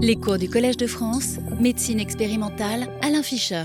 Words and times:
Les 0.00 0.14
cours 0.14 0.38
du 0.38 0.48
Collège 0.48 0.76
de 0.76 0.86
France, 0.86 1.38
médecine 1.58 1.98
expérimentale, 1.98 2.86
Alain 3.02 3.24
Fischer. 3.24 3.64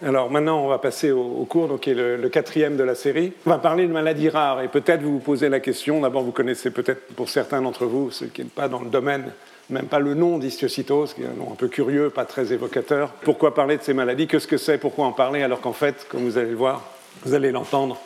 Alors 0.00 0.30
maintenant, 0.30 0.64
on 0.64 0.68
va 0.68 0.78
passer 0.78 1.10
au, 1.10 1.44
cours 1.44 1.66
donc, 1.66 1.80
qui 1.80 1.90
est 1.90 1.94
le, 1.94 2.28
quatrième 2.28 2.76
de 2.76 2.84
la 2.84 2.94
série. 2.94 3.32
On 3.46 3.50
va 3.50 3.58
parler 3.58 3.88
de 3.88 3.92
maladies 3.92 4.28
rares 4.28 4.62
et 4.62 4.68
peut-être 4.68 5.02
vous 5.02 5.14
vous 5.14 5.18
posez 5.18 5.48
la 5.48 5.58
question. 5.58 6.00
D'abord, 6.00 6.22
vous 6.22 6.30
connaissez 6.30 6.70
peut-être 6.70 7.12
pour 7.16 7.28
certains 7.28 7.62
d'entre 7.62 7.84
vous, 7.84 8.12
ceux 8.12 8.26
qui 8.26 8.42
n'êtes 8.42 8.52
pas 8.52 8.68
dans 8.68 8.78
le 8.78 8.90
domaine, 8.90 9.24
même 9.68 9.86
pas 9.86 9.98
le 9.98 10.14
nom 10.14 10.38
d'histiocytose, 10.38 11.14
qui 11.14 11.22
est 11.22 11.26
un 11.26 11.36
nom 11.36 11.50
un 11.50 11.56
peu 11.56 11.66
curieux, 11.66 12.10
pas 12.10 12.26
très 12.26 12.52
évocateur. 12.52 13.10
Pourquoi 13.22 13.52
parler 13.52 13.76
de 13.76 13.82
ces 13.82 13.92
maladies? 13.92 14.28
Qu'est-ce 14.28 14.46
que 14.46 14.58
c'est? 14.58 14.78
Pourquoi 14.78 15.06
en 15.06 15.12
parler? 15.12 15.42
Alors 15.42 15.60
qu'en 15.60 15.72
fait, 15.72 16.06
comme 16.08 16.22
vous 16.22 16.38
allez 16.38 16.50
le 16.50 16.56
voir, 16.56 16.84
vous 17.24 17.34
allez 17.34 17.50
l'entendre, 17.50 18.00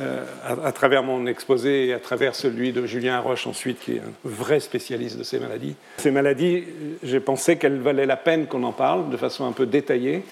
euh, 0.00 0.24
à, 0.42 0.72
travers 0.72 1.02
mon 1.02 1.26
exposé 1.26 1.88
et 1.88 1.92
à 1.92 1.98
travers 1.98 2.34
celui 2.34 2.72
de 2.72 2.86
Julien 2.86 3.20
Roche 3.20 3.46
ensuite, 3.46 3.78
qui 3.78 3.92
est 3.92 3.98
un 3.98 4.12
vrai 4.24 4.58
spécialiste 4.60 5.18
de 5.18 5.22
ces 5.22 5.38
maladies. 5.38 5.74
Ces 5.98 6.10
maladies, 6.10 6.64
j'ai 7.02 7.20
pensé 7.20 7.56
qu'elles 7.56 7.78
valaient 7.78 8.06
la 8.06 8.16
peine 8.16 8.46
qu'on 8.46 8.62
en 8.62 8.72
parle 8.72 9.10
de 9.10 9.16
façon 9.18 9.44
un 9.44 9.52
peu 9.52 9.66
détaillée, 9.66 10.22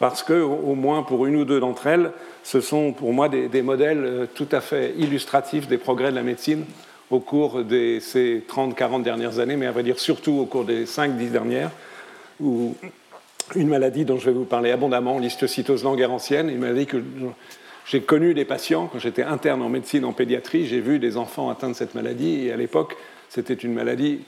parce 0.00 0.24
que, 0.24 0.32
au 0.32 0.74
moins 0.74 1.04
pour 1.04 1.26
une 1.26 1.36
ou 1.36 1.44
deux 1.44 1.60
d'entre 1.60 1.86
elles, 1.86 2.10
ce 2.42 2.60
sont 2.60 2.92
pour 2.92 3.12
moi 3.12 3.28
des, 3.28 3.62
modèles 3.62 4.04
euh, 4.04 4.26
tout 4.34 4.48
à 4.50 4.60
fait 4.60 4.94
illustratifs 4.98 5.68
des 5.68 5.78
progrès 5.78 6.10
de 6.10 6.16
la 6.16 6.24
médecine 6.24 6.64
au 7.10 7.20
cours 7.20 7.62
de 7.62 7.98
ces 8.00 8.42
30-40 8.48 9.04
dernières 9.04 9.38
années, 9.38 9.54
mais 9.54 9.66
à 9.66 9.72
vrai 9.72 9.84
dire 9.84 10.00
surtout 10.00 10.32
au 10.32 10.46
cours 10.46 10.64
des 10.64 10.86
5-10 10.86 11.30
dernières, 11.30 11.70
où 12.40 12.74
une 13.54 13.68
maladie 13.68 14.04
dont 14.04 14.18
je 14.18 14.26
vais 14.26 14.32
vous 14.32 14.44
parler 14.44 14.72
abondamment, 14.72 15.20
l'histiocytose 15.20 15.84
languérantienne, 15.84 16.48
une 16.48 16.58
maladie 16.58 16.86
que 16.86 17.00
j'ai 17.86 18.00
connu 18.00 18.34
des 18.34 18.44
patients, 18.44 18.88
quand 18.90 18.98
j'étais 18.98 19.22
interne 19.22 19.62
en 19.62 19.68
médecine, 19.68 20.04
en 20.04 20.12
pédiatrie, 20.12 20.66
j'ai 20.66 20.80
vu 20.80 20.98
des 20.98 21.16
enfants 21.16 21.50
atteints 21.50 21.70
de 21.70 21.74
cette 21.74 21.94
maladie, 21.94 22.46
et 22.46 22.52
à 22.52 22.56
l'époque, 22.56 22.96
c'était 23.28 23.54
une 23.54 23.74
maladie 23.74 24.20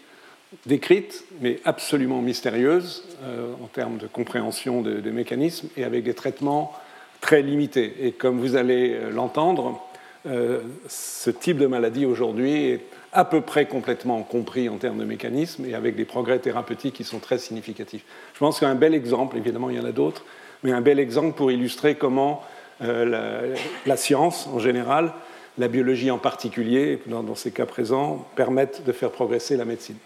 décrite, 0.67 1.25
mais 1.41 1.61
absolument 1.65 2.23
mystérieuse 2.23 3.05
euh, 3.25 3.53
en 3.63 3.67
termes 3.67 3.99
de 3.99 4.07
compréhension 4.07 4.83
des 4.83 5.11
mécanismes, 5.11 5.69
et 5.77 5.85
avec 5.85 6.05
des 6.05 6.15
traitements 6.15 6.73
très 7.21 7.43
limités. 7.43 7.95
Et 8.01 8.13
comme 8.13 8.39
vous 8.39 8.57
allez 8.57 8.95
euh, 8.95 9.11
l'entendre, 9.11 9.83
euh, 10.27 10.61
ce 10.89 11.31
type 11.31 11.59
de 11.59 11.67
maladie 11.67 12.05
aujourd'hui 12.05 12.71
est 12.71 12.81
à 13.13 13.25
peu 13.25 13.41
près 13.41 13.67
complètement 13.67 14.23
compris 14.23 14.69
en 14.69 14.77
termes 14.77 14.99
de 14.99 15.05
mécanismes 15.05 15.65
et 15.65 15.75
avec 15.75 15.97
des 15.97 16.05
progrès 16.05 16.39
thérapeutiques 16.39 16.95
qui 16.95 17.05
sont 17.05 17.19
très 17.19 17.39
significatifs. 17.39 18.05
Je 18.35 18.39
pense 18.39 18.61
qu'un 18.61 18.75
bel 18.75 18.95
exemple, 18.95 19.37
évidemment 19.37 19.71
il 19.71 19.77
y 19.77 19.81
en 19.81 19.85
a 19.85 19.93
d'autres, 19.93 20.25
mais 20.63 20.73
un 20.73 20.81
bel 20.81 20.99
exemple 20.99 21.37
pour 21.37 21.51
illustrer 21.51 21.95
comment 21.95 22.43
euh, 22.83 23.55
la, 23.87 23.97
science 23.97 24.49
en 24.53 24.59
général, 24.59 25.13
la 25.59 25.69
biologie 25.69 26.11
en 26.11 26.19
particulier, 26.19 27.01
dans, 27.07 27.35
ces 27.35 27.51
cas 27.51 27.67
présents, 27.67 28.27
permettent 28.37 28.85
de 28.85 28.93
faire 28.93 29.11
progresser 29.11 29.57
la 29.57 29.65
médecine. 29.65 29.97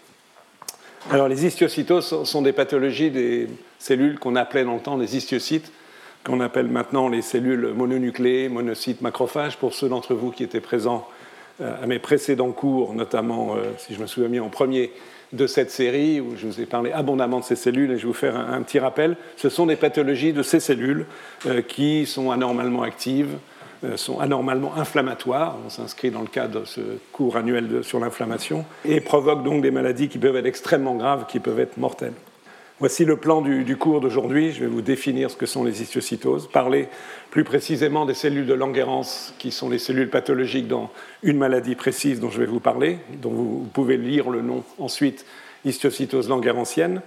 Alors 1.09 1.27
les 1.27 1.45
histiocytoses 1.45 2.23
sont 2.23 2.41
des 2.41 2.53
pathologies 2.53 3.11
des 3.11 3.47
cellules 3.79 4.19
qu'on 4.19 4.35
appelait 4.35 4.63
dans 4.63 4.75
le 4.75 4.79
temps 4.79 4.97
les 4.97 5.17
histiocytes, 5.17 5.71
qu'on 6.23 6.39
appelle 6.39 6.67
maintenant 6.67 7.09
les 7.09 7.21
cellules 7.21 7.73
mononucléées, 7.75 8.47
monocytes, 8.49 9.01
macrophages, 9.01 9.57
pour 9.57 9.73
ceux 9.73 9.89
d'entre 9.89 10.13
vous 10.13 10.31
qui 10.31 10.43
étaient 10.43 10.61
présents 10.61 11.07
euh, 11.59 11.83
à 11.83 11.87
mes 11.87 11.99
précédents 11.99 12.51
cours, 12.51 12.93
notamment, 12.93 13.55
euh, 13.55 13.63
si 13.77 13.95
je 13.95 13.99
me 13.99 14.07
souviens 14.07 14.29
bien, 14.29 14.43
en 14.43 14.49
premier 14.49 14.91
de 15.33 15.47
cette 15.47 15.71
série 15.71 16.19
où 16.19 16.35
je 16.37 16.47
vous 16.47 16.61
ai 16.61 16.65
parlé 16.65 16.91
abondamment 16.91 17.39
de 17.39 17.43
ces 17.43 17.55
cellules 17.55 17.91
et 17.91 17.97
je 17.97 18.01
vais 18.01 18.07
vous 18.07 18.13
faire 18.13 18.35
un, 18.35 18.61
petit 18.61 18.79
rappel. 18.79 19.15
Ce 19.37 19.49
sont 19.49 19.65
des 19.65 19.75
pathologies 19.75 20.33
de 20.33 20.43
ces 20.43 20.59
cellules 20.59 21.05
euh, 21.45 21.61
qui 21.61 22.05
sont 22.05 22.31
anormalement 22.31 22.83
actives, 22.83 23.37
euh, 23.83 23.97
sont 23.97 24.19
anormalement 24.19 24.75
inflammatoires. 24.75 25.57
On 25.65 25.69
s'inscrit 25.69 26.11
dans 26.11 26.21
le 26.21 26.27
cadre 26.27 26.61
de 26.61 26.65
ce 26.65 26.81
cours 27.11 27.37
annuel 27.37 27.83
sur 27.83 27.99
l'inflammation 27.99 28.65
et 28.85 28.99
provoquent 28.99 29.43
donc 29.43 29.61
des 29.61 29.71
maladies 29.71 30.09
qui 30.09 30.17
peuvent 30.17 30.35
être 30.35 30.45
extrêmement 30.45 30.95
graves, 30.95 31.25
qui 31.27 31.39
peuvent 31.39 31.59
être 31.59 31.77
mortelles. 31.77 32.13
Voici 32.81 33.05
le 33.05 33.15
plan 33.15 33.43
du, 33.43 33.77
cours 33.77 34.01
d'aujourd'hui. 34.01 34.53
Je 34.53 34.61
vais 34.61 34.65
vous 34.65 34.81
définir 34.81 35.29
ce 35.29 35.35
que 35.35 35.45
sont 35.45 35.63
les 35.63 35.83
histiocytoses, 35.83 36.47
parler 36.47 36.87
plus 37.29 37.43
précisément 37.43 38.07
des 38.07 38.15
cellules 38.15 38.47
de 38.47 38.55
Langerhans, 38.55 39.05
qui 39.37 39.51
sont 39.51 39.69
les 39.69 39.77
cellules 39.77 40.09
pathologiques 40.09 40.67
dans 40.67 40.89
une 41.21 41.37
maladie 41.37 41.75
précise 41.75 42.19
dont 42.19 42.31
je 42.31 42.39
vais 42.39 42.47
vous 42.47 42.59
parler, 42.59 42.97
dont 43.21 43.29
vous, 43.29 43.69
pouvez 43.71 43.97
lire 43.97 44.31
le 44.31 44.41
nom 44.41 44.63
ensuite, 44.79 45.27
histiocytose 45.63 46.27
langerhansienne. 46.27 47.03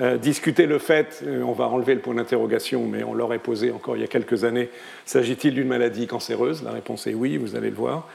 Euh, 0.00 0.16
discuter 0.16 0.64
le 0.64 0.78
fait, 0.78 1.22
euh, 1.26 1.42
on 1.42 1.52
va 1.52 1.68
enlever 1.68 1.94
le 1.94 2.00
point 2.00 2.14
d'interrogation, 2.14 2.86
mais 2.86 3.02
on 3.02 3.12
l'aurait 3.12 3.40
posé 3.40 3.72
encore 3.72 3.98
il 3.98 4.00
y 4.00 4.04
a 4.04 4.08
quelques 4.08 4.44
années, 4.44 4.70
s'agit-il 5.04 5.52
d'une 5.52 5.68
maladie 5.68 6.06
cancéreuse? 6.06 6.62
La 6.62 6.70
réponse 6.70 7.06
est 7.06 7.12
oui, 7.12 7.36
vous 7.36 7.56
allez 7.56 7.68
le 7.68 7.76
voir 7.76 8.08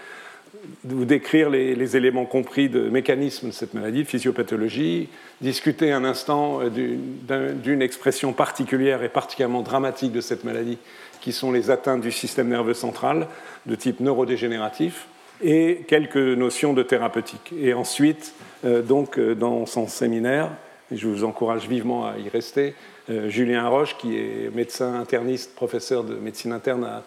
vous 0.83 1.05
décrire 1.05 1.49
les, 1.49 1.97
éléments 1.97 2.25
compris 2.25 2.69
de 2.69 2.89
mécanisme 2.89 3.47
de 3.47 3.51
cette 3.51 3.73
maladie, 3.73 4.03
de 4.03 4.07
physiopathologie, 4.07 5.09
discuter 5.41 5.91
un 5.91 6.03
instant 6.03 6.59
euh, 6.61 7.53
d'une 7.53 7.81
expression 7.81 8.33
particulière 8.33 9.03
et 9.03 9.09
particulièrement 9.09 9.61
dramatique 9.61 10.11
de 10.11 10.21
cette 10.21 10.43
maladie, 10.43 10.77
qui 11.21 11.31
sont 11.31 11.51
les 11.51 11.71
atteintes 11.71 12.01
du 12.01 12.11
système 12.11 12.49
nerveux 12.49 12.73
central 12.73 13.27
de 13.65 13.75
type 13.75 13.99
neurodégénératif, 13.99 15.07
et 15.43 15.85
quelques 15.87 16.15
notions 16.15 16.73
de 16.73 16.83
thérapeutique. 16.83 17.53
Et 17.59 17.73
ensuite, 17.73 18.33
euh, 18.63 18.81
donc, 18.81 19.19
euh, 19.19 19.35
dans 19.35 19.65
son 19.65 19.87
séminaire, 19.87 20.51
je 20.91 21.07
vous 21.07 21.23
encourage 21.23 21.67
vivement 21.67 22.05
à 22.05 22.17
y 22.17 22.29
rester, 22.29 22.75
Julien 23.27 23.67
Roche, 23.67 23.97
qui 23.97 24.17
est 24.17 24.49
médecin 24.55 24.95
interniste, 24.95 25.53
professeur 25.55 26.03
de 26.03 26.15
médecine 26.15 26.51
interne 26.51 26.83
à 26.83 27.03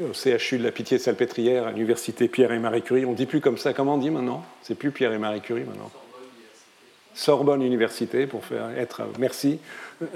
au 0.00 0.12
CHU 0.14 0.58
de 0.58 0.64
la 0.64 0.72
Pitié-Salpêtrière, 0.72 1.66
à 1.66 1.72
l'université 1.72 2.28
Pierre 2.28 2.52
et 2.52 2.58
Marie 2.58 2.82
Curie. 2.82 3.04
On 3.04 3.10
ne 3.10 3.16
dit 3.16 3.26
plus 3.26 3.40
comme 3.40 3.58
ça. 3.58 3.72
Comment 3.72 3.94
on 3.94 3.98
dit 3.98 4.10
maintenant? 4.10 4.42
C'est 4.62 4.74
plus 4.74 4.90
Pierre 4.90 5.12
et 5.12 5.18
Marie 5.18 5.40
Curie 5.40 5.64
maintenant. 5.64 5.90
Sorbonne 7.14 7.62
Université, 7.62 8.26
pour 8.26 8.44
faire 8.44 8.70
être. 8.78 9.02
Merci. 9.18 9.58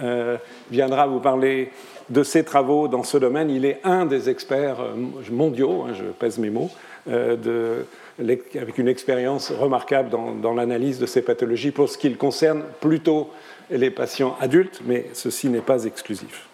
Euh, 0.02 0.38
viendra 0.70 1.06
vous 1.06 1.20
parler 1.20 1.70
de 2.08 2.22
ses 2.22 2.44
travaux 2.44 2.88
dans 2.88 3.02
ce 3.02 3.18
domaine. 3.18 3.50
Il 3.50 3.64
est 3.64 3.80
un 3.84 4.06
des 4.06 4.30
experts 4.30 4.80
euh, 4.80 4.94
mondiaux, 5.30 5.82
hein, 5.82 5.92
je 5.98 6.04
pèse 6.04 6.38
mes 6.38 6.50
mots, 6.50 6.70
euh, 7.08 7.82
avec 8.18 8.78
une 8.78 8.88
expérience 8.88 9.50
remarquable 9.50 10.08
dans, 10.08 10.32
dans 10.32 10.54
l'analyse 10.54 10.98
de 10.98 11.06
ces 11.06 11.20
pathologies 11.20 11.72
pour 11.72 11.88
ce 11.90 11.98
qui 11.98 12.14
concerne 12.14 12.62
plutôt 12.80 13.30
les 13.70 13.90
patients 13.90 14.36
adultes, 14.40 14.80
mais 14.86 15.06
ceci 15.12 15.48
n'est 15.48 15.60
pas 15.60 15.84
exclusif. 15.84 16.46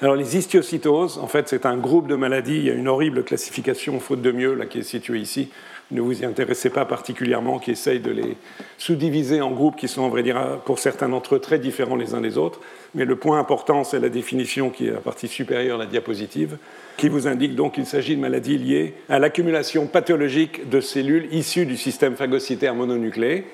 Alors 0.00 0.14
les 0.14 0.36
histiocytoses, 0.36 1.18
en 1.18 1.26
fait, 1.26 1.48
c'est 1.48 1.66
un 1.66 1.76
groupe 1.76 2.06
de 2.06 2.14
maladies. 2.14 2.56
Il 2.56 2.64
y 2.64 2.70
a 2.70 2.74
une 2.74 2.86
horrible 2.86 3.24
classification, 3.24 3.98
faute 3.98 4.22
de 4.22 4.30
mieux, 4.30 4.54
là, 4.54 4.64
qui 4.66 4.78
est 4.78 4.84
située 4.84 5.18
ici. 5.18 5.48
Ne 5.90 6.00
vous 6.00 6.22
y 6.22 6.24
intéressez 6.24 6.70
pas 6.70 6.84
particulièrement, 6.84 7.58
qui 7.58 7.72
essaye 7.72 7.98
de 7.98 8.12
les 8.12 8.36
sous-diviser 8.76 9.40
en 9.40 9.50
groupes 9.50 9.74
qui 9.74 9.88
sont, 9.88 10.02
en 10.02 10.08
vrai 10.08 10.22
dire, 10.22 10.60
pour 10.66 10.78
certains 10.78 11.08
d'entre 11.08 11.34
eux, 11.34 11.40
très 11.40 11.58
différents 11.58 11.96
les 11.96 12.14
uns 12.14 12.20
des 12.20 12.38
autres. 12.38 12.60
Mais 12.94 13.04
le 13.04 13.16
point 13.16 13.40
important, 13.40 13.82
c'est 13.82 13.98
la 13.98 14.08
définition 14.08 14.70
qui 14.70 14.86
est 14.86 14.92
la 14.92 15.00
partie 15.00 15.26
supérieure 15.26 15.78
la 15.78 15.86
diapositive, 15.86 16.58
qui 16.96 17.08
vous 17.08 17.26
indique 17.26 17.56
donc 17.56 17.74
qu'il 17.74 17.86
s'agit 17.86 18.14
de 18.14 18.20
maladies 18.20 18.58
liées 18.58 18.94
à 19.08 19.18
l'accumulation 19.18 19.88
pathologique 19.88 20.68
de 20.68 20.80
cellules 20.80 21.26
issues 21.32 21.66
du 21.66 21.76
système 21.76 22.14
phagocytaire 22.14 22.76
mononucléé, 22.76 23.46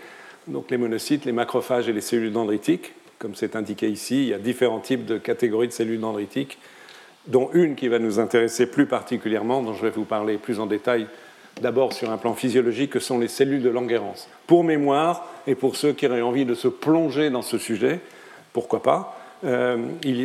donc 0.46 0.70
les 0.70 0.76
monocytes, 0.76 1.24
les 1.24 1.32
macrophages 1.32 1.88
et 1.88 1.94
les 1.94 2.02
cellules 2.02 2.32
dendritiques, 2.32 2.92
comme 3.18 3.34
c'est 3.34 3.56
indiqué 3.56 3.88
ici, 3.88 4.22
il 4.24 4.28
y 4.28 4.34
a 4.34 4.38
différents 4.38 4.80
types 4.80 5.04
de 5.04 5.18
catégories 5.18 5.68
de 5.68 5.72
cellules 5.72 6.00
dendritiques, 6.00 6.58
dont 7.26 7.50
une 7.52 7.74
qui 7.74 7.88
va 7.88 7.98
nous 7.98 8.18
intéresser 8.18 8.66
plus 8.66 8.86
particulièrement, 8.86 9.62
dont 9.62 9.74
je 9.74 9.82
vais 9.82 9.90
vous 9.90 10.04
parler 10.04 10.36
plus 10.36 10.60
en 10.60 10.66
détail 10.66 11.06
d'abord 11.60 11.92
sur 11.92 12.10
un 12.10 12.16
plan 12.18 12.34
physiologique, 12.34 12.90
que 12.90 12.98
sont 12.98 13.18
les 13.18 13.28
cellules 13.28 13.62
de 13.62 13.70
Langerhans. 13.70 14.26
Pour 14.46 14.64
mémoire, 14.64 15.26
et 15.46 15.54
pour 15.54 15.76
ceux 15.76 15.92
qui 15.92 16.06
auraient 16.06 16.20
envie 16.20 16.44
de 16.44 16.54
se 16.54 16.68
plonger 16.68 17.30
dans 17.30 17.42
ce 17.42 17.58
sujet, 17.58 18.00
pourquoi 18.52 18.82
pas, 18.82 19.16
euh, 19.44 19.76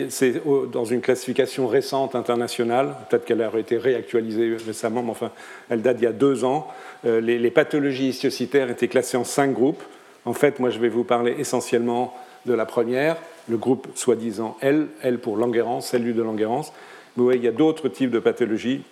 c'est 0.09 0.41
dans 0.71 0.85
une 0.85 1.01
classification 1.01 1.67
récente 1.67 2.15
internationale, 2.15 2.95
peut-être 3.09 3.25
qu'elle 3.25 3.41
aurait 3.41 3.61
été 3.61 3.77
réactualisée 3.77 4.55
récemment, 4.65 5.03
mais 5.03 5.11
enfin, 5.11 5.31
elle 5.69 5.81
date 5.81 5.97
d'il 5.97 6.05
y 6.05 6.07
a 6.07 6.13
deux 6.13 6.45
ans. 6.45 6.67
Euh, 7.05 7.19
les, 7.19 7.51
pathologies 7.51 8.09
histiocytaires 8.09 8.69
étaient 8.69 8.87
classées 8.87 9.17
en 9.17 9.25
cinq 9.25 9.53
groupes. 9.53 9.83
En 10.25 10.33
fait, 10.33 10.59
moi, 10.59 10.69
je 10.69 10.79
vais 10.79 10.89
vous 10.89 11.03
parler 11.03 11.35
essentiellement 11.37 12.13
de 12.45 12.53
la 12.53 12.65
première, 12.65 13.17
le 13.49 13.57
groupe 13.57 13.87
soi-disant 13.95 14.57
L, 14.61 14.87
L 15.01 15.19
pour 15.19 15.37
Langerhans, 15.37 15.81
cellule 15.81 16.15
de 16.15 16.21
Langerhans. 16.21 16.71
Vous 17.15 17.23
voyez, 17.23 17.39
il 17.39 17.45
y 17.45 17.47
a 17.47 17.51
d'autres 17.51 17.89
types 17.89 18.11
de 18.11 18.19
pathologies. 18.19 18.83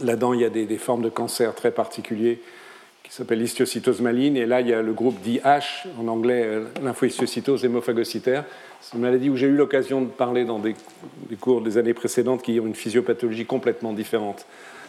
Là-dedans, 0.00 0.32
il 0.34 0.40
y 0.40 0.44
a 0.44 0.50
des, 0.50 0.66
formes 0.76 1.02
de 1.02 1.08
cancer 1.08 1.54
très 1.54 1.70
particuliers 1.70 2.40
qui 3.04 3.12
s'appellent 3.12 3.38
l'histiocytose 3.38 4.00
maligne. 4.00 4.36
Et 4.36 4.46
là, 4.46 4.60
il 4.60 4.68
y 4.68 4.74
a 4.74 4.82
le 4.82 4.92
groupe 4.92 5.16
DH, 5.22 5.86
en 6.00 6.08
anglais, 6.08 6.42
euh, 6.44 6.64
lymphohistiocytose 6.82 7.64
hémophagocytaire. 7.64 8.44
C'est 8.80 8.96
une 8.96 9.02
maladie 9.02 9.30
où 9.30 9.36
j'ai 9.36 9.46
eu 9.46 9.56
l'occasion 9.56 10.00
de 10.02 10.08
parler 10.08 10.44
dans 10.44 10.58
des, 10.58 10.74
cours 11.40 11.60
des 11.60 11.78
années 11.78 11.94
précédentes 11.94 12.42
qui 12.42 12.58
ont 12.58 12.66
une 12.66 12.74
physiopathologie 12.74 13.46
complètement 13.46 13.92
différente. 13.92 14.46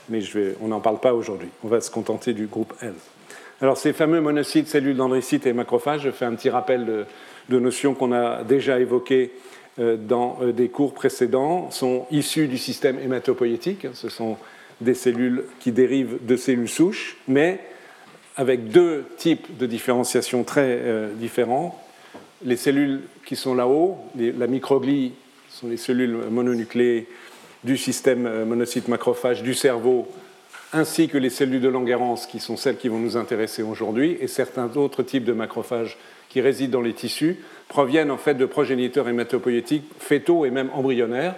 Mais 0.09 0.21
on 0.61 0.67
n'en 0.67 0.81
parle 0.81 0.99
pas 0.99 1.13
aujourd'hui. 1.13 1.49
On 1.63 1.67
va 1.67 1.81
se 1.81 1.91
contenter 1.91 2.33
du 2.33 2.47
groupe 2.47 2.73
L. 2.81 2.93
Alors, 3.61 3.77
ces 3.77 3.93
fameux 3.93 4.21
monocytes, 4.21 4.67
cellules 4.67 4.97
dendricytes 4.97 5.45
et 5.45 5.53
macrophages, 5.53 6.01
je 6.01 6.11
fais 6.11 6.25
un 6.25 6.35
petit 6.35 6.49
rappel 6.49 6.85
de, 6.85 7.05
de 7.49 7.59
notions 7.59 7.93
qu'on 7.93 8.11
a 8.11 8.43
déjà 8.43 8.79
évoquées 8.79 9.31
euh, 9.77 9.97
dans 9.97 10.37
euh, 10.41 10.53
des 10.53 10.69
cours 10.69 10.93
précédents 10.93 11.69
sont 11.69 12.05
issues 12.09 12.47
du 12.47 12.57
système 12.57 12.97
hématopoïétique. 12.97 13.87
Ce 13.93 14.07
sont 14.07 14.37
des 14.79 14.93
cellules 14.93 15.43
qui 15.59 15.71
dérivent 15.71 16.17
de 16.25 16.37
cellules 16.37 16.69
souches, 16.69 17.17
mais 17.27 17.59
avec 18.37 18.69
deux 18.69 19.05
types 19.17 19.57
de 19.57 19.65
différenciation 19.65 20.43
très 20.43 20.79
euh, 20.81 21.13
différents. 21.13 21.81
les 22.43 22.57
cellules 22.57 23.01
qui 23.25 23.35
sont 23.35 23.55
là-haut, 23.55 23.97
la 24.17 24.47
microglie, 24.47 25.13
sont 25.49 25.67
les 25.67 25.77
cellules 25.77 26.17
mononucléées 26.29 27.07
du 27.63 27.77
système 27.77 28.43
monocyte 28.43 28.87
macrophage 28.87 29.41
du 29.41 29.53
cerveau, 29.53 30.07
ainsi 30.73 31.07
que 31.07 31.17
les 31.17 31.29
cellules 31.29 31.61
de 31.61 31.69
Langerhans, 31.69 32.15
qui 32.29 32.39
sont 32.39 32.57
celles 32.57 32.77
qui 32.77 32.89
vont 32.89 32.99
nous 32.99 33.17
intéresser 33.17 33.63
aujourd'hui, 33.63 34.17
et 34.19 34.27
certains 34.27 34.75
autres 34.75 35.01
types 35.01 35.23
de 35.23 35.31
macrophages 35.33 35.97
qui 36.35 36.41
résident 36.41 36.73
dans 36.73 36.81
les 36.81 36.91
tissus, 36.91 37.37
proviennent 37.69 38.11
en 38.11 38.17
fait 38.17 38.33
de 38.33 38.45
progéniteurs 38.45 39.07
hématopoïétiques 39.07 39.85
fétaux 39.99 40.43
et 40.43 40.49
même 40.49 40.69
embryonnaires, 40.73 41.35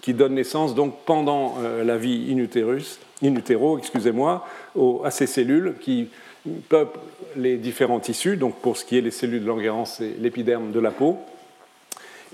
qui 0.00 0.14
donnent 0.14 0.36
naissance 0.36 0.74
donc 0.74 0.94
pendant 1.04 1.56
euh, 1.58 1.84
la 1.84 1.98
vie 1.98 2.34
in, 2.34 2.38
utero, 2.38 3.76
excusez-moi, 3.76 4.48
à 5.04 5.10
ces 5.10 5.26
cellules 5.26 5.74
qui 5.82 6.08
peuplent 6.70 7.00
les 7.36 7.58
différents 7.58 8.00
tissus, 8.00 8.38
donc 8.38 8.54
pour 8.62 8.78
ce 8.78 8.86
qui 8.86 8.96
est 8.96 9.02
les 9.02 9.10
cellules 9.10 9.42
de 9.42 9.46
Langerhans, 9.46 9.84
c'est 9.84 10.14
l'épiderme 10.18 10.72
de 10.72 10.80
la 10.80 10.90
peau, 10.90 11.18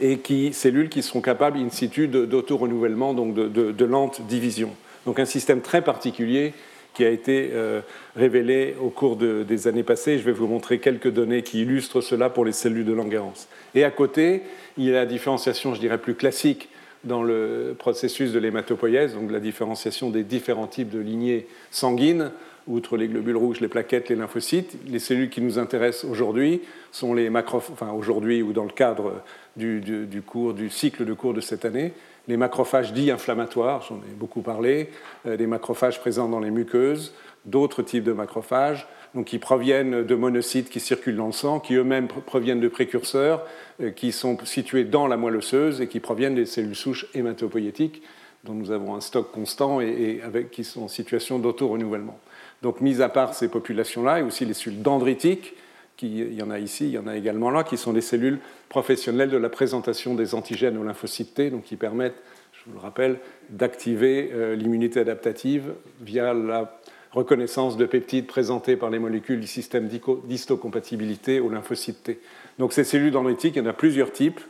et 0.01 0.19
qui, 0.19 0.53
cellules 0.53 0.89
qui 0.89 1.03
sont 1.03 1.21
capables 1.21 1.59
in 1.59 1.71
situ 1.71 2.07
d'auto-renouvellement, 2.07 3.15
donc 3.15 3.35
de, 3.35 3.85
lente 3.85 4.21
division. 4.29 4.71
Donc 5.07 5.19
un 5.19 5.25
système 5.25 5.61
très 5.61 5.83
particulier 5.83 6.55
qui 6.97 7.05
a 7.05 7.11
été 7.11 7.51
euh, 7.53 7.83
révélé 8.17 8.75
au 8.81 8.89
cours 8.89 9.17
des 9.17 9.69
années 9.69 9.83
passées. 9.83 10.19
Je 10.19 10.25
vais 10.25 10.33
vous 10.33 10.47
montrer 10.47 10.79
quelques 10.79 11.11
données 11.11 11.43
qui 11.43 11.61
illustrent 11.61 12.01
cela 12.01 12.31
pour 12.31 12.47
les 12.47 12.53
cellules 12.53 12.87
de 12.87 12.95
Langerhans. 12.95 13.35
Et 13.75 13.85
à 13.85 13.91
côté, 13.91 14.43
il 14.79 14.85
y 14.85 14.91
a 14.91 14.95
la 14.95 15.05
différenciation, 15.05 15.75
je 15.75 15.81
dirais, 15.81 15.99
plus 15.99 16.15
classique 16.15 16.71
dans 17.05 17.23
le 17.23 17.77
processus 17.79 18.33
de 18.33 18.39
l'hématopoïèse, 18.39 19.13
donc 19.15 19.31
la 19.31 19.41
différenciation 19.41 20.09
des 20.09 20.25
différents 20.25 20.67
types 20.67 20.89
de 20.89 20.99
lignées 20.99 21.47
sanguines, 21.71 22.31
outre 22.67 22.97
les 22.97 23.09
globules 23.09 23.37
rouges, 23.37 23.61
les 23.61 23.69
plaquettes, 23.69 24.09
les 24.09 24.17
lymphocytes. 24.17 24.79
Les 24.89 24.99
cellules 24.99 25.29
qui 25.29 25.43
nous 25.43 25.59
intéressent 25.59 26.11
aujourd'hui 26.11 26.63
sont 26.93 27.13
les 27.13 27.29
macrophages, 27.29 27.73
enfin 27.73 27.93
aujourd'hui 27.93 28.41
ou 28.41 28.55
dans 28.55 28.65
le 28.65 28.73
cadre 28.73 29.23
du, 29.55 30.23
cours, 30.27 30.55
du 30.55 30.71
cycle 30.71 31.05
de 31.05 31.13
cours 31.13 31.35
de 31.35 31.43
cette 31.43 31.67
année, 31.67 31.93
les 32.29 32.37
macrophages 32.37 32.93
dits 32.93 33.11
inflammatoires, 33.11 33.83
j'en 33.89 33.97
ai 33.97 34.15
beaucoup 34.15 34.43
parlé, 34.43 34.91
euh, 35.27 35.37
des 35.37 35.47
macrophages 35.47 36.01
présents 36.01 36.29
dans 36.29 36.41
les 36.41 36.51
muqueuses, 36.51 37.15
d'autres 37.45 37.83
types 37.83 38.05
de 38.05 38.13
macrophages, 38.13 38.87
donc 39.15 39.27
qui 39.27 39.39
proviennent 39.39 40.03
de 40.03 40.15
monocytes 40.15 40.69
qui 40.69 40.81
circulent 40.81 41.17
dans 41.17 41.27
le 41.27 41.33
sang, 41.33 41.61
qui 41.61 41.75
eux-mêmes 41.75 42.09
proviennent 42.09 42.61
de 42.61 42.69
précurseurs 42.69 43.47
euh, 43.81 43.91
qui 43.91 44.13
sont 44.13 44.37
situés 44.45 44.85
dans 44.85 45.07
la 45.07 45.17
moelle 45.17 45.37
osseuse 45.37 45.81
et 45.81 45.89
qui 45.89 46.01
proviennent 46.01 46.35
des 46.35 46.47
cellules 46.47 46.77
souches 46.77 47.07
hématopoïétiques, 47.15 48.03
dont 48.45 48.55
nous 48.55 48.71
avons 48.71 48.95
un 48.95 49.01
stock 49.01 49.33
constant 49.33 49.81
et, 49.81 50.21
avec, 50.25 50.51
qui 50.51 50.65
sont 50.65 50.83
en 50.83 50.89
situation 50.89 51.39
d'auto-renouvellement. 51.39 52.19
Donc, 52.63 52.81
mis 52.81 53.03
à 53.03 53.09
part 53.09 53.35
ces 53.35 53.49
populations-là, 53.49 54.21
et 54.21 54.23
aussi 54.23 54.45
les 54.45 54.55
cellules 54.55 54.83
dendritiques, 54.83 55.55
il 56.03 56.35
y 56.35 56.43
en 56.43 56.51
a 56.51 56.59
ici, 56.59 56.85
il 56.87 56.93
y 56.93 56.99
en 56.99 57.07
a 57.07 57.17
également 57.17 57.51
là, 57.51 57.65
qui 57.65 57.77
sont 57.77 57.93
des 57.93 58.01
cellules 58.01 58.39
professionnelles 58.69 59.31
de 59.31 59.37
la 59.37 59.49
présentation 59.49 60.15
des 60.15 60.35
antigènes 60.35 60.77
aux 60.77 60.85
lymphocytes 60.85 61.35
T, 61.35 61.51
donc 61.51 61.65
qui 61.65 61.77
permettent, 61.77 62.23
je 62.53 62.71
vous 62.71 62.77
le 62.77 62.81
rappelle, 62.81 63.19
d'activer 63.51 64.31
euh, 64.33 64.57
l'immunité 64.57 65.01
adaptative 65.01 65.75
via 66.01 66.35
la 66.35 66.79
reconnaissance 67.13 67.77
de 67.77 67.87
peptides 67.87 68.27
présentés 68.27 68.77
par 68.77 68.91
les 68.91 68.99
molécules 68.99 69.41
du 69.41 69.47
système 69.47 69.89
d'histocompatibilité 69.89 71.41
aux 71.41 71.49
lymphocytes 71.49 72.03
T. 72.03 72.21
Donc 72.59 72.73
ces 72.73 72.85
cellules 72.85 73.13
dendritiques, 73.13 73.57
il 73.57 73.63
y 73.63 73.67
en 73.67 73.71
a 73.71 73.73
plusieurs 73.73 74.13
types. 74.13 74.41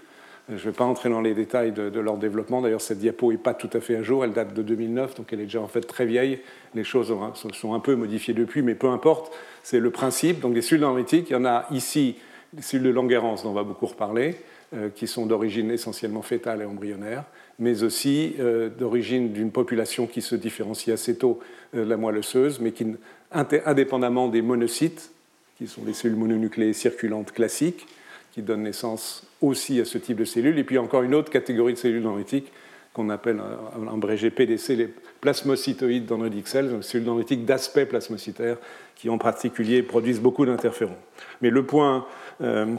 Je 0.48 0.54
ne 0.54 0.58
vais 0.58 0.72
pas 0.72 0.84
entrer 0.84 1.08
dans 1.08 1.20
les 1.20 1.34
détails 1.34 1.72
de, 1.72 1.98
leur 1.98 2.19
développement. 2.19 2.62
D'ailleurs, 2.62 2.81
cette 2.81 2.98
diapo 2.98 3.32
n'est 3.32 3.38
pas 3.38 3.52
tout 3.52 3.70
à 3.72 3.81
fait 3.81 3.96
à 3.96 4.02
jour. 4.02 4.25
Elle 4.25 4.32
date 4.32 4.54
de 4.54 4.62
2009, 4.62 5.16
donc 5.16 5.32
elle 5.32 5.40
est 5.40 5.44
déjà 5.44 5.60
en 5.60 5.66
fait 5.66 5.81
très 5.81 6.06
vieille. 6.06 6.38
Les 6.75 6.84
choses 6.84 7.12
sont 7.52 7.75
un 7.75 7.81
peu 7.81 7.96
modifiées 7.96 8.34
depuis, 8.34 8.62
mais 8.62 8.76
peu 8.76 8.88
importe. 8.88 9.34
C'est 9.64 9.81
le 9.81 9.90
principe. 9.90 10.38
Donc, 10.38 10.54
les 10.54 10.62
cellules 10.62 10.82
dendritiques, 10.82 11.31
il 11.31 11.32
y 11.32 11.37
en 11.37 11.44
a 11.44 11.66
ici, 11.72 12.16
les 12.54 12.62
cellules 12.62 12.87
de 12.87 12.90
Langerhans, 12.93 13.34
dont 13.43 13.50
on 13.50 13.52
va 13.54 13.64
beaucoup 13.64 13.87
reparler, 13.87 14.37
euh, 14.75 14.88
qui 14.88 15.08
sont 15.08 15.26
d'origine 15.26 15.72
essentiellement 15.72 16.22
fétale 16.22 16.62
et 16.62 16.64
embryonnaire, 16.64 17.25
mais 17.58 17.82
aussi 17.82 18.37
euh, 18.38 18.69
d'origine 18.69 19.32
d'une 19.32 19.50
population 19.50 20.06
qui 20.06 20.22
se 20.22 20.37
différencie 20.37 20.94
assez 20.94 21.19
tôt 21.19 21.40
euh, 21.75 21.84
de 21.84 21.90
la 21.90 21.96
moelle 21.96 22.19
osseuse, 22.19 22.60
mais 22.60 22.70
qui, 22.70 22.87
indépendamment 23.32 24.28
des 24.28 24.42
monocytes, 24.42 25.10
qui 25.58 25.66
sont 25.66 25.82
les 25.84 25.92
cellules 25.92 26.16
mononucléées 26.16 26.72
circulantes 26.72 27.32
classiques, 27.32 27.88
qui 28.32 28.42
donnent 28.42 28.62
naissance 28.62 29.25
aussi 29.41 29.81
à 29.81 29.85
ce 29.85 29.99
type 29.99 30.19
de 30.19 30.25
cellules. 30.25 30.59
Et 30.59 30.65
puis 30.65 30.79
encore 30.79 31.03
une 31.03 31.15
autre 31.15 31.31
catégorie 31.31 31.75
de 31.75 31.79
cellules 31.79 32.03
dendritiques 32.03 32.53
qu'on 32.93 33.11
appelle 33.11 33.41
en 33.79 33.93
abrégé 33.93 34.31
PDC 34.31 34.75
les 34.75 34.88
plasmocytoïdes 35.21 36.06
dendritic 36.06 36.49
cells, 36.49 36.83
cellules 36.83 37.05
dendritiques 37.05 37.44
d'aspect 37.44 37.85
plasmocytaire, 37.85 38.56
qui 38.94 39.11
en 39.11 39.19
particulier 39.19 39.83
produisent 39.83 40.21
beaucoup 40.21 40.47
d'interférons. 40.47 40.97
Mais 41.43 41.50
le 41.50 41.67
point 41.67 42.06
euh, 42.41 42.75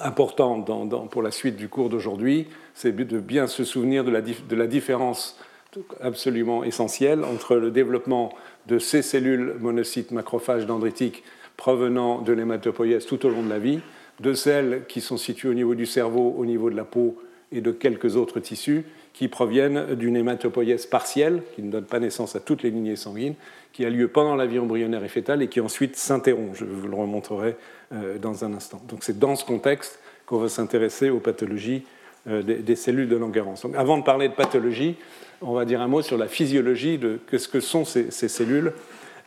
important 0.00 0.60
pour 1.10 1.22
la 1.22 1.32
suite 1.32 1.56
du 1.56 1.68
cours 1.68 1.88
d'aujourd'hui, 1.88 2.46
c'est 2.74 2.94
de 2.94 3.18
bien 3.18 3.48
se 3.48 3.64
souvenir 3.64 4.04
de 4.04 4.54
la 4.56 4.66
différence 4.68 5.36
absolument 6.00 6.64
essentielle 6.64 7.24
entre 7.24 7.56
le 7.56 7.70
développement 7.70 8.32
de 8.66 8.78
ces 8.78 9.02
cellules 9.02 9.54
monocytes 9.60 10.10
macrophages 10.10 10.66
dendritiques 10.66 11.22
provenant 11.56 12.22
de 12.22 12.32
l'hématopoïèse 12.32 13.06
tout 13.06 13.24
au 13.26 13.28
long 13.28 13.42
de 13.42 13.50
la 13.50 13.58
vie, 13.58 13.80
de 14.20 14.34
celles 14.34 14.82
qui 14.88 15.00
sont 15.00 15.16
situées 15.16 15.48
au 15.48 15.54
niveau 15.54 15.74
du 15.74 15.86
cerveau, 15.86 16.34
au 16.36 16.44
niveau 16.44 16.70
de 16.70 16.76
la 16.76 16.84
peau 16.84 17.16
et 17.52 17.60
de 17.60 17.72
quelques 17.72 18.16
autres 18.16 18.38
tissus, 18.38 18.84
qui 19.12 19.28
proviennent 19.28 19.94
d'une 19.94 20.16
hématopoïèse 20.16 20.86
partielle, 20.86 21.42
qui 21.54 21.62
ne 21.62 21.70
donne 21.70 21.84
pas 21.84 21.98
naissance 21.98 22.36
à 22.36 22.40
toutes 22.40 22.62
les 22.62 22.70
lignées 22.70 22.96
sanguines, 22.96 23.34
qui 23.72 23.84
a 23.84 23.90
lieu 23.90 24.08
pendant 24.08 24.36
la 24.36 24.46
vie 24.46 24.58
embryonnaire 24.58 25.02
et 25.02 25.08
fétale 25.08 25.42
et 25.42 25.48
qui 25.48 25.60
ensuite 25.60 25.96
s'interrompt. 25.96 26.54
Je 26.54 26.64
vous 26.64 26.86
le 26.86 26.94
remontrerai 26.94 27.56
euh, 27.92 28.18
dans 28.18 28.44
un 28.44 28.52
instant. 28.52 28.80
Donc 28.88 29.00
c'est 29.02 29.18
dans 29.18 29.36
ce 29.36 29.44
contexte 29.44 29.98
qu'on 30.26 30.38
va 30.38 30.48
s'intéresser 30.48 31.10
aux 31.10 31.18
pathologies 31.18 31.82
euh, 32.28 32.42
des 32.42 32.76
cellules 32.76 33.08
de 33.08 33.16
Langerhans. 33.16 33.54
Donc 33.62 33.74
avant 33.74 33.98
de 33.98 34.04
parler 34.04 34.28
de 34.28 34.34
pathologie, 34.34 34.96
on 35.40 35.54
va 35.54 35.64
dire 35.64 35.80
un 35.80 35.88
mot 35.88 36.02
sur 36.02 36.18
la 36.18 36.28
physiologie 36.28 36.98
de 36.98 37.18
ce 37.36 37.48
que 37.48 37.60
sont 37.60 37.84
ces, 37.84 38.10
cellules 38.10 38.72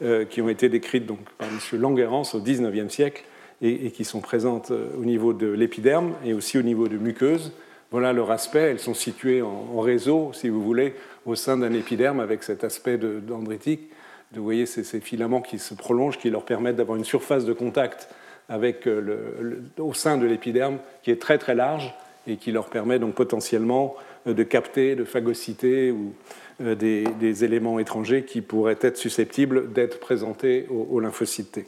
euh, 0.01 0.25
qui 0.25 0.41
ont 0.41 0.49
été 0.49 0.69
décrites 0.69 1.07
par 1.37 1.47
M. 1.47 1.81
Langerhans 1.81 2.23
au 2.33 2.39
XIXe 2.39 2.93
siècle 2.93 3.23
et, 3.63 3.89
qui 3.91 4.03
sont 4.03 4.21
présentes 4.21 4.71
au 4.71 5.03
niveau 5.03 5.33
de 5.33 5.47
l'épiderme 5.47 6.13
et 6.23 6.33
aussi 6.33 6.59
au 6.59 6.61
niveau 6.61 6.87
de 6.87 6.97
muqueuses 6.97 7.53
voilà 7.93 8.11
leur 8.11 8.31
aspect. 8.31 8.71
Elles 8.71 8.79
sont 8.79 8.95
situées 8.95 9.43
en, 9.43 9.79
réseau, 9.79 10.31
si 10.33 10.49
vous 10.49 10.63
voulez, 10.63 10.95
au 11.27 11.35
sein 11.35 11.57
d'un 11.57 11.71
épiderme 11.73 12.19
avec 12.19 12.43
cet 12.43 12.63
aspect 12.63 12.97
dendritique. 12.97 13.91
Vous 14.33 14.43
voyez 14.43 14.65
ces, 14.65 14.99
filaments 14.99 15.41
qui 15.41 15.59
se 15.59 15.75
prolongent, 15.75 16.17
qui 16.17 16.31
leur 16.31 16.43
permettent 16.43 16.75
d'avoir 16.75 16.97
une 16.97 17.03
surface 17.03 17.45
de 17.45 17.53
contact 17.53 18.09
avec 18.49 18.87
euh, 18.87 19.61
au 19.77 19.93
sein 19.93 20.17
de 20.17 20.25
l'épiderme 20.25 20.79
qui 21.03 21.11
est 21.11 21.21
très 21.21 21.37
très 21.37 21.53
large 21.53 21.93
et 22.25 22.37
qui 22.37 22.51
leur 22.51 22.65
permet 22.65 22.97
donc 22.97 23.13
potentiellement 23.13 23.95
euh, 24.25 24.33
de 24.33 24.41
capter, 24.41 24.95
de 24.95 25.03
phagocyter 25.03 25.91
ou 25.91 26.13
euh, 26.61 26.73
des, 26.73 27.43
éléments 27.43 27.77
étrangers 27.77 28.23
qui 28.23 28.41
pourraient 28.41 28.79
être 28.81 28.97
susceptibles 28.97 29.71
d'être 29.71 29.99
présentés 29.99 30.65
aux, 30.71 30.87
aux 30.89 30.99
lymphocytes 30.99 31.51
T. 31.51 31.65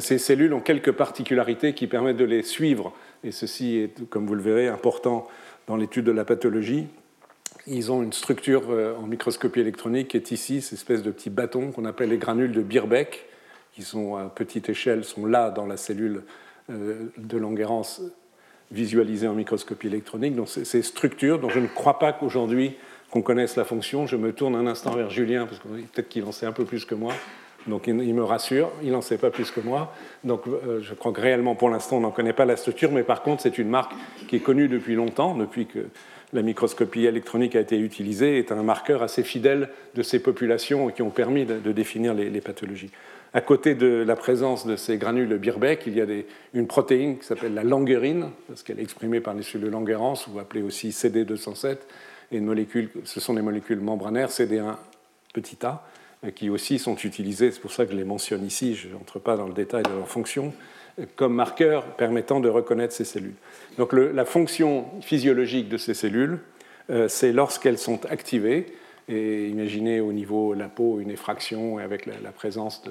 Ces 0.00 0.18
cellules 0.18 0.54
ont 0.54 0.60
quelques 0.60 0.92
particularités 0.92 1.74
qui 1.74 1.86
permettent 1.86 2.16
de 2.16 2.24
les 2.24 2.42
suivre 2.42 2.92
et 3.24 3.32
ceci 3.32 3.76
est, 3.76 4.08
comme 4.08 4.26
vous 4.26 4.34
le 4.34 4.42
verrez, 4.42 4.68
important 4.68 5.28
dans 5.66 5.76
l'étude 5.76 6.04
de 6.04 6.12
la 6.12 6.24
pathologie. 6.24 6.86
Ils 7.66 7.92
ont 7.92 8.02
une 8.02 8.12
structure 8.12 8.70
euh, 8.70 8.96
en 8.96 9.06
microscopie 9.06 9.60
électronique 9.60 10.08
qui 10.08 10.16
est 10.16 10.32
ici, 10.32 10.62
cette 10.62 10.78
espèce 10.78 11.02
de 11.02 11.10
petits 11.10 11.30
bâtons 11.30 11.70
qu'on 11.70 11.84
appelle 11.84 12.08
les 12.08 12.18
granules 12.18 12.52
de 12.52 12.62
Birbeck, 12.62 13.26
qui 13.72 13.82
sont 13.82 14.16
à 14.16 14.24
petite 14.24 14.68
échelle, 14.68 15.04
sont 15.04 15.26
là 15.26 15.50
dans 15.50 15.66
la 15.66 15.76
cellule 15.76 16.24
euh, 16.70 17.12
de 17.18 17.38
Langerhans 17.38 17.82
visualisée 18.72 19.28
en 19.28 19.34
microscopie 19.34 19.86
électronique. 19.86 20.34
Donc 20.34 20.48
ces 20.48 20.82
structures 20.82 21.38
dont 21.38 21.50
je 21.50 21.60
ne 21.60 21.66
crois 21.66 21.98
pas 21.98 22.12
qu'aujourd'hui 22.12 22.74
qu'on 23.10 23.22
connaisse 23.22 23.56
la 23.56 23.64
fonction. 23.64 24.06
Je 24.06 24.16
me 24.16 24.32
tourne 24.32 24.56
un 24.56 24.66
instant 24.66 24.96
vers 24.96 25.10
Julien, 25.10 25.46
parce 25.46 25.58
peut-être 25.60 26.08
qu'il 26.08 26.24
en 26.24 26.32
sait 26.32 26.46
un 26.46 26.52
peu 26.52 26.64
plus 26.64 26.86
que 26.86 26.94
moi. 26.94 27.12
Donc 27.66 27.86
il 27.86 27.94
me 27.94 28.24
rassure, 28.24 28.70
il 28.82 28.90
n'en 28.90 29.02
sait 29.02 29.18
pas 29.18 29.30
plus 29.30 29.50
que 29.50 29.60
moi. 29.60 29.94
Donc 30.24 30.42
euh, 30.46 30.80
je 30.80 30.94
crois 30.94 31.12
que 31.12 31.20
réellement 31.20 31.54
pour 31.54 31.70
l'instant 31.70 31.98
on 31.98 32.00
n'en 32.00 32.10
connaît 32.10 32.32
pas 32.32 32.44
la 32.44 32.56
structure, 32.56 32.90
mais 32.90 33.02
par 33.02 33.22
contre 33.22 33.42
c'est 33.42 33.58
une 33.58 33.68
marque 33.68 33.92
qui 34.28 34.36
est 34.36 34.40
connue 34.40 34.68
depuis 34.68 34.94
longtemps, 34.94 35.34
depuis 35.34 35.66
que 35.66 35.86
la 36.32 36.42
microscopie 36.42 37.04
électronique 37.04 37.56
a 37.56 37.60
été 37.60 37.78
utilisée, 37.78 38.38
est 38.38 38.52
un 38.52 38.62
marqueur 38.62 39.02
assez 39.02 39.22
fidèle 39.22 39.68
de 39.94 40.02
ces 40.02 40.18
populations 40.18 40.88
qui 40.88 41.02
ont 41.02 41.10
permis 41.10 41.44
de, 41.44 41.72
définir 41.72 42.14
les, 42.14 42.40
pathologies. 42.40 42.90
À 43.34 43.42
côté 43.42 43.74
de 43.74 44.02
la 44.06 44.16
présence 44.16 44.66
de 44.66 44.76
ces 44.76 44.96
granules 44.96 45.36
Birbeck, 45.36 45.82
il 45.86 45.94
y 45.94 46.00
a 46.00 46.06
une 46.54 46.66
protéine 46.66 47.18
qui 47.18 47.26
s'appelle 47.26 47.54
la 47.54 47.62
langerine, 47.62 48.30
parce 48.48 48.62
qu'elle 48.62 48.78
est 48.78 48.82
exprimée 48.82 49.20
par 49.20 49.34
les 49.34 49.42
cellules 49.42 49.70
Langerhans, 49.70 50.14
ou 50.32 50.38
appelée 50.38 50.62
aussi 50.62 50.88
CD207, 50.88 51.76
et 52.32 52.38
une 52.38 52.46
molécule, 52.46 52.88
ce 53.04 53.20
sont 53.20 53.34
des 53.34 53.42
molécules 53.42 53.80
membranaires, 53.80 54.30
CD1 54.30 54.76
petit 55.34 55.58
a, 55.66 55.84
qui 56.30 56.50
aussi 56.50 56.78
sont 56.78 56.96
utilisés, 56.96 57.50
c'est 57.50 57.60
pour 57.60 57.72
ça 57.72 57.84
que 57.84 57.92
je 57.92 57.96
les 57.96 58.04
mentionne 58.04 58.46
ici, 58.46 58.74
je 58.74 58.88
n'entre 58.88 59.18
pas 59.18 59.36
dans 59.36 59.46
le 59.46 59.54
détail 59.54 59.82
de 59.82 59.90
leur 59.90 60.08
fonction, 60.08 60.52
comme 61.16 61.34
marqueurs 61.34 61.84
permettant 61.96 62.40
de 62.40 62.48
reconnaître 62.48 62.94
ces 62.94 63.04
cellules. 63.04 63.34
Donc 63.78 63.92
la 63.92 64.24
fonction 64.24 64.86
physiologique 65.00 65.68
de 65.68 65.76
ces 65.76 65.94
cellules, 65.94 66.38
euh, 66.90 67.08
c'est 67.08 67.32
lorsqu'elles 67.32 67.78
sont 67.78 68.04
activées, 68.06 68.66
Et 69.08 69.48
imaginez 69.48 70.00
au 70.00 70.12
niveau 70.12 70.54
de 70.54 70.60
la 70.60 70.68
peau 70.68 71.00
une 71.00 71.10
effraction 71.10 71.78
avec 71.78 72.06
la, 72.06 72.30
présence 72.30 72.82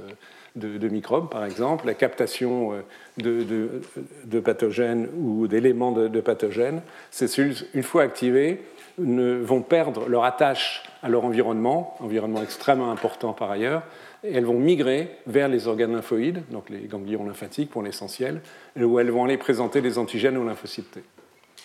de, 0.56 0.90
microbes, 0.90 1.30
par 1.30 1.46
exemple, 1.46 1.86
la 1.86 1.94
captation 1.94 2.74
euh, 2.74 3.82
de, 4.26 4.40
pathogènes 4.40 5.08
ou 5.18 5.48
d'éléments 5.48 5.92
de, 5.92 6.22
pathogènes. 6.22 6.82
Ces 7.12 7.28
cellules, 7.28 7.56
une 7.74 7.84
fois 7.84 8.04
activées, 8.04 8.62
vont 9.04 9.62
perdre 9.62 10.08
leur 10.08 10.24
attache 10.24 10.84
à 11.04 11.10
leur 11.10 11.26
environnement, 11.26 11.96
environnement 12.00 12.42
extrêmement 12.42 12.92
important 12.92 13.34
par 13.34 13.52
ailleurs, 13.52 13.84
et 14.24 14.34
elles 14.34 14.46
vont 14.46 14.60
migrer 14.60 15.10
vers 15.26 15.48
les 15.48 15.68
organes 15.68 15.94
lymphoïdes, 15.94 16.44
donc 16.52 16.70
les 16.70 16.82
ganglions 16.82 17.26
lymphatiques 17.26 17.70
pour 17.70 17.82
l'essentiel, 17.82 18.42
où 18.80 19.00
elles 19.00 19.10
vont 19.10 19.26
aller 19.26 19.38
présenter 19.38 19.82
des 19.82 19.98
antigènes 19.98 20.38
aux 20.38 20.46
lymphocytes 20.46 20.92
T. 20.92 21.02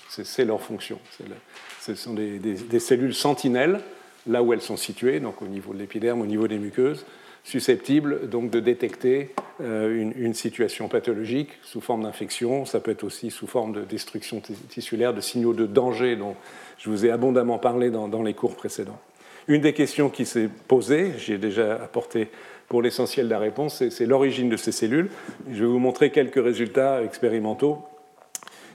C'est 0.09 0.45
leur 0.45 0.61
fonction. 0.61 0.99
Ce 1.81 1.95
sont 1.95 2.15
des, 2.15 2.81
cellules 2.81 3.15
sentinelles, 3.15 3.81
là 4.27 4.43
où 4.43 4.53
elles 4.53 4.63
sont 4.63 4.77
situées, 4.77 5.21
donc 5.21 5.43
au 5.43 5.47
niveau 5.47 5.75
de 5.75 5.79
l'épiderme, 5.79 6.23
au 6.23 6.27
niveau 6.27 6.49
des 6.49 6.59
muqueuses, 6.59 7.05
susceptibles 7.45 8.29
donc 8.29 8.51
de 8.51 8.59
détecter 8.59 9.31
euh, 9.61 10.11
une, 10.17 10.35
situation 10.35 10.89
pathologique 10.89 11.51
sous 11.63 11.81
forme 11.81 12.03
d'infection. 12.03 12.65
Ça 12.65 12.81
peut 12.81 12.91
être 12.91 13.05
aussi 13.05 13.31
sous 13.31 13.47
forme 13.47 13.73
de 13.73 13.83
destruction 13.83 14.43
tissulaire, 14.69 15.15
de 15.15 15.21
signaux 15.21 15.55
de 15.55 15.67
danger 15.67 16.17
je 16.79 16.91
vous 16.91 17.07
ai 17.07 17.11
abondamment 17.11 17.59
parlé 17.59 17.91
dans, 17.91 18.23
les 18.23 18.35
cours 18.35 18.55
précédents. 18.55 18.99
Une 19.49 19.61
des 19.61 19.73
questions 19.73 20.09
qui 20.09 20.27
s'est 20.27 20.49
posée, 20.69 21.13
j'ai 21.19 21.39
déjà 21.39 21.75
apporté 21.75 22.29
pour 22.69 22.83
l'essentiel 22.83 23.29
la 23.29 23.39
réponse, 23.39 23.89
c'est 23.91 24.07
l'origine 24.07 24.49
de 24.49 24.57
ces 24.57 24.73
cellules. 24.73 25.09
Je 25.51 25.61
vais 25.61 25.71
vous 25.71 25.79
montrer 25.79 26.11
quelques 26.11 26.43
résultats 26.43 27.03
expérimentaux 27.03 27.79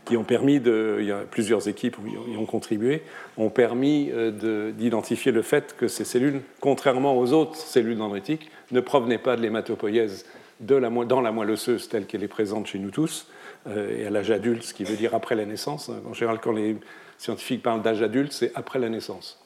qui 0.06 0.18
ont 0.18 0.24
permis 0.24 0.60
de, 0.60 0.98
il 1.00 1.06
y 1.06 1.12
a 1.12 1.20
plusieurs 1.30 1.68
équipes 1.68 1.98
qui 1.98 2.38
ont 2.38 2.46
contribué, 2.46 3.04
ont 3.38 3.50
permis 3.50 4.10
euh, 4.12 4.72
d'identifier 4.72 5.32
le 5.32 5.42
fait 5.42 5.76
que 5.78 5.88
ces 5.88 6.06
cellules, 6.06 6.42
contrairement 6.60 7.18
aux 7.18 7.34
autres 7.34 7.56
cellules 7.56 7.98
dendritiques, 7.98 8.50
ne 8.72 8.80
provenaient 8.80 9.20
pas 9.20 9.36
de 9.36 9.42
l'hématopoïèse 9.42 10.26
dans 10.60 11.22
la 11.22 11.32
moelle 11.32 11.52
osseuse 11.52 11.90
telle 11.90 12.06
qu'elle 12.06 12.24
est 12.24 12.28
présente 12.28 12.68
chez 12.68 12.80
nous 12.80 12.92
tous, 12.92 13.28
euh, 13.68 14.00
et 14.00 14.08
à 14.08 14.10
l'âge 14.10 14.32
adulte, 14.32 14.64
ce 14.64 14.74
qui 14.74 14.84
veut 14.84 14.96
dire 14.96 15.14
après 15.14 15.36
la 15.36 15.46
naissance. 15.46 15.92
En 16.10 16.14
général, 16.14 16.40
quand 16.42 16.52
les 16.52 16.78
scientifiques 17.22 17.62
parlent 17.62 17.84
d'âge 17.84 18.02
adulte, 18.02 18.34
c'est 18.34 18.52
après 18.56 18.80
la 18.80 18.90
naissance. 18.90 19.40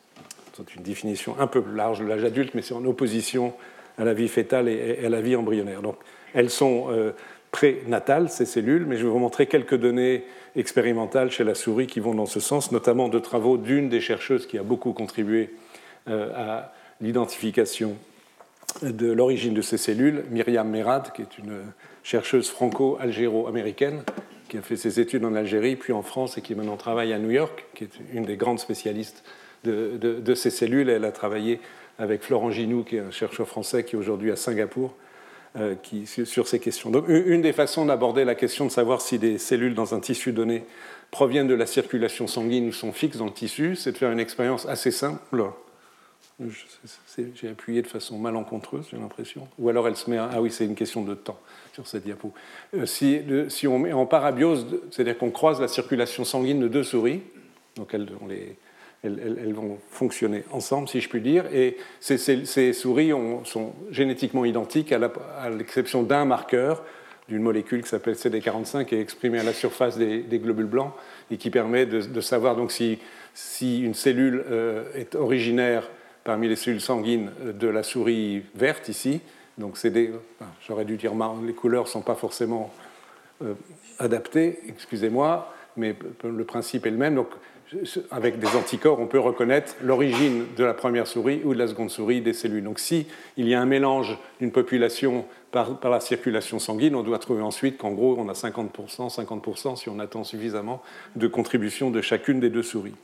C'est 0.55 0.75
une 0.75 0.83
définition 0.83 1.35
un 1.39 1.47
peu 1.47 1.61
plus 1.61 1.75
large 1.75 1.99
de 1.99 2.05
l'âge 2.05 2.23
adulte, 2.23 2.53
mais 2.55 2.61
c'est 2.61 2.73
en 2.73 2.85
opposition 2.85 3.53
à 3.97 4.05
la 4.05 4.13
vie 4.13 4.29
fétale 4.29 4.69
et 4.69 5.05
à 5.05 5.09
la 5.09 5.19
vie 5.19 5.35
embryonnaire. 5.35 5.81
Donc, 5.81 5.97
elles 6.33 6.49
sont 6.49 6.85
euh, 6.89 7.11
prénatales, 7.51 8.29
ces 8.29 8.45
cellules, 8.45 8.85
mais 8.85 8.95
je 8.95 9.03
vais 9.03 9.11
vous 9.11 9.19
montrer 9.19 9.47
quelques 9.47 9.75
données 9.75 10.23
expérimentales 10.55 11.31
chez 11.31 11.43
la 11.43 11.53
souris 11.53 11.87
qui 11.87 11.99
vont 11.99 12.15
dans 12.15 12.25
ce 12.25 12.39
sens, 12.39 12.71
notamment 12.71 13.09
de 13.09 13.19
travaux 13.19 13.57
d'une 13.57 13.89
des 13.89 13.99
chercheuses 13.99 14.47
qui 14.47 14.57
a 14.57 14.63
beaucoup 14.63 14.93
contribué 14.93 15.53
euh, 16.07 16.31
à 16.33 16.71
l'identification 17.01 17.97
de 18.81 19.11
l'origine 19.11 19.53
de 19.53 19.61
ces 19.61 19.77
cellules, 19.77 20.23
Myriam 20.31 20.69
Merad, 20.69 21.11
qui 21.11 21.23
est 21.23 21.37
une 21.37 21.63
chercheuse 22.03 22.49
franco-algéro-américaine, 22.49 24.01
qui 24.55 24.59
a 24.59 24.61
fait 24.61 24.77
ses 24.77 25.01
études 25.01 25.25
en 25.25 25.35
Algérie, 25.35 25.75
puis 25.75 25.91
en 25.91 26.01
France, 26.01 26.37
et 26.37 26.41
qui 26.41 26.55
maintenant 26.55 26.77
travaille 26.77 27.11
à 27.11 27.19
New 27.19 27.31
York, 27.31 27.65
qui 27.75 27.83
est 27.83 27.89
une 28.13 28.23
des 28.23 28.37
grandes 28.37 28.59
spécialistes 28.59 29.25
de, 29.65 30.33
ces 30.33 30.49
cellules. 30.49 30.89
Elle 30.89 31.03
a 31.03 31.11
travaillé 31.11 31.59
avec 31.99 32.23
Florent 32.23 32.51
Ginoux, 32.51 32.85
qui 32.85 32.95
est 32.95 33.01
un 33.01 33.11
chercheur 33.11 33.49
français 33.49 33.83
qui 33.83 33.97
est 33.97 33.99
aujourd'hui 33.99 34.31
à 34.31 34.37
Singapour, 34.37 34.95
euh, 35.57 35.75
qui, 35.75 36.05
sur 36.07 36.47
ces 36.47 36.59
questions. 36.59 36.89
Donc, 36.89 37.03
une 37.09 37.41
des 37.41 37.51
façons 37.51 37.85
d'aborder 37.85 38.23
la 38.23 38.35
question 38.35 38.65
de 38.65 38.71
savoir 38.71 39.01
si 39.01 39.19
des 39.19 39.37
cellules 39.39 39.75
dans 39.75 39.93
un 39.93 39.99
tissu 39.99 40.31
donné 40.31 40.63
proviennent 41.11 41.47
de 41.47 41.53
la 41.53 41.65
circulation 41.65 42.25
sanguine 42.25 42.69
ou 42.69 42.71
sont 42.71 42.93
fixes 42.93 43.17
dans 43.17 43.25
le 43.25 43.33
tissu, 43.33 43.75
c'est 43.75 43.91
de 43.91 43.97
faire 43.97 44.11
une 44.11 44.21
expérience 44.21 44.65
assez 44.67 44.91
simple. 44.91 45.51
J'ai 46.39 47.49
appuyé 47.49 47.81
de 47.81 47.87
façon 47.87 48.17
malencontreuse, 48.17 48.87
j'ai 48.89 48.97
l'impression. 48.97 49.49
Ou 49.59 49.67
alors 49.67 49.87
elle 49.89 49.97
se 49.97 50.09
met. 50.09 50.17
À... 50.17 50.29
Ah 50.33 50.41
oui, 50.41 50.49
c'est 50.49 50.65
une 50.65 50.75
question 50.75 51.03
de 51.03 51.13
temps 51.13 51.39
sur 51.75 51.87
cette 51.87 52.05
diapo. 52.05 52.31
Euh, 52.73 52.85
si, 52.85 53.67
on 53.67 53.79
met 53.79 53.91
en 53.91 54.05
parabiose, 54.05 54.65
c'est-à-dire 54.91 55.17
qu'on 55.17 55.29
croise 55.29 55.59
la 55.59 55.67
circulation 55.67 56.23
sanguine 56.23 56.61
de 56.61 56.69
deux 56.69 56.83
souris, 56.83 57.21
donc 57.75 57.93
elles, 57.93 58.07
on 58.21 58.27
les, 58.27 58.55
elles, 59.03 59.53
vont 59.53 59.77
fonctionner 59.89 60.45
ensemble, 60.51 60.87
si 60.87 61.01
je 61.01 61.09
puis 61.09 61.19
dire. 61.19 61.43
Et 61.53 61.75
ces, 61.99 62.71
souris 62.71 63.11
sont 63.43 63.73
génétiquement 63.91 64.45
identiques, 64.45 64.93
à 64.93 65.49
l'exception 65.49 66.03
d'un 66.03 66.23
marqueur 66.23 66.81
d'une 67.27 67.41
molécule 67.41 67.81
qui 67.81 67.89
s'appelle 67.89 68.13
CD45, 68.13 68.85
qui 68.85 68.95
est 68.95 69.01
exprimée 69.01 69.39
à 69.39 69.43
la 69.43 69.51
surface 69.51 69.97
des, 69.97 70.39
globules 70.39 70.67
blancs 70.67 70.93
et 71.29 71.37
qui 71.37 71.49
permet 71.49 71.85
de, 71.85 72.21
savoir 72.21 72.55
donc 72.55 72.71
si, 72.71 72.99
une 73.61 73.95
cellule 73.95 74.45
euh, 74.49 74.85
est 74.93 75.15
originaire 75.15 75.89
parmi 76.23 76.47
les 76.47 76.55
cellules 76.55 76.79
sanguines 76.79 77.31
de 77.43 77.67
la 77.67 77.83
souris 77.83 78.43
verte 78.55 78.87
ici. 78.87 79.19
Donc 79.57 79.77
j'aurais 80.67 80.85
dû 80.85 80.97
dire 80.97 81.13
les 81.45 81.53
couleurs 81.53 81.83
ne 81.83 81.89
sont 81.89 82.01
pas 82.01 82.15
forcément 82.15 82.73
euh, 83.43 83.53
adaptées, 83.99 84.59
excusez-moi, 84.67 85.53
mais 85.77 85.95
le 86.23 86.43
principe 86.43 86.85
est 86.85 86.91
le 86.91 86.97
même. 86.97 87.15
Donc 87.15 87.29
avec 88.11 88.39
des 88.39 88.55
anticorps, 88.55 88.99
on 88.99 89.07
peut 89.07 89.19
reconnaître 89.19 89.75
l'origine 89.81 90.45
de 90.55 90.63
la 90.63 90.73
première 90.73 91.07
souris 91.07 91.41
ou 91.43 91.53
de 91.53 91.59
la 91.59 91.67
seconde 91.67 91.89
souris 91.89 92.21
des 92.21 92.33
cellules. 92.33 92.63
Donc 92.63 92.79
si 92.79 93.07
il 93.37 93.47
y 93.47 93.55
a 93.55 93.61
un 93.61 93.65
mélange 93.65 94.17
d'une 94.39 94.51
population 94.51 95.25
par, 95.51 95.77
la 95.83 95.99
circulation 95.99 96.59
sanguine, 96.59 96.95
on 96.95 97.03
doit 97.03 97.19
trouver 97.19 97.41
ensuite 97.41 97.77
qu'en 97.77 97.91
gros, 97.91 98.15
on 98.19 98.29
a 98.29 98.33
50%, 98.33 99.13
50% 99.15 99.77
si 99.77 99.89
on 99.89 99.99
attend 99.99 100.23
suffisamment 100.23 100.81
de 101.15 101.27
contribution 101.27 101.91
de 101.91 102.01
chacune 102.01 102.39
des 102.39 102.49
deux 102.49 102.63
souris. 102.63 102.95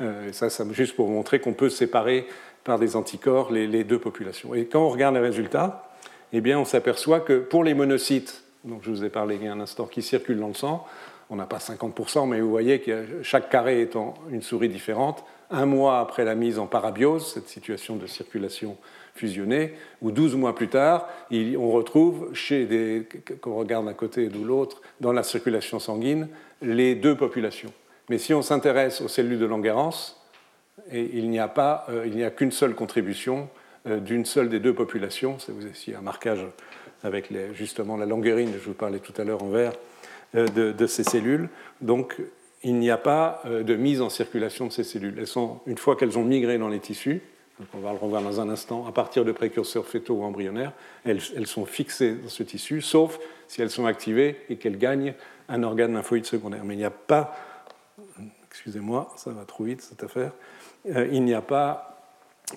Euh, 0.00 0.32
ça, 0.32 0.48
ça, 0.48 0.64
juste 0.70 0.96
pour 0.96 1.08
montrer 1.08 1.40
qu'on 1.40 1.52
peut 1.52 1.68
séparer 1.68 2.26
par 2.64 2.78
des 2.78 2.96
anticorps 2.96 3.52
les, 3.52 3.84
deux 3.84 3.98
populations. 3.98 4.54
Et 4.54 4.66
quand 4.66 4.80
on 4.80 4.88
regarde 4.88 5.14
les 5.14 5.20
résultats, 5.20 5.90
eh 6.32 6.40
bien, 6.40 6.58
on 6.58 6.64
s'aperçoit 6.64 7.20
que 7.20 7.38
pour 7.38 7.64
les 7.64 7.74
monocytes, 7.74 8.42
dont 8.64 8.78
je 8.82 8.90
vous 8.90 9.04
ai 9.04 9.08
parlé 9.08 9.36
il 9.36 9.44
y 9.44 9.48
a 9.48 9.52
un 9.52 9.60
instant, 9.60 9.86
qui 9.86 10.02
circulent 10.02 10.40
dans 10.40 10.48
le 10.48 10.54
sang, 10.54 10.86
on 11.30 11.36
n'a 11.36 11.46
pas 11.46 11.58
50%, 11.58 12.28
mais 12.28 12.40
vous 12.40 12.50
voyez 12.50 12.80
que 12.80 13.22
chaque 13.22 13.50
carré 13.50 13.80
étant 13.80 14.14
une 14.30 14.42
souris 14.42 14.68
différente, 14.68 15.24
un 15.50 15.66
mois 15.66 16.00
après 16.00 16.24
la 16.24 16.34
mise 16.34 16.58
en 16.58 16.66
parabiose, 16.66 17.32
cette 17.32 17.48
situation 17.48 17.96
de 17.96 18.06
circulation 18.06 18.76
fusionnée, 19.14 19.74
ou 20.02 20.12
12 20.12 20.36
mois 20.36 20.54
plus 20.54 20.68
tard, 20.68 21.08
on 21.32 21.70
retrouve 21.70 22.34
chez 22.34 22.66
des, 22.66 23.06
qu'on 23.40 23.54
regarde 23.54 23.86
d'un 23.86 23.94
côté 23.94 24.26
ou 24.26 24.30
de 24.30 24.46
l'autre, 24.46 24.80
dans 25.00 25.12
la 25.12 25.22
circulation 25.22 25.78
sanguine, 25.78 26.28
les 26.62 26.94
deux 26.94 27.16
populations. 27.16 27.72
Mais 28.08 28.18
si 28.18 28.34
on 28.34 28.42
s'intéresse 28.42 29.00
aux 29.00 29.08
cellules 29.08 29.38
de 29.38 29.46
Langerhans, 29.46 30.19
il 30.92 31.30
n'y 31.30 31.38
a, 31.38 31.48
pas, 31.48 31.86
euh, 31.88 32.04
il 32.06 32.14
n'y 32.16 32.24
a 32.24 32.30
qu'une 32.30 32.52
seule 32.52 32.74
contribution 32.74 33.48
euh, 33.86 33.98
d'une 33.98 34.24
seule 34.24 34.48
des 34.48 34.60
deux 34.60 34.74
populations. 34.74 35.38
C'est 35.38 35.52
ici 35.70 35.94
un 35.94 36.02
marquage 36.02 36.46
avec 37.02 37.32
justement 37.54 37.96
la 37.96 38.06
languerine, 38.06 38.52
je 38.52 38.66
vous 38.66 38.74
parlais 38.74 38.98
tout 38.98 39.14
à 39.20 39.24
l'heure 39.24 39.42
en 39.42 39.48
vert, 39.48 39.72
euh, 40.34 40.46
de, 40.48 40.86
ces 40.86 41.04
cellules. 41.04 41.48
Donc, 41.80 42.16
il 42.62 42.74
n'y 42.74 42.90
a 42.90 42.98
pas 42.98 43.42
de 43.46 43.74
mise 43.74 44.02
en 44.02 44.10
circulation 44.10 44.66
de 44.66 44.72
ces 44.72 44.84
cellules. 44.84 45.24
Une 45.66 45.78
fois 45.78 45.96
qu'elles 45.96 46.18
ont 46.18 46.24
migré 46.24 46.58
dans 46.58 46.68
les 46.68 46.78
tissus, 46.78 47.22
donc 47.58 47.68
on 47.74 47.78
va 47.78 47.92
le 47.92 47.98
revoir 47.98 48.22
dans 48.22 48.40
un 48.40 48.48
instant, 48.48 48.86
à 48.86 48.92
partir 48.92 49.24
de 49.24 49.32
précurseurs 49.32 49.86
fétaux 49.86 50.16
ou 50.16 50.24
embryonnaires, 50.24 50.72
elles, 51.04 51.20
sont 51.46 51.66
fixées 51.66 52.14
dans 52.14 52.28
ce 52.28 52.42
tissu, 52.42 52.80
sauf 52.80 53.18
si 53.48 53.60
elles 53.60 53.70
sont 53.70 53.84
activées 53.84 54.36
et 54.48 54.56
qu'elles 54.56 54.78
gagnent 54.78 55.14
un 55.50 55.62
organe 55.62 55.92
lymphoïde 55.92 56.24
secondaire. 56.24 56.64
Mais 56.64 56.74
il 56.74 56.78
n'y 56.78 56.84
a 56.84 56.90
pas, 56.90 57.36
excusez-moi, 58.50 59.12
ça 59.16 59.30
va 59.30 59.44
trop 59.44 59.64
vite 59.64 59.82
cette 59.82 60.02
affaire, 60.02 60.32
euh, 60.88 61.08
il 61.12 61.24
n'y 61.24 61.34
a 61.34 61.42
pas 61.42 61.90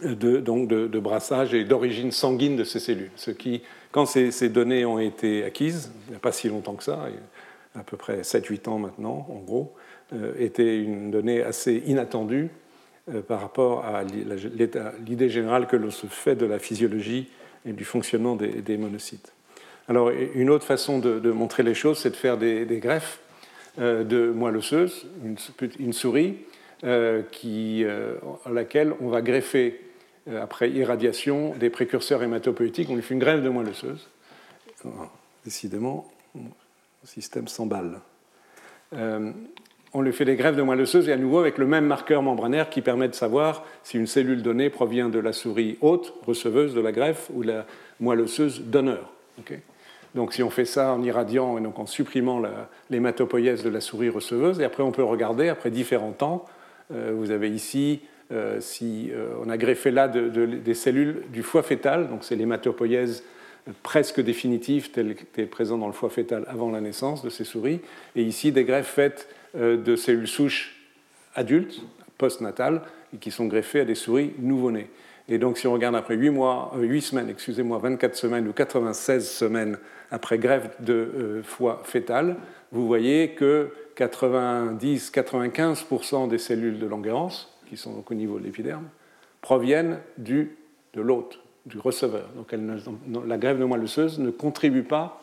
de, 0.02 0.38
donc 0.38 0.68
de, 0.68 1.00
brassage 1.00 1.54
et 1.54 1.64
d'origine 1.66 2.12
sanguine 2.12 2.56
de 2.56 2.64
ces 2.64 2.80
cellules. 2.80 3.12
Ce 3.16 3.32
qui, 3.32 3.62
quand 3.92 4.06
ces, 4.06 4.50
données 4.50 4.86
ont 4.86 5.00
été 5.00 5.44
acquises, 5.44 5.92
il 6.08 6.12
n'y 6.12 6.16
a 6.16 6.20
pas 6.20 6.32
si 6.32 6.50
longtemps 6.50 6.74
que 6.74 6.84
ça, 6.84 7.08
à 7.76 7.84
peu 7.84 7.98
près 7.98 8.22
7-8 8.22 8.70
ans 8.70 8.80
maintenant, 8.80 9.28
en 9.30 9.40
gros, 9.40 9.76
euh, 10.14 10.34
était 10.40 10.78
une 10.82 11.12
donnée 11.12 11.44
assez 11.44 11.84
inattendue 11.86 12.50
euh, 13.14 13.22
par 13.22 13.42
rapport 13.42 13.86
à 13.86 14.04
l'idée 14.04 15.30
générale 15.30 15.68
que 15.68 15.76
l'on 15.76 15.92
se 15.92 16.08
fait 16.08 16.36
de 16.36 16.46
la 16.46 16.60
physiologie 16.60 17.30
et 17.66 17.74
du 17.74 17.86
fonctionnement 17.86 18.36
des, 18.36 18.78
monocytes. 18.78 19.34
Alors, 19.88 20.10
une 20.10 20.50
autre 20.50 20.66
façon 20.66 21.00
de, 21.00 21.32
montrer 21.32 21.64
les 21.64 21.74
choses, 21.74 22.00
c'est 22.00 22.12
de 22.12 22.16
faire 22.16 22.38
des, 22.38 22.66
greffes 22.82 23.20
de 23.78 24.32
moelle 24.32 24.58
osseuse, 24.58 25.08
une, 25.80 25.94
souris, 25.94 26.38
qui, 27.32 27.86
à 28.46 28.50
laquelle 28.52 28.94
on 29.02 29.10
va 29.10 29.22
greffer, 29.22 29.82
après 30.42 30.70
irradiation, 30.70 31.56
des 31.60 31.70
précurseurs 31.70 32.22
hématopoïétiques. 32.24 32.90
On 32.90 32.96
lui 32.96 33.02
fait 33.02 33.14
une 33.14 33.20
greffe 33.20 33.42
de 33.42 33.50
moelle 33.50 33.70
osseuse. 33.70 34.08
Décidément, 35.44 36.08
système 37.04 37.48
s'emballe. 37.48 38.00
Euh, 38.94 39.32
on 39.94 40.02
lui 40.02 40.14
fait 40.14 40.26
des 40.26 40.36
greffes 40.36 40.56
de 40.56 40.62
moelle 40.62 40.82
osseuse 40.82 41.08
et 41.08 41.12
à 41.12 41.18
nouveau 41.18 41.40
avec 41.40 41.58
le 41.58 41.68
même 41.68 41.86
marqueur 41.86 42.22
membranaire 42.22 42.70
qui 42.70 42.82
permet 42.82 43.08
de 43.08 43.16
savoir 43.16 43.64
si 43.84 43.98
une 43.98 44.08
cellule 44.08 44.42
donnée 44.42 44.70
provient 44.70 45.10
de 45.10 45.20
la 45.20 45.34
souris 45.34 45.78
hôte, 45.82 46.14
receveuse 46.26 46.74
de 46.74 46.82
la 46.82 46.92
greffe, 46.92 47.30
ou 47.34 47.44
de 47.44 47.50
la 47.50 47.66
moelle 48.00 48.22
osseuse 48.22 48.62
donneur. 48.62 49.14
Donc 50.16 50.34
si 50.34 50.44
on 50.44 50.50
fait 50.50 50.66
ça 50.66 50.94
en 50.94 51.02
irradiant 51.04 51.58
et 51.58 51.62
donc 51.62 51.80
en 51.80 51.86
supprimant 51.86 52.42
l'hématopoïèse 52.90 53.64
de 53.64 53.70
la 53.70 53.82
souris 53.82 54.10
receveuse, 54.10 54.60
et 54.60 54.64
après 54.64 54.84
on 54.84 54.92
peut 54.92 55.04
regarder, 55.04 55.50
après 55.50 55.72
différents 55.72 56.12
temps, 56.12 56.46
euh, 56.94 57.12
vous 57.16 57.32
avez 57.32 57.50
ici 57.50 58.02
si 58.62 59.12
on 59.46 59.48
a 59.48 59.58
greffé 59.58 59.92
là 59.92 60.08
des 60.08 60.74
cellules 60.74 61.22
du 61.32 61.44
foie 61.44 61.62
fœtal, 61.62 62.08
donc 62.08 62.24
c'est 62.24 62.36
l'hématopoïèse 62.36 63.24
presque 63.84 64.22
définitive 64.22 64.90
telle 64.90 65.16
est 65.38 65.46
présente 65.46 65.82
dans 65.82 65.88
le 65.88 65.94
foie 65.94 66.10
fœtal 66.10 66.44
avant 66.48 66.72
la 66.72 66.82
naissance 66.82 67.24
de 67.24 67.30
ces 67.30 67.44
souris, 67.44 67.82
et 68.16 68.24
ici 68.24 68.52
des 68.52 68.64
greffes 68.64 68.88
faites 68.88 69.28
de 69.54 69.96
cellules 69.96 70.28
souches 70.28 70.76
adultes, 71.36 71.84
postnatales, 72.18 72.82
et 73.14 73.18
qui 73.18 73.32
sont 73.32 73.46
greffées 73.46 73.82
à 73.82 73.86
des 73.86 73.96
souris 73.96 74.34
nouveau-nées. 74.40 74.88
Et 75.30 75.38
donc, 75.38 75.58
si 75.58 75.68
on 75.68 75.74
regarde 75.74 75.96
après 75.96 76.16
8, 76.16 76.30
mois, 76.32 76.72
8 76.78 77.02
semaines, 77.02 77.30
excusez-moi, 77.30 77.78
24 77.78 78.16
semaines 78.16 78.48
ou 78.48 78.52
96 78.52 79.30
semaines 79.30 79.78
après 80.12 80.38
greffe 80.38 80.70
de 80.82 81.42
foie 81.44 81.82
fœtal, 81.84 82.36
vous 82.72 82.88
voyez 82.88 83.32
que 83.32 83.72
90-95% 83.98 86.28
des 86.28 86.38
cellules 86.38 86.78
de 86.80 86.88
Langerhans, 86.88 87.48
qui 87.70 87.78
sont 87.78 87.94
donc 87.94 88.12
au 88.12 88.16
niveau 88.16 88.38
de 88.40 88.44
l'épiderme, 88.44 88.84
proviennent 89.42 90.00
du, 90.18 90.58
de 90.94 91.02
l'hôte, 91.02 91.40
du 91.66 91.80
receveur. 91.80 92.30
Donc 92.36 92.54
la 93.26 93.38
grève 93.38 93.60
de 93.60 93.66
moelle 93.66 93.84
osseuse 93.84 94.20
ne 94.20 94.32
contribue 94.32 94.84
pas 94.84 95.22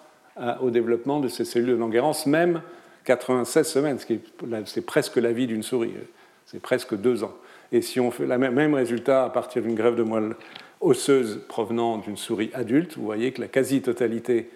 au 0.61 0.71
développement 0.71 1.21
de 1.21 1.29
ces 1.29 1.45
cellules 1.45 1.71
de 1.71 1.75
Langerhans, 1.75 2.17
même 2.27 2.63
96 3.05 3.67
semaines, 3.67 3.99
c'est 4.67 4.87
presque 4.87 5.17
la 5.17 5.33
vie 5.33 5.47
d'une 5.47 5.63
souris, 5.63 5.95
c'est 6.47 6.61
presque 6.61 6.97
deux 6.97 7.25
ans. 7.25 7.35
Et 7.73 7.83
si 7.83 8.01
on 8.01 8.11
fait 8.11 8.27
le 8.27 8.39
même 8.39 8.75
résultat 8.75 9.25
à 9.25 9.31
partir 9.31 9.63
d'une 9.63 9.75
grève 9.75 9.97
de 9.97 10.03
moelle 10.03 10.35
osseuse 10.81 11.41
provenant 11.49 11.99
d'une 11.99 12.17
souris 12.17 12.51
adulte, 12.55 12.97
vous 12.97 13.05
voyez 13.05 13.33
que 13.33 13.41
la 13.41 13.49
quasi-totalité, 13.49 14.51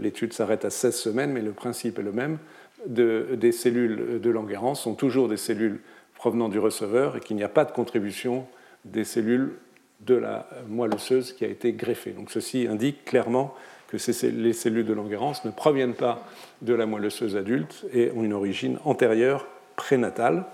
l'étude 0.00 0.32
s'arrête 0.32 0.64
à 0.64 0.70
16 0.70 0.94
semaines, 0.94 1.32
mais 1.32 1.42
le 1.42 1.52
principe 1.52 1.98
est 1.98 2.02
le 2.02 2.12
même, 2.12 2.38
des 2.86 3.52
cellules 3.52 4.20
de 4.20 4.30
Langerhans 4.30 4.74
sont 4.74 4.94
toujours 4.94 5.28
des 5.28 5.36
cellules 5.36 5.80
provenant 6.14 6.48
du 6.48 6.58
receveur 6.58 7.16
et 7.16 7.20
qu'il 7.20 7.36
n'y 7.36 7.42
a 7.42 7.48
pas 7.48 7.64
de 7.64 7.72
contribution 7.72 8.46
des 8.84 9.04
cellules 9.04 9.52
de 10.00 10.14
la 10.14 10.48
moelle 10.68 10.94
osseuse 10.94 11.32
qui 11.32 11.44
a 11.44 11.48
été 11.48 11.72
greffée. 11.72 12.12
Donc 12.12 12.30
ceci 12.30 12.66
indique 12.66 13.04
clairement 13.04 13.54
que 13.88 13.96
les 14.28 14.52
cellules 14.52 14.86
de 14.86 14.92
Langerhans 14.92 15.32
ne 15.44 15.50
proviennent 15.50 15.94
pas 15.94 16.26
de 16.62 16.74
la 16.74 16.86
moelle 16.86 17.06
osseuse 17.06 17.36
adulte 17.36 17.84
et 17.92 18.10
ont 18.14 18.22
une 18.22 18.32
origine 18.32 18.78
antérieure 18.84 19.46
prénatale. 19.76 20.44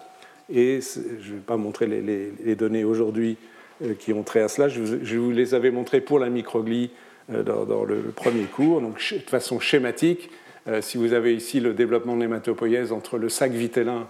Et 0.52 0.80
je 0.80 1.00
ne 1.00 1.36
vais 1.36 1.42
pas 1.44 1.56
montrer 1.56 1.86
les, 1.86 2.54
données 2.54 2.84
aujourd'hui 2.84 3.36
euh, 3.82 3.94
qui 3.94 4.12
ont 4.12 4.22
trait 4.22 4.42
à 4.42 4.48
cela, 4.48 4.68
je 4.68 5.16
vous, 5.18 5.30
les 5.32 5.54
avais 5.54 5.70
montrées 5.70 6.00
pour 6.00 6.18
la 6.18 6.30
microglie 6.30 6.90
euh, 7.32 7.42
dans, 7.42 7.84
le 7.84 8.02
premier 8.14 8.44
cours, 8.44 8.80
donc 8.80 8.96
de 9.12 9.30
façon 9.30 9.60
schématique. 9.60 10.30
Euh, 10.68 10.80
si 10.80 10.96
vous 10.96 11.12
avez 11.12 11.34
ici 11.34 11.60
le 11.60 11.74
développement 11.74 12.16
de 12.16 12.20
l'hématopoïèse 12.20 12.92
entre 12.92 13.18
le 13.18 13.28
sac 13.28 13.52
vitellin 13.52 14.08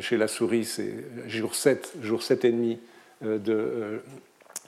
chez 0.00 0.16
la 0.16 0.26
souris, 0.26 0.64
c'est 0.64 1.04
jour 1.28 1.54
7, 1.54 1.94
jour 2.02 2.22
7 2.22 2.44
et 2.44 2.50
demi 2.50 2.78
de 3.22 4.00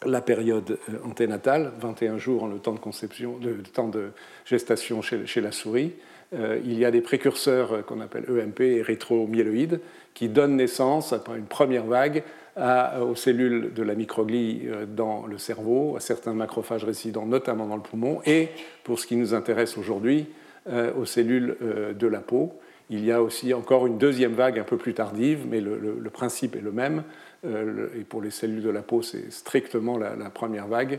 la 0.07 0.21
période 0.21 0.79
anténatale, 1.05 1.73
21 1.81 2.19
jours 2.19 2.45
en 2.45 2.47
le 2.47 2.59
temps 2.59 2.73
de 2.73 2.79
conception, 2.79 3.37
le 3.43 3.61
temps 3.65 3.89
de 3.89 4.11
gestation 4.45 5.03
chez, 5.03 5.41
la 5.41 5.51
souris. 5.51 5.95
il 6.33 6.79
y 6.79 6.85
a 6.85 6.93
des 6.93 7.01
précurseurs 7.01 7.85
qu'on 7.85 8.01
appelle 8.01 8.27
EMP, 8.31 8.61
érythromyéloïdes, 8.61 9.81
qui 10.15 10.29
donnent 10.29 10.57
naissance, 10.57 11.13
après 11.13 11.37
une 11.37 11.47
première 11.47 11.85
vague, 11.85 12.23
aux 12.59 13.15
cellules 13.15 13.73
de 13.73 13.83
la 13.83 13.95
microglie 13.95 14.63
euh, 14.67 14.87
dans 14.87 15.27
le 15.27 15.39
cerveau, 15.39 15.97
à 15.97 16.01
certains 16.01 16.35
macrophages 16.35 16.85
résidents, 16.85 17.27
notamment 17.27 17.67
dans 17.67 17.77
le 17.77 17.83
poumon, 17.83 18.21
et, 18.27 18.49
pour 18.85 18.99
ce 18.99 19.07
qui 19.07 19.17
nous 19.17 19.35
intéresse 19.35 19.79
aujourd'hui, 19.79 20.27
euh, 20.69 20.93
aux 20.95 21.05
cellules 21.05 21.57
euh, 21.63 21.93
de 21.93 22.07
la 22.07 22.21
peau. 22.21 22.59
Il 22.91 23.05
y 23.05 23.13
a 23.13 23.23
aussi 23.23 23.55
encore 23.55 23.87
une 23.87 23.99
deuxième 23.99 24.33
vague 24.33 24.59
un 24.59 24.65
peu 24.65 24.77
plus 24.77 24.95
tardive, 24.95 25.47
mais 25.49 25.61
le, 25.61 26.11
principe 26.11 26.57
est 26.57 26.61
le 26.61 26.73
même. 26.73 27.03
et 27.45 28.05
pour 28.09 28.23
les 28.23 28.31
cellules 28.31 28.63
de 28.63 28.71
la 28.71 28.81
peau, 28.81 29.03
c'est 29.03 29.31
strictement 29.31 29.99
la, 29.99 30.17
la, 30.17 30.31
première 30.31 30.67
vague 30.67 30.99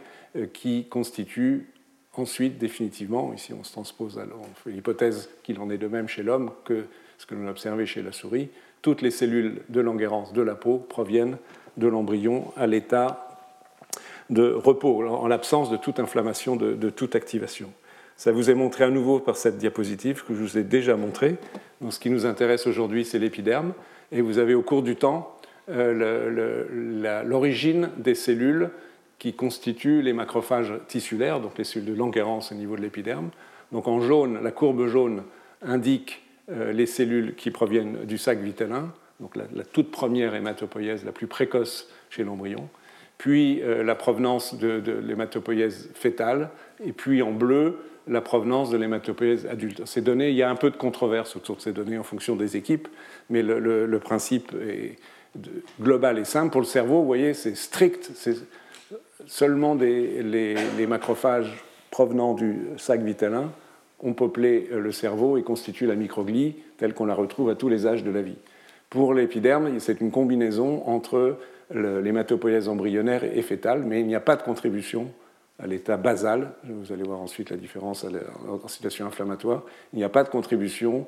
qui 0.54 0.86
constitue 0.88 1.66
ensuite 2.14 2.60
définitivement, 2.60 3.34
ici 3.34 3.54
on 3.54 3.64
se 3.64 3.72
transpose, 3.72 4.20
on 4.20 4.54
fait 4.64 4.70
l'hypothèse 4.70 5.32
qu'il 5.42 5.60
en 5.60 5.72
est 5.72 5.80
de 5.80 5.88
même 5.88 6.08
chez 6.08 6.22
l'homme 6.22 6.52
que 6.64 6.86
ce 7.18 7.26
que 7.26 7.34
l'on 7.36 7.48
a 7.48 7.52
observé 7.52 7.86
chez 7.86 8.04
la 8.04 8.12
souris, 8.12 8.50
toutes 8.82 9.02
les 9.02 9.12
cellules 9.12 9.62
de 9.70 9.82
Langerhans 9.82 10.32
de 10.34 10.42
la 10.42 10.56
peau 10.56 10.78
proviennent 10.78 11.38
de 11.78 11.88
l'embryon 11.88 12.52
à 12.56 12.68
l'état 12.68 13.26
de 14.30 14.52
repos, 14.52 15.08
en 15.08 15.28
l'absence 15.28 15.72
de 15.72 15.78
toute 15.78 16.00
inflammation, 16.00 16.56
de, 16.56 16.90
toute 16.90 17.16
activation. 17.16 17.72
Ça 18.16 18.32
vous 18.32 18.50
est 18.50 18.56
montré 18.56 18.84
à 18.84 18.90
nouveau 18.90 19.20
par 19.20 19.38
cette 19.38 19.58
diapositive 19.58 20.24
que 20.24 20.36
je 20.36 20.42
vous 20.42 20.58
ai 20.58 20.64
déjà 20.64 20.96
montrée. 20.96 21.38
Donc, 21.82 21.94
ce 21.94 22.00
qui 22.00 22.10
nous 22.10 22.26
intéresse 22.26 22.68
aujourd'hui, 22.68 23.06
c'est 23.06 23.18
l'épiderme. 23.18 23.74
Et 24.12 24.22
vous 24.22 24.38
avez 24.38 24.54
au 24.54 24.62
cours 24.62 24.84
du 24.84 24.98
temps 24.98 25.36
euh, 25.70 27.24
l'origine 27.26 27.90
des 27.98 28.16
cellules 28.16 28.70
qui 29.20 29.34
constituent 29.34 30.02
les 30.02 30.14
macrophages 30.14 30.74
tissulaires, 30.88 31.40
donc 31.40 31.58
les 31.58 31.64
cellules 31.64 31.90
de 31.90 31.94
Langerhans 31.94 32.42
au 32.52 32.56
niveau 32.56 32.76
de 32.76 32.82
l'épiderme. 32.82 33.30
Donc 33.72 33.88
en 33.88 34.02
jaune, 34.02 34.40
la 34.42 34.52
courbe 34.52 34.88
jaune 34.88 35.24
indique 35.62 36.24
les 36.50 36.86
cellules 36.86 37.36
qui 37.36 37.52
proviennent 37.52 38.06
du 38.06 38.18
sac 38.18 38.40
vitellin, 38.40 38.92
donc 39.20 39.36
la, 39.36 39.64
toute 39.64 39.92
première 39.92 40.36
hématopoïèse 40.36 41.04
la 41.06 41.12
plus 41.12 41.28
précoce 41.28 41.90
chez 42.10 42.24
l'embryon, 42.24 42.70
puis 43.18 43.62
euh, 43.62 43.84
la 43.84 43.96
provenance 43.96 44.58
de, 44.58 44.82
l'hématopoïèse 45.06 45.90
fœtale, 45.94 46.50
et 46.84 46.94
puis 46.94 47.22
en 47.22 47.32
bleu, 47.32 47.80
la 48.08 48.22
provenance 48.22 48.70
de 48.70 48.78
l'hématopoïèse 48.78 49.46
adulte. 49.46 49.86
Ces 49.86 50.02
données, 50.02 50.30
il 50.30 50.36
y 50.36 50.42
a 50.42 50.50
un 50.50 50.56
peu 50.56 50.72
de 50.72 50.78
controverse 50.78 51.36
autour 51.36 51.58
de 51.58 51.62
ces 51.62 51.74
données 51.74 51.98
en 51.98 52.04
fonction 52.04 52.36
des 52.36 52.56
équipes, 52.58 52.88
mais 53.30 53.44
le, 53.44 54.00
principe 54.00 54.54
est 54.54 54.96
global 55.80 56.18
et 56.18 56.26
simple. 56.26 56.52
Pour 56.52 56.62
le 56.62 56.66
cerveau, 56.66 57.02
vous 57.02 57.06
voyez, 57.06 57.34
c'est 57.34 57.56
strict, 57.56 58.10
c'est 58.16 58.36
seulement 59.28 59.76
des, 59.76 60.24
les 60.24 60.88
macrophages 60.88 61.64
provenant 61.92 62.34
du 62.34 62.62
sac 62.78 63.02
vitellin 63.02 63.52
ont 64.02 64.14
peuplé 64.14 64.68
euh, 64.72 64.80
le 64.80 64.92
cerveau 64.92 65.38
et 65.38 65.44
constituent 65.44 65.88
la 65.88 65.96
microglie 65.96 66.56
telle 66.78 66.94
qu'on 66.94 67.06
la 67.06 67.14
retrouve 67.14 67.50
à 67.50 67.56
tous 67.56 67.70
les 67.70 67.88
âges 67.88 68.04
de 68.04 68.12
la 68.12 68.22
vie. 68.22 68.38
Pour 68.90 69.14
l'épiderme, 69.14 69.80
c'est 69.80 70.02
une 70.02 70.12
combinaison 70.12 70.88
entre 70.88 71.38
l'hématopoïèse 71.72 72.68
embryonnaire 72.68 73.24
et 73.24 73.42
fétale, 73.44 73.84
mais 73.84 74.00
il 74.02 74.08
n'y 74.08 74.16
a 74.16 74.20
pas 74.20 74.36
de 74.36 74.42
contribution 74.42 75.12
à 75.60 75.68
l'état 75.68 75.98
basal. 75.98 76.54
Vous 76.64 76.92
allez 76.92 77.04
voir 77.04 77.20
ensuite 77.20 77.52
la 77.52 77.58
différence 77.58 78.04
en 78.48 78.68
situation 78.68 79.06
inflammatoire. 79.06 79.62
Il 79.94 80.00
n'y 80.00 80.04
a 80.04 80.10
pas 80.10 80.24
de 80.24 80.30
contribution, 80.30 81.06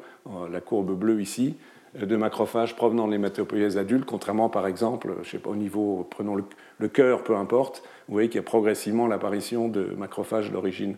la 0.52 0.62
courbe 0.62 0.96
bleue 0.96 1.20
ici, 1.20 1.56
de 2.00 2.16
macrophages 2.16 2.76
provenant 2.76 3.08
de 3.08 3.14
l'hématopoïèse 3.14 3.80
adulte, 3.80 4.06
contrairement 4.06 4.50
par 4.50 4.68
exemple, 4.68 5.16
je 5.24 5.32
sais 5.32 5.40
pas, 5.40 5.50
au 5.50 5.56
niveau, 5.56 6.08
prenons 6.10 6.36
le, 6.36 6.44
le 6.78 6.88
cœur, 6.88 7.24
peu 7.24 7.36
importe, 7.36 7.84
vous 8.08 8.14
voyez 8.14 8.30
qu'il 8.30 8.38
y 8.38 8.40
a 8.40 8.44
progressivement 8.44 9.08
l'apparition 9.08 9.68
de 9.68 9.94
macrophages 9.98 10.52
d'origine 10.52 10.92
euh, 10.92 10.98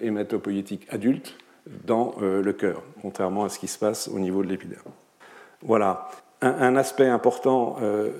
hématopoïétique 0.00 0.86
adulte 0.90 1.36
dans 1.84 2.14
euh, 2.22 2.42
le 2.42 2.52
cœur, 2.52 2.82
contrairement 3.02 3.44
à 3.44 3.48
ce 3.48 3.58
qui 3.58 3.68
se 3.68 3.78
passe 3.78 4.08
au 4.08 4.18
niveau 4.18 4.42
de 4.42 4.48
l'épiderme. 4.48 4.92
Voilà. 5.62 6.08
Un, 6.40 6.76
aspect 6.76 7.08
important 7.08 7.78
euh, 7.82 8.10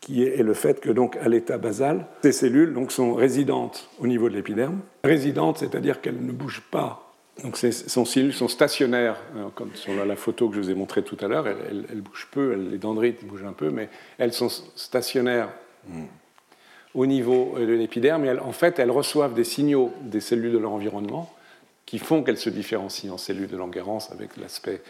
qui 0.00 0.22
est, 0.22 0.44
le 0.44 0.54
fait 0.54 0.80
que, 0.80 0.90
donc, 0.90 1.16
à 1.16 1.28
l'état 1.28 1.58
basal, 1.58 2.06
ces 2.22 2.30
cellules 2.30 2.72
donc, 2.72 2.92
sont 2.92 3.14
résidentes 3.14 3.90
au 3.98 4.06
niveau 4.06 4.28
de 4.28 4.34
l'épiderme. 4.34 4.78
Résidentes, 5.02 5.58
c'est-à-dire 5.58 6.00
qu'elles 6.00 6.24
ne 6.24 6.30
bougent 6.30 6.62
pas. 6.70 7.12
Donc, 7.42 7.56
ces 7.56 7.72
cellules 7.72 8.32
sont 8.32 8.46
stationnaires, 8.46 9.16
comme 9.56 9.74
sur 9.74 9.92
la, 10.04 10.16
photo 10.16 10.48
que 10.48 10.54
je 10.54 10.60
vous 10.60 10.70
ai 10.70 10.74
montrée 10.74 11.02
tout 11.02 11.16
à 11.20 11.26
l'heure. 11.26 11.48
Elles, 11.48 12.00
bougent 12.00 12.28
peu, 12.30 12.54
les 12.54 12.78
dendrites 12.78 13.24
bougent 13.24 13.44
un 13.44 13.52
peu, 13.52 13.70
mais 13.70 13.88
elles 14.18 14.32
sont 14.32 14.48
stationnaires. 14.48 15.50
Au 16.98 17.06
niveau 17.06 17.54
de 17.56 17.74
l'épiderme, 17.74 18.24
et 18.24 18.36
en 18.40 18.50
fait, 18.50 18.80
elles 18.80 18.90
reçoivent 18.90 19.32
des 19.32 19.44
signaux 19.44 19.92
des 20.02 20.18
cellules 20.18 20.50
de 20.50 20.58
leur 20.58 20.72
environnement 20.72 21.32
qui 21.86 22.00
font 22.00 22.24
qu'elles 22.24 22.38
se 22.38 22.50
différencient 22.50 23.14
en 23.14 23.18
cellules 23.18 23.46
de 23.46 23.56
Langerhans 23.56 24.00
avec 24.10 24.36
l'aspect, 24.36 24.82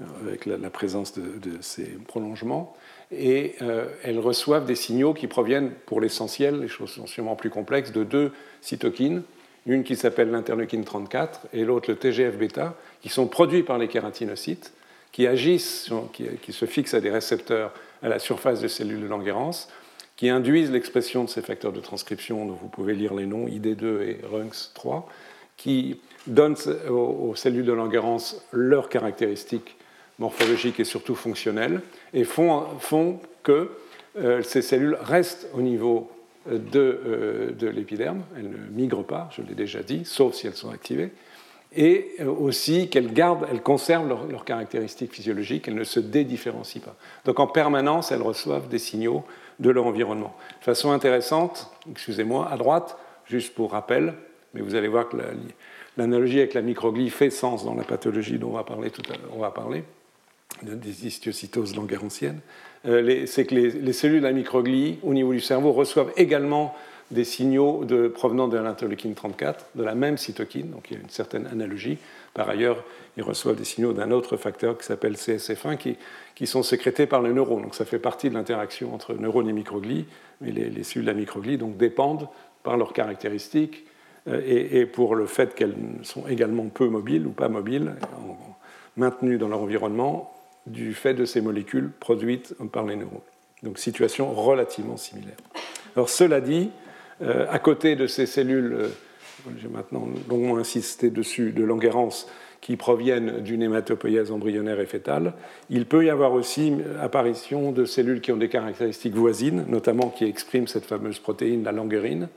euh, 0.00 0.04
avec 0.26 0.46
la, 0.46 0.70
présence 0.70 1.16
de, 1.16 1.22
ces 1.60 1.84
prolongements. 2.08 2.76
Et 3.12 3.54
euh, 3.62 3.86
elles 4.02 4.18
reçoivent 4.18 4.66
des 4.66 4.74
signaux 4.74 5.14
qui 5.14 5.28
proviennent, 5.28 5.70
pour 5.86 6.00
l'essentiel, 6.00 6.58
les 6.58 6.66
choses 6.66 6.90
sont 6.90 7.06
sûrement 7.06 7.36
plus 7.36 7.50
complexes, 7.50 7.92
de 7.92 8.02
deux 8.02 8.32
cytokines, 8.60 9.22
une 9.64 9.84
qui 9.84 9.94
s'appelle 9.94 10.32
l'interleukine 10.32 10.82
34 10.82 11.46
et 11.52 11.64
l'autre 11.64 11.88
le 11.92 11.96
TGF-bêta, 11.96 12.74
qui 13.02 13.08
sont 13.08 13.28
produits 13.28 13.62
par 13.62 13.78
les 13.78 13.86
kératinocytes, 13.86 14.72
qui 15.12 15.28
agissent, 15.28 15.90
qui, 16.12 16.24
qui, 16.42 16.52
se 16.52 16.66
fixent 16.66 16.94
à 16.94 17.00
des 17.00 17.10
récepteurs 17.10 17.72
à 18.02 18.08
la 18.08 18.18
surface 18.18 18.60
des 18.60 18.68
cellules 18.68 19.02
de 19.02 19.06
Langerhans 19.06 19.68
qui 20.22 20.28
induisent 20.28 20.70
l'expression 20.70 21.24
de 21.24 21.28
ces 21.28 21.42
facteurs 21.42 21.72
de 21.72 21.80
transcription 21.80 22.46
dont 22.46 22.52
vous 22.52 22.68
pouvez 22.68 22.94
lire 22.94 23.12
les 23.12 23.26
noms, 23.26 23.48
ID2 23.48 24.02
et 24.02 24.20
RUNX3, 24.32 25.02
qui 25.56 25.98
donnent 26.28 26.54
aux 26.88 27.34
cellules 27.34 27.64
de 27.64 27.72
Langerhans 27.72 28.18
leurs 28.52 28.88
caractéristiques 28.88 29.76
morphologiques 30.20 30.78
et 30.78 30.84
surtout 30.84 31.16
fonctionnelles, 31.16 31.80
et 32.14 32.22
font, 32.22 32.66
font 32.78 33.18
que 33.42 33.70
euh, 34.16 34.44
ces 34.44 34.62
cellules 34.62 34.96
restent 35.00 35.48
au 35.54 35.60
niveau 35.60 36.08
de, 36.48 36.60
euh, 36.76 37.50
de 37.50 37.66
l'épiderme, 37.66 38.22
elles 38.36 38.48
ne 38.48 38.70
migrent 38.70 39.04
pas, 39.04 39.28
je 39.36 39.42
l'ai 39.42 39.56
déjà 39.56 39.82
dit, 39.82 40.04
sauf 40.04 40.34
si 40.34 40.46
elles 40.46 40.54
sont 40.54 40.70
activées, 40.70 41.10
et 41.74 42.18
aussi 42.22 42.88
qu'elles 42.90 43.12
gardent, 43.12 43.48
elles 43.50 43.62
conservent 43.62 44.06
leurs 44.30 44.44
caractéristiques 44.44 45.14
physiologiques, 45.14 45.66
elles 45.66 45.74
ne 45.74 45.82
se 45.82 45.98
dédifférencient 45.98 46.82
pas. 46.82 46.94
Donc 47.24 47.40
en 47.40 47.48
permanence, 47.48 48.12
elles 48.12 48.22
reçoivent 48.22 48.68
des 48.68 48.78
signaux 48.78 49.24
de 49.58 49.70
leur 49.70 49.86
environnement. 49.86 50.34
De 50.60 50.64
façon 50.64 50.92
intéressante, 50.92 51.70
excusez-moi, 51.90 52.48
à 52.50 52.56
droite, 52.56 52.96
juste 53.26 53.54
pour 53.54 53.72
rappel, 53.72 54.14
mais 54.54 54.60
vous 54.60 54.74
allez 54.74 54.88
voir 54.88 55.08
que 55.08 55.16
l'analogie 55.96 56.38
avec 56.38 56.54
la 56.54 56.62
microglie 56.62 57.10
fait 57.10 57.30
sens 57.30 57.64
dans 57.64 57.74
la 57.74 57.84
pathologie 57.84 58.38
dont 58.38 58.50
on 58.50 58.56
va 58.56 58.64
parler 58.64 58.90
tout 58.90 59.02
à 59.08 59.16
l'heure. 59.16 59.30
On 59.34 59.40
va 59.40 59.50
parler 59.50 59.84
des 60.62 61.06
histiocytoses 61.06 61.74
langerhansiennes. 61.74 62.40
Euh, 62.86 63.26
c'est 63.26 63.46
que 63.46 63.54
les, 63.54 63.70
les, 63.70 63.92
cellules 63.92 64.20
de 64.20 64.26
la 64.26 64.32
microglie, 64.32 64.98
au 65.02 65.14
niveau 65.14 65.32
du 65.32 65.40
cerveau, 65.40 65.72
reçoivent 65.72 66.12
également 66.16 66.74
des 67.12 67.24
signaux 67.24 67.86
provenant 68.14 68.48
de 68.48 68.56
l'interleukine 68.56 69.14
34, 69.14 69.66
de 69.74 69.82
la 69.82 69.94
même 69.94 70.16
cytokine, 70.16 70.70
donc 70.70 70.90
il 70.90 70.96
y 70.96 71.00
a 71.00 71.02
une 71.02 71.10
certaine 71.10 71.46
analogie. 71.46 71.98
Par 72.34 72.48
ailleurs, 72.48 72.82
ils 73.16 73.22
reçoivent 73.22 73.56
des 73.56 73.64
signaux 73.64 73.92
d'un 73.92 74.10
autre 74.10 74.36
facteur 74.36 74.78
qui 74.78 74.86
s'appelle 74.86 75.14
CSF1 75.14 75.76
qui, 75.76 75.96
qui, 76.34 76.46
sont 76.46 76.62
sécrétés 76.62 77.06
par 77.06 77.20
le 77.20 77.32
neurone. 77.32 77.62
Donc 77.62 77.74
ça 77.74 77.84
fait 77.84 77.98
partie 77.98 78.30
de 78.30 78.34
l'interaction 78.34 78.94
entre 78.94 79.14
neurones 79.14 79.48
et 79.48 79.52
microglie, 79.52 80.06
mais 80.40 80.50
les, 80.50 80.82
cellules 80.82 81.06
de 81.06 81.10
la 81.10 81.16
microglie 81.16 81.58
donc, 81.58 81.76
dépendent 81.76 82.28
par 82.62 82.76
leurs 82.76 82.92
caractéristiques 82.92 83.84
euh, 84.28 84.40
et, 84.46 84.86
pour 84.86 85.14
le 85.14 85.26
fait 85.26 85.54
qu'elles 85.54 85.76
sont 86.02 86.26
également 86.26 86.66
peu 86.68 86.88
mobiles 86.88 87.26
ou 87.26 87.32
pas 87.32 87.48
mobiles, 87.48 87.94
maintenues 88.96 89.38
dans 89.38 89.48
leur 89.48 89.60
environnement, 89.60 90.32
du 90.66 90.94
fait 90.94 91.14
de 91.14 91.24
ces 91.24 91.40
molécules 91.40 91.90
produites 91.90 92.54
par 92.72 92.84
les 92.84 92.96
neurones. 92.96 93.20
Donc 93.62 93.78
situation 93.78 94.32
relativement 94.32 94.96
similaire. 94.96 95.36
Alors 95.96 96.08
cela 96.08 96.40
dit, 96.40 96.70
euh, 97.22 97.46
à 97.48 97.58
côté 97.58 97.96
de 97.96 98.06
ces 98.06 98.26
cellules, 98.26 98.72
euh, 98.72 98.88
j'ai 99.60 99.68
maintenant 99.68 100.08
longuement 100.28 100.56
insisté 100.56 101.10
dessus, 101.10 101.52
de 101.52 101.64
Langerhans, 101.64 102.26
qui 102.60 102.76
proviennent 102.76 103.40
d'une 103.40 103.62
hématopoïèse 103.62 104.30
embryonnaire 104.30 104.78
et 104.78 104.86
fétale, 104.86 105.34
il 105.68 105.84
peut 105.84 106.04
y 106.04 106.10
avoir 106.10 106.32
aussi 106.32 106.72
apparition 107.00 107.72
de 107.72 107.84
cellules 107.84 108.20
qui 108.20 108.30
ont 108.30 108.36
des 108.36 108.48
caractéristiques 108.48 109.14
voisines, 109.14 109.64
notamment 109.68 110.10
qui 110.10 110.24
expriment 110.24 110.68
cette 110.68 110.84
fameuse 110.84 111.18
protéine, 111.18 111.64
la 111.64 111.72
langerine, 111.72 112.28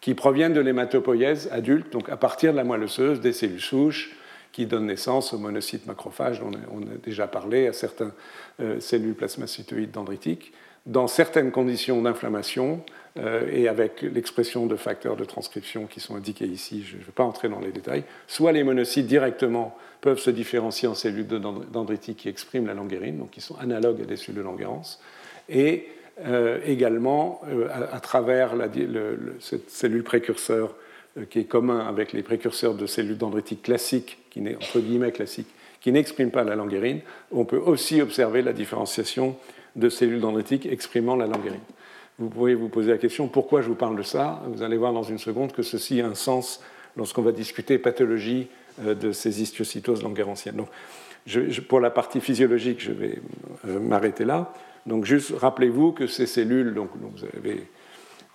qui 0.00 0.14
proviennent 0.14 0.54
de 0.54 0.60
l'hématopoïèse 0.60 1.50
adulte, 1.52 1.92
donc 1.92 2.08
à 2.08 2.16
partir 2.16 2.52
de 2.52 2.56
la 2.56 2.64
moelle 2.64 2.84
osseuse, 2.84 3.20
des 3.20 3.34
cellules 3.34 3.60
souches, 3.60 4.16
qui 4.52 4.66
donnent 4.66 4.86
naissance 4.86 5.34
aux 5.34 5.38
monocytes 5.38 5.86
macrophages, 5.86 6.40
dont 6.40 6.52
on 6.72 6.82
a 6.82 6.96
déjà 7.02 7.26
parlé, 7.26 7.66
à 7.66 7.72
certaines 7.72 8.12
euh, 8.60 8.80
cellules 8.80 9.14
plasmacytoïdes 9.14 9.90
dendritiques, 9.90 10.52
dans 10.86 11.08
certaines 11.08 11.50
conditions 11.50 12.00
d'inflammation, 12.00 12.84
euh, 13.16 13.48
et 13.52 13.68
avec 13.68 14.02
l'expression 14.02 14.66
de 14.66 14.74
facteurs 14.74 15.16
de 15.16 15.24
transcription 15.24 15.86
qui 15.86 16.00
sont 16.00 16.16
indiqués 16.16 16.46
ici, 16.46 16.82
je 16.82 16.96
ne 16.96 17.02
vais 17.02 17.12
pas 17.12 17.22
entrer 17.22 17.48
dans 17.48 17.60
les 17.60 17.70
détails, 17.70 18.02
soit 18.26 18.50
les 18.50 18.64
monocytes 18.64 19.06
directement 19.06 19.76
peuvent 20.00 20.18
se 20.18 20.30
différencier 20.30 20.88
en 20.88 20.94
cellules 20.94 21.28
dendritiques 21.28 22.18
qui 22.18 22.28
expriment 22.28 22.66
la 22.66 22.74
languérine, 22.74 23.18
donc 23.18 23.30
qui 23.30 23.40
sont 23.40 23.56
analogues 23.58 24.02
à 24.02 24.04
des 24.04 24.16
cellules 24.16 24.42
Langerhans, 24.42 24.98
et 25.48 25.88
euh, 26.26 26.58
également 26.66 27.40
euh, 27.48 27.68
à, 27.70 28.00
travers 28.00 28.54
cette 29.38 29.70
cellule 29.70 30.02
précurseur 30.02 30.74
qui 31.30 31.38
est 31.38 31.44
commun 31.44 31.86
avec 31.86 32.12
les 32.12 32.24
précurseurs 32.24 32.74
de 32.74 32.86
cellules 32.86 33.16
dendritiques 33.16 33.62
classiques, 33.62 34.18
qui 34.30 34.40
entre 34.40 34.80
guillemets 34.80 35.12
classiques, 35.12 35.54
qui 35.80 35.92
n'expriment 35.92 36.32
pas 36.32 36.42
la 36.42 36.56
languérine, 36.56 37.00
on 37.30 37.44
peut 37.44 37.58
aussi 37.58 38.02
observer 38.02 38.42
la 38.42 38.52
différenciation 38.52 39.36
de 39.76 39.88
cellules 39.88 40.20
dendritiques 40.20 40.66
exprimant 40.66 41.14
la 41.14 41.26
languérine. 41.26 41.60
Vous 42.18 42.28
pouvez 42.28 42.54
vous 42.54 42.68
poser 42.68 42.92
la 42.92 42.98
question 42.98 43.26
pourquoi 43.26 43.60
je 43.60 43.68
vous 43.68 43.74
parle 43.74 43.96
de 43.96 44.02
ça? 44.02 44.40
Vous 44.46 44.62
allez 44.62 44.76
voir 44.76 44.92
dans 44.92 45.02
une 45.02 45.18
seconde 45.18 45.52
que 45.52 45.62
ceci 45.62 46.00
a 46.00 46.06
un 46.06 46.14
sens 46.14 46.60
lorsqu'on 46.96 47.22
va 47.22 47.32
discuter 47.32 47.76
pathologie 47.78 48.46
euh, 48.84 48.94
de 48.94 49.10
ces 49.10 49.42
histiocytoses 49.42 50.02
langerhansiennes. 50.02 50.56
Donc, 50.56 50.68
pour 51.68 51.80
la 51.80 51.90
partie 51.90 52.20
physiologique, 52.20 52.80
je 52.80 52.92
vais 52.92 53.18
euh, 53.66 53.80
m'arrêter 53.80 54.24
là. 54.24 54.52
Donc, 54.86 55.06
juste 55.06 55.32
rappelez-donc 55.36 55.98
que 55.98 56.06
ces 56.06 56.26
cellules, 56.26 56.72
donc, 56.74 56.90
vous 56.94 57.24
avez 57.36 57.66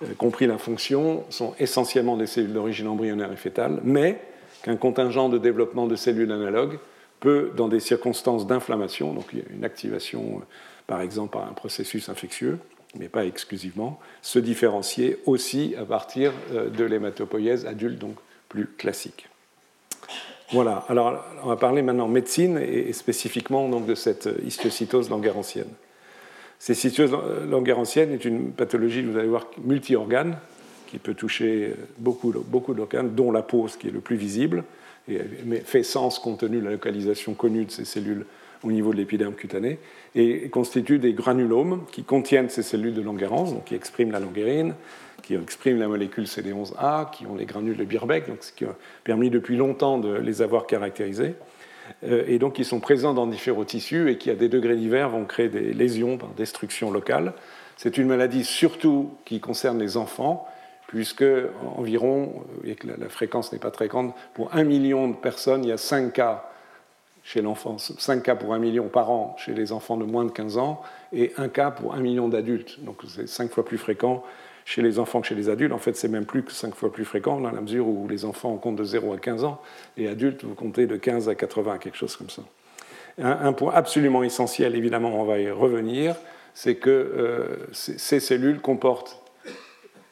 euh, 0.04 0.08
compris 0.18 0.46
la 0.46 0.58
fonction, 0.58 1.24
sont 1.30 1.54
essentiellement 1.58 2.18
des 2.18 2.28
cellules 2.28 2.54
d'origine 2.54 2.88
embryonnaire 2.88 3.32
et 3.32 3.38
fétale, 3.38 3.80
mais 3.86 4.20
qu'un 4.64 4.76
contingent 4.76 5.30
de 5.30 5.38
développement 5.38 5.88
de 5.88 5.96
cellules 5.96 6.32
analogues 6.34 6.80
peut, 7.22 7.52
dans 7.56 7.70
des 7.70 7.80
circonstances 7.80 8.46
d'inflammation, 8.46 9.14
donc 9.14 9.34
une 9.34 9.64
activation, 9.64 10.42
par 10.86 11.00
exemple, 11.00 11.32
par 11.34 11.48
un 11.48 11.54
processus 11.54 12.10
infectieux, 12.10 12.60
mais 12.98 13.10
pas 13.10 13.26
exclusivement, 13.26 14.00
se 14.22 14.40
différencier 14.40 15.20
aussi 15.26 15.76
à 15.78 15.86
partir 15.86 16.34
euh, 16.52 16.70
de 16.70 16.84
l'hématopoïèse 16.84 17.66
adulte, 17.66 18.00
donc 18.00 18.16
plus 18.48 18.66
classique. 18.66 19.28
Voilà, 20.52 20.84
alors 20.90 21.24
on 21.44 21.50
va 21.50 21.58
parler 21.58 21.84
maintenant 21.84 22.08
médecine 22.08 22.58
et 22.58 22.92
spécifiquement 22.94 23.70
donc, 23.70 23.86
de 23.86 23.94
cette 23.94 24.28
histiocytose 24.44 25.10
langerhansienne. 25.12 25.70
Cette 26.58 26.84
histiocytose 26.84 27.46
langerhansienne 27.48 28.12
est 28.12 28.26
une 28.26 28.52
pathologie, 28.52 29.04
vous 29.04 29.18
allez 29.18 29.28
voir, 29.28 29.46
multi-organes, 29.64 30.38
qui 30.88 30.98
peut 30.98 31.14
toucher 31.14 31.76
beaucoup, 32.00 32.34
beaucoup 32.34 32.74
d'organes, 32.74 33.14
dont 33.14 33.32
la 33.32 33.44
peau, 33.44 33.68
ce 33.68 33.78
qui 33.78 33.90
est 33.90 33.92
le 33.92 34.00
plus 34.00 34.16
visible, 34.16 34.64
et, 35.08 35.20
fait 35.64 35.84
sens 35.84 36.18
compte 36.18 36.40
tenu 36.40 36.60
de 36.60 36.66
la 36.66 36.72
localisation 36.72 37.36
connue 37.36 37.66
de 37.66 37.72
ces 37.72 37.86
cellules 37.86 38.26
au 38.64 38.72
niveau 38.72 38.92
de 38.92 38.98
l'épiderme 38.98 39.34
cutané, 39.34 39.80
et 40.16 40.50
constituent 40.50 41.00
des 41.00 41.14
granulomes 41.14 41.86
qui 41.92 42.04
contiennent 42.04 42.50
ces 42.50 42.64
cellules 42.64 42.94
de 42.94 43.02
Langerhans, 43.02 43.52
donc 43.52 43.66
qui 43.66 43.76
expriment 43.76 44.12
la 44.12 44.20
languérine, 44.20 44.74
qui 45.24 45.36
expriment 45.36 45.80
la 45.80 45.88
molécule 45.88 46.26
CD11A, 46.26 47.12
qui 47.12 47.26
ont 47.28 47.36
les 47.36 47.46
granules 47.46 47.78
de 47.78 47.84
Birbeck, 47.84 48.28
donc 48.28 48.38
ce 48.42 48.52
qui 48.52 48.66
a 48.66 48.76
permis 49.04 49.30
depuis 49.30 49.56
longtemps 49.56 49.98
de 49.98 50.14
les 50.18 50.42
avoir 50.42 50.68
caractérisés, 50.68 51.36
euh, 52.04 52.24
et 52.28 52.40
donc 52.40 52.54
qui 52.54 52.66
sont 52.66 52.80
présents 52.80 53.14
dans 53.14 53.28
différents 53.28 53.66
tissus 53.66 54.10
et 54.10 54.18
qui, 54.18 54.30
à 54.30 54.36
des 54.36 54.50
degrés 54.50 54.76
divers, 54.76 55.10
vont 55.10 55.26
créer 55.26 55.50
des 55.50 55.74
lésions 55.74 56.18
par 56.18 56.30
destruction 56.30 56.92
locale. 56.92 57.34
C'est 57.78 57.98
une 57.98 58.08
maladie 58.08 58.44
surtout 58.44 59.12
qui 59.26 59.40
concerne 59.40 59.80
les 59.80 59.98
enfants, 59.98 60.48
puisque 60.88 61.24
environ, 61.78 62.44
et 62.66 62.76
que 62.76 62.88
la 62.88 63.10
fréquence 63.10 63.54
n'est 63.54 63.60
pas 63.60 63.72
très 63.72 63.88
grande, 63.88 64.12
pour 64.34 64.54
un 64.56 64.64
million 64.64 65.08
de 65.08 65.16
personnes, 65.16 65.64
il 65.64 65.70
y 65.70 65.72
a 65.72 65.78
5 65.78 66.12
cas 66.12 66.49
chez 67.32 67.44
l'enfant, 67.44 67.78
5 67.78 68.24
cas 68.24 68.34
pour 68.34 68.56
1 68.56 68.58
million 68.58 68.88
par 68.88 69.12
an 69.12 69.36
chez 69.38 69.54
les 69.54 69.72
enfants 69.72 69.98
de 69.98 70.04
moins 70.04 70.26
de 70.26 70.32
15 70.32 70.58
ans 70.58 70.82
et 71.14 71.32
1 71.38 71.50
cas 71.50 71.70
pour 71.70 71.94
1 71.94 72.00
million 72.00 72.28
d'adultes. 72.28 72.84
Donc 72.84 73.04
c'est 73.08 73.30
5 73.30 73.52
fois 73.52 73.64
plus 73.64 73.78
fréquent 73.78 74.24
chez 74.66 74.82
les 74.82 74.98
enfants 74.98 75.22
que 75.22 75.28
chez 75.28 75.36
les 75.36 75.48
adultes. 75.48 75.72
En 75.72 75.78
fait, 75.78 75.96
c'est 75.96 76.08
même 76.08 76.26
plus 76.26 76.42
que 76.42 76.52
5 76.52 76.74
fois 76.74 76.92
plus 76.92 77.06
fréquent 77.06 77.40
dans 77.40 77.52
la 77.52 77.62
mesure 77.62 77.88
où 77.88 78.08
les 78.08 78.26
enfants 78.26 78.58
comptent 78.58 78.78
de 78.78 78.84
0 78.84 79.14
à 79.14 79.20
15 79.20 79.44
ans 79.44 79.62
et 79.96 80.08
adultes, 80.08 80.44
vous 80.44 80.56
comptez 80.56 80.88
de 80.88 80.96
15 80.96 81.30
à 81.30 81.36
80, 81.36 81.78
quelque 81.78 81.98
chose 81.98 82.16
comme 82.16 82.32
ça. 82.32 82.42
Un, 83.20 83.54
point 83.54 83.74
absolument 83.76 84.24
essentiel, 84.24 84.76
évidemment, 84.76 85.22
on 85.22 85.26
va 85.26 85.38
y 85.38 85.52
revenir, 85.52 86.16
c'est 86.56 86.76
que 86.76 86.90
euh, 86.90 87.58
ces 87.74 88.20
cellules 88.20 88.60
comportent 88.60 89.22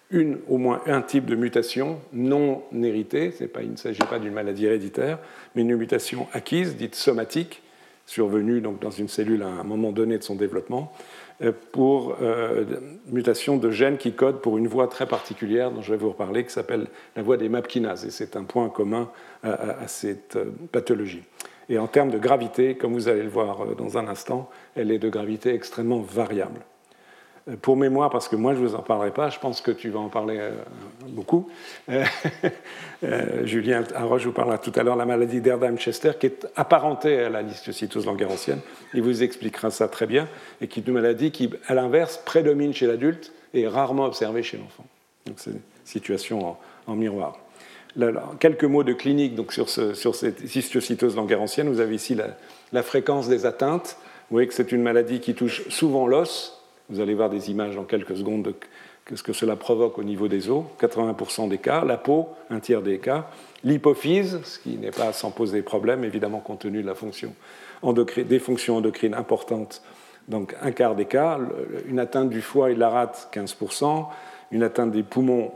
une, 0.09 0.37
au 0.47 0.57
moins 0.57 0.81
un 0.85 1.01
type 1.01 1.25
de 1.25 1.35
mutation 1.35 1.99
non 2.13 2.63
héritée, 2.73 3.33
il 3.61 3.71
ne 3.71 3.75
s'agit 3.75 3.99
pas 3.99 4.19
d'une 4.19 4.33
maladie 4.33 4.65
héréditaire, 4.65 5.19
mais 5.55 5.63
une 5.63 5.75
mutation 5.75 6.27
acquise, 6.33 6.75
dite 6.75 6.95
somatique, 6.95 7.61
survenue 8.05 8.61
donc 8.61 8.79
dans 8.79 8.91
une 8.91 9.09
cellule 9.09 9.43
à 9.43 9.47
un 9.47 9.63
moment 9.63 9.91
donné 9.91 10.17
de 10.17 10.23
son 10.23 10.35
développement, 10.35 10.93
euh, 11.41 11.51
pour 11.71 12.17
euh, 12.21 12.63
mutation 13.07 13.57
de 13.57 13.69
gènes 13.69 13.97
qui 13.97 14.13
codent 14.13 14.41
pour 14.41 14.57
une 14.57 14.67
voie 14.67 14.87
très 14.87 15.05
particulière 15.05 15.71
dont 15.71 15.81
je 15.81 15.91
vais 15.91 15.97
vous 15.97 16.09
reparler, 16.09 16.45
qui 16.45 16.51
s'appelle 16.51 16.87
la 17.15 17.21
voie 17.21 17.35
des 17.35 17.49
MAP 17.49 17.67
kinases, 17.67 18.05
et 18.05 18.11
c'est 18.11 18.37
un 18.37 18.43
point 18.43 18.69
commun 18.69 19.11
à, 19.43 19.87
cette 19.87 20.37
euh, 20.37 20.45
pathologie. 20.71 21.23
Et 21.69 21.77
en 21.77 21.87
termes 21.87 22.11
de 22.11 22.17
gravité, 22.17 22.75
comme 22.75 22.93
vous 22.93 23.09
allez 23.09 23.23
le 23.23 23.29
voir 23.29 23.75
dans 23.75 23.97
un 23.97 24.07
instant, 24.07 24.49
elle 24.75 24.89
est 24.89 24.99
de 24.99 25.09
gravité 25.09 25.53
extrêmement 25.53 25.99
variable 25.99 26.61
pour 27.61 27.77
mémoire, 27.77 28.09
parce 28.09 28.27
que 28.27 28.35
moi 28.35 28.53
je 28.53 28.59
ne 28.59 28.67
vous 28.67 28.75
en 28.75 28.81
parlerai 28.81 29.11
pas, 29.11 29.29
je 29.29 29.39
pense 29.39 29.61
que 29.61 29.71
tu 29.71 29.89
vas 29.89 29.99
en 29.99 30.09
parler 30.09 30.37
euh, 30.39 30.51
beaucoup. 31.07 31.49
Euh, 31.89 32.03
euh, 33.03 33.45
Julien 33.45 33.83
Arroche 33.95 34.25
vous 34.25 34.33
parlera 34.33 34.57
tout 34.57 34.73
à 34.75 34.83
l'heure 34.83 34.95
de 34.95 34.99
la 34.99 35.05
maladie 35.05 35.39
d'Erdheim-Chester, 35.39 36.11
qui 36.19 36.25
est 36.25 36.47
apparentée 36.57 37.21
à 37.21 37.29
la 37.29 37.41
histiocytose 37.41 38.05
langerhansienne. 38.05 38.59
Il 38.93 39.01
vous 39.01 39.23
expliquera 39.23 39.71
ça 39.71 39.87
très 39.87 40.07
bien, 40.07 40.27
et 40.59 40.67
qui 40.67 40.81
est 40.81 40.87
une 40.87 40.93
maladie 40.93 41.31
qui, 41.31 41.49
à 41.67 41.73
l'inverse, 41.73 42.21
prédomine 42.25 42.73
chez 42.73 42.87
l'adulte 42.87 43.31
et 43.53 43.61
est 43.61 43.67
rarement 43.67 44.05
observée 44.05 44.43
chez 44.43 44.57
l'enfant. 44.57 44.85
Donc 45.25 45.37
c'est 45.37 45.51
une 45.51 45.61
situation 45.85 46.57
en, 46.85 46.95
miroir. 46.95 47.37
quelques 48.39 48.65
mots 48.65 48.83
de 48.83 48.93
clinique 48.93 49.35
donc, 49.35 49.53
sur, 49.53 49.69
sur 49.69 50.15
cette 50.15 50.55
histiocytose 50.55 51.15
langerhansienne. 51.15 51.69
Vous 51.69 51.79
avez 51.79 51.95
ici 51.95 52.13
la, 52.13 52.27
la 52.73 52.83
fréquence 52.83 53.29
des 53.29 53.45
atteintes. 53.45 53.97
Vous 54.29 54.35
voyez 54.35 54.47
que 54.47 54.53
c'est 54.53 54.73
une 54.73 54.81
maladie 54.81 55.21
qui 55.21 55.33
touche 55.33 55.67
souvent 55.69 56.07
l'os, 56.07 56.56
vous 56.89 56.99
allez 56.99 57.13
voir 57.13 57.29
des 57.29 57.49
images 57.51 57.77
en 57.77 57.83
quelques 57.83 58.17
secondes 58.17 58.43
de 58.43 59.15
ce 59.15 59.23
que 59.23 59.33
cela 59.33 59.55
provoque 59.55 59.97
au 59.97 60.03
niveau 60.03 60.27
des 60.27 60.49
os, 60.49 60.65
80% 60.79 61.47
des 61.47 61.57
cas, 61.57 61.83
la 61.85 61.97
peau, 61.97 62.29
un 62.49 62.59
tiers 62.59 62.81
des 62.81 62.99
cas, 62.99 63.29
l'hypophyse, 63.63 64.39
ce 64.43 64.59
qui 64.59 64.77
n'est 64.77 64.91
pas 64.91 65.13
sans 65.13 65.31
poser 65.31 65.61
problème, 65.61 66.03
évidemment 66.03 66.39
compte 66.39 66.59
tenu 66.59 66.81
de 66.81 66.87
la 66.87 66.95
fonction 66.95 67.33
des 68.17 68.39
fonctions 68.39 68.77
endocrines 68.77 69.13
importantes, 69.13 69.81
donc 70.27 70.55
un 70.61 70.71
quart 70.71 70.95
des 70.95 71.05
cas, 71.05 71.39
une 71.87 71.99
atteinte 71.99 72.29
du 72.29 72.41
foie 72.41 72.71
et 72.71 72.75
de 72.75 72.79
la 72.79 72.89
rate, 72.89 73.29
15%, 73.33 74.07
une 74.51 74.63
atteinte 74.63 74.91
des 74.91 75.03
poumons, 75.03 75.51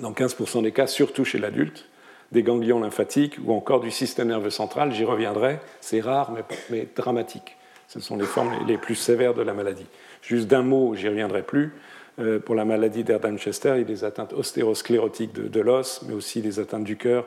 dans 0.00 0.12
15% 0.12 0.62
des 0.62 0.72
cas, 0.72 0.86
surtout 0.86 1.24
chez 1.24 1.38
l'adulte, 1.38 1.86
des 2.32 2.42
ganglions 2.42 2.80
lymphatiques 2.80 3.36
ou 3.44 3.52
encore 3.52 3.80
du 3.80 3.90
système 3.90 4.28
nerveux 4.28 4.50
central. 4.50 4.92
J'y 4.92 5.04
reviendrai, 5.04 5.60
c'est 5.80 6.00
rare 6.00 6.32
mais, 6.70 6.88
dramatique. 6.96 7.56
Ce 7.88 8.00
sont 8.00 8.16
les 8.16 8.26
formes 8.26 8.52
les 8.66 8.78
plus 8.78 8.94
sévères 8.94 9.34
de 9.34 9.42
la 9.42 9.54
maladie. 9.54 9.86
Juste 10.22 10.48
d'un 10.48 10.62
mot, 10.62 10.94
j'y 10.94 11.08
reviendrai 11.08 11.42
plus. 11.42 11.72
Euh, 12.18 12.38
pour 12.38 12.54
la 12.54 12.64
maladie 12.64 13.04
d'Erdheim-Chester, 13.04 13.72
il 13.74 13.78
y 13.78 13.82
a 13.82 13.84
des 13.84 14.04
atteintes 14.04 14.32
ostérosclérotiques 14.32 15.32
de, 15.32 15.60
l'os, 15.60 16.02
mais 16.08 16.14
aussi 16.14 16.40
des 16.40 16.58
atteintes 16.58 16.84
du 16.84 16.96
cœur, 16.96 17.26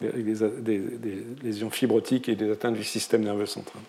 des, 0.00 0.82
lésions 1.42 1.70
fibrotiques 1.70 2.28
et 2.28 2.34
des 2.34 2.50
atteintes 2.50 2.74
du 2.74 2.84
système 2.84 3.22
nerveux 3.22 3.46
central. 3.46 3.82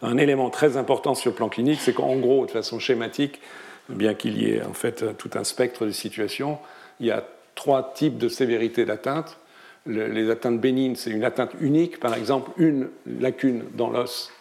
Un 0.00 0.16
élément 0.16 0.50
très 0.50 0.76
important 0.76 1.14
sur 1.14 1.30
le 1.30 1.36
plan 1.36 1.48
clinique, 1.48 1.80
c'est 1.80 1.92
qu'en 1.92 2.16
gros, 2.16 2.46
de 2.46 2.50
façon 2.50 2.78
schématique, 2.78 3.40
bien 3.88 4.14
qu'il 4.14 4.40
y 4.40 4.50
ait 4.50 4.62
en 4.62 4.72
fait 4.72 5.16
tout 5.16 5.30
un 5.34 5.44
spectre 5.44 5.84
de 5.86 5.90
situations, 5.90 6.58
il 7.00 7.06
y 7.06 7.10
a 7.10 7.24
trois 7.54 7.92
types 7.94 8.18
de 8.18 8.28
sévérité 8.28 8.84
d'atteinte. 8.84 9.38
les 9.86 10.30
atteintes 10.30 10.60
bénignes, 10.60 10.94
c'est 10.94 11.10
une 11.10 11.24
atteinte 11.24 11.50
unique, 11.60 12.00
par 12.00 12.14
exemple 12.14 12.50
une 12.56 12.88
lacune 13.20 13.64
dans 13.74 13.90
l'os, 13.90 14.32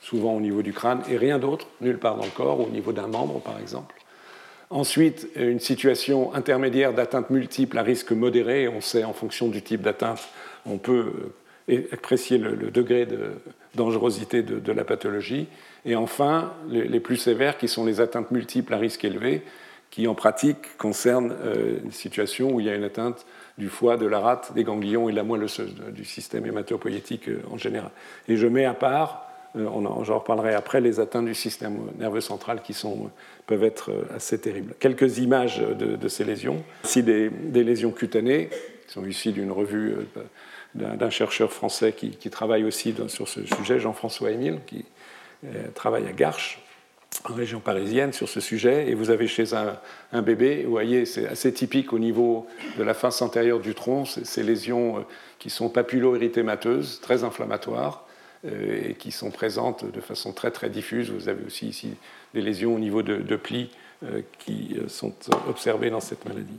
souvent 0.00 0.34
au 0.34 0.40
niveau 0.40 0.62
du 0.62 0.72
crâne, 0.72 1.02
et 1.10 1.16
rien 1.16 1.38
d'autre, 1.38 1.66
nulle 1.80 1.98
part 1.98 2.16
dans 2.16 2.24
le 2.24 2.30
corps, 2.30 2.60
au 2.60 2.70
niveau 2.70 2.92
d'un 2.92 3.08
membre, 3.08 3.40
par 3.40 3.58
exemple. 3.58 3.94
Ensuite, 4.70 5.28
une 5.34 5.60
situation 5.60 6.34
intermédiaire 6.34 6.92
d'atteinte 6.92 7.30
multiple 7.30 7.78
à 7.78 7.82
risque 7.82 8.12
modéré. 8.12 8.68
On 8.68 8.82
sait, 8.82 9.02
en 9.04 9.14
fonction 9.14 9.48
du 9.48 9.62
type 9.62 9.80
d'atteinte, 9.80 10.28
on 10.66 10.76
peut 10.76 11.32
euh, 11.70 11.88
apprécier 11.92 12.36
le, 12.36 12.70
degré 12.70 13.06
de 13.06 13.32
dangerosité 13.74 14.42
de, 14.42 14.72
la 14.72 14.84
pathologie. 14.84 15.46
Et 15.86 15.96
enfin, 15.96 16.52
les, 16.68 17.00
plus 17.00 17.16
sévères, 17.16 17.56
qui 17.56 17.66
sont 17.66 17.86
les 17.86 18.00
atteintes 18.00 18.30
multiples 18.30 18.74
à 18.74 18.76
risque 18.76 19.04
élevé, 19.04 19.42
qui 19.90 20.06
en 20.06 20.14
pratique 20.14 20.76
concernent 20.76 21.34
euh, 21.44 21.78
une 21.82 21.92
situation 21.92 22.52
où 22.52 22.60
il 22.60 22.66
y 22.66 22.70
a 22.70 22.74
une 22.74 22.84
atteinte 22.84 23.24
du 23.56 23.70
foie, 23.70 23.96
de 23.96 24.06
la 24.06 24.20
rate, 24.20 24.52
des 24.54 24.64
ganglions 24.64 25.08
et 25.08 25.12
de 25.12 25.16
la 25.16 25.24
moelle 25.24 25.44
osseuse, 25.44 25.74
du 25.92 26.04
système 26.04 26.44
hématopoïétique 26.44 27.28
euh, 27.28 27.40
en 27.50 27.56
général. 27.56 27.90
Et 28.28 28.36
je 28.36 28.46
mets 28.46 28.66
à 28.66 28.74
part 28.74 29.27
euh, 29.56 30.04
j'en 30.04 30.18
reparlerai 30.18 30.54
après, 30.54 30.80
les 30.80 31.00
atteintes 31.00 31.24
du 31.24 31.34
système 31.34 31.78
nerveux 31.98 32.20
central 32.20 32.62
qui 32.62 32.76
peuvent 33.46 33.64
être 33.64 33.90
euh, 33.90 34.16
assez 34.16 34.38
terribles. 34.38 34.74
Quelques 34.78 35.18
images 35.18 35.58
de, 35.60 36.08
ces 36.08 36.24
lésions. 36.24 36.62
Ici, 36.84 37.02
des, 37.02 37.30
lésions 37.64 37.90
cutanées, 37.90 38.50
qui 38.86 38.92
sont 38.92 39.04
ici 39.06 39.32
d'une 39.32 39.50
revue 39.50 39.94
euh, 40.16 40.96
d'un 40.96 41.10
chercheur 41.10 41.52
français 41.52 41.92
qui, 41.92 42.30
travaille 42.30 42.64
aussi 42.64 42.94
sur 43.08 43.26
ce 43.26 43.44
sujet, 43.44 43.80
Jean-François 43.80 44.30
Émile, 44.30 44.58
qui 44.66 44.84
travaille 45.74 46.06
à 46.06 46.12
Garches, 46.12 46.62
en 47.24 47.32
région 47.32 47.58
parisienne, 47.58 48.12
sur 48.12 48.28
ce 48.28 48.38
sujet. 48.38 48.88
Et 48.88 48.94
vous 48.94 49.10
avez 49.10 49.26
chez 49.26 49.54
un, 49.54 50.22
bébé, 50.22 50.64
vous 50.64 50.70
voyez, 50.70 51.06
c'est 51.06 51.26
assez 51.26 51.52
typique 51.52 51.92
au 51.92 51.98
niveau 51.98 52.46
de 52.76 52.82
la 52.84 52.92
face 52.92 53.22
antérieure 53.22 53.60
du 53.60 53.74
tronc, 53.74 54.04
ces 54.04 54.42
lésions 54.42 55.04
qui 55.38 55.48
sont 55.48 55.70
papullo-érythémateuses, 55.70 57.00
très 57.00 57.24
inflammatoires 57.24 58.07
et 58.44 58.94
qui 58.94 59.10
sont 59.10 59.30
présentes 59.30 59.90
de 59.90 60.00
façon 60.00 60.32
très 60.32 60.50
très 60.50 60.70
diffuse. 60.70 61.10
Vous 61.10 61.28
avez 61.28 61.44
aussi 61.44 61.68
ici 61.68 61.94
des 62.34 62.40
lésions 62.40 62.74
au 62.74 62.78
niveau 62.78 63.02
de, 63.02 63.36
plis 63.36 63.70
euh, 64.04 64.22
qui 64.38 64.76
euh, 64.78 64.88
sont 64.88 65.14
observées 65.48 65.90
dans 65.90 66.00
cette 66.00 66.24
maladie. 66.24 66.58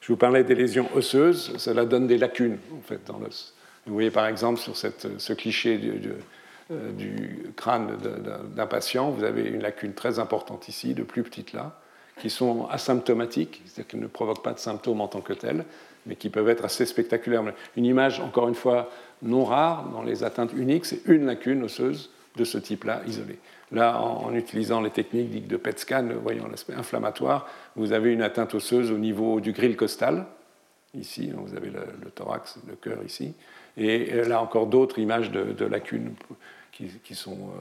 Je 0.00 0.08
vous 0.08 0.16
parlais 0.16 0.44
des 0.44 0.54
lésions 0.54 0.88
osseuses, 0.94 1.56
cela 1.56 1.84
donne 1.84 2.06
des 2.06 2.18
lacunes 2.18 2.58
en 2.76 2.82
fait 2.82 3.00
dans 3.06 3.18
l'os. 3.18 3.54
Vous 3.86 3.94
voyez 3.94 4.10
par 4.10 4.26
exemple 4.26 4.58
sur 4.58 4.76
ce 4.76 5.32
cliché 5.32 5.78
du, 5.78 6.12
du 6.70 7.52
crâne 7.56 7.96
d'un 8.54 8.66
patient, 8.66 9.10
vous 9.10 9.24
avez 9.24 9.42
une 9.42 9.62
lacune 9.62 9.94
très 9.94 10.18
importante 10.18 10.68
ici, 10.68 10.94
de 10.94 11.02
plus 11.02 11.22
petites 11.22 11.52
là, 11.52 11.78
qui 12.20 12.30
sont 12.30 12.66
asymptomatiques, 12.66 13.62
c'est-à-dire 13.64 13.86
qu'elles 13.86 14.00
ne 14.00 14.06
provoquent 14.06 14.42
pas 14.42 14.52
de 14.52 14.58
symptômes 14.58 15.00
en 15.00 15.08
tant 15.08 15.20
que 15.20 15.32
telles, 15.32 15.64
mais 16.06 16.16
qui 16.16 16.30
peuvent 16.30 16.48
être 16.48 16.64
assez 16.64 16.86
spectaculaires. 16.86 17.42
Une 17.76 17.84
image, 17.84 18.20
encore 18.20 18.48
une 18.48 18.54
fois, 18.54 18.90
non 19.24 19.44
rare 19.44 19.88
dans 19.90 20.02
les 20.02 20.22
atteintes 20.22 20.52
uniques, 20.52 20.84
c'est 20.84 21.00
une 21.06 21.26
lacune 21.26 21.62
osseuse 21.64 22.10
de 22.36 22.44
ce 22.44 22.58
type-là 22.58 23.02
isolée. 23.06 23.38
Là, 23.72 24.00
en, 24.00 24.34
utilisant 24.34 24.80
les 24.80 24.90
techniques 24.90 25.30
dites 25.30 25.48
de 25.48 25.56
PET 25.56 25.78
scan, 25.78 26.08
voyant 26.22 26.46
l'aspect 26.46 26.74
inflammatoire, 26.74 27.48
vous 27.76 27.92
avez 27.92 28.12
une 28.12 28.22
atteinte 28.22 28.54
osseuse 28.54 28.92
au 28.92 28.98
niveau 28.98 29.40
du 29.40 29.52
grille 29.52 29.76
costal, 29.76 30.26
ici, 30.94 31.32
vous 31.34 31.56
avez 31.56 31.70
le, 31.70 32.10
thorax, 32.14 32.58
le 32.68 32.76
cœur 32.76 33.02
ici, 33.04 33.34
et 33.76 34.12
euh, 34.12 34.28
là 34.28 34.40
encore 34.40 34.66
d'autres 34.66 34.98
images 34.98 35.30
de, 35.30 35.64
lacunes 35.64 36.14
qui, 36.72 37.14
sont 37.14 37.32
euh, 37.32 37.60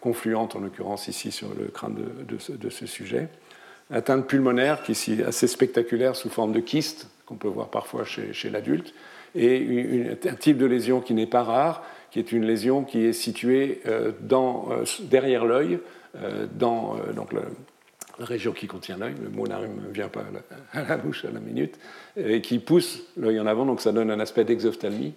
confluentes, 0.00 0.56
en 0.56 0.60
l'occurrence 0.60 1.08
ici 1.08 1.30
sur 1.30 1.48
le 1.54 1.66
crâne 1.66 1.96
de, 2.26 2.68
ce, 2.70 2.86
sujet. 2.86 3.28
Atteinte 3.90 4.26
pulmonaire, 4.26 4.82
qui 4.82 4.92
est 4.92 5.22
assez 5.22 5.46
spectaculaire 5.46 6.16
sous 6.16 6.30
forme 6.30 6.52
de 6.52 6.60
kyste, 6.60 7.08
qu'on 7.26 7.36
peut 7.36 7.48
voir 7.48 7.68
parfois 7.68 8.04
chez 8.04 8.50
l'adulte, 8.50 8.94
et 9.34 10.06
un 10.24 10.34
type 10.34 10.58
de 10.58 10.66
lésion 10.66 11.00
qui 11.00 11.14
n'est 11.14 11.26
pas 11.26 11.42
rare, 11.42 11.82
qui 12.10 12.18
est 12.18 12.32
une 12.32 12.44
lésion 12.44 12.84
qui 12.84 13.06
est 13.06 13.14
située 13.14 13.80
euh, 13.86 14.12
euh, 14.32 14.84
derrière 15.00 15.46
l'œil, 15.46 15.78
euh, 16.16 16.46
dans 16.52 16.96
donc 17.16 17.32
la 17.32 17.42
région 18.18 18.52
qui 18.52 18.66
contient 18.66 18.98
l'œil, 18.98 19.14
le 19.22 19.30
mot 19.30 19.46
me 19.46 19.92
vient 19.92 20.08
pas 20.08 20.24
à 20.72 20.82
la, 20.82 20.96
bouche 20.98 21.24
à 21.24 21.30
la 21.30 21.40
minute, 21.40 21.78
et 22.16 22.42
qui 22.42 22.58
pousse 22.58 23.02
l'œil 23.16 23.40
en 23.40 23.46
avant, 23.46 23.64
donc 23.64 23.80
ça 23.80 23.92
donne 23.92 24.10
un 24.10 24.20
aspect 24.20 24.44
d'exophthalmie, 24.44 25.14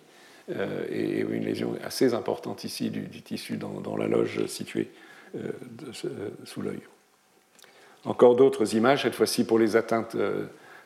et 0.91 1.21
une 1.21 1.43
lésion 1.43 1.75
assez 1.83 2.13
importante 2.13 2.63
ici 2.63 2.91
du, 2.91 3.21
tissu 3.23 3.57
dans, 3.57 3.97
la 3.97 4.07
loge 4.07 4.45
située 4.45 4.89
sous 6.43 6.61
l'œil. 6.61 6.79
Encore 8.05 8.35
d'autres 8.35 8.75
images, 8.75 9.01
cette 9.01 9.15
fois-ci 9.15 9.43
pour 9.43 9.57
les 9.57 9.75
atteintes 9.75 10.15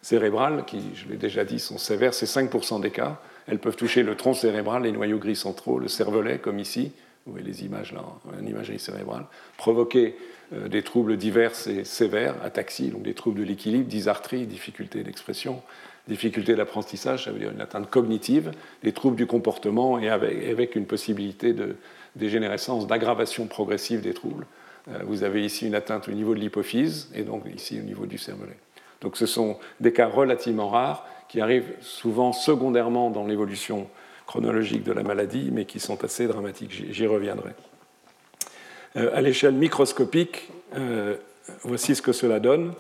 cérébrales, 0.01 0.63
qui, 0.65 0.81
je 0.95 1.07
l'ai 1.09 1.17
déjà 1.17 1.43
dit, 1.45 1.59
sont 1.59 1.77
sévères, 1.77 2.13
c'est 2.13 2.25
5% 2.25 2.81
des 2.81 2.91
cas. 2.91 3.19
Elles 3.47 3.59
peuvent 3.59 3.75
toucher 3.75 4.03
le 4.03 4.15
tronc 4.15 4.33
cérébral, 4.33 4.83
les 4.83 4.91
noyaux 4.91 5.17
gris 5.17 5.35
centraux, 5.35 5.79
le 5.79 5.88
cervelet, 5.88 6.38
comme 6.39 6.59
ici, 6.59 6.91
vous 7.25 7.33
voyez 7.33 7.47
les 7.47 7.63
images 7.65 7.93
là, 7.93 8.03
en 8.25 8.45
imagerie 8.45 8.79
cérébrale, 8.79 9.25
provoquer 9.57 10.15
euh, 10.53 10.67
des 10.67 10.81
troubles 10.81 11.17
divers 11.17 11.51
et 11.67 11.83
sévères, 11.83 12.35
ataxie, 12.43 12.89
donc 12.89 13.03
des 13.03 13.13
troubles 13.13 13.39
de 13.39 13.45
l'équilibre, 13.45 13.88
dysarthrie, 13.88 14.47
difficulté 14.47 15.03
d'expression, 15.03 15.62
difficulté 16.07 16.55
d'apprentissage, 16.55 17.25
ça 17.25 17.31
veut 17.31 17.39
dire 17.39 17.51
une 17.51 17.62
atteinte 17.62 17.89
cognitive, 17.89 18.51
des 18.83 18.93
troubles 18.93 19.15
du 19.15 19.27
comportement 19.27 19.99
et 19.99 20.09
avec, 20.09 20.75
une 20.75 20.85
possibilité 20.85 21.53
de 21.53 21.75
dégénérescence, 22.15 22.88
d'aggravation 22.88 23.45
progressive 23.45 24.01
des 24.01 24.13
troubles. 24.13 24.47
Euh, 24.89 24.99
vous 25.05 25.23
avez 25.23 25.45
ici 25.45 25.67
une 25.67 25.75
atteinte 25.75 26.07
au 26.07 26.12
niveau 26.12 26.33
de 26.33 26.39
l'hypophyse 26.39 27.09
et 27.13 27.21
donc 27.21 27.43
ici 27.53 27.79
au 27.79 27.83
niveau 27.83 28.07
du 28.07 28.17
cervelet. 28.17 28.57
Donc 29.01 29.17
ce 29.17 29.25
sont 29.25 29.57
des 29.79 29.93
cas 29.93 30.07
relativement 30.07 30.69
rares 30.69 31.05
qui 31.27 31.41
arrivent 31.41 31.73
souvent 31.81 32.33
secondairement 32.33 33.09
dans 33.12 33.25
l'évolution 33.25 33.88
chronologique 34.25 34.83
de 34.83 34.91
la 34.91 35.03
maladie, 35.03 35.49
mais 35.51 35.65
qui 35.65 35.79
sont 35.79 36.03
assez 36.03 36.27
dramatiques. 36.27 36.85
J'y 36.91 37.07
reviendrai. 37.07 37.51
Euh, 38.95 39.12
à 39.13 39.21
l'échelle 39.21 39.53
microscopique, 39.53 40.49
euh, 40.75 41.15
voici 41.63 41.95
ce 41.95 42.01
que 42.01 42.12
cela 42.12 42.39
donne, 42.39 42.73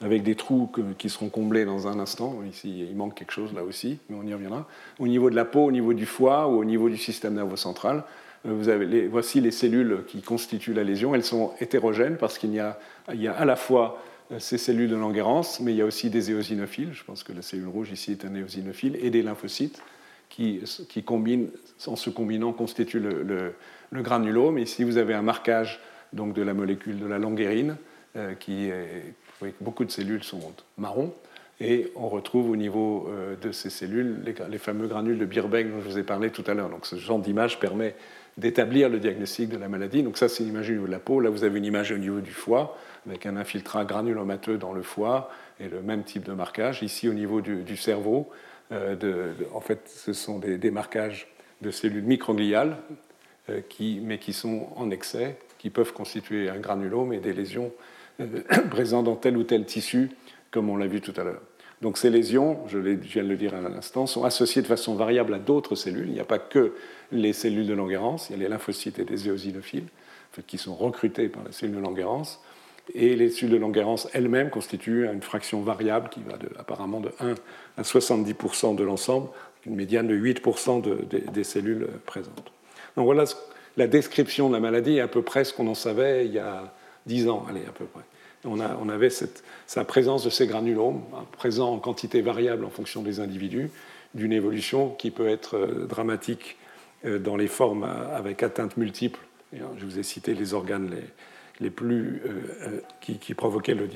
avec 0.00 0.22
des 0.22 0.36
trous 0.36 0.70
qui 0.96 1.08
seront 1.08 1.28
comblés 1.28 1.64
dans 1.64 1.88
un 1.88 1.98
instant. 1.98 2.40
Ici, 2.48 2.86
il 2.88 2.96
manque 2.96 3.14
quelque 3.14 3.32
chose 3.32 3.52
là 3.52 3.64
aussi, 3.64 3.98
mais 4.08 4.16
on 4.20 4.26
y 4.26 4.32
reviendra. 4.32 4.66
Au 4.98 5.08
niveau 5.08 5.30
de 5.30 5.34
la 5.34 5.44
peau, 5.44 5.64
au 5.64 5.72
niveau 5.72 5.92
du 5.92 6.06
foie 6.06 6.46
ou 6.46 6.58
au 6.58 6.64
niveau 6.64 6.88
du 6.88 6.96
système 6.96 7.34
nerveux 7.34 7.56
central, 7.56 8.04
euh, 8.46 8.52
vous 8.52 8.68
avez 8.68 9.08
voici 9.08 9.40
les 9.40 9.50
cellules 9.50 10.04
qui 10.06 10.22
constituent 10.22 10.74
la 10.74 10.84
lésion. 10.84 11.14
Elles 11.14 11.24
sont 11.24 11.52
hétérogènes 11.60 12.16
parce 12.16 12.38
qu'il 12.38 12.52
y, 12.54 12.60
a 12.60 12.78
à 13.08 13.44
la 13.44 13.56
fois 13.56 14.00
ces 14.38 14.58
cellules 14.58 14.90
de 14.90 14.96
Langerhans, 14.96 15.42
mais 15.60 15.72
il 15.72 15.76
y 15.76 15.82
a 15.82 15.86
aussi 15.86 16.10
des 16.10 16.30
éosinophiles, 16.30 16.92
je 16.92 17.04
pense 17.04 17.22
que 17.22 17.32
la 17.32 17.42
cellule 17.42 17.68
rouge 17.68 17.90
ici 17.90 18.12
est 18.12 18.24
un 18.24 18.34
éosinophile, 18.34 18.96
et 19.00 19.10
des 19.10 19.22
lymphocytes 19.22 19.82
qui, 20.28 20.60
qui 20.88 21.02
combinent, 21.02 21.50
en 21.86 21.96
se 21.96 22.10
combinant 22.10 22.52
constituent 22.52 23.00
le, 23.00 23.54
granulome. 23.92 24.64
Si 24.66 24.84
vous 24.84 24.98
avez 24.98 25.14
un 25.14 25.22
marquage 25.22 25.80
donc, 26.12 26.34
de 26.34 26.42
la 26.42 26.54
molécule 26.54 26.98
de 26.98 27.06
la 27.06 27.18
languérine, 27.18 27.76
euh, 28.16 28.34
qui 28.34 28.66
est, 28.66 29.14
beaucoup 29.60 29.84
de 29.84 29.90
cellules 29.90 30.24
sont 30.24 30.40
marron, 30.76 31.14
et 31.60 31.90
on 31.96 32.08
retrouve 32.08 32.50
au 32.50 32.56
niveau 32.56 33.08
euh, 33.08 33.34
de 33.36 33.50
ces 33.50 33.70
cellules 33.70 34.22
les, 34.24 34.34
les, 34.48 34.58
fameux 34.58 34.86
granules 34.86 35.18
de 35.18 35.24
Birbeck 35.24 35.70
dont 35.70 35.80
je 35.80 35.88
vous 35.88 35.98
ai 35.98 36.02
parlé 36.04 36.30
tout 36.30 36.44
à 36.46 36.54
l'heure. 36.54 36.68
Donc 36.68 36.86
ce 36.86 36.96
genre 36.96 37.18
d'image 37.18 37.58
permet 37.58 37.94
d'établir 38.36 38.88
le 38.88 39.00
diagnostic 39.00 39.48
de 39.48 39.56
la 39.56 39.68
maladie. 39.68 40.02
Donc 40.02 40.16
ça, 40.16 40.28
c'est 40.28 40.44
une 40.44 40.50
image 40.50 40.70
au 40.70 40.72
niveau 40.72 40.86
de 40.86 40.92
la 40.92 41.00
peau. 41.00 41.20
Là, 41.20 41.30
vous 41.30 41.44
avez 41.44 41.58
une 41.58 41.64
image 41.64 41.90
au 41.90 41.98
niveau 41.98 42.20
du 42.20 42.30
foie, 42.30 42.78
avec 43.06 43.26
un 43.26 43.36
infiltrat 43.36 43.84
granulomateux 43.84 44.58
dans 44.58 44.72
le 44.72 44.82
foie 44.82 45.30
et 45.60 45.68
le 45.68 45.82
même 45.82 46.04
type 46.04 46.24
de 46.24 46.32
marquage. 46.32 46.82
Ici, 46.82 47.08
au 47.08 47.14
niveau 47.14 47.40
du, 47.40 47.76
cerveau, 47.76 48.28
euh, 48.72 49.34
en 49.54 49.60
fait, 49.60 49.82
ce 49.86 50.12
sont 50.12 50.38
des, 50.38 50.70
marquages 50.70 51.28
de 51.62 51.70
cellules 51.70 52.04
microgliales, 52.04 52.76
euh, 53.50 53.60
mais 54.02 54.18
qui 54.18 54.32
sont 54.32 54.68
en 54.76 54.90
excès, 54.90 55.38
qui 55.58 55.70
peuvent 55.70 55.92
constituer 55.92 56.48
un 56.48 56.58
granulome 56.58 57.12
et 57.12 57.18
des 57.18 57.32
lésions 57.32 57.72
euh, 58.20 58.26
présentes 58.70 59.06
dans 59.06 59.16
tel 59.16 59.36
ou 59.36 59.44
tel 59.44 59.64
tissu, 59.64 60.10
comme 60.50 60.68
on 60.68 60.76
l'a 60.76 60.86
vu 60.86 61.00
tout 61.00 61.14
à 61.16 61.24
l'heure. 61.24 61.42
Donc 61.80 61.96
ces 61.96 62.10
lésions, 62.10 62.58
je, 62.66 62.78
viens 62.78 63.22
de 63.22 63.28
le 63.28 63.36
dire 63.36 63.54
à 63.54 63.60
l'instant, 63.60 64.06
sont 64.06 64.24
associées 64.24 64.62
de 64.62 64.66
façon 64.66 64.96
variable 64.96 65.34
à 65.34 65.38
d'autres 65.38 65.76
cellules. 65.76 66.08
Il 66.08 66.14
n'y 66.14 66.20
a 66.20 66.24
pas 66.24 66.40
que 66.40 66.74
les 67.12 67.32
cellules 67.32 67.66
de 67.66 67.74
Langerhans, 67.74 68.16
il 68.28 68.32
y 68.32 68.34
a 68.34 68.42
les 68.42 68.48
lymphocytes 68.48 68.98
et 68.98 69.04
des 69.04 69.28
éosinophiles 69.28 69.86
qui 70.46 70.58
sont 70.58 70.74
recrutés 70.74 71.28
par 71.28 71.44
la 71.44 71.52
cellule 71.52 71.76
de 71.76 71.80
Langerhans. 71.80 72.40
Et 72.94 73.16
les 73.16 73.30
cellules 73.30 73.52
de 73.52 73.56
Langerhans 73.58 74.08
elles-mêmes 74.14 74.50
constituent 74.50 75.06
une 75.06 75.22
fraction 75.22 75.60
variable 75.60 76.08
qui 76.08 76.20
va 76.22 76.38
apparemment 76.58 77.00
de 77.00 77.10
1 77.20 77.34
à 77.76 77.82
70% 77.82 78.76
de 78.76 78.84
l'ensemble, 78.84 79.28
une 79.66 79.74
médiane 79.74 80.06
de 80.06 80.16
8% 80.16 80.82
des 81.30 81.44
cellules 81.44 81.88
présentes. 82.06 82.52
Donc 82.96 83.04
voilà 83.04 83.24
la 83.76 83.86
description 83.86 84.48
de 84.48 84.54
la 84.54 84.60
maladie, 84.60 85.00
à 85.00 85.08
peu 85.08 85.22
près 85.22 85.44
ce 85.44 85.54
qu'on 85.54 85.68
en 85.68 85.74
savait 85.74 86.26
il 86.26 86.32
y 86.32 86.38
a 86.38 86.74
10 87.06 87.28
ans, 87.28 87.46
allez, 87.48 87.64
à 87.66 87.72
peu 87.72 87.84
près. 87.84 88.02
On, 88.44 88.88
avait 88.88 89.10
sa 89.10 89.84
présence 89.84 90.24
de 90.24 90.30
ces 90.30 90.46
granulomes, 90.46 91.02
hein, 91.14 91.24
présents 91.32 91.72
en 91.72 91.78
quantité 91.78 92.22
variable 92.22 92.64
en 92.64 92.70
fonction 92.70 93.02
des 93.02 93.20
individus, 93.20 93.70
d'une 94.14 94.32
évolution 94.32 94.90
qui 94.90 95.10
peut 95.10 95.28
être 95.28 95.56
euh, 95.56 95.86
dramatique 95.86 96.56
euh, 97.04 97.18
dans 97.18 97.36
les 97.36 97.48
formes 97.48 97.84
avec 97.84 98.42
atteintes 98.42 98.76
multiples. 98.76 99.20
Hein, 99.54 99.66
je 99.78 99.84
vous 99.84 99.98
ai 99.98 100.02
cité 100.02 100.34
les 100.34 100.54
organes 100.54 100.90
plus, 101.74 102.22
euh, 102.26 102.80
qui, 103.00 103.34
provoquaient 103.34 103.74
le, 103.74 103.88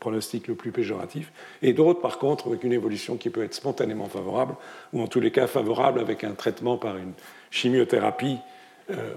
pronostic 0.00 0.48
le 0.48 0.54
plus 0.54 0.72
péjoratif, 0.72 1.32
et 1.62 1.72
d'autres, 1.72 2.00
par 2.00 2.18
contre, 2.18 2.48
avec 2.48 2.64
une 2.64 2.72
évolution 2.72 3.16
qui 3.16 3.30
peut 3.30 3.42
être 3.42 3.54
spontanément 3.54 4.06
favorable, 4.06 4.54
ou 4.92 5.02
en 5.02 5.06
tous 5.06 5.20
les 5.20 5.30
cas 5.30 5.46
favorable 5.46 6.00
avec 6.00 6.24
un 6.24 6.32
traitement 6.32 6.76
par 6.76 6.96
une 6.96 7.12
chimiothérapie, 7.50 8.38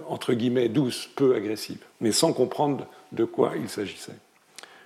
entre 0.08 0.34
guillemets, 0.34 0.68
douce, 0.68 1.08
peu 1.16 1.36
agressive, 1.36 1.84
mais 2.02 2.12
sans 2.12 2.34
comprendre 2.34 2.88
de 3.12 3.24
quoi 3.24 3.54
il 3.62 3.70
s'agissait 3.70 4.16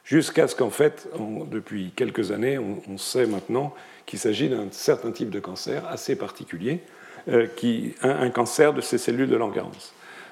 jusqu'à 0.04 0.48
ce 0.48 0.56
qu'en 0.56 0.70
fait, 0.70 1.08
depuis 1.52 1.92
quelques 1.96 2.32
années, 2.32 2.58
on, 2.58 2.98
sait 2.98 3.26
maintenant 3.26 3.74
qu'il 4.06 4.20
s'agit 4.20 4.50
d'un 4.50 4.68
certain 4.72 5.12
type 5.12 5.30
de 5.30 5.40
cancer 5.40 5.86
assez 5.88 6.16
particulier, 6.16 6.82
euh, 7.30 7.48
qui, 7.56 7.96
un, 8.02 8.30
cancer 8.30 8.74
de 8.74 8.82
ces 8.82 8.98
cellules 8.98 9.30
de 9.30 9.36
Langerhans. 9.38 9.72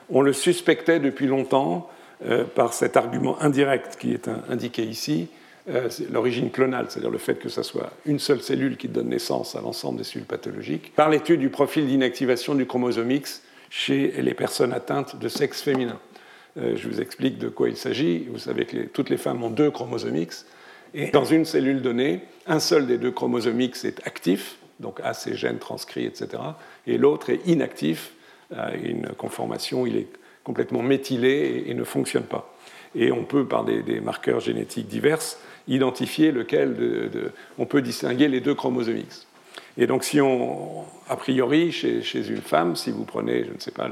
On 0.09 0.21
le 0.21 0.33
suspectait 0.33 0.99
depuis 0.99 1.25
longtemps 1.25 1.89
euh, 1.89 2.00
par 2.55 2.73
cet 2.73 2.97
argument 2.97 3.41
indirect 3.41 3.97
qui 3.99 4.13
est 4.13 4.29
indiqué 4.49 4.83
ici, 4.83 5.29
euh, 5.69 5.89
l'origine 6.11 6.49
clonale, 6.49 6.87
c'est-à-dire 6.89 7.11
le 7.11 7.19
fait 7.19 7.35
que 7.35 7.47
ce 7.47 7.61
soit 7.61 7.91
une 8.07 8.17
seule 8.17 8.41
cellule 8.41 8.77
qui 8.77 8.87
donne 8.87 9.09
naissance 9.09 9.55
à 9.55 9.61
l'ensemble 9.61 9.99
des 9.99 10.03
cellules 10.03 10.25
pathologiques, 10.25 10.91
par 10.95 11.07
l'étude 11.09 11.39
du 11.39 11.49
profil 11.49 11.85
d'inactivation 11.85 12.55
du 12.55 12.65
chromosome 12.65 13.11
X 13.11 13.43
chez 13.69 14.11
les 14.21 14.33
personnes 14.33 14.73
atteintes 14.73 15.19
de 15.19 15.27
sexe 15.27 15.61
féminin. 15.61 15.99
Euh, 16.57 16.75
je 16.75 16.87
vous 16.87 16.99
explique 16.99 17.37
de 17.37 17.47
quoi 17.47 17.69
il 17.69 17.77
s'agit. 17.77 18.27
Vous 18.31 18.39
savez 18.39 18.65
que 18.65 18.87
toutes 18.87 19.11
les 19.11 19.17
femmes 19.17 19.43
ont 19.43 19.51
deux 19.51 19.69
chromosomes 19.69 20.17
X. 20.17 20.47
Et 20.95 21.11
dans 21.11 21.25
une 21.25 21.45
cellule 21.45 21.83
donnée, 21.83 22.21
un 22.47 22.59
seul 22.59 22.87
des 22.87 22.97
deux 22.97 23.11
chromosomes 23.11 23.61
X 23.61 23.85
est 23.85 24.05
actif, 24.07 24.57
donc 24.79 24.99
a 25.03 25.13
ses 25.13 25.35
gènes 25.35 25.59
transcrits, 25.59 26.05
etc. 26.05 26.41
Et 26.87 26.97
l'autre 26.97 27.29
est 27.29 27.47
inactif, 27.47 28.13
une 28.83 29.07
conformation, 29.17 29.85
il 29.85 29.95
est 29.95 30.07
complètement 30.43 30.81
méthylé 30.81 31.65
et, 31.67 31.73
ne 31.73 31.83
fonctionne 31.83 32.23
pas. 32.23 32.53
Et 32.95 33.11
on 33.11 33.23
peut, 33.23 33.45
par 33.45 33.63
des, 33.63 33.99
marqueurs 34.01 34.39
génétiques 34.39 34.87
divers, 34.87 35.19
identifier 35.67 36.31
lequel 36.31 37.31
on 37.57 37.65
peut 37.65 37.81
distinguer 37.81 38.27
les 38.27 38.41
deux 38.41 38.55
chromosomes 38.55 38.97
X. 38.97 39.27
Et 39.77 39.87
donc, 39.87 40.03
si 40.03 40.19
on, 40.19 40.83
a 41.07 41.15
priori, 41.15 41.71
chez, 41.71 42.01
une 42.13 42.41
femme, 42.41 42.75
si 42.75 42.91
vous 42.91 43.05
prenez, 43.05 43.45
je 43.45 43.53
ne 43.53 43.59
sais 43.59 43.71
pas, 43.71 43.89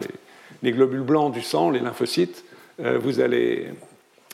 les 0.64 0.72
globules 0.72 1.02
blancs 1.02 1.34
du 1.34 1.42
sang, 1.42 1.70
les 1.70 1.80
lymphocytes, 1.80 2.44
euh, 2.82 2.98
vous 2.98 3.20
allez 3.20 3.68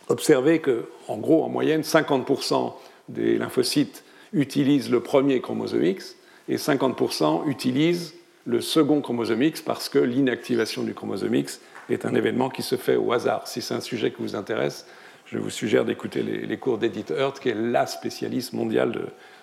observer 0.07 0.59
que, 0.59 0.85
en 1.07 1.17
gros, 1.17 1.43
en 1.43 1.49
moyenne, 1.49 1.81
50% 1.81 2.73
des 3.09 3.37
lymphocytes 3.37 4.03
utilisent 4.33 4.89
le 4.89 4.99
premier 4.99 5.41
chromosome 5.41 5.83
X 5.83 6.15
et 6.49 6.57
50% 6.57 7.47
utilisent 7.47 8.13
le 8.45 8.61
second 8.61 9.01
chromosome 9.01 9.41
X 9.41 9.61
parce 9.61 9.89
que 9.89 9.97
l'inactivation 9.97 10.83
du 10.83 10.93
chromosome 10.93 11.33
X 11.33 11.59
est 11.89 12.05
un 12.05 12.15
événement 12.15 12.49
qui 12.49 12.61
se 12.61 12.75
fait 12.75 12.95
au 12.95 13.11
hasard. 13.13 13.47
Si 13.47 13.61
c'est 13.61 13.73
un 13.73 13.81
sujet 13.81 14.11
qui 14.11 14.21
vous 14.21 14.35
intéresse, 14.35 14.85
je 15.25 15.37
vous 15.37 15.49
suggère 15.49 15.85
d'écouter 15.85 16.21
les, 16.21 16.57
cours 16.57 16.77
d'Edith 16.77 17.11
Hurt, 17.11 17.39
qui 17.39 17.49
est 17.49 17.55
la 17.55 17.87
spécialiste 17.87 18.53
mondiale 18.53 18.91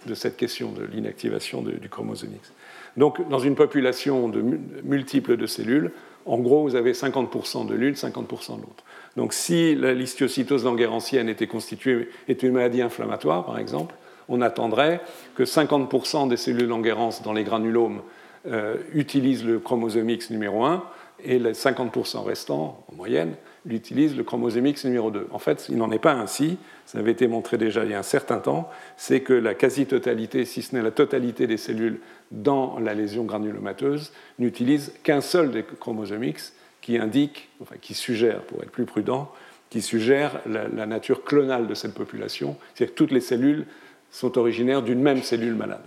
de, 0.06 0.14
cette 0.14 0.36
question 0.36 0.70
de 0.70 0.84
l'inactivation 0.84 1.62
du 1.62 1.88
chromosome 1.88 2.30
X. 2.36 2.52
Donc, 2.96 3.28
dans 3.28 3.38
une 3.38 3.54
population 3.54 4.28
de 4.28 4.42
multiples 4.84 5.36
de 5.36 5.46
cellules, 5.46 5.92
en 6.24 6.38
gros, 6.38 6.62
vous 6.62 6.76
avez 6.76 6.92
50% 6.92 7.66
de 7.66 7.74
l'une, 7.74 7.94
50% 7.94 8.56
de 8.56 8.62
l'autre. 8.62 8.84
Donc 9.16 9.32
si 9.32 9.74
la 9.74 9.92
l'histiocytose 9.92 10.64
langerhansienne 10.64 11.28
était 11.28 11.46
constituée, 11.46 12.08
est 12.28 12.42
une 12.42 12.52
maladie 12.52 12.82
inflammatoire, 12.82 13.44
par 13.44 13.58
exemple, 13.58 13.94
on 14.28 14.40
attendrait 14.40 15.00
que 15.34 15.42
50% 15.42 16.28
des 16.28 16.36
cellules 16.36 16.68
Langerhans 16.68 17.10
dans 17.24 17.32
les 17.32 17.44
granulomes 17.44 18.00
euh, 18.46 18.76
utilisent 18.94 19.44
le 19.44 19.58
chromosome 19.58 20.08
X 20.08 20.30
numéro 20.30 20.64
1 20.64 20.84
et 21.24 21.38
les 21.38 21.52
50% 21.52 22.24
restants, 22.24 22.84
en 22.90 22.96
moyenne, 22.96 23.34
utilisent 23.66 24.16
le 24.16 24.24
chromosome 24.24 24.66
X 24.66 24.84
numéro 24.84 25.10
2. 25.10 25.28
En 25.30 25.38
fait, 25.38 25.66
il 25.68 25.76
n'en 25.76 25.90
est 25.90 25.98
pas 25.98 26.14
ainsi, 26.14 26.58
ça 26.86 26.98
avait 26.98 27.12
été 27.12 27.26
montré 27.28 27.58
déjà 27.58 27.84
il 27.84 27.90
y 27.90 27.94
a 27.94 27.98
un 27.98 28.02
certain 28.02 28.38
temps, 28.38 28.68
c'est 28.96 29.20
que 29.20 29.32
la 29.32 29.54
quasi-totalité, 29.54 30.44
si 30.44 30.62
ce 30.62 30.74
n'est 30.74 30.82
la 30.82 30.90
totalité 30.90 31.46
des 31.46 31.56
cellules 31.56 32.00
dans 32.30 32.78
la 32.80 32.94
lésion 32.94 33.24
granulomateuse, 33.24 34.12
n'utilisent 34.38 34.92
qu'un 35.02 35.20
seul 35.20 35.50
des 35.50 35.62
chromosomes 35.62 36.24
X, 36.24 36.54
qui 36.80 36.98
indique, 36.98 37.48
enfin 37.62 37.76
qui 37.80 37.94
suggère, 37.94 38.42
pour 38.42 38.62
être 38.62 38.72
plus 38.72 38.84
prudent, 38.84 39.30
qui 39.70 39.80
suggère 39.80 40.40
la, 40.46 40.86
nature 40.86 41.24
clonale 41.24 41.66
de 41.66 41.74
cette 41.74 41.94
population, 41.94 42.56
c'est-à-dire 42.74 42.94
que 42.94 42.98
toutes 42.98 43.12
les 43.12 43.20
cellules 43.20 43.66
sont 44.10 44.36
originaires 44.36 44.82
d'une 44.82 45.00
même 45.00 45.22
cellule 45.22 45.54
malade. 45.54 45.84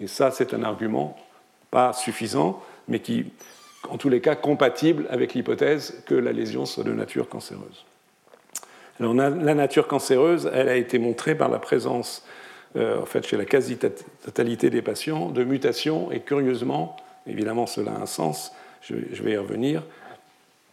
Et 0.00 0.08
ça, 0.08 0.30
c'est 0.30 0.54
un 0.54 0.64
argument 0.64 1.16
pas 1.70 1.92
suffisant, 1.92 2.60
mais 2.88 3.00
qui, 3.00 3.26
en 3.88 3.96
tous 3.96 4.08
les 4.08 4.20
cas, 4.20 4.34
compatible 4.34 5.06
avec 5.10 5.34
l'hypothèse 5.34 6.02
que 6.06 6.14
la 6.14 6.32
lésion 6.32 6.66
soit 6.66 6.84
de 6.84 6.92
nature 6.92 7.28
cancéreuse. 7.28 7.84
Alors, 9.00 9.14
la 9.14 9.54
nature 9.54 9.86
cancéreuse, 9.86 10.50
elle 10.52 10.68
a 10.68 10.74
été 10.74 10.98
montrée 10.98 11.36
par 11.36 11.48
la 11.48 11.60
présence, 11.60 12.24
euh, 12.74 13.00
en 13.00 13.06
fait, 13.06 13.24
chez 13.24 13.36
la 13.36 13.44
quasi-totalité 13.44 14.70
des 14.70 14.82
patients, 14.82 15.30
de 15.30 15.44
mutations, 15.44 16.10
et 16.10 16.20
curieusement, 16.20 16.96
évidemment, 17.26 17.66
cela 17.66 17.92
a 17.92 18.02
un 18.02 18.06
sens, 18.06 18.52
je, 18.82 18.94
vais 19.22 19.32
y 19.32 19.36
revenir, 19.36 19.84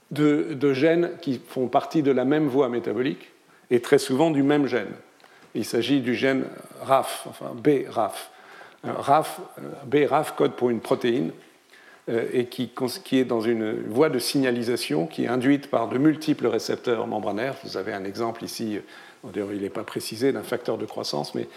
de, 0.10 0.74
gènes 0.74 1.12
qui 1.22 1.40
font 1.48 1.68
partie 1.68 2.02
de 2.02 2.12
la 2.12 2.26
même 2.26 2.48
voie 2.48 2.70
métabolique 2.70 3.32
et 3.70 3.80
très 3.80 4.00
souvent 4.00 4.32
du 4.32 4.42
même 4.42 4.66
gène. 4.66 4.94
Il 5.54 5.66
s'agit 5.66 6.02
du 6.02 6.16
gène 6.16 6.46
RAF, 6.82 7.28
enfin 7.30 7.54
B-RAF. 7.56 8.32
RAF, 8.84 9.40
B-RAF 9.86 10.36
code 10.36 10.54
pour 10.54 10.70
une 10.70 10.80
protéine 10.80 11.30
euh, 11.30 11.32
et 12.08 12.46
qui, 12.46 12.70
est 13.14 13.26
dans 13.26 13.42
une 13.42 13.82
voie 13.88 14.10
de 14.10 14.20
signalisation 14.20 15.08
qui 15.08 15.24
est 15.24 15.28
induite 15.28 15.72
par 15.72 15.90
de 15.90 15.98
multiples 15.98 16.46
récepteurs 16.46 17.08
membranaires. 17.08 17.56
Vous 17.64 17.78
avez 17.78 17.94
un 17.94 18.06
exemple 18.06 18.44
ici, 18.44 18.80
d'ailleurs 19.24 19.52
il 19.52 19.62
n'est 19.62 19.70
pas 19.70 19.84
précisé, 19.84 20.32
d'un 20.32 20.44
facteur 20.44 20.78
de 20.78 20.86
croissance, 20.86 21.34
mais 21.34 21.48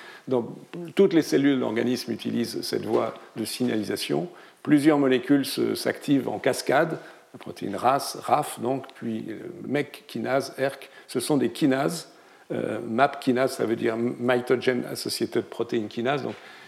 toutes 0.94 1.12
les 1.12 1.20
cellules 1.20 1.56
de 1.56 1.61
l'organisme 1.61 2.12
utilisent 2.12 2.62
cette 2.62 2.87
voie 2.87 3.12
de 3.37 3.44
signalisation. 3.44 4.28
Plusieurs 4.62 4.98
molécules 4.98 5.44
s'activent 5.44 6.30
en 6.30 6.38
cascade 6.38 6.98
la 7.32 7.38
protéine 7.38 7.76
RAS, 7.76 8.16
RAF, 8.22 8.61
donc, 8.61 8.84
puis 8.94 9.26
euh, 9.28 9.38
MEC 9.66 10.04
kinase, 10.06 10.54
ERK, 10.58 10.90
ce 11.06 11.20
sont 11.20 11.37
des 11.37 11.50
kinases. 11.50 12.11
Euh, 12.50 12.78
MAP 12.80 13.20
kinase, 13.20 13.56
ça 13.56 13.66
veut 13.66 13.76
dire 13.76 13.96
Mitogen 13.96 14.84
Associated 14.90 15.44
Protein 15.44 15.87
Kinase. 15.88 16.24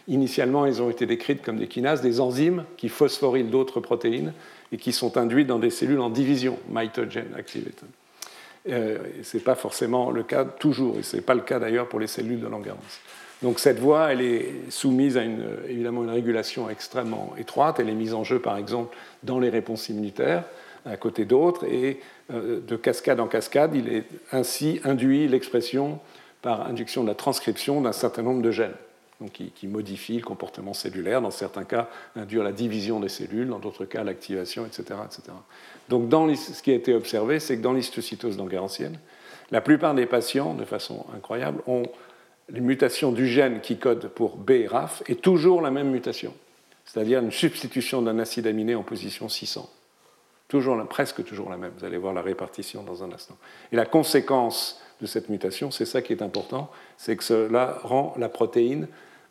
Initialement, 0.08 0.66
ils 0.66 0.82
ont 0.82 0.90
été 0.90 1.06
décrites 1.06 1.42
comme 1.42 1.58
des 1.58 1.68
kinases, 1.68 2.02
des 2.02 2.20
enzymes 2.20 2.64
qui 2.76 2.88
phosphorylent 2.88 3.50
d'autres 3.50 3.80
protéines 3.80 4.32
et 4.72 4.76
qui 4.76 4.92
sont 4.92 5.16
induites 5.16 5.46
dans 5.46 5.58
des 5.58 5.70
cellules 5.70 6.00
en 6.00 6.10
division, 6.10 6.58
mitogen 6.68 7.26
activated. 7.36 7.88
Euh, 8.68 8.98
ce 9.22 9.36
n'est 9.36 9.42
pas 9.42 9.54
forcément 9.54 10.10
le 10.10 10.22
cas 10.22 10.44
toujours, 10.44 10.98
et 10.98 11.02
ce 11.02 11.16
n'est 11.16 11.22
pas 11.22 11.34
le 11.34 11.40
cas 11.40 11.58
d'ailleurs 11.58 11.88
pour 11.88 11.98
les 11.98 12.06
cellules 12.06 12.40
de 12.40 12.46
Langerhans. 12.46 12.76
Donc 13.42 13.58
cette 13.58 13.78
voie, 13.78 14.12
elle 14.12 14.20
est 14.20 14.52
soumise 14.68 15.16
à 15.16 15.22
une, 15.22 15.46
évidemment 15.66 16.04
une 16.04 16.10
régulation 16.10 16.68
extrêmement 16.68 17.34
étroite. 17.38 17.80
Elle 17.80 17.88
est 17.88 17.94
mise 17.94 18.12
en 18.12 18.22
jeu, 18.22 18.38
par 18.38 18.58
exemple, 18.58 18.94
dans 19.22 19.38
les 19.38 19.48
réponses 19.48 19.88
immunitaires, 19.88 20.44
à 20.84 20.96
côté 20.96 21.24
d'autres, 21.24 21.64
et 21.64 22.00
euh, 22.32 22.60
de 22.60 22.76
cascade 22.76 23.18
en 23.18 23.26
cascade, 23.26 23.74
il 23.74 23.92
est 23.92 24.04
ainsi 24.32 24.80
induit 24.84 25.26
l'expression 25.26 26.00
par 26.42 26.66
induction 26.66 27.02
de 27.02 27.08
la 27.08 27.14
transcription 27.14 27.80
d'un 27.80 27.92
certain 27.92 28.22
nombre 28.22 28.42
de 28.42 28.50
gènes, 28.50 28.74
qui, 29.28 29.50
qui, 29.50 29.66
modifient 29.66 30.18
le 30.18 30.24
comportement 30.24 30.74
cellulaire, 30.74 31.20
dans 31.20 31.30
certains 31.30 31.64
cas 31.64 31.88
induire 32.16 32.42
la 32.42 32.52
division 32.52 33.00
des 33.00 33.08
cellules, 33.08 33.48
dans 33.48 33.58
d'autres 33.58 33.84
cas 33.84 34.04
l'activation, 34.04 34.66
etc., 34.66 34.98
etc. 35.04 35.22
Donc 35.88 36.08
dans 36.08 36.32
ce 36.34 36.62
qui 36.62 36.70
a 36.70 36.74
été 36.74 36.94
observé, 36.94 37.40
c'est 37.40 37.56
que 37.56 37.62
dans 37.62 37.72
l'histocytose 37.72 38.38
ancienne, 38.40 38.98
la 39.50 39.60
plupart 39.60 39.94
des 39.94 40.06
patients, 40.06 40.54
de 40.54 40.64
façon 40.64 41.04
incroyable, 41.14 41.62
ont 41.66 41.82
les 42.48 42.60
mutations 42.60 43.12
du 43.12 43.26
gène 43.26 43.60
qui 43.60 43.78
code 43.78 44.08
pour 44.08 44.36
B-RAF 44.36 45.02
est 45.08 45.20
toujours 45.20 45.62
la 45.62 45.70
même 45.70 45.90
mutation, 45.90 46.34
c'est-à-dire 46.84 47.20
une 47.20 47.32
substitution 47.32 48.02
d'un 48.02 48.18
acide 48.18 48.46
aminé 48.46 48.74
en 48.74 48.82
position 48.82 49.28
600. 49.28 49.68
Toujours, 50.48 50.84
presque 50.88 51.24
toujours 51.24 51.48
la 51.48 51.56
même. 51.56 51.70
Vous 51.78 51.84
allez 51.84 51.96
voir 51.96 52.12
la 52.12 52.22
répartition 52.22 52.82
dans 52.82 53.04
un 53.04 53.12
instant. 53.12 53.36
Et 53.70 53.76
la 53.76 53.86
conséquence 53.86 54.80
de 55.00 55.06
cette 55.06 55.28
mutation, 55.28 55.70
c'est 55.70 55.84
ça 55.84 56.02
qui 56.02 56.12
est 56.12 56.22
important, 56.22 56.70
c'est 56.96 57.14
que 57.14 57.22
cela 57.22 57.78
rend 57.84 58.14
la 58.18 58.28
protéine 58.28 58.88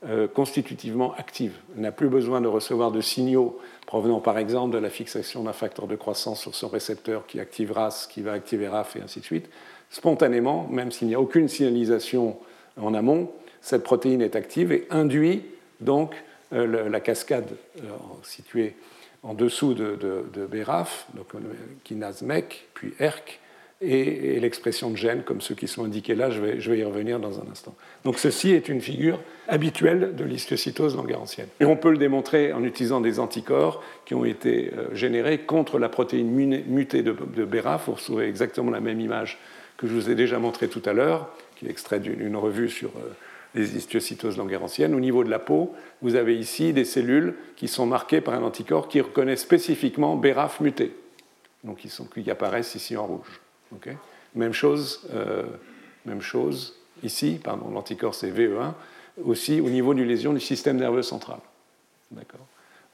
euh, 0.08 0.28
constitutivement 0.28 1.14
active. 1.16 1.54
Elle 1.76 1.82
n'a 1.82 1.92
plus 1.92 2.10
besoin 2.10 2.42
de 2.42 2.48
recevoir 2.48 2.92
de 2.92 3.02
signaux 3.02 3.60
provenant 3.86 4.20
par 4.20 4.38
exemple 4.38 4.74
de 4.74 4.80
la 4.80 4.90
fixation 4.90 5.44
d'un 5.44 5.54
facteur 5.54 5.88
de 5.88 5.96
croissance 5.96 6.42
sur 6.42 6.56
son 6.56 6.70
récepteur 6.70 7.26
qui 7.28 7.40
active 7.40 7.72
RAS, 7.72 8.08
qui 8.10 8.22
va 8.22 8.34
activer 8.34 8.68
RAF 8.68 8.96
et 8.96 9.02
ainsi 9.02 9.20
de 9.20 9.26
suite. 9.26 9.50
Spontanément, 9.90 10.68
même 10.70 10.92
s'il 10.92 11.08
n'y 11.08 11.16
a 11.16 11.20
aucune 11.20 11.48
signalisation 11.48 12.38
en 12.80 12.94
amont, 12.94 13.32
cette 13.62 13.84
protéine 13.84 14.22
est 14.22 14.36
active 14.36 14.72
et 14.72 14.88
induit 14.90 15.44
donc 15.82 16.16
la 16.52 17.00
cascade 17.00 17.50
située 18.24 18.76
en 19.24 19.34
dessous 19.34 19.74
de, 19.74 20.48
BRAF, 20.50 21.08
donc 21.14 21.28
kinase 21.84 22.22
MEC, 22.22 22.68
puis 22.74 22.94
ERC, 23.00 23.40
et, 23.82 24.40
l'expression 24.40 24.90
de 24.90 24.98
gène, 24.98 25.24
comme 25.24 25.42
ceux 25.42 25.56
qui 25.56 25.68
sont 25.68 25.86
indiqués 25.86 26.16
là, 26.16 26.30
je 26.30 26.42
vais, 26.42 26.78
y 26.78 26.84
revenir 26.84 27.20
dans 27.20 27.40
un 27.40 27.46
instant. 27.52 27.76
Donc 28.04 28.20
ceci 28.20 28.52
est 28.52 28.70
une 28.70 28.82
figure 28.82 29.20
habituelle 29.48 30.16
de 30.16 30.24
l'histiocytose 30.24 30.96
langerhansienne. 30.96 31.48
Et 31.60 31.66
on 31.66 31.78
peut 31.78 31.92
le 31.92 31.98
démontrer 31.98 32.52
en 32.54 32.64
utilisant 32.64 33.02
des 33.02 33.20
anticorps 33.20 33.82
qui 34.06 34.16
ont 34.16 34.26
été 34.26 34.72
euh, 34.78 34.94
générés 34.94 35.40
contre 35.40 35.80
la 35.80 35.90
protéine 35.90 36.30
mutée 36.30 37.04
de, 37.04 37.14
de 37.14 37.46
BRAF. 37.46 37.86
Vous 37.88 37.94
retrouvez 37.94 38.28
exactement 38.28 38.72
la 38.72 38.82
même 38.82 39.00
image 39.00 39.40
que 39.78 39.88
je 39.88 39.94
vous 39.94 40.10
ai 40.10 40.16
déjà 40.16 40.40
montrée 40.40 40.68
tout 40.68 40.84
à 40.86 40.94
l'heure, 40.94 41.30
qui 41.56 41.66
est 41.66 41.70
extraite 41.70 42.02
d'une 42.02 42.36
revue 42.36 42.70
sur 42.70 42.90
euh, 42.90 43.14
les 43.56 43.78
histiocytoses 43.78 44.38
langerhansiennes. 44.38 44.94
Au 44.94 45.00
niveau 45.00 45.24
de 45.24 45.30
la 45.30 45.40
peau, 45.40 45.74
vous 46.02 46.16
avez 46.16 46.38
ici 46.38 46.74
des 46.74 46.86
cellules 46.86 47.36
qui 47.56 47.70
sont 47.70 47.86
marquées 47.86 48.20
par 48.20 48.34
un 48.34 48.44
anticorps 48.44 48.90
qui 48.90 49.00
reconnaît 49.00 49.38
spécifiquement 49.38 50.18
BRAF 50.18 50.60
muté, 50.60 50.94
donc 51.64 51.78
qui, 51.78 51.90
qui 52.22 52.30
apparaissent 52.30 52.76
ici 52.76 52.98
en 52.98 53.08
rouge 53.08 53.40
même, 54.36 54.54
chose, 54.54 55.08
euh, 55.14 55.44
même 56.06 56.22
chose 56.22 56.76
ici, 57.04 57.40
pardon, 57.44 57.70
l'anticorps 57.72 58.16
c'est 58.16 58.32
VE1, 58.32 58.74
aussi 59.24 59.62
au 59.62 59.70
niveau 59.70 59.94
d'une 59.94 60.08
lésion 60.08 60.34
du 60.34 60.40
système 60.40 60.78
nerveux 60.78 61.02
central. 61.02 61.40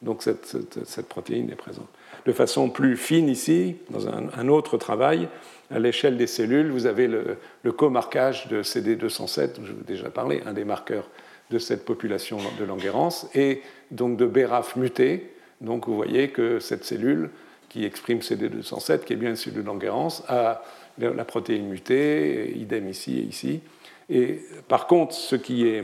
Donc 0.01 0.23
cette, 0.23 0.45
cette, 0.85 1.07
protéine 1.07 1.49
est 1.49 1.55
présente. 1.55 1.87
De 2.25 2.33
façon 2.33 2.69
plus 2.69 2.97
fine 2.97 3.29
ici, 3.29 3.77
dans 3.89 4.07
un, 4.07 4.47
autre 4.49 4.77
travail, 4.77 5.29
à 5.71 5.79
l'échelle 5.79 6.17
des 6.17 6.27
cellules, 6.27 6.69
vous 6.69 6.85
avez 6.85 7.07
le, 7.07 7.37
le 7.63 7.71
co-marquage 7.71 8.47
de 8.47 8.61
CD207, 8.61 9.53
dont 9.53 9.65
je 9.65 9.71
vous 9.71 9.81
ai 9.81 9.85
déjà 9.85 10.09
parlé, 10.09 10.43
un 10.45 10.53
des 10.53 10.65
marqueurs 10.65 11.09
de 11.49 11.59
cette 11.59 11.85
population 11.85 12.39
de 12.59 12.65
Langerhans, 12.65 13.29
et 13.33 13.61
donc 13.91 14.17
de 14.17 14.25
BRAF 14.25 14.75
muté. 14.75 15.31
Donc 15.61 15.87
vous 15.87 15.95
voyez 15.95 16.29
que 16.29 16.59
cette 16.59 16.83
cellule 16.83 17.29
qui 17.69 17.85
exprime 17.85 18.19
CD207, 18.19 19.03
qui 19.03 19.13
est 19.13 19.17
bien 19.17 19.35
celui 19.35 19.57
de 19.57 19.61
Langerhans, 19.61 20.23
a 20.27 20.61
la 20.97 21.25
protéine 21.25 21.67
mutée, 21.67 22.55
idem 22.57 22.87
ici 22.87 23.19
et 23.19 23.23
ici. 23.23 23.61
Et 24.09 24.41
par 24.67 24.87
contre, 24.87 25.13
ce 25.13 25.35
qui 25.35 25.67
est 25.67 25.83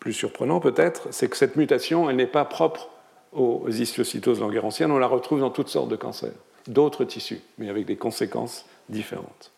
plus 0.00 0.12
surprenant 0.12 0.60
peut-être, 0.60 1.08
c'est 1.10 1.28
que 1.28 1.36
cette 1.36 1.56
mutation, 1.56 2.08
elle 2.08 2.16
n'est 2.16 2.26
pas 2.26 2.44
propre 2.44 2.90
aux 3.32 3.68
histiocytoses 3.68 4.40
langerhansiennes, 4.40 4.90
on 4.90 4.98
la 4.98 5.06
retrouve 5.06 5.40
dans 5.40 5.50
toutes 5.50 5.68
sortes 5.68 5.88
de 5.88 5.96
cancers, 5.96 6.32
d'autres 6.68 7.04
tissus, 7.04 7.40
mais 7.58 7.68
avec 7.68 7.84
des 7.84 7.96
conséquences 7.96 8.64
différentes. 8.88 9.52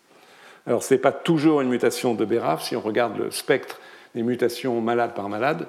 Alors, 0.66 0.82
ce 0.82 0.94
n'est 0.94 1.00
pas 1.00 1.12
toujours 1.12 1.60
une 1.60 1.68
mutation 1.68 2.14
de 2.14 2.24
BRAF, 2.24 2.62
si 2.62 2.76
on 2.76 2.80
regarde 2.80 3.16
le 3.16 3.30
spectre 3.30 3.80
des 4.14 4.22
mutations 4.22 4.80
malade 4.80 5.14
par 5.14 5.28
malade, 5.28 5.66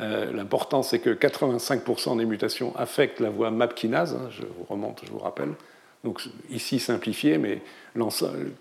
euh, 0.00 0.32
l'important, 0.32 0.82
c'est 0.82 0.98
que 0.98 1.10
85% 1.10 2.18
des 2.18 2.24
mutations 2.24 2.74
affectent 2.76 3.20
la 3.20 3.30
voie 3.30 3.50
MAP 3.50 3.74
kinase, 3.74 4.14
hein, 4.14 4.28
je 4.30 4.42
vous 4.42 4.64
remonte, 4.68 5.02
je 5.04 5.10
vous 5.10 5.18
rappelle. 5.18 5.50
Donc 6.02 6.22
ici 6.50 6.80
simplifié, 6.80 7.38
mais 7.38 7.62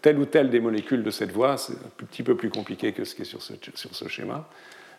telle 0.01 0.17
ou 0.17 0.25
telle 0.25 0.49
des 0.49 0.59
molécules 0.59 1.03
de 1.03 1.11
cette 1.11 1.31
voie, 1.31 1.57
c'est 1.57 1.73
un 1.73 2.05
petit 2.05 2.23
peu 2.23 2.36
plus 2.36 2.49
compliqué 2.49 2.93
que 2.93 3.03
ce 3.03 3.15
qui 3.15 3.23
est 3.23 3.25
sur 3.25 3.41
ce, 3.41 4.07
schéma. 4.07 4.47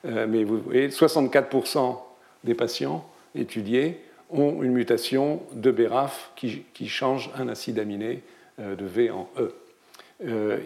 Euh, 0.04 0.26
mais 0.28 0.44
vous 0.44 0.58
voyez, 0.58 0.88
64% 0.88 1.98
des 2.42 2.54
patients 2.54 3.08
étudiés 3.34 4.00
ont 4.28 4.62
une 4.62 4.72
mutation 4.72 5.42
de 5.52 5.70
BRAF 5.70 6.32
qui, 6.36 6.64
qui 6.74 6.88
change 6.88 7.30
un 7.38 7.48
acide 7.48 7.78
aminé 7.78 8.22
euh, 8.60 8.74
de 8.74 8.84
V 8.84 9.10
en 9.10 9.30
E. 9.38 9.54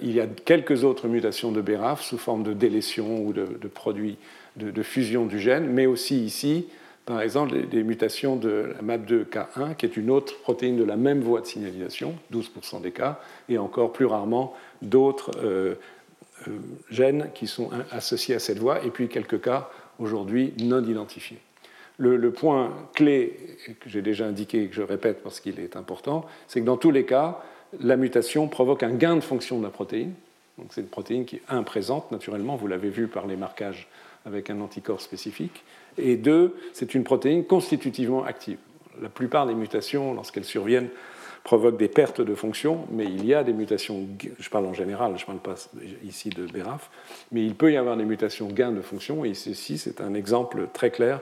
il 0.02 0.12
y 0.12 0.20
a 0.20 0.26
quelques 0.26 0.82
autres 0.82 1.06
mutations 1.06 1.52
de 1.52 1.60
BRAF 1.60 2.02
sous 2.02 2.18
forme 2.18 2.42
de 2.42 2.52
délétion 2.52 3.24
ou 3.24 3.32
de, 3.32 3.46
de 3.60 3.68
produits 3.68 4.18
de, 4.58 4.82
fusion 4.82 5.26
du 5.26 5.38
gène, 5.38 5.66
mais 5.66 5.86
aussi 5.86 6.24
ici, 6.24 6.68
par 7.06 7.22
exemple, 7.22 7.66
des 7.68 7.82
mutations 7.82 8.36
de 8.36 8.74
la 8.76 8.98
MAP2K1, 8.98 9.76
qui 9.76 9.86
est 9.86 9.96
une 9.96 10.10
autre 10.10 10.38
protéine 10.40 10.76
de 10.76 10.84
la 10.84 10.96
même 10.96 11.20
voie 11.20 11.40
de 11.40 11.46
signalisation, 11.46 12.14
12% 12.32 12.82
des 12.82 12.92
cas, 12.92 13.20
et 13.48 13.56
encore 13.56 13.92
plus 13.92 14.04
rarement 14.04 14.54
d'autres 14.82 15.30
euh, 15.42 15.74
euh, 16.46 16.58
gènes 16.90 17.30
qui 17.34 17.46
sont 17.46 17.70
associés 17.90 18.34
à 18.34 18.38
cette 18.38 18.58
voie, 18.58 18.84
et 18.84 18.90
puis 18.90 19.08
quelques 19.08 19.40
cas 19.40 19.70
aujourd'hui 19.98 20.52
non 20.60 20.84
identifiés. 20.84 21.38
Le, 22.00 22.30
point 22.30 22.72
clé 22.94 23.56
que 23.80 23.88
j'ai 23.88 24.02
déjà 24.02 24.26
indiqué 24.26 24.62
et 24.62 24.68
que 24.68 24.74
je 24.74 24.82
répète 24.82 25.20
parce 25.24 25.40
qu'il 25.40 25.58
est 25.58 25.74
important, 25.74 26.24
c'est 26.46 26.60
que 26.60 26.64
dans 26.64 26.76
tous 26.76 26.92
les 26.92 27.04
cas, 27.04 27.42
la 27.80 27.96
mutation 27.96 28.46
provoque 28.46 28.84
un 28.84 28.92
gain 28.92 29.16
de 29.16 29.20
fonction 29.20 29.58
de 29.58 29.64
la 29.64 29.70
protéine. 29.70 30.12
Donc 30.58 30.68
c'est 30.70 30.80
une 30.80 30.88
protéine 30.88 31.24
qui 31.24 31.36
est 31.36 31.42
imprésente 31.48 32.12
naturellement, 32.12 32.54
vous 32.54 32.68
l'avez 32.68 32.90
vu 32.90 33.08
par 33.08 33.26
les 33.26 33.36
marquages 33.36 33.88
avec 34.28 34.50
un 34.50 34.60
anticorps 34.60 35.00
spécifique. 35.00 35.64
Et 35.96 36.16
deux, 36.16 36.54
c'est 36.72 36.94
une 36.94 37.02
protéine 37.02 37.44
constitutivement 37.44 38.24
active. 38.24 38.58
La 39.02 39.08
plupart 39.08 39.46
des 39.46 39.54
mutations, 39.54 40.14
lorsqu'elles 40.14 40.44
surviennent, 40.44 40.88
provoquent 41.44 41.78
des 41.78 41.88
pertes 41.88 42.20
de 42.20 42.34
fonction, 42.34 42.86
mais 42.90 43.06
il 43.06 43.24
y 43.24 43.32
a 43.32 43.42
des 43.42 43.52
mutations, 43.52 44.06
je 44.38 44.50
parle 44.50 44.66
en 44.66 44.74
général, 44.74 45.14
je 45.16 45.22
ne 45.22 45.26
parle 45.26 45.38
pas 45.38 45.54
ici 46.04 46.28
de 46.28 46.46
BRAF, 46.46 46.90
mais 47.32 47.42
il 47.44 47.54
peut 47.54 47.72
y 47.72 47.76
avoir 47.76 47.96
des 47.96 48.04
mutations 48.04 48.48
gain 48.48 48.70
de 48.70 48.82
fonction, 48.82 49.24
et 49.24 49.34
ceci, 49.34 49.78
c'est 49.78 50.00
un 50.00 50.14
exemple 50.14 50.68
très 50.72 50.90
clair 50.90 51.20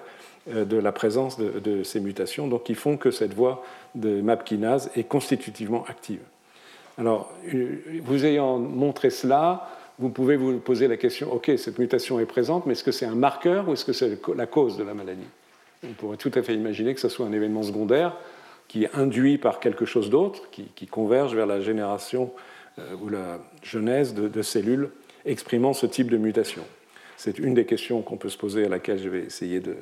euh, 0.50 0.64
de 0.64 0.76
la 0.78 0.92
présence 0.92 1.38
de, 1.38 1.82
ces 1.84 2.00
mutations, 2.00 2.48
donc 2.48 2.64
qui 2.64 2.74
font 2.74 2.96
que 2.96 3.10
cette 3.10 3.34
voie 3.34 3.62
de 3.94 4.20
MAP 4.20 4.44
kinase 4.44 4.90
est 4.96 5.04
constitutivement 5.04 5.84
active. 5.88 6.20
Alors, 6.98 7.32
euh, 7.54 7.76
vous 8.02 8.24
ayant 8.24 8.58
montré 8.58 9.10
cela, 9.10 9.68
vous 9.98 10.10
pouvez 10.10 10.36
vous 10.36 10.58
poser 10.58 10.88
la 10.88 10.96
question, 10.96 11.32
OK, 11.32 11.50
cette 11.56 11.78
mutation 11.78 12.20
est 12.20 12.26
présente, 12.26 12.66
mais 12.66 12.72
est-ce 12.72 12.84
que 12.84 12.92
c'est 12.92 13.06
un 13.06 13.14
marqueur 13.14 13.68
ou 13.68 13.72
est-ce 13.72 13.84
que 13.84 13.92
c'est 13.92 14.18
la 14.34 14.46
cause 14.46 14.76
de 14.76 14.84
la 14.84 14.94
maladie? 14.94 15.26
On 15.84 15.92
pourrait 15.92 16.16
tout 16.16 16.32
à 16.34 16.42
fait 16.42 16.54
imaginer 16.54 16.94
que 16.94 17.00
ce 17.00 17.08
soit 17.08 17.26
un 17.26 17.32
événement 17.32 17.62
secondaire 17.62 18.16
qui 18.68 18.84
est 18.84 18.94
induit 18.94 19.38
par 19.38 19.60
quelque 19.60 19.84
chose 19.84 20.10
d'autre, 20.10 20.50
qui, 20.50 20.86
converge 20.86 21.34
vers 21.34 21.46
la 21.46 21.60
génération 21.60 22.32
euh, 22.78 22.94
ou 23.00 23.08
la 23.08 23.38
genèse 23.62 24.14
de, 24.14 24.42
cellules 24.42 24.90
exprimant 25.24 25.72
ce 25.72 25.86
type 25.86 26.10
de 26.10 26.16
mutation. 26.16 26.62
C'est 27.16 27.38
une 27.38 27.54
des 27.54 27.64
questions 27.64 28.02
qu'on 28.02 28.16
peut 28.16 28.28
se 28.28 28.38
poser 28.38 28.66
à 28.66 28.68
laquelle 28.68 28.98
je 28.98 29.08
vais 29.08 29.20
essayer 29.20 29.60
de, 29.60 29.76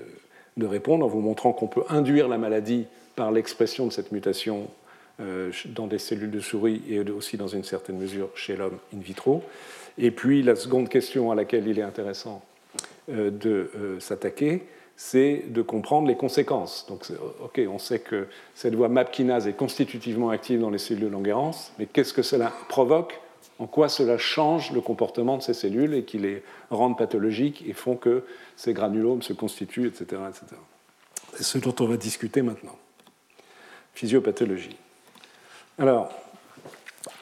répondre 0.67 1.05
en 1.05 1.09
vous 1.09 1.21
montrant 1.21 1.53
qu'on 1.53 1.67
peut 1.67 1.85
induire 1.89 2.29
la 2.29 2.39
maladie 2.39 2.87
par 3.17 3.33
l'expression 3.33 3.87
de 3.87 3.93
cette 3.93 4.13
mutation 4.13 4.69
euh, 5.21 5.51
dans 5.67 5.87
des 5.87 5.99
cellules 5.99 6.31
de 6.31 6.41
souris 6.41 6.83
et 6.89 7.01
aussi 7.11 7.37
dans 7.37 7.49
une 7.49 7.65
certaine 7.65 7.99
mesure 7.99 8.31
chez 8.35 8.57
l'homme 8.57 8.79
in 8.95 9.01
vitro. 9.01 9.43
Et 9.99 10.11
puis 10.11 10.43
la 10.43 10.57
seconde 10.57 10.89
question 10.89 11.31
à 11.31 11.35
laquelle 11.35 11.69
il 11.69 11.79
est 11.79 11.83
intéressant 11.83 12.43
euh, 13.11 13.31
de 13.31 13.71
euh, 13.77 14.01
s'attaquer, 14.01 14.67
c'est 14.97 15.45
de 15.49 15.63
comprendre 15.63 16.07
les 16.07 16.17
conséquences. 16.17 16.87
Donc, 16.89 17.07
ok, 17.43 17.61
on 17.69 17.79
sait 17.79 17.99
que 17.99 18.29
cette 18.55 18.75
voie 18.75 18.89
MAP 18.89 19.11
kinase 19.11 19.49
est 19.49 19.55
constitutivement 19.55 20.31
active 20.31 20.61
dans 20.61 20.71
les 20.71 20.79
cellules 20.79 21.05
de 21.05 21.09
Langerhans, 21.09 21.73
mais 21.79 21.87
qu'est-ce 21.87 22.13
que 22.15 22.23
cela 22.23 22.53
provoque? 22.69 23.21
En 23.59 23.67
quoi 23.67 23.89
cela 23.89 24.19
change 24.19 24.73
le 24.73 24.81
comportement 24.81 25.37
de 25.37 25.43
ces 25.43 25.55
cellules 25.55 25.95
et 25.95 26.05
qui 26.05 26.19
les 26.19 26.43
rendent 26.71 26.99
pathologiques 26.99 27.65
et 27.67 27.73
font 27.73 27.97
que 27.97 28.25
ces 28.57 28.73
granulomes 28.73 29.23
se 29.23 29.33
constituent, 29.33 29.87
etc. 29.87 30.23
etc. 30.29 30.61
C'est 31.35 31.45
ce 31.45 31.59
dont 31.59 31.75
on 31.81 31.87
va 31.87 31.97
discuter 31.97 32.43
maintenant. 32.43 32.77
Physiopathologie. 33.95 34.77
Alors, 35.79 36.13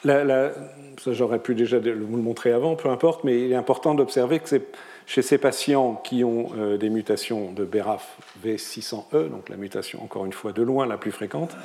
ça 0.05 1.13
j'aurais 1.13 1.39
pu 1.39 1.55
déjà 1.55 1.79
vous 1.79 1.85
le 1.85 2.21
montrer 2.21 2.51
avant, 2.51 2.75
peu 2.75 2.89
importe, 2.89 3.23
mais 3.23 3.41
il 3.41 3.51
est 3.51 3.55
important 3.55 3.95
d'observer 3.95 4.39
que 4.39 4.49
chez 5.05 5.21
ces 5.21 5.37
patients 5.37 6.01
qui 6.03 6.23
ont 6.23 6.51
euh, 6.57 6.77
des 6.77 6.89
mutations 6.89 7.51
de 7.51 7.65
BRAF 7.65 8.17
V600E, 8.45 9.29
donc 9.29 9.49
la 9.49 9.57
mutation 9.57 10.03
encore 10.03 10.25
une 10.25 10.33
fois 10.33 10.53
de 10.53 10.61
loin 10.61 10.85
la 10.85 10.97
plus 10.97 11.11
fréquente, 11.11 11.55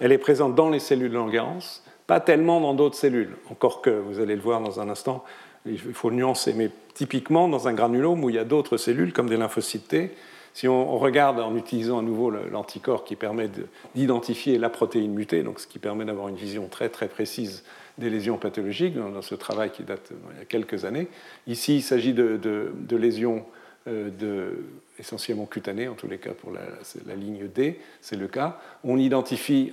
elle 0.00 0.12
est 0.12 0.18
présente 0.18 0.54
dans 0.54 0.70
les 0.70 0.78
cellules 0.78 1.10
de 1.10 1.14
Langerhans, 1.14 1.80
pas 2.06 2.20
tellement 2.20 2.60
dans 2.60 2.74
d'autres 2.74 2.96
cellules, 2.96 3.36
encore 3.50 3.82
que, 3.82 3.90
vous 3.90 4.20
allez 4.20 4.36
le 4.36 4.42
voir 4.42 4.60
dans 4.60 4.80
un 4.80 4.88
instant, 4.88 5.24
il 5.66 5.78
faut 5.78 6.10
nuancer, 6.10 6.52
mais 6.52 6.70
typiquement 6.92 7.48
dans 7.48 7.68
un 7.68 7.72
granulome 7.72 8.22
où 8.22 8.28
il 8.28 8.36
y 8.36 8.38
a 8.38 8.44
d'autres 8.44 8.76
cellules 8.76 9.12
comme 9.12 9.28
des 9.28 9.38
lymphocytes 9.38 9.88
T, 9.88 10.14
si 10.52 10.68
on 10.68 10.98
regarde 10.98 11.40
en 11.40 11.56
utilisant 11.56 11.98
à 11.98 12.02
nouveau 12.02 12.30
l'anticorps 12.30 13.02
qui 13.02 13.16
permet 13.16 13.50
d'identifier 13.96 14.56
la 14.56 14.70
protéine 14.70 15.12
mutée, 15.12 15.42
donc 15.42 15.58
ce 15.58 15.66
qui 15.66 15.80
permet 15.80 16.04
d'avoir 16.04 16.28
une 16.28 16.36
vision 16.36 16.68
très 16.68 16.88
très 16.90 17.08
précise 17.08 17.64
des 17.98 18.10
lésions 18.10 18.38
pathologiques 18.38 18.96
dans, 18.96 19.22
ce 19.22 19.34
travail 19.34 19.70
qui 19.70 19.82
date 19.82 20.10
il 20.32 20.38
y 20.38 20.42
a 20.42 20.44
quelques 20.44 20.84
années. 20.84 21.08
Ici, 21.46 21.76
il 21.76 21.82
s'agit 21.82 22.12
de, 22.12 22.70
lésions 22.90 23.44
euh, 23.86 24.10
de, 24.10 24.64
essentiellement 24.98 25.46
cutanées, 25.46 25.88
en 25.88 25.94
tous 25.94 26.08
les 26.08 26.18
cas 26.18 26.32
pour 26.32 26.50
la, 26.52 27.14
ligne 27.14 27.48
D, 27.48 27.78
c'est 28.00 28.16
le 28.16 28.28
cas. 28.28 28.60
On 28.82 28.98
identifie 28.98 29.72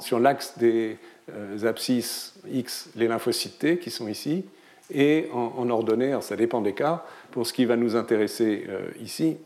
sur 0.00 0.20
l'axe 0.20 0.58
des 0.58 0.98
euh, 1.32 1.66
abscisses 1.66 2.34
X 2.50 2.90
les 2.94 3.08
lymphocytes 3.08 3.58
T 3.58 3.78
qui 3.78 3.90
sont 3.90 4.08
ici, 4.08 4.44
et 4.90 5.28
en, 5.32 5.70
ordonnée, 5.70 6.18
ça 6.20 6.36
dépend 6.36 6.60
des 6.60 6.74
cas, 6.74 7.04
pour 7.30 7.46
ce 7.46 7.54
qui 7.54 7.64
va 7.64 7.76
nous 7.76 7.96
intéresser 7.96 8.66
euh, 8.68 8.90
ici, 9.00 9.38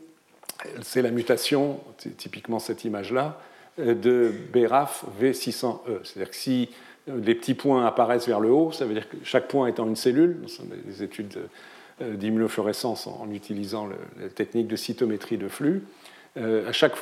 c'est 0.81 1.01
la 1.01 1.11
mutation, 1.11 1.79
typiquement 2.17 2.59
cette 2.59 2.83
image-là, 2.83 3.39
de 3.77 4.33
BRAF 4.51 5.05
V600E. 5.21 6.03
C'est-à-dire 6.03 6.31
que 6.31 6.35
si 6.35 6.69
les 7.07 7.35
petits 7.35 7.53
points 7.53 7.85
apparaissent 7.85 8.27
vers 8.27 8.39
le 8.39 8.49
haut, 8.49 8.71
ça 8.71 8.85
veut 8.85 8.93
dire 8.93 9.09
que 9.09 9.17
chaque 9.23 9.47
point 9.47 9.67
étant 9.67 9.87
une 9.87 9.95
cellule, 9.95 10.41
des 10.85 11.03
études 11.03 11.37
euh, 12.01 12.15
d'immunofluorescence 12.15 13.07
en 13.07 13.29
utilisant 13.31 13.87
la 14.19 14.29
technique 14.29 14.67
de 14.67 14.75
cytométrie 14.75 15.37
de 15.37 15.47
flux, 15.47 15.83
à 16.35 16.71
chaque, 16.71 16.93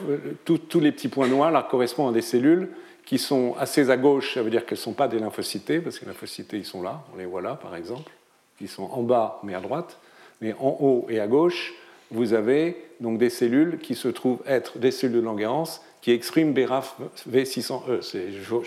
tous 0.46 0.80
les 0.80 0.94
petits 0.94 1.10
points 1.10 1.28
noirs 1.28 1.52
là, 1.52 1.68
correspondent 1.70 2.12
à 2.12 2.14
des 2.14 2.22
cellules 2.22 2.70
qui 3.06 3.18
sont 3.18 3.54
assez 3.60 3.90
à 3.90 3.98
gauche, 3.98 4.36
ça 4.36 4.42
veut 4.42 4.50
dire 4.50 4.66
qu'elles 4.66 4.78
ne 4.78 4.84
sont 4.84 4.94
pas 4.94 5.10
des 5.10 5.20
lymphocytés, 5.20 5.80
parce 5.80 6.00
que 6.00 6.06
les 6.06 6.12
lymphocytés, 6.12 6.58
ils 6.58 6.66
sont 6.66 6.82
là, 6.82 7.04
on 7.14 7.18
les 7.18 7.26
voit 7.26 7.42
là 7.42 7.56
par 7.62 7.76
exemple, 7.76 8.12
qui 8.58 8.70
sont 8.70 8.84
en 8.84 9.04
bas 9.04 9.42
mais 9.44 9.54
à 9.54 9.60
droite. 9.60 10.00
Mais 10.42 10.54
en 10.54 10.78
haut 10.80 11.06
et 11.10 11.20
à 11.20 11.28
gauche, 11.28 11.74
vous 12.12 12.34
avez 12.34 12.78
donc 13.00 13.18
des 13.18 13.30
cellules 13.30 13.80
qui 13.80 13.96
se 13.96 14.08
trouvent 14.08 14.42
être 14.46 14.78
des 14.78 14.92
cellules 14.92 15.18
de 15.18 15.22
Langerhans 15.22 15.66
qui 16.06 16.12
expriment 16.12 16.54
BRAF 16.54 16.98
V600E. 17.28 18.62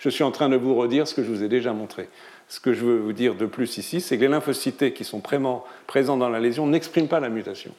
Je, 0.00 0.08
suis 0.08 0.24
en 0.24 0.32
train 0.32 0.48
de 0.48 0.56
vous 0.56 0.74
redire 0.74 1.06
ce 1.06 1.14
que 1.14 1.22
je 1.22 1.30
vous 1.30 1.44
ai 1.44 1.48
déjà 1.48 1.72
montré. 1.72 2.08
Ce 2.48 2.58
que 2.58 2.72
je 2.74 2.84
veux 2.84 2.98
vous 2.98 3.12
dire 3.12 3.36
de 3.36 3.46
plus 3.46 3.78
ici, 3.78 4.00
c'est 4.00 4.16
que 4.16 4.22
les 4.22 4.28
lymphocytés 4.28 4.92
qui 4.92 5.04
sont 5.04 5.20
présents 5.20 6.16
dans 6.16 6.28
la 6.28 6.40
lésion 6.40 6.66
n'expriment 6.66 7.06
pas 7.06 7.20
la 7.20 7.28
mutation. 7.28 7.70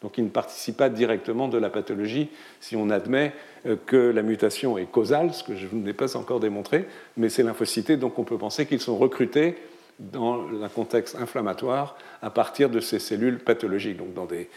Donc 0.00 0.16
ils 0.16 0.24
ne 0.24 0.30
participent 0.30 0.78
pas 0.78 0.88
directement 0.88 1.48
de 1.48 1.58
la 1.58 1.68
pathologie 1.68 2.30
si 2.58 2.74
on 2.74 2.88
admet 2.88 3.34
euh, 3.66 3.76
que 3.84 3.98
la 3.98 4.22
mutation 4.22 4.78
est 4.78 4.90
causale, 4.90 5.34
ce 5.34 5.44
que 5.44 5.54
je 5.54 5.66
n'ai 5.70 5.92
pas 5.92 6.16
encore 6.16 6.40
démontré, 6.40 6.88
mais 7.18 7.28
ces 7.28 7.42
lymphocytés, 7.42 7.98
donc 7.98 8.18
on 8.18 8.24
peut 8.24 8.38
penser 8.38 8.64
qu'ils 8.64 8.80
sont 8.80 8.96
recrutés 8.96 9.56
dans 9.98 10.46
un 10.62 10.68
contexte 10.70 11.16
inflammatoire 11.16 11.98
à 12.22 12.30
partir 12.30 12.70
de 12.70 12.80
ces 12.80 12.98
cellules 12.98 13.40
pathologiques. 13.40 13.98
Donc 13.98 14.14
dans 14.14 14.24
des, 14.24 14.48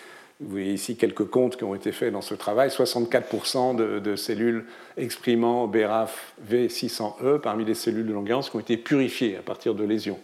vous 0.41 0.49
voyez 0.49 0.73
ici 0.73 0.95
quelques 0.95 1.25
comptes 1.25 1.55
qui 1.55 1.63
ont 1.63 1.75
été 1.75 1.91
faits 1.91 2.11
dans 2.11 2.21
ce 2.21 2.33
travail. 2.33 2.69
64% 2.69 3.75
de, 3.75 4.15
cellules 4.15 4.65
exprimant 4.97 5.67
BRAF 5.67 6.33
V600E 6.49 7.39
parmi 7.39 7.63
les 7.63 7.75
cellules 7.75 8.07
de 8.07 8.13
Langerhans 8.13 8.41
qui 8.41 8.55
ont 8.55 8.59
été 8.59 8.77
purifiées 8.77 9.37
à 9.37 9.41
partir 9.41 9.75
de 9.75 9.83
lésions. 9.83 10.19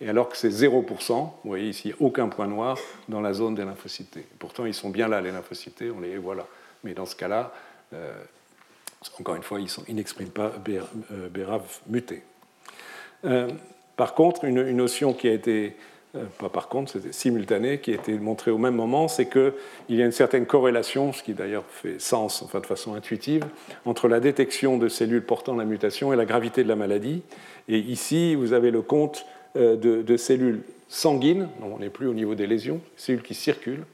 Et 0.00 0.08
alors 0.08 0.28
que 0.28 0.36
c'est 0.36 0.48
0%, 0.48 1.12
vous 1.12 1.32
voyez 1.44 1.68
ici 1.68 1.94
aucun 2.00 2.28
point 2.28 2.48
noir 2.48 2.76
dans 3.08 3.20
la 3.20 3.32
zone 3.32 3.54
des 3.54 3.64
lymphocytes. 3.64 4.18
Pourtant, 4.40 4.66
ils 4.66 4.74
sont 4.74 4.90
bien 4.90 5.06
là, 5.06 5.20
les 5.20 5.30
lymphocytes, 5.30 5.84
on 5.96 6.00
les 6.00 6.18
voit 6.18 6.34
là. 6.34 6.46
Mais 6.82 6.92
dans 6.92 7.06
ce 7.06 7.14
cas-là, 7.14 7.52
euh, 7.94 8.12
encore 9.20 9.36
une 9.36 9.44
fois, 9.44 9.60
ils, 9.60 9.94
n'expriment 9.94 10.30
pas 10.30 10.52
BRAF 11.30 11.82
muté. 11.86 12.22
Euh, 13.24 13.48
par 13.96 14.14
contre, 14.14 14.44
une, 14.44 14.72
notion 14.72 15.12
qui 15.12 15.28
a 15.28 15.32
été, 15.32 15.66
euh, 15.68 15.70
pas 16.38 16.48
par 16.50 16.68
contre, 16.68 16.92
c'était 16.92 17.12
simultané, 17.12 17.78
qui 17.78 17.92
a 17.92 17.94
été 17.94 18.12
montrée 18.18 18.50
au 18.50 18.58
même 18.58 18.74
moment, 18.74 19.08
c'est 19.08 19.26
qu'il 19.26 19.52
y 19.88 20.02
a 20.02 20.04
une 20.04 20.12
certaine 20.12 20.44
corrélation, 20.44 21.12
ce 21.12 21.22
qui 21.22 21.32
d'ailleurs 21.32 21.64
fait 21.66 22.00
sens, 22.00 22.42
enfin 22.42 22.60
de 22.60 22.66
façon 22.66 22.94
intuitive, 22.94 23.44
entre 23.86 24.08
la 24.08 24.20
détection 24.20 24.76
de 24.76 24.88
cellules 24.88 25.24
portant 25.24 25.56
la 25.56 25.64
mutation 25.64 26.12
et 26.12 26.16
la 26.16 26.26
gravité 26.26 26.62
de 26.64 26.68
la 26.68 26.76
maladie. 26.76 27.22
Et 27.68 27.78
ici, 27.78 28.34
vous 28.34 28.52
avez 28.52 28.70
le 28.70 28.82
compte 28.82 29.24
euh, 29.56 29.76
de, 29.76 30.16
cellules 30.16 30.62
sanguines, 30.88 31.48
on 31.62 31.78
n'est 31.78 31.90
plus 31.90 32.06
au 32.06 32.14
niveau 32.14 32.34
des 32.34 32.46
lésions, 32.46 32.80
cellules 32.96 33.22
qui 33.22 33.34
circulent, 33.34 33.84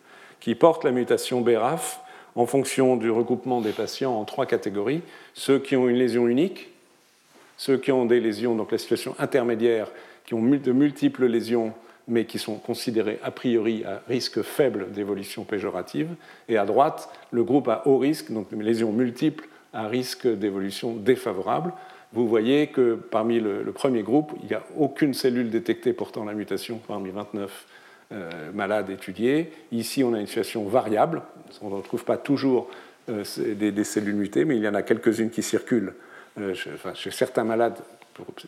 qui 0.40 0.56
portent 0.56 0.84
la 0.84 0.90
mutation 0.90 1.40
BRAF 1.40 2.00
en 2.34 2.46
fonction 2.46 2.96
du 2.96 3.10
regroupement 3.10 3.60
des 3.60 3.72
patients 3.72 4.14
en 4.14 4.24
trois 4.24 4.46
catégories. 4.46 5.02
Ceux 5.34 5.58
qui 5.58 5.76
ont 5.76 5.88
une 5.88 5.96
lésion 5.96 6.26
unique, 6.26 6.68
ceux 7.56 7.76
qui 7.76 7.92
ont 7.92 8.06
des 8.06 8.20
lésions, 8.20 8.54
donc 8.54 8.72
la 8.72 8.78
situation 8.78 9.14
intermédiaire, 9.18 9.90
qui 10.26 10.34
ont 10.34 10.42
de 10.42 10.72
multiples 10.72 11.26
lésions, 11.26 11.72
mais 12.08 12.24
qui 12.24 12.38
sont 12.38 12.56
considérées 12.56 13.20
a 13.22 13.30
priori 13.30 13.84
à 13.84 14.02
risque 14.08 14.42
faible 14.42 14.90
d'évolution 14.92 15.44
péjorative, 15.44 16.08
et 16.48 16.56
à 16.56 16.64
droite, 16.64 17.10
le 17.30 17.44
groupe 17.44 17.68
à 17.68 17.82
haut 17.86 17.98
risque, 17.98 18.32
donc 18.32 18.48
lésions 18.52 18.92
multiples 18.92 19.46
à 19.72 19.86
risque 19.86 20.26
d'évolution 20.26 20.94
défavorable. 20.94 21.72
Vous 22.12 22.26
voyez 22.26 22.68
que 22.68 22.94
parmi 22.94 23.38
le, 23.38 23.70
premier 23.72 24.02
groupe, 24.02 24.32
il 24.42 24.48
n'y 24.48 24.54
a 24.54 24.62
aucune 24.76 25.12
cellule 25.12 25.50
détectée 25.50 25.92
portant 25.92 26.24
la 26.24 26.32
mutation 26.32 26.80
parmi 26.88 27.10
29 27.10 27.66
euh, 28.12 28.30
malades 28.54 28.88
étudiés. 28.88 29.52
Ici, 29.72 30.02
on 30.02 30.14
a 30.14 30.20
une 30.20 30.26
situation 30.26 30.64
variable. 30.66 31.22
On 31.60 31.68
ne 31.68 31.74
retrouve 31.74 32.04
pas 32.04 32.16
toujours 32.16 32.70
euh, 33.10 33.24
des, 33.54 33.84
cellules 33.84 34.16
mutées, 34.16 34.46
mais 34.46 34.56
il 34.56 34.62
y 34.62 34.68
en 34.68 34.74
a 34.74 34.82
quelques-unes 34.82 35.30
qui 35.30 35.42
circulent 35.42 35.92
euh, 36.40 36.54
chez 36.94 37.10
certains 37.10 37.44
malades, 37.44 37.78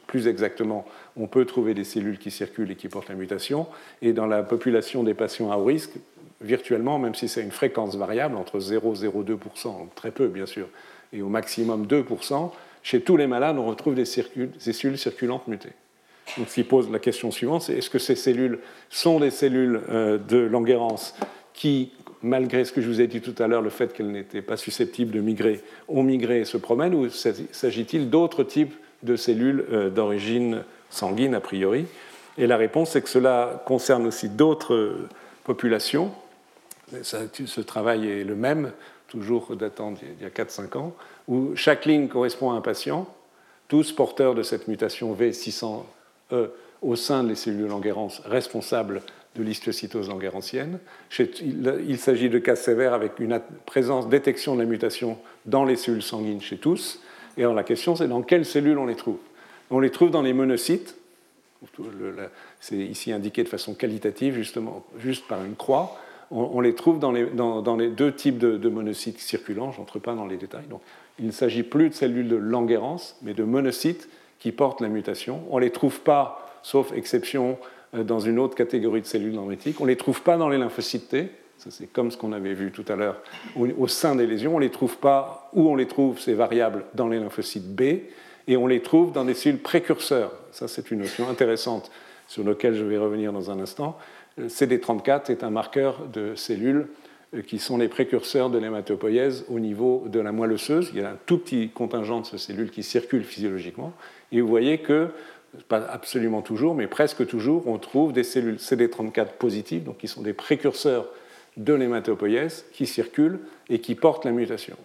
plus 0.07 0.29
exactement, 0.29 0.87
on 1.16 1.27
peut 1.27 1.45
trouver 1.45 1.75
des 1.75 1.85
cellules 1.85 2.18
qui 2.18 2.31
circulent 2.31 2.71
et 2.71 2.77
qui 2.77 2.89
portent 2.89 3.09
la 3.09 3.14
mutation. 3.14 3.66
Et 4.03 4.12
dans 4.12 4.27
la 4.27 4.43
population 4.43 5.03
des 5.03 5.14
patients 5.14 5.51
à 5.51 5.57
haut 5.57 5.64
risque, 5.64 5.93
virtuellement, 6.41 6.99
même 6.99 7.14
si 7.14 7.29
c'est 7.29 7.43
une 7.43 7.51
fréquence 7.51 7.97
variable, 7.97 8.37
entre 8.37 8.61
0 8.61 8.95
et 8.95 9.09
0,2%, 9.09 9.89
très 9.95 10.11
peu 10.11 10.29
bien 10.29 10.47
sûr, 10.47 10.68
et 11.12 11.23
au 11.23 11.29
maximum 11.29 11.87
2%, 11.87 12.51
chez 12.83 13.01
tous 13.01 13.16
les 13.16 13.27
malades, 13.27 13.59
on 13.59 13.66
retrouve 13.66 13.95
des, 13.95 14.05
cellules 14.05 14.99
circulantes 14.99 15.47
mutées. 15.49 15.73
Donc, 16.39 16.49
ce 16.49 16.55
qui 16.55 16.64
pose 16.64 16.91
la 16.91 16.99
question 16.99 17.31
suivante, 17.31 17.62
c'est 17.62 17.75
est-ce 17.75 17.91
que 17.91 17.99
ces 17.99 18.14
cellules 18.14 18.61
sont 18.89 19.21
des 19.21 19.31
cellules 19.31 19.81
euh, 19.91 20.16
de 20.16 20.39
Langerhans 20.39 21.12
qui 21.53 21.93
malgré 22.23 22.64
ce 22.64 22.73
que 22.73 22.81
je 22.81 22.89
vous 22.89 23.01
ai 23.01 23.07
dit 23.07 23.21
tout 23.21 23.35
à 23.43 23.47
l'heure, 23.47 23.62
le 23.62 23.71
fait 23.71 23.93
qu'elles 23.93 24.11
n'étaient 24.11 24.43
pas 24.43 24.57
susceptibles 24.57 25.11
de 25.11 25.21
migrer, 25.21 25.61
ont 25.89 26.03
migré 26.03 26.41
et 26.41 26.45
se 26.45 26.57
promènent, 26.57 26.95
ou 26.95 27.09
s'agit-il 27.09 28.11
d'autres 28.11 28.45
types 28.45 28.75
de 29.03 29.16
cellules 29.16 29.64
euh, 29.72 29.90
d'origine 29.90 30.64
sanguine 30.90 31.34
a 31.34 31.40
priori 31.40 31.86
Et 32.38 32.46
la 32.46 32.57
réponse 32.57 32.96
est 32.96 33.03
que 33.03 33.09
cela 33.09 33.62
concerne 33.66 34.07
aussi 34.07 34.28
d'autres 34.28 34.96
populations. 35.44 36.11
ce 37.03 37.61
travail 37.61 38.11
est 38.11 38.24
le 38.24 38.34
même, 38.34 38.72
toujours 39.09 39.57
datant 39.57 39.92
d'il 39.92 40.09
y 40.20 40.24
a 40.24 40.30
4-5 40.30 40.76
ans, 40.78 40.94
où 41.28 41.53
chaque 41.55 41.86
ligne 41.86 42.09
correspond 42.09 42.51
à 42.51 42.55
un 42.55 42.61
patient, 42.61 43.07
tous 43.68 43.92
porteurs 43.92 44.34
de 44.34 44.42
cette 44.42 44.68
mutation 44.68 45.14
V600E 45.14 45.84
au 46.82 46.96
sein 46.96 47.24
des 47.24 47.34
cellules 47.34 47.68
Langerhans 47.68 48.09
responsables 48.24 49.03
de 49.36 49.42
l'histiocytose 49.42 50.09
langerhansienne. 50.09 50.78
Il 51.18 51.98
s'agit 51.98 52.28
de 52.28 52.38
cas 52.38 52.57
sévères 52.57 52.94
avec 52.94 53.20
une 53.20 53.40
présence, 53.64 54.09
détection 54.09 54.55
de 54.55 54.61
la 54.61 54.66
mutation 54.66 55.18
dans 55.46 55.64
les 55.64 55.76
cellules 55.76 56.03
sanguines 56.03 56.40
chez 56.40 56.57
tous. 56.57 57.01
Et 57.41 57.43
alors 57.43 57.55
la 57.55 57.64
question, 57.64 57.97
c'est 57.97 58.07
dans 58.07 58.20
quelles 58.20 58.45
cellules 58.45 58.76
on 58.76 58.84
les 58.84 58.97
trouve? 58.97 59.16
On 59.70 59.80
les 59.80 59.88
trouve 59.88 60.11
dans 60.11 60.20
les 60.20 60.34
monocytes. 60.34 60.95
C'est 62.61 62.76
ici 62.76 63.12
indiqué 63.12 63.43
de 63.43 63.49
façon 63.49 63.72
qualitative, 63.72 64.34
justement, 64.34 64.84
juste 64.99 65.26
par 65.26 65.43
une 65.43 65.55
croix. 65.55 65.99
On, 66.30 66.61
les 66.61 66.74
trouve 66.74 66.99
dans 66.99 67.12
les, 67.12 67.24
deux 67.88 68.12
types 68.12 68.36
de, 68.36 68.68
monocytes 68.68 69.18
circulants. 69.18 69.72
Je 69.72 69.78
n'entre 69.78 69.99
pas 69.99 70.14
dans 70.14 70.26
les 70.26 70.36
détails. 70.36 70.66
Donc, 70.68 70.82
il 71.18 71.24
ne 71.24 71.32
s'agit 71.32 71.62
plus 71.62 71.88
de 71.88 71.95
cellules 71.95 72.28
de 72.28 72.36
Langerhans, 72.36 73.01
mais 73.22 73.32
de 73.32 73.43
monocytes 73.43 74.11
qui 74.38 74.53
portent 74.53 74.82
la 74.82 74.88
mutation. 74.88 75.43
On 75.49 75.57
ne 75.57 75.62
les 75.62 75.70
trouve 75.70 76.01
pas, 76.01 76.61
sauf 76.62 76.93
exception, 76.93 77.59
euh, 77.95 78.05
dans 78.05 78.20
une 78.20 78.38
autre 78.38 78.55
catégorie 78.55 79.01
de 79.01 79.07
cellules 79.07 79.34
dendritiques. 79.34 79.80
On 79.80 79.84
ne 79.84 79.91
les 79.91 79.97
trouve 79.97 80.20
pas 80.20 80.36
dans 80.36 80.51
les 80.51 80.59
lymphocytes 80.59 81.09
T, 81.09 81.30
ça 81.61 81.71
c'est 81.71 81.87
comme 81.87 82.11
ce 82.11 82.17
qu'on 82.17 82.33
avait 82.33 82.55
vu 82.55 82.73
tout 82.73 82.87
à 82.89 82.97
l'heure 82.97 83.21
au, 83.55 83.87
sein 83.87 84.17
des 84.17 84.27
lésions. 84.27 84.55
On 84.55 84.59
ne 84.59 84.65
les 84.65 84.71
trouve 84.71 84.97
pas, 84.97 85.51
où 85.53 85.69
on 85.69 85.77
les 85.77 85.87
trouve, 85.87 86.19
ces 86.19 86.33
variables, 86.33 86.85
dans 86.95 87.07
les 87.07 87.19
lymphocytes 87.19 87.75
B, 87.75 87.83
et 88.49 88.57
on 88.57 88.67
les 88.67 88.81
trouve 88.81 89.13
dans 89.13 89.27
des 89.27 89.35
cellules 89.35 89.61
précurseurs. 89.61 90.33
Ça 90.53 90.69
c'est 90.69 90.91
une 90.91 91.01
notion 91.01 91.29
intéressante 91.29 91.91
sur 92.29 92.45
laquelle 92.45 92.75
je 92.75 92.85
vais 92.85 92.97
revenir 92.97 93.33
dans 93.33 93.51
un 93.51 93.61
instant. 93.61 93.99
Euh, 94.39 94.49
CD34 94.49 95.31
est 95.31 95.45
un 95.45 95.51
marqueur 95.51 96.07
de 96.11 96.35
cellules 96.35 96.89
euh, 97.35 97.43
qui 97.43 97.59
sont 97.59 97.77
les 97.77 97.89
précurseurs 97.89 98.49
de 98.49 98.57
l'hématopoïèse 98.57 99.45
au 99.51 99.61
niveau 99.61 100.05
de 100.07 100.19
la 100.19 100.33
moelle 100.33 100.53
osseuse. 100.53 100.91
Il 100.95 101.03
y 101.03 101.05
a 101.05 101.11
un 101.11 101.19
tout 101.27 101.37
petit 101.37 101.69
contingent 101.69 102.21
de 102.21 102.27
ces 102.27 102.39
cellules 102.39 102.71
qui 102.71 102.83
circulent 102.83 103.25
physiologiquement. 103.25 103.93
Et 104.33 104.41
vous 104.41 104.49
voyez 104.49 104.79
que 104.79 105.09
pas 105.69 105.85
absolument 105.91 106.41
toujours, 106.41 106.75
mais 106.75 106.87
presque 106.87 107.27
toujours, 107.27 107.67
on 107.67 107.79
trouve 107.79 108.15
des 108.15 108.23
cellules 108.23 108.57
CD34 108.57 109.33
positives, 109.39 109.83
donc 109.83 109.99
qui 109.99 110.09
sont 110.09 110.23
des 110.23 110.33
précurseurs 110.33 111.07
de 111.57 111.74
l'hématopoïèse, 111.74 112.64
qui 112.72 112.86
circulent 112.86 113.40
et 113.68 113.80
qui 113.80 113.94
portent 113.94 114.24
la 114.24 114.32
mutation. 114.32 114.76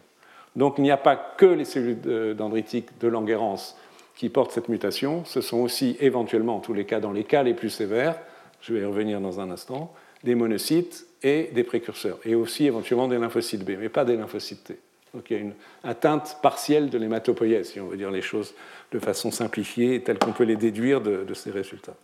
Donc 0.56 0.76
il 0.78 0.84
n'y 0.84 0.92
a 0.92 0.98
pas 0.98 1.16
que 1.16 1.46
les 1.46 1.66
cellules 1.66 2.36
dendritiques 2.36 2.98
de 3.00 3.08
Langerhans 3.08 3.76
qui 4.16 4.30
portent 4.30 4.52
cette 4.52 4.70
mutation, 4.70 5.26
ce 5.26 5.42
sont 5.42 5.58
aussi 5.58 5.98
éventuellement, 6.00 6.56
en 6.56 6.60
tous 6.60 6.74
les 6.74 6.86
cas, 6.86 7.00
dans 7.00 7.12
les 7.12 7.26
cas 7.26 7.44
les 7.44 7.54
plus 7.54 7.70
sévères, 7.70 8.18
je 8.62 8.74
vais 8.74 8.82
y 8.82 8.86
revenir 8.86 9.20
dans 9.20 9.40
un 9.40 9.52
instant, 9.52 9.94
des 10.24 10.36
monocytes 10.36 11.06
et 11.22 11.50
des 11.54 11.64
précurseurs, 11.64 12.20
et 12.24 12.34
aussi 12.34 12.66
éventuellement 12.66 13.08
des 13.08 13.18
lymphocytes 13.18 13.64
B, 13.64 13.72
mais 13.80 13.90
pas 13.90 14.06
des 14.06 14.16
lymphocytes 14.16 14.64
T. 14.64 14.80
Donc 15.14 15.30
il 15.30 15.34
y 15.34 15.40
a 15.40 15.42
une 15.42 15.54
atteinte 15.84 16.40
partielle 16.42 16.90
de 16.90 16.98
l'hématopoïèse, 16.98 17.72
si 17.72 17.80
on 17.80 17.88
veut 17.88 17.98
dire 17.98 18.12
les 18.12 18.22
choses 18.22 18.54
de 18.92 19.00
façon 19.00 19.32
simplifiée, 19.32 20.02
telle 20.02 20.20
qu'on 20.20 20.34
peut 20.34 20.44
les 20.44 20.58
déduire 20.58 21.00
de, 21.02 21.34
ces 21.34 21.52
résultats. 21.52 21.96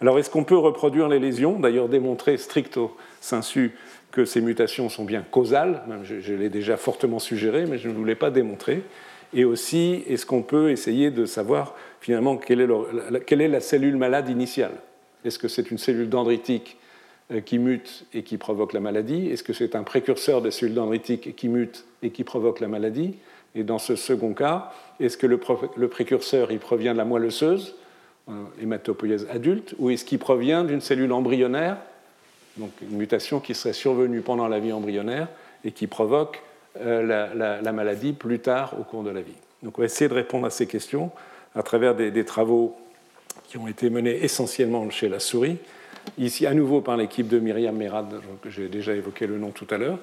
Alors 0.00 0.18
est-ce 0.18 0.30
qu'on 0.30 0.44
peut 0.44 0.58
reproduire 0.58 1.08
les 1.08 1.18
lésions? 1.18 1.58
D'ailleurs 1.58 1.88
démontrer 1.88 2.36
stricto 2.36 2.96
sensu 3.20 3.74
que 4.10 4.24
ces 4.24 4.40
mutations 4.40 4.88
sont 4.88 5.04
bien 5.04 5.22
causales, 5.22 5.82
je, 6.04 6.34
l'ai 6.34 6.48
déjà 6.48 6.76
fortement 6.76 7.18
suggéré, 7.18 7.66
mais 7.66 7.78
je 7.78 7.88
ne 7.88 7.94
voulais 7.94 8.14
pas 8.14 8.30
démontrer. 8.30 8.82
Et 9.32 9.44
aussi, 9.44 10.02
est-ce 10.08 10.26
qu'on 10.26 10.42
peut 10.42 10.70
essayer 10.70 11.10
de 11.10 11.24
savoir 11.24 11.76
finalement 12.00 12.36
quelle 12.36 12.60
est, 12.60 13.48
la 13.48 13.60
cellule 13.60 13.96
malade 13.96 14.28
initiale? 14.28 14.72
Est-ce 15.24 15.38
que 15.38 15.48
c'est 15.48 15.70
une 15.70 15.78
cellule 15.78 16.08
dendritique 16.08 16.78
euh, 17.30 17.40
qui 17.40 17.58
mute 17.58 18.06
et 18.12 18.22
qui 18.22 18.38
provoque 18.38 18.72
la 18.72 18.80
maladie? 18.80 19.28
Est-ce 19.28 19.44
que 19.44 19.52
c'est 19.52 19.76
un 19.76 19.84
précurseur 19.84 20.42
de 20.42 20.50
cellules 20.50 20.74
dendritiques 20.74 21.36
qui 21.36 21.48
mute 21.48 21.84
et 22.02 22.10
qui 22.10 22.24
provoque 22.24 22.58
la 22.58 22.68
maladie? 22.68 23.16
Et 23.54 23.62
dans 23.62 23.78
ce 23.78 23.94
second 23.94 24.32
cas, 24.32 24.72
est-ce 24.98 25.16
que 25.16 25.26
le, 25.26 25.38
précurseur 25.88 26.50
il 26.50 26.58
provient 26.58 26.92
de 26.92 26.98
la 26.98 27.04
moelle 27.04 27.26
osseuse, 27.26 27.76
euh, 28.28 28.32
hématopoïèse 28.60 29.28
adulte, 29.30 29.74
ou 29.78 29.90
est-ce 29.90 30.04
qu'il 30.04 30.18
provient 30.18 30.64
d'une 30.64 30.80
cellule 30.80 31.12
embryonnaire, 31.12 31.76
donc 32.60 32.70
une 32.82 32.96
mutation 32.96 33.40
qui 33.40 33.54
serait 33.54 33.72
survenue 33.72 34.20
pendant 34.20 34.48
la 34.48 34.60
vie 34.60 34.72
embryonnaire 34.72 35.28
et 35.64 35.72
qui 35.72 35.86
provoque 35.86 36.42
la, 36.80 37.72
maladie 37.72 38.12
plus 38.12 38.38
tard 38.38 38.74
au 38.78 38.84
cours 38.84 39.02
de 39.02 39.10
la 39.10 39.20
vie. 39.20 39.34
Donc 39.62 39.78
on 39.78 39.82
va 39.82 39.86
essayer 39.86 40.08
de 40.08 40.14
répondre 40.14 40.46
à 40.46 40.50
ces 40.50 40.66
questions 40.66 41.10
à 41.56 41.62
travers 41.62 41.94
des, 41.96 42.24
travaux 42.24 42.76
qui 43.48 43.58
ont 43.58 43.66
été 43.66 43.90
menés 43.90 44.22
essentiellement 44.22 44.88
chez 44.90 45.08
la 45.08 45.18
souris, 45.18 45.56
ici 46.16 46.46
à 46.46 46.54
nouveau 46.54 46.80
par 46.80 46.96
l'équipe 46.96 47.26
de 47.26 47.40
Myriam 47.40 47.76
Merad, 47.76 48.20
j'ai 48.48 48.68
déjà 48.68 48.94
évoqué 48.94 49.26
le 49.26 49.38
nom 49.38 49.50
tout 49.50 49.66
à 49.70 49.78
l'heure. 49.78 49.98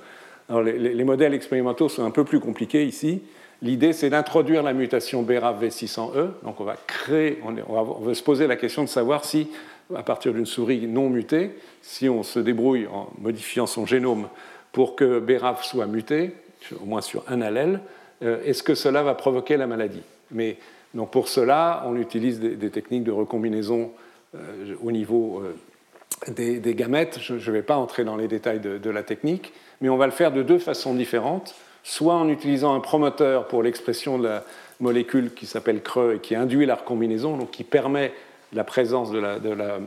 Les, 0.63 0.77
les, 0.77 1.03
modèles 1.03 1.33
expérimentaux 1.33 1.89
sont 1.89 2.03
un 2.03 2.11
peu 2.11 2.23
plus 2.23 2.39
compliqués 2.39 2.85
ici. 2.85 3.21
L'idée, 3.61 3.91
c'est 3.91 4.09
d'introduire 4.09 4.61
la 4.61 4.73
mutation 4.73 5.23
BRAF 5.23 5.61
V600E. 5.61 6.29
Donc 6.43 6.59
on 6.59 6.63
va 6.63 6.75
créer, 6.85 7.39
on, 7.43 8.01
va, 8.01 8.13
se 8.13 8.21
poser 8.21 8.45
la 8.45 8.55
question 8.55 8.83
de 8.83 8.89
savoir 8.89 9.25
si, 9.25 9.47
à 9.95 10.03
partir 10.03 10.33
d'une 10.33 10.45
souris 10.45 10.87
non 10.87 11.09
mutée, 11.09 11.51
si 11.81 12.09
on 12.09 12.23
se 12.23 12.39
débrouille 12.39 12.87
en 12.87 13.09
modifiant 13.19 13.67
son 13.67 13.85
génome 13.85 14.27
pour 14.71 14.95
que 14.95 15.19
BRAF 15.19 15.63
soit 15.63 15.87
muté, 15.87 16.33
au 16.81 16.85
moins 16.85 17.01
sur 17.01 17.23
un 17.27 17.41
allèle, 17.41 17.79
euh, 18.23 18.43
est-ce 18.43 18.63
que 18.63 18.75
cela 18.75 19.03
va 19.03 19.15
provoquer 19.15 19.57
la 19.57 19.67
maladie? 19.67 20.01
Mais 20.31 20.57
donc 20.93 21.11
pour 21.11 21.27
cela, 21.27 21.83
on 21.85 21.95
utilise 21.95 22.39
des, 22.39 22.69
techniques 22.69 23.03
de 23.03 23.11
recombinaison 23.11 23.91
euh, 24.35 24.75
au 24.83 24.91
niveau 24.91 25.41
euh, 25.41 26.31
des, 26.31 26.75
gamètes. 26.75 27.19
Je 27.21 27.33
ne 27.33 27.51
vais 27.51 27.61
pas 27.61 27.77
entrer 27.77 28.03
dans 28.03 28.17
les 28.17 28.27
détails 28.27 28.59
de, 28.59 28.89
la 28.89 29.03
technique, 29.03 29.53
mais 29.81 29.89
on 29.89 29.97
va 29.97 30.05
le 30.05 30.11
faire 30.11 30.31
de 30.31 30.43
deux 30.43 30.59
façons 30.59 30.93
différentes. 30.93 31.55
Soit 31.83 32.15
en 32.15 32.27
utilisant 32.27 32.75
un 32.75 32.81
promoteur 32.81 33.47
pour 33.47 33.63
l'expression 33.63 34.17
de 34.17 34.27
la 34.27 34.43
molécule 34.81 35.33
qui 35.33 35.45
s'appelle 35.45 35.81
CRE 35.81 36.13
et 36.15 36.19
qui 36.19 36.35
induit 36.35 36.65
la 36.65 36.75
recombinaison, 36.75 37.37
donc 37.37 37.51
qui 37.51 37.63
permet 37.63 38.11
la 38.53 38.63
présence 38.63 39.11
de 39.11 39.19
la, 39.19 39.79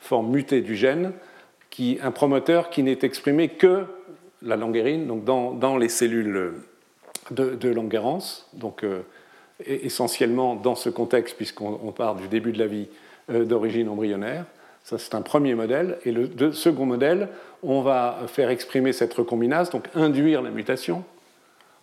forme 0.00 0.30
mutée 0.30 0.60
du 0.60 0.76
gène, 0.76 1.12
qui, 1.70 1.98
un 2.02 2.10
promoteur 2.10 2.70
qui 2.70 2.82
n'est 2.82 2.98
exprimé 3.02 3.48
que 3.48 3.84
la 4.42 4.56
languérine, 4.56 5.06
donc 5.06 5.24
dans, 5.24 5.76
les 5.76 5.88
cellules 5.88 6.54
de, 7.30 7.54
de 7.54 7.72
donc 8.54 8.84
euh, 8.84 9.00
essentiellement 9.64 10.54
dans 10.54 10.74
ce 10.74 10.90
contexte, 10.90 11.36
puisqu'on 11.36 11.92
part 11.92 12.14
du 12.14 12.28
début 12.28 12.52
de 12.52 12.58
la 12.58 12.66
vie 12.66 12.88
euh, 13.30 13.44
d'origine 13.44 13.88
embryonnaire. 13.88 14.44
Ça, 14.84 14.98
c'est 14.98 15.14
un 15.16 15.22
premier 15.22 15.54
modèle. 15.56 15.98
Et 16.04 16.12
le 16.12 16.52
second 16.52 16.86
modèle, 16.86 17.28
on 17.62 17.82
va 17.82 18.20
faire 18.28 18.50
exprimer 18.50 18.92
cette 18.92 19.12
recombinase, 19.14 19.70
donc 19.70 19.88
induire 19.94 20.42
la 20.42 20.50
mutation, 20.50 21.04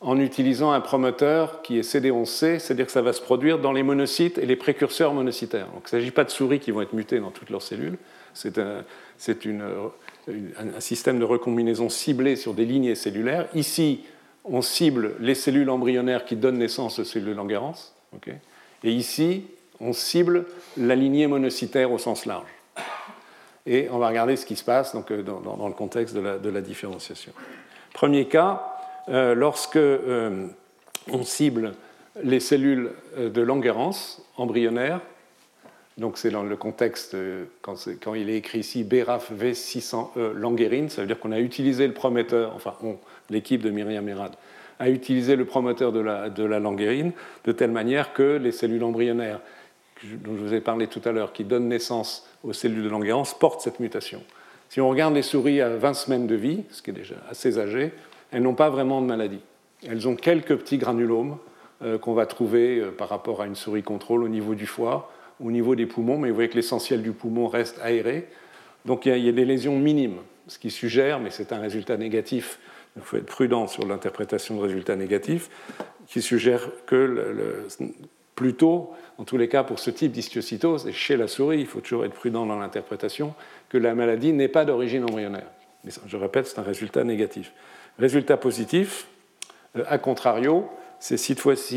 en 0.04 0.20
utilisant 0.20 0.72
un 0.72 0.82
promoteur 0.82 1.62
qui 1.62 1.80
est 1.80 1.82
CD11C, 1.82 2.60
c'est-à-dire 2.60 2.86
que 2.86 2.92
ça 2.92 3.02
va 3.02 3.14
se 3.14 3.22
produire 3.22 3.60
dans 3.60 3.72
les 3.72 3.84
monocytes 3.84 4.38
et 4.38 4.46
les 4.46 4.58
précurseurs 4.58 5.14
monocytaires. 5.14 5.68
Donc 5.68 5.84
il 5.84 5.96
ne 5.96 6.02
s'agit 6.02 6.12
pas 6.12 6.26
de 6.26 6.30
souris 6.30 6.60
qui 6.60 6.72
vont 6.72 6.82
être 6.82 6.94
mutées 6.94 7.20
dans 7.20 7.32
toutes 7.32 7.50
leurs 7.50 7.62
cellules, 7.62 7.98
c'est 8.34 8.58
un, 8.58 8.84
un, 10.28 10.80
système 10.80 11.20
de 11.20 11.24
recombinaison 11.24 11.90
ciblé 11.90 12.36
sur 12.36 12.54
des 12.54 12.66
lignées 12.66 12.96
cellulaires. 12.96 13.48
Ici, 13.54 14.04
on 14.44 14.62
cible 14.62 15.16
les 15.20 15.36
cellules 15.36 15.70
embryonnaires 15.70 16.26
qui 16.26 16.36
donnent 16.36 16.58
naissance 16.58 17.00
aux 17.00 17.04
cellules 17.04 17.36
Langerhans. 17.36 17.76
et 18.84 18.92
ici, 18.92 19.46
on 19.80 19.94
cible 19.94 20.46
la 20.78 20.96
lignée 20.96 21.28
monocytaire 21.28 21.92
au 21.92 21.98
sens 21.98 22.26
large. 22.26 22.48
Et 23.66 23.88
on 23.92 23.98
va 23.98 24.10
regarder 24.10 24.36
ce 24.36 24.46
qui 24.46 24.56
se 24.56 24.64
passe 24.64 24.94
donc, 24.94 25.12
euh, 25.12 25.22
dans, 25.22 25.68
le 25.68 25.74
contexte 25.74 26.14
de 26.14 26.20
la, 26.20 26.38
de 26.38 26.50
la, 26.50 26.62
différenciation. 26.62 27.32
Premier 27.94 28.26
cas, 28.26 28.73
lorsque 29.08 29.76
euh, 29.76 30.48
on 31.12 31.24
cible 31.24 31.74
les 32.24 32.40
cellules 32.40 32.92
de 33.18 33.42
Langerhans 33.42 33.96
embryonnaires, 34.38 35.02
donc 35.98 36.18
c'est 36.18 36.32
dans 36.32 36.44
le 36.44 36.56
contexte, 36.56 37.16
quand, 37.62 38.14
il 38.16 38.30
est 38.30 38.38
écrit 38.38 38.60
ici 38.60 38.84
BRAF 38.84 39.32
V600E 39.32 40.32
Langerine, 40.34 40.90
ça 40.90 41.02
veut 41.02 41.08
dire 41.08 41.20
qu'on 41.20 41.32
a 41.32 41.40
utilisé 41.40 41.88
le 41.88 41.94
prometteur, 41.94 42.54
enfin 42.56 42.76
l'équipe 43.30 43.62
de 43.62 43.70
Myriam 43.70 44.08
Erad, 44.08 44.34
a 44.80 44.90
utilisé 44.90 45.36
le 45.36 45.46
promoteur 45.46 45.92
de 45.92 46.00
la, 46.00 46.30
de 46.30 46.44
la 46.44 46.60
languérine 46.60 47.12
de 47.46 47.52
telle 47.52 47.72
manière 47.72 48.14
que 48.14 48.38
les 48.38 48.52
cellules 48.52 48.84
embryonnaires 48.84 49.40
dont 50.04 50.36
je 50.36 50.42
vous 50.42 50.54
ai 50.54 50.62
parlé 50.62 50.88
tout 50.88 51.02
à 51.06 51.12
l'heure, 51.12 51.34
qui 51.34 51.44
donnent 51.44 51.68
naissance 51.68 52.28
aux 52.44 52.54
cellules 52.54 52.84
de 52.84 52.90
Langerhans, 52.90 53.24
portent 53.40 53.62
cette 53.62 53.80
mutation. 53.80 54.22
Si 54.70 54.82
on 54.82 54.90
regarde 54.90 55.14
les 55.14 55.22
souris 55.22 55.62
à 55.62 55.70
20 55.70 55.94
semaines 55.94 56.28
de 56.28 56.36
vie, 56.36 56.64
ce 56.72 56.82
qui 56.82 56.90
est 56.90 56.94
déjà 56.94 57.16
assez 57.30 57.58
âgé, 57.58 57.92
elles 58.34 58.42
n'ont 58.42 58.56
pas 58.56 58.70
vraiment 58.70 59.02
de 59.02 59.08
maladie. 59.08 59.40
Elles 59.88 60.08
ont 60.08 60.16
quelques 60.16 60.58
petits 60.58 60.78
granulomes 60.78 61.38
euh, 61.84 61.98
qu'on 61.98 62.14
va 62.14 62.26
trouver 62.26 62.80
euh, 62.80 62.92
par 62.92 63.10
rapport 63.10 63.42
à 63.42 63.46
une 63.46 63.56
souris 63.56 63.84
contrôle 63.84 64.24
au 64.24 64.28
niveau 64.28 64.56
du 64.56 64.66
foie, 64.66 65.12
au 65.40 65.52
niveau 65.52 65.76
des 65.76 65.86
poumons, 65.86 66.18
mais 66.18 66.30
vous 66.30 66.36
voyez 66.36 66.50
que 66.50 66.56
l'essentiel 66.56 67.02
du 67.02 67.12
poumon 67.12 67.48
reste 67.48 67.80
aéré. 67.82 68.28
Donc 68.86 69.06
il 69.06 69.18
y, 69.18 69.30
a, 69.30 69.32
des 69.32 69.46
lésions 69.46 69.78
minimes, 69.78 70.18
ce 70.48 70.60
qui 70.60 70.72
suggère, 70.72 71.20
mais 71.20 71.30
c'est 71.30 71.54
un 71.54 71.60
résultat 71.60 71.96
négatif 71.96 72.60
il 72.96 73.02
faut 73.02 73.18
être 73.18 73.26
prudent 73.26 73.68
sur 73.68 73.86
l'interprétation 73.86 74.56
de 74.56 74.62
résultats 74.62 74.96
négatifs, 74.96 75.50
qui 76.08 76.22
suggère 76.22 76.70
que 76.86 77.66
plutôt, 78.36 78.92
en 79.18 79.24
tous 79.24 79.38
les 79.38 79.48
cas 79.48 79.64
pour 79.64 79.80
ce 79.80 79.90
type 79.90 80.12
d'histiocytose, 80.12 80.88
et 80.88 80.92
chez 80.92 81.18
la 81.18 81.28
souris, 81.28 81.60
il 81.60 81.66
faut 81.66 81.82
toujours 81.82 82.06
être 82.06 82.14
prudent 82.14 82.46
dans 82.46 82.60
l'interprétation, 82.60 83.34
que 83.70 83.78
la 83.78 83.96
maladie 83.96 84.34
n'est 84.34 84.48
pas 84.48 84.66
d'origine 84.66 85.04
embryonnaire. 85.04 85.48
Mais 85.84 85.92
je 86.08 86.18
répète, 86.18 86.48
c'est 86.48 86.60
un 86.60 86.64
résultat 86.64 87.04
négatif. 87.04 87.52
Résultat 88.00 88.38
positif, 88.38 89.08
euh, 89.78 89.84
a 89.88 89.98
contrario, 89.98 90.68
c'est 91.00 91.18
si, 91.18 91.36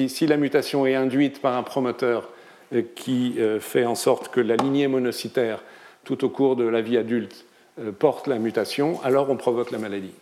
si 0.09 0.27
la 0.27 0.37
mutation 0.37 0.87
est 0.87 0.95
induite 0.95 1.41
par 1.41 1.57
un 1.57 1.63
promoteur 1.63 2.31
euh, 2.73 2.83
qui 2.95 3.35
euh, 3.39 3.61
fait 3.61 3.85
en 3.85 3.95
sorte 3.95 4.29
que 4.29 4.41
la 4.41 4.57
lignée 4.57 4.89
monocytaire, 4.89 5.63
tout 6.05 6.25
au 6.25 6.31
cours 6.31 6.57
de 6.57 6.65
la 6.65 6.81
vie 6.81 6.97
adulte, 6.97 7.45
porte 7.99 8.27
la 8.27 8.39
mutation, 8.39 9.03
alors 9.03 9.29
on 9.29 9.37
provoque 9.37 9.71
la 9.71 9.77
maladie. 9.77 10.13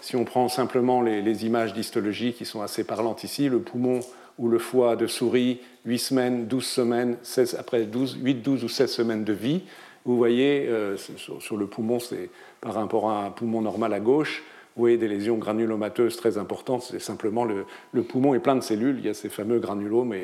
Si 0.00 0.16
on 0.16 0.24
prend 0.24 0.48
simplement 0.48 1.02
les, 1.02 1.44
images 1.44 1.74
d'histologie 1.74 2.32
qui 2.32 2.46
sont 2.46 2.62
assez 2.62 2.84
parlantes 2.84 3.22
ici, 3.22 3.50
le 3.50 3.58
poumon 3.58 4.00
ou 4.38 4.48
le 4.48 4.58
foie 4.58 4.96
de 4.96 5.06
souris, 5.06 5.60
8 5.84 5.98
semaines, 5.98 6.46
12 6.46 6.64
semaines, 6.64 7.16
16, 7.22 7.56
après 7.58 7.82
12, 7.82 8.18
8, 8.22 8.34
12 8.36 8.64
ou 8.64 8.68
16 8.68 8.90
semaines 8.90 9.24
de 9.24 9.32
vie, 9.34 9.60
vous 10.06 10.16
voyez 10.16 10.70
sur, 10.96 11.56
le 11.58 11.66
poumon, 11.66 11.98
c'est 11.98 12.30
par 12.62 12.72
rapport 12.72 13.10
à 13.10 13.26
un 13.26 13.30
poumon 13.30 13.60
normal 13.60 13.92
à 13.92 14.00
gauche, 14.00 14.42
voyez 14.76 14.96
des 14.96 15.08
lésions 15.08 15.36
granulomateuses 15.36 16.16
très 16.16 16.38
importantes. 16.38 16.82
C'est 16.82 17.00
simplement 17.00 17.44
le, 17.44 18.02
poumon 18.02 18.34
est 18.34 18.40
plein 18.40 18.56
de 18.56 18.60
cellules. 18.60 18.98
Il 18.98 19.06
y 19.06 19.08
a 19.08 19.14
ces 19.14 19.28
fameux 19.28 19.58
granulomes 19.58 20.14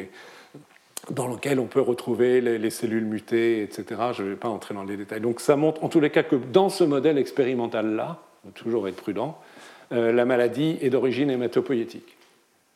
dans 1.10 1.28
lesquels 1.28 1.60
on 1.60 1.66
peut 1.66 1.80
retrouver 1.80 2.40
les, 2.40 2.58
les 2.58 2.70
cellules 2.70 3.04
mutées, 3.04 3.62
etc. 3.62 3.84
Je 4.12 4.22
ne 4.22 4.30
vais 4.30 4.36
pas 4.36 4.48
entrer 4.48 4.74
dans 4.74 4.84
les 4.84 4.96
détails. 4.96 5.20
Donc 5.20 5.40
ça 5.40 5.56
montre 5.56 5.84
en 5.84 5.88
tous 5.88 6.00
les 6.00 6.10
cas 6.10 6.22
que 6.22 6.36
dans 6.36 6.68
ce 6.68 6.84
modèle 6.84 7.18
expérimental-là, 7.18 8.20
toujours 8.54 8.88
être 8.88 8.96
prudent, 8.96 9.38
euh, 9.92 10.12
la 10.12 10.24
maladie 10.24 10.78
est 10.80 10.90
d'origine 10.90 11.30
hématopoïétique 11.30 12.16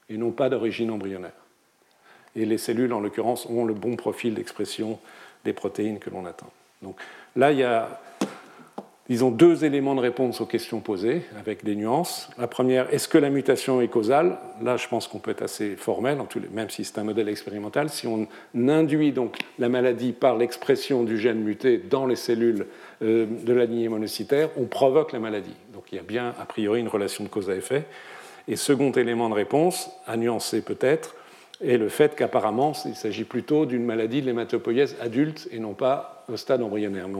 et 0.09 0.17
non 0.17 0.31
pas 0.31 0.49
d'origine 0.49 0.91
embryonnaire. 0.91 1.33
Et 2.35 2.47
les 2.47 2.59
cellules, 2.59 2.93
en 2.93 3.01
l'occurrence, 3.01 3.47
ont 3.47 3.65
le 3.65 3.75
bon 3.75 3.97
profil 3.97 4.35
d'expression 4.35 4.99
des 5.45 5.53
protéines 5.53 5.99
que 5.99 6.09
l'on 6.09 6.25
attend. 6.25 6.51
Donc 6.81 6.97
là, 7.37 7.53
il 7.53 7.59
y 7.59 7.63
a, 7.63 8.01
disons, 9.09 9.31
deux 9.31 9.65
éléments 9.65 9.95
de 9.95 10.01
réponse 10.01 10.41
aux 10.41 10.47
questions 10.47 10.81
posées, 10.81 11.23
avec 11.39 11.65
des 11.65 11.75
nuances. 11.75 12.31
La 12.39 12.47
première, 12.47 12.93
est-ce 12.95 13.09
que 13.09 13.19
la 13.19 13.31
mutation 13.31 13.81
est 13.81 13.89
causale? 13.89 14.39
Là, 14.63 14.77
je 14.77 14.87
pense 14.89 15.09
qu'on 15.09 15.19
peut 15.19 15.33
être 15.33 15.43
assez 15.43 15.77
formel, 15.77 16.19
même 16.53 16.71
si 16.71 16.85
c'est 16.85 16.99
un 16.99 17.05
modèle 17.05 17.29
expérimental. 17.29 17.91
Si 17.91 18.07
on 18.07 18.29
induit 18.55 19.13
donc 19.13 19.39
la 19.59 19.69
maladie 19.69 20.13
par 20.13 20.37
l'expression 20.37 21.03
du 21.03 21.19
gène 21.19 21.41
muté 21.41 21.79
dans 21.79 22.07
les 22.07 22.17
cellules 22.17 22.67
euh, 23.03 23.27
de 23.27 23.53
la 23.53 23.65
lignée 23.65 23.89
monocytaire, 23.89 24.51
on 24.57 24.65
provoque 24.65 25.13
la 25.13 25.19
maladie. 25.19 25.57
Donc 25.75 25.85
il 25.91 25.97
y 25.97 25.99
a 25.99 26.05
bien 26.05 26.35
a 26.41 26.45
priori 26.45 26.81
une 26.81 26.89
relation 26.89 27.25
de 27.25 27.29
cause 27.29 27.51
à 27.51 27.55
effet. 27.55 27.85
Et 28.49 28.57
second 28.57 28.91
élément 28.93 29.29
de 29.29 29.35
réponse, 29.35 29.91
à 30.07 30.17
nuancer 30.17 30.63
peut-être, 30.63 31.15
est 31.65 31.77
le 31.77 31.89
fait 31.89 32.15
qu'apparemment 32.17 32.73
il 32.85 32.95
s'agit 32.95 33.25
plutôt 33.25 33.67
d'une 33.67 33.85
maladie 33.85 34.21
de 34.21 34.27
l'hématopoïèse 34.27 34.97
adulte 35.01 35.49
et 35.51 35.59
non 35.59 35.75
pas 35.75 36.25
au 36.33 36.37
stade 36.37 36.63
embryonnaire. 36.63 37.09
Mais 37.09 37.19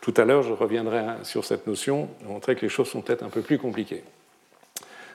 tout 0.00 0.14
à 0.16 0.24
l'heure, 0.24 0.42
je 0.42 0.52
reviendrai 0.52 1.02
sur 1.22 1.44
cette 1.44 1.66
notion, 1.66 2.08
montrer 2.26 2.56
que 2.56 2.62
les 2.62 2.68
choses 2.68 2.88
sont 2.88 3.00
peut-être 3.00 3.22
un 3.22 3.28
peu 3.28 3.40
plus 3.40 3.58
compliquées. 3.58 4.04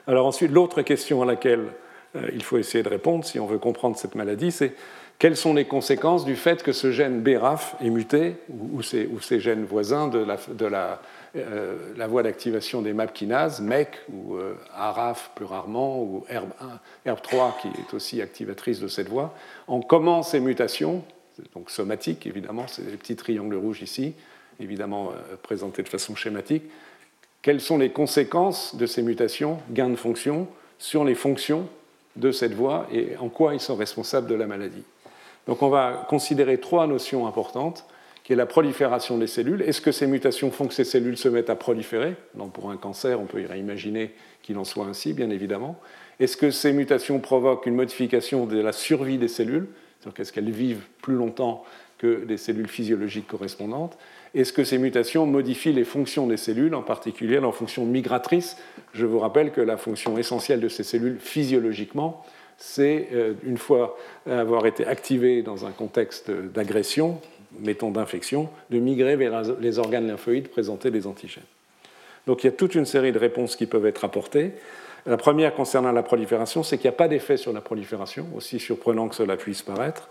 Alors 0.06 0.26
ensuite, 0.26 0.50
l'autre 0.50 0.82
question 0.82 1.22
à 1.22 1.26
laquelle 1.26 1.66
euh, 2.16 2.30
il 2.32 2.42
faut 2.42 2.58
essayer 2.58 2.82
de 2.82 2.88
répondre 2.88 3.24
si 3.24 3.38
on 3.38 3.46
veut 3.46 3.58
comprendre 3.58 3.96
cette 3.96 4.14
maladie, 4.14 4.50
c'est 4.50 4.72
quelles 5.18 5.36
sont 5.36 5.52
les 5.52 5.66
conséquences 5.66 6.24
du 6.24 6.34
fait 6.34 6.62
que 6.62 6.72
ce 6.72 6.90
gène 6.90 7.20
BRAF 7.20 7.76
est 7.84 7.90
muté, 7.90 8.36
ou, 8.48 8.82
ces, 8.82 9.38
gènes 9.38 9.64
voisins 9.64 10.08
de 10.08 10.66
la, 10.66 11.00
voie 11.34 12.22
d'activation 12.22 12.82
des 12.82 12.92
MAP 12.92 13.12
kinases, 13.12 13.60
MEC 13.60 14.00
ou 14.12 14.36
euh, 14.36 14.54
ARAF 14.74 15.30
plus 15.34 15.44
rarement, 15.44 16.02
ou 16.02 16.24
ERB3 17.06 17.60
qui 17.60 17.68
est 17.68 17.94
aussi 17.94 18.20
activatrice 18.20 18.80
de 18.80 18.88
cette 18.88 19.08
voie, 19.08 19.34
en 19.66 19.80
comment 19.80 20.22
ces 20.22 20.40
mutations, 20.40 21.04
donc 21.54 21.70
somatiques 21.70 22.26
évidemment, 22.26 22.66
c'est 22.66 22.82
les 22.82 22.96
petits 22.96 23.16
triangles 23.16 23.56
rouges 23.56 23.82
ici, 23.82 24.14
évidemment 24.58 25.10
euh, 25.10 25.36
présentés 25.42 25.82
de 25.82 25.88
façon 25.88 26.14
schématique, 26.14 26.64
quelles 27.42 27.60
sont 27.60 27.78
les 27.78 27.90
conséquences 27.90 28.76
de 28.76 28.86
ces 28.86 29.02
mutations, 29.02 29.58
gains 29.70 29.88
de 29.88 29.96
fonction, 29.96 30.46
sur 30.78 31.04
les 31.04 31.14
fonctions 31.14 31.68
de 32.16 32.32
cette 32.32 32.54
voie 32.54 32.86
et 32.92 33.16
en 33.18 33.28
quoi 33.28 33.54
ils 33.54 33.60
sont 33.60 33.76
responsables 33.76 34.26
de 34.26 34.34
la 34.34 34.46
maladie? 34.46 34.82
Donc 35.46 35.62
on 35.62 35.68
va 35.68 36.06
considérer 36.08 36.58
trois 36.58 36.86
notions 36.86 37.26
importantes 37.26 37.86
qui 38.30 38.34
est 38.34 38.36
la 38.36 38.46
prolifération 38.46 39.18
des 39.18 39.26
cellules. 39.26 39.60
Est-ce 39.62 39.80
que 39.80 39.90
ces 39.90 40.06
mutations 40.06 40.52
font 40.52 40.68
que 40.68 40.72
ces 40.72 40.84
cellules 40.84 41.16
se 41.16 41.28
mettent 41.28 41.50
à 41.50 41.56
proliférer? 41.56 42.14
Pour 42.54 42.70
un 42.70 42.76
cancer, 42.76 43.20
on 43.20 43.24
peut 43.24 43.42
imaginer 43.56 44.12
qu'il 44.40 44.56
en 44.56 44.62
soit 44.62 44.86
ainsi, 44.86 45.14
bien 45.14 45.30
évidemment. 45.30 45.80
Est-ce 46.20 46.36
que 46.36 46.52
ces 46.52 46.72
mutations 46.72 47.18
provoquent 47.18 47.66
une 47.66 47.74
modification 47.74 48.46
de 48.46 48.60
la 48.60 48.70
survie 48.70 49.18
des 49.18 49.26
cellules? 49.26 49.66
Est-ce 50.16 50.32
qu'elles 50.32 50.52
vivent 50.52 50.84
plus 51.02 51.16
longtemps 51.16 51.64
que 51.98 52.24
des 52.24 52.36
cellules 52.36 52.68
physiologiques 52.68 53.26
correspondantes? 53.26 53.98
Est-ce 54.32 54.52
que 54.52 54.62
ces 54.62 54.78
mutations 54.78 55.26
modifient 55.26 55.72
les 55.72 55.82
fonctions 55.82 56.28
des 56.28 56.36
cellules, 56.36 56.76
en 56.76 56.82
particulier 56.82 57.40
leur 57.40 57.56
fonction 57.56 57.84
migratrice 57.84 58.56
Je 58.94 59.06
vous 59.06 59.18
rappelle 59.18 59.50
que 59.50 59.60
la 59.60 59.76
fonction 59.76 60.16
essentielle 60.18 60.60
de 60.60 60.68
ces 60.68 60.84
cellules 60.84 61.18
physiologiquement, 61.18 62.24
c'est, 62.58 63.08
euh, 63.12 63.32
une 63.42 63.58
fois 63.58 63.98
avoir 64.26 64.66
été 64.66 64.86
activées 64.86 65.42
dans 65.42 65.66
un 65.66 65.72
contexte 65.72 66.30
d'agression, 66.30 67.20
mettons 67.58 67.90
d'infection, 67.90 68.48
de 68.70 68.78
migrer 68.78 69.16
vers 69.16 69.42
les 69.60 69.78
organes 69.78 70.06
lymphoïdes, 70.06 70.48
présenter 70.48 70.90
des 70.90 71.06
antigènes. 71.06 71.44
Donc 72.26 72.44
il 72.44 72.46
y 72.46 72.48
a 72.48 72.52
toute 72.52 72.74
une 72.74 72.86
série 72.86 73.12
de 73.12 73.18
réponses 73.18 73.56
qui 73.56 73.66
peuvent 73.66 73.86
être 73.86 74.04
apportées. 74.04 74.52
La 75.06 75.16
première 75.16 75.54
concernant 75.54 75.92
la 75.92 76.02
prolifération, 76.02 76.62
c'est 76.62 76.76
qu'il 76.76 76.88
n'y 76.88 76.94
a 76.94 76.98
pas 76.98 77.08
d'effet 77.08 77.36
sur 77.36 77.52
la 77.52 77.60
prolifération, 77.60 78.26
aussi 78.36 78.58
surprenant 78.58 79.08
que 79.08 79.14
cela 79.14 79.36
puisse 79.36 79.62
paraître. 79.62 80.08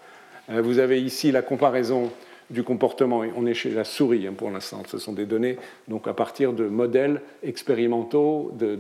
Euh, 0.50 0.62
vous 0.62 0.80
avez 0.80 1.02
ici 1.02 1.32
la 1.32 1.42
comparaison 1.42 2.12
du 2.50 2.64
comportement, 2.64 3.22
on 3.36 3.46
est 3.46 3.54
chez 3.54 3.70
la 3.70 3.84
souris 3.84 4.26
hein, 4.26 4.34
pour 4.36 4.50
l'instant, 4.50 4.82
ce 4.88 4.98
sont 4.98 5.14
des 5.14 5.28
données 5.28 5.58
donc 5.88 6.08
à 6.08 6.14
partir 6.14 6.52
de 6.52 6.66
modèles 6.66 7.22
expérimentaux 7.44 8.52
de, 8.58 8.80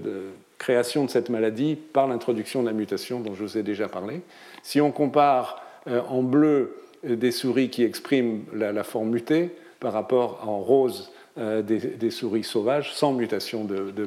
création 0.57 1.05
de 1.05 1.09
cette 1.09 1.29
maladie 1.29 1.75
par 1.75 2.07
l'introduction 2.07 2.61
de 2.61 2.67
la 2.67 2.73
mutation 2.73 3.19
dont 3.19 3.35
je 3.35 3.43
vous 3.43 3.57
ai 3.57 3.63
déjà 3.63 3.87
parlé. 3.87 4.21
Si 4.63 4.81
on 4.81 4.91
compare 4.91 5.63
euh, 5.87 6.01
en 6.09 6.23
bleu 6.23 6.75
des 7.03 7.31
souris 7.31 7.69
qui 7.69 7.83
expriment 7.83 8.43
la, 8.53 8.83
forme 8.83 9.09
mutée 9.09 9.51
par 9.79 9.93
rapport 9.93 10.41
en 10.47 10.59
rose 10.59 11.11
des, 11.37 12.11
souris 12.11 12.43
sauvages 12.43 12.93
sans 12.93 13.13
mutation 13.13 13.63
de, 13.63 13.91
de 13.91 14.05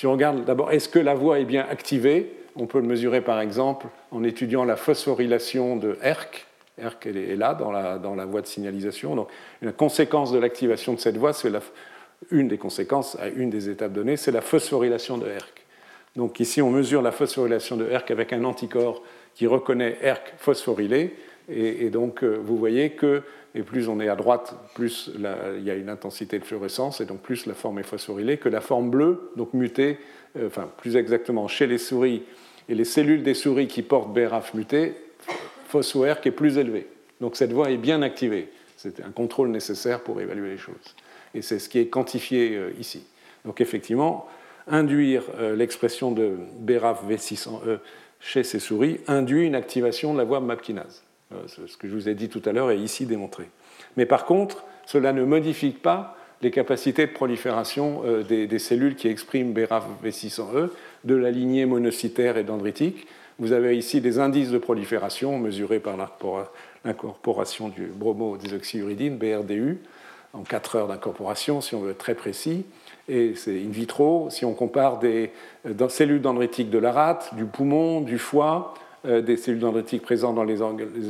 si 0.00 0.06
on 0.06 0.12
regarde 0.12 0.44
d'abord, 0.46 0.72
est-ce 0.72 0.88
que 0.88 0.98
la 0.98 1.14
voie 1.14 1.40
est 1.40 1.44
bien 1.44 1.66
activée? 1.68 2.32
On 2.56 2.66
peut 2.66 2.80
le 2.80 2.86
mesurer 2.86 3.20
par 3.20 3.38
exemple 3.40 3.86
en 4.10 4.24
étudiant 4.24 4.64
la 4.64 4.76
phosphorylation 4.76 5.76
de 5.76 5.98
ERK. 6.02 6.46
ERK 6.78 7.06
est 7.06 7.36
là 7.36 7.52
dans 7.52 7.70
la, 7.70 8.00
la 8.16 8.24
voie 8.24 8.40
de 8.40 8.46
signalisation. 8.46 9.14
Donc, 9.14 9.28
une 9.60 9.72
conséquence 9.72 10.32
de 10.32 10.38
l'activation 10.38 10.94
de 10.94 11.00
cette 11.00 11.18
voie, 11.18 11.34
c'est 11.34 11.52
une 12.30 12.48
des 12.48 12.56
conséquences 12.56 13.16
à 13.20 13.28
une 13.28 13.50
des 13.50 13.68
étapes 13.68 13.92
données, 13.92 14.16
c'est 14.16 14.32
la 14.32 14.40
phosphorylation 14.40 15.18
de 15.18 15.26
ERK. 15.28 15.66
Donc 16.16 16.40
ici, 16.40 16.62
on 16.62 16.70
mesure 16.70 17.02
la 17.02 17.12
phosphorylation 17.12 17.76
de 17.76 17.86
ERK 17.86 18.10
avec 18.10 18.32
un 18.32 18.44
anticorps 18.44 19.02
qui 19.34 19.46
reconnaît 19.46 19.98
ERK 20.02 20.34
phosphorylé. 20.38 21.14
Et, 21.50 21.90
donc, 21.90 22.22
euh, 22.22 22.38
vous 22.42 22.56
voyez 22.56 22.90
que 22.90 23.22
et 23.54 23.62
plus 23.62 23.88
on 23.88 23.98
est 23.98 24.08
à 24.08 24.14
droite, 24.14 24.54
plus 24.74 25.10
il 25.14 25.64
y 25.64 25.70
a 25.70 25.74
une 25.74 25.88
intensité 25.88 26.38
de 26.38 26.44
fluorescence, 26.44 27.00
et 27.00 27.04
donc 27.04 27.20
plus 27.20 27.46
la 27.46 27.54
forme 27.54 27.80
est 27.80 27.84
phosphorylée, 27.84 28.36
que 28.36 28.48
la 28.48 28.60
forme 28.60 28.90
bleue, 28.90 29.32
donc 29.36 29.54
mutée, 29.54 29.98
euh, 30.36 30.46
enfin 30.46 30.70
plus 30.76 30.96
exactement 30.96 31.48
chez 31.48 31.66
les 31.66 31.78
souris, 31.78 32.22
et 32.68 32.76
les 32.76 32.84
cellules 32.84 33.24
des 33.24 33.34
souris 33.34 33.66
qui 33.66 33.82
portent 33.82 34.12
BRAF 34.12 34.54
muté, 34.54 34.94
phospho-R 35.66 36.20
qui 36.20 36.28
est 36.28 36.32
plus 36.32 36.58
élevé. 36.58 36.86
Donc 37.20 37.34
cette 37.34 37.52
voie 37.52 37.70
est 37.70 37.76
bien 37.76 38.02
activée. 38.02 38.50
C'est 38.76 39.00
un 39.00 39.10
contrôle 39.10 39.48
nécessaire 39.48 40.00
pour 40.02 40.20
évaluer 40.20 40.50
les 40.50 40.58
choses. 40.58 40.94
Et 41.34 41.42
c'est 41.42 41.58
ce 41.58 41.68
qui 41.68 41.80
est 41.80 41.88
quantifié 41.88 42.56
euh, 42.56 42.70
ici. 42.78 43.04
Donc 43.44 43.60
effectivement, 43.60 44.28
induire 44.68 45.24
l'expression 45.56 46.12
de 46.12 46.36
BRAF 46.60 47.02
V600E 47.08 47.78
chez 48.20 48.44
ces 48.44 48.60
souris 48.60 49.00
induit 49.08 49.46
une 49.46 49.54
activation 49.54 50.12
de 50.12 50.18
la 50.18 50.24
voie 50.24 50.40
MAPKinase. 50.40 51.02
Euh, 51.32 51.36
ce 51.46 51.76
que 51.76 51.88
je 51.88 51.94
vous 51.94 52.08
ai 52.08 52.14
dit 52.14 52.28
tout 52.28 52.42
à 52.44 52.52
l'heure 52.52 52.70
est 52.70 52.78
ici 52.78 53.06
démontré. 53.06 53.48
Mais 53.96 54.06
par 54.06 54.24
contre, 54.24 54.64
cela 54.86 55.12
ne 55.12 55.24
modifie 55.24 55.70
pas 55.70 56.16
les 56.42 56.50
capacités 56.50 57.06
de 57.06 57.12
prolifération 57.12 58.02
euh, 58.04 58.22
des, 58.22 58.58
cellules 58.58 58.96
qui 58.96 59.08
expriment 59.08 59.52
BRAF 59.52 59.84
V600E 60.04 60.70
de 61.04 61.14
la 61.14 61.30
lignée 61.30 61.66
monocytaire 61.66 62.36
et 62.36 62.44
dendritique. 62.44 63.06
Vous 63.38 63.52
avez 63.52 63.76
ici 63.76 64.00
des 64.00 64.18
indices 64.18 64.50
de 64.50 64.58
prolifération 64.58 65.38
mesurés 65.38 65.80
par 65.80 65.96
l'incorporation 66.84 67.68
du 67.68 67.86
bromo-désoxyuridine, 67.86 69.16
BRDU, 69.16 69.78
en 70.32 70.42
4 70.42 70.76
heures 70.76 70.88
d'incorporation, 70.88 71.60
si 71.60 71.74
on 71.74 71.80
veut 71.80 71.92
être 71.92 71.98
très 71.98 72.14
précis. 72.14 72.64
Et 73.08 73.34
c'est 73.34 73.58
in 73.58 73.70
vitro, 73.70 74.28
si 74.30 74.44
on 74.44 74.54
compare 74.54 74.98
des 74.98 75.32
euh, 75.66 75.88
cellules 75.88 76.20
dendritiques 76.20 76.70
de 76.70 76.78
la 76.78 76.92
rate, 76.92 77.34
du 77.34 77.44
poumon, 77.44 78.00
du 78.00 78.18
foie, 78.18 78.74
des 79.04 79.36
cellules 79.36 79.60
dendritiques 79.60 80.02
présentes 80.02 80.34
dans 80.34 80.44
les 80.44 80.58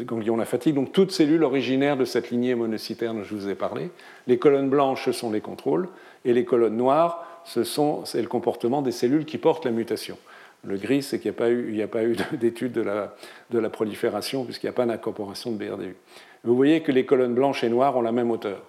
ganglions 0.04 0.36
lymphatiques, 0.36 0.74
donc 0.74 0.92
toutes 0.92 1.10
cellules 1.10 1.42
originaires 1.42 1.96
de 1.96 2.04
cette 2.04 2.30
lignée 2.30 2.54
monocytaire 2.54 3.14
dont 3.14 3.24
je 3.24 3.34
vous 3.34 3.48
ai 3.48 3.54
parlé. 3.54 3.90
Les 4.26 4.38
colonnes 4.38 4.70
blanches, 4.70 5.06
ce 5.06 5.12
sont 5.12 5.30
les 5.30 5.40
contrôles, 5.40 5.88
et 6.24 6.32
les 6.32 6.44
colonnes 6.44 6.76
noires, 6.76 7.42
c'est 7.44 8.22
le 8.22 8.28
comportement 8.28 8.82
des 8.82 8.92
cellules 8.92 9.24
qui 9.24 9.38
portent 9.38 9.64
la 9.64 9.70
mutation. 9.70 10.16
Le 10.64 10.76
gris, 10.76 11.02
c'est 11.02 11.18
qu'il 11.18 11.30
n'y 11.30 11.82
a 11.82 11.88
pas 11.88 12.02
eu, 12.04 12.16
d'étude 12.32 12.72
de 12.72 12.82
la, 12.82 13.14
de 13.50 13.58
la 13.58 13.70
prolifération, 13.70 14.44
puisqu'il 14.44 14.66
n'y 14.66 14.70
a 14.70 14.74
pas 14.74 14.86
d'incorporation 14.86 15.50
de 15.50 15.56
BRDU. 15.56 15.96
Vous 16.44 16.56
voyez 16.56 16.82
que 16.82 16.92
les 16.92 17.04
colonnes 17.04 17.34
blanches 17.34 17.64
et 17.64 17.68
noires 17.68 17.96
ont 17.96 18.02
la 18.02 18.12
même 18.12 18.30
hauteur. 18.30 18.62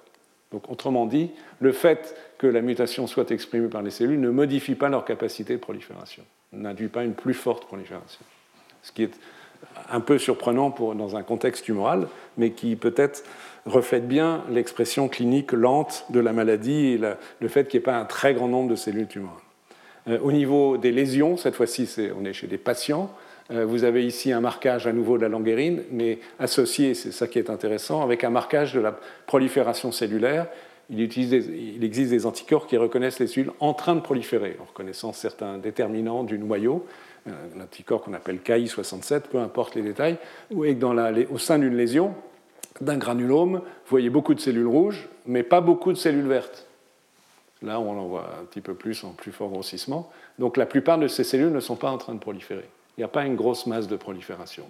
Donc, 0.52 0.70
autrement 0.70 1.06
dit, 1.06 1.32
le 1.60 1.72
fait 1.72 2.16
que 2.38 2.48
la 2.48 2.62
mutation 2.62 3.08
soit 3.08 3.32
exprimée 3.32 3.70
par 3.70 3.82
les 3.82 3.92
cellules 3.92 4.20
ne 4.20 4.30
modifie 4.30 4.76
pas 4.76 4.90
leur 4.90 5.06
capacité 5.06 5.54
de 5.54 5.60
prolifération, 5.60 6.24
n'induit 6.52 6.90
pas 6.90 7.04
une 7.04 7.14
plus 7.14 7.34
forte 7.34 7.66
prolifération 7.66 8.20
ce 8.84 8.92
qui 8.92 9.04
est 9.04 9.14
un 9.90 10.00
peu 10.00 10.18
surprenant 10.18 10.70
dans 10.96 11.16
un 11.16 11.24
contexte 11.24 11.66
tumoral, 11.66 12.08
mais 12.38 12.52
qui 12.52 12.76
peut-être 12.76 13.24
reflète 13.66 14.08
bien 14.08 14.44
l'expression 14.50 15.08
clinique 15.08 15.52
lente 15.52 16.06
de 16.10 16.20
la 16.20 16.34
maladie 16.34 16.88
et 16.94 16.98
le 16.98 17.48
fait 17.48 17.68
qu'il 17.68 17.80
n'y 17.80 17.84
ait 17.84 17.86
pas 17.86 17.98
un 17.98 18.06
très 18.06 18.34
grand 18.34 18.48
nombre 18.48 18.70
de 18.70 18.76
cellules 18.76 19.08
tumorales. 19.08 19.38
Euh, 20.08 20.18
au 20.24 20.32
niveau 20.32 20.78
des 20.78 20.92
lésions, 20.92 21.38
cette 21.38 21.56
fois-ci 21.56 21.88
on 22.20 22.26
est 22.26 22.34
chez 22.34 22.48
des 22.48 22.58
patients, 22.58 23.12
euh, 23.52 23.66
vous 23.66 23.84
avez 23.84 24.06
ici 24.06 24.32
un 24.32 24.42
marquage 24.42 24.88
à 24.88 24.94
nouveau 24.94 25.18
de 25.18 25.24
la 25.24 25.30
languérine, 25.30 25.84
mais 25.92 26.20
associé, 26.40 26.94
c'est 26.94 27.12
ça 27.12 27.28
qui 27.28 27.38
est 27.38 27.50
intéressant, 27.50 28.02
avec 28.02 28.24
un 28.24 28.30
marquage 28.30 28.74
de 28.74 28.80
la 28.80 28.98
prolifération 29.28 29.92
cellulaire. 29.92 30.48
Il, 30.90 31.00
il, 31.00 31.84
existe 31.84 32.12
des 32.12 32.26
anticorps 32.26 32.68
qui 32.68 32.78
reconnaissent 32.78 33.20
les 33.20 33.28
cellules 33.28 33.52
en 33.60 33.74
train 33.74 33.96
de 33.96 34.02
proliférer, 34.02 34.58
en 34.60 34.66
reconnaissant 34.66 35.14
certains 35.14 35.58
déterminants 35.58 36.24
du 36.24 36.38
noyau 36.38 36.86
un 37.28 37.62
anticorps 37.62 38.02
qu'on 38.02 38.14
appelle 38.14 38.38
KI67, 38.38 39.22
peu 39.32 39.40
importe 39.40 39.76
les 39.76 39.82
détails, 39.82 40.18
et 40.64 40.76
dans 40.76 40.94
la, 40.94 41.12
au 41.30 41.38
sein 41.38 41.60
d'une 41.60 41.76
lésion, 41.76 42.14
d'un 42.80 42.98
granulome, 42.98 43.56
vous 43.56 43.90
voyez 43.90 44.10
beaucoup 44.10 44.34
de 44.34 44.40
cellules 44.40 44.68
rouges, 44.68 45.08
mais 45.26 45.44
pas 45.44 45.62
beaucoup 45.62 45.92
de 45.92 45.98
cellules 45.98 46.28
vertes. 46.28 46.68
Là, 47.62 47.80
on 47.80 47.92
en 47.92 48.08
voit 48.08 48.30
un 48.42 48.46
petit 48.46 48.62
peu 48.62 48.74
plus 48.74 49.04
en 49.04 49.12
plus 49.12 49.32
fort 49.32 49.50
grossissement. 49.50 50.12
Donc 50.40 50.58
la 50.58 50.66
plupart 50.66 50.98
de 50.98 51.08
ces 51.08 51.24
cellules 51.24 51.52
ne 51.52 51.60
sont 51.60 51.76
pas 51.76 51.92
en 51.92 51.98
train 51.98 52.14
de 52.14 52.20
proliférer. 52.20 52.68
Il 52.98 53.02
n'y 53.02 53.06
a 53.06 53.10
pas 53.10 53.26
une 53.26 53.36
grosse 53.36 53.68
masse 53.68 53.88
de 53.88 53.96
prolifération. 53.96 54.66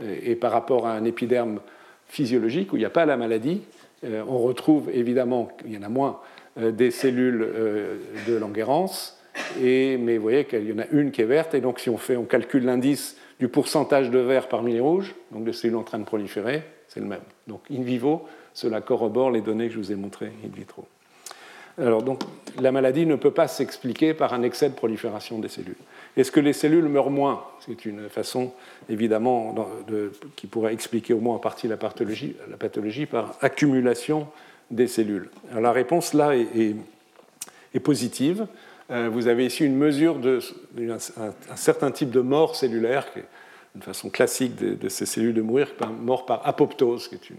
Et, 0.00 0.34
par 0.34 0.50
rapport 0.50 0.86
à 0.86 0.94
un 0.94 1.04
épiderme 1.04 1.60
physiologique 2.08 2.72
où 2.72 2.76
il 2.76 2.80
n'y 2.80 2.86
a 2.86 2.90
pas 2.90 3.04
la 3.04 3.16
maladie, 3.16 3.62
euh, 4.04 4.24
on 4.26 4.38
retrouve 4.38 4.90
évidemment, 4.92 5.48
il 5.64 5.74
y 5.74 5.78
en 5.78 5.82
a 5.82 5.88
moins, 5.88 6.20
euh, 6.58 6.72
des 6.72 6.90
cellules 6.90 7.42
euh, 7.42 7.98
de 8.26 8.38
Mais 9.60 10.16
vous 10.16 10.22
voyez 10.22 10.44
qu'il 10.44 10.68
y 10.68 10.72
en 10.72 10.78
a 10.78 10.86
une 10.92 11.10
qui 11.10 11.22
est 11.22 11.26
verte, 11.26 11.54
et 11.54 11.60
donc 11.60 11.80
si 11.80 11.90
on, 11.90 11.98
fait, 11.98 12.16
on 12.16 12.24
calcule 12.24 12.64
l'indice 12.64 13.16
du 13.38 13.48
pourcentage 13.48 14.10
de 14.10 14.18
vert 14.18 14.48
parmi 14.48 14.72
les 14.72 14.80
rouges, 14.80 15.14
donc 15.30 15.44
de 15.44 15.52
cellules 15.52 15.76
en 15.76 15.82
train 15.82 15.98
de 15.98 16.04
proliférer, 16.04 16.62
c'est 16.88 17.00
le 17.00 17.06
même. 17.06 17.22
Donc 17.46 17.62
in 17.72 17.82
vivo, 17.82 18.26
cela 18.54 18.80
corrobore 18.80 19.30
les 19.30 19.40
données 19.40 19.68
que 19.68 19.74
je 19.74 19.78
vous 19.78 19.92
ai 19.92 19.96
montrées 19.96 20.32
in 20.44 20.54
vitro. 20.54 20.86
Alors 21.78 22.02
donc 22.02 22.20
la 22.60 22.70
maladie 22.70 23.06
ne 23.06 23.16
peut 23.16 23.30
pas 23.30 23.48
s'expliquer 23.48 24.12
par 24.12 24.34
un 24.34 24.42
excès 24.42 24.68
de 24.68 24.74
prolifération 24.74 25.38
des 25.38 25.48
cellules. 25.48 25.76
Est-ce 26.16 26.30
que 26.30 26.40
les 26.40 26.52
cellules 26.52 26.84
meurent 26.84 27.10
moins? 27.10 27.44
C'est 27.66 27.86
une 27.86 28.10
façon 28.10 28.52
évidemment 28.90 29.54
qui 30.36 30.46
pourrait 30.46 30.74
expliquer 30.74 31.14
au 31.14 31.20
moins 31.20 31.36
en 31.36 31.38
partie 31.38 31.68
la 31.68 31.78
pathologie, 31.78 32.36
la 32.50 32.58
pathologie 32.58 33.06
par 33.06 33.36
accumulation 33.40 34.28
des 34.70 34.86
cellules. 34.86 35.30
Alors 35.50 35.62
la 35.62 35.72
réponse 35.72 36.12
là 36.12 36.36
est 36.36 37.80
positive. 37.80 38.46
Euh, 38.90 39.08
vous 39.10 39.28
avez 39.28 39.46
ici 39.46 39.64
une 39.64 39.76
mesure 39.76 40.16
d'un 40.18 40.98
certain 41.56 41.90
type 41.90 42.10
de 42.10 42.20
mort 42.20 42.56
cellulaire, 42.56 43.12
qui 43.12 43.20
est 43.20 43.26
une 43.74 43.82
façon 43.82 44.10
classique 44.10 44.56
de, 44.56 44.88
ces 44.88 45.06
cellules 45.06 45.34
de 45.34 45.40
mourir, 45.42 45.68
mort 46.00 46.26
par 46.26 46.46
apoptose, 46.46 47.08
qui 47.08 47.14
est 47.14 47.30
une 47.30 47.36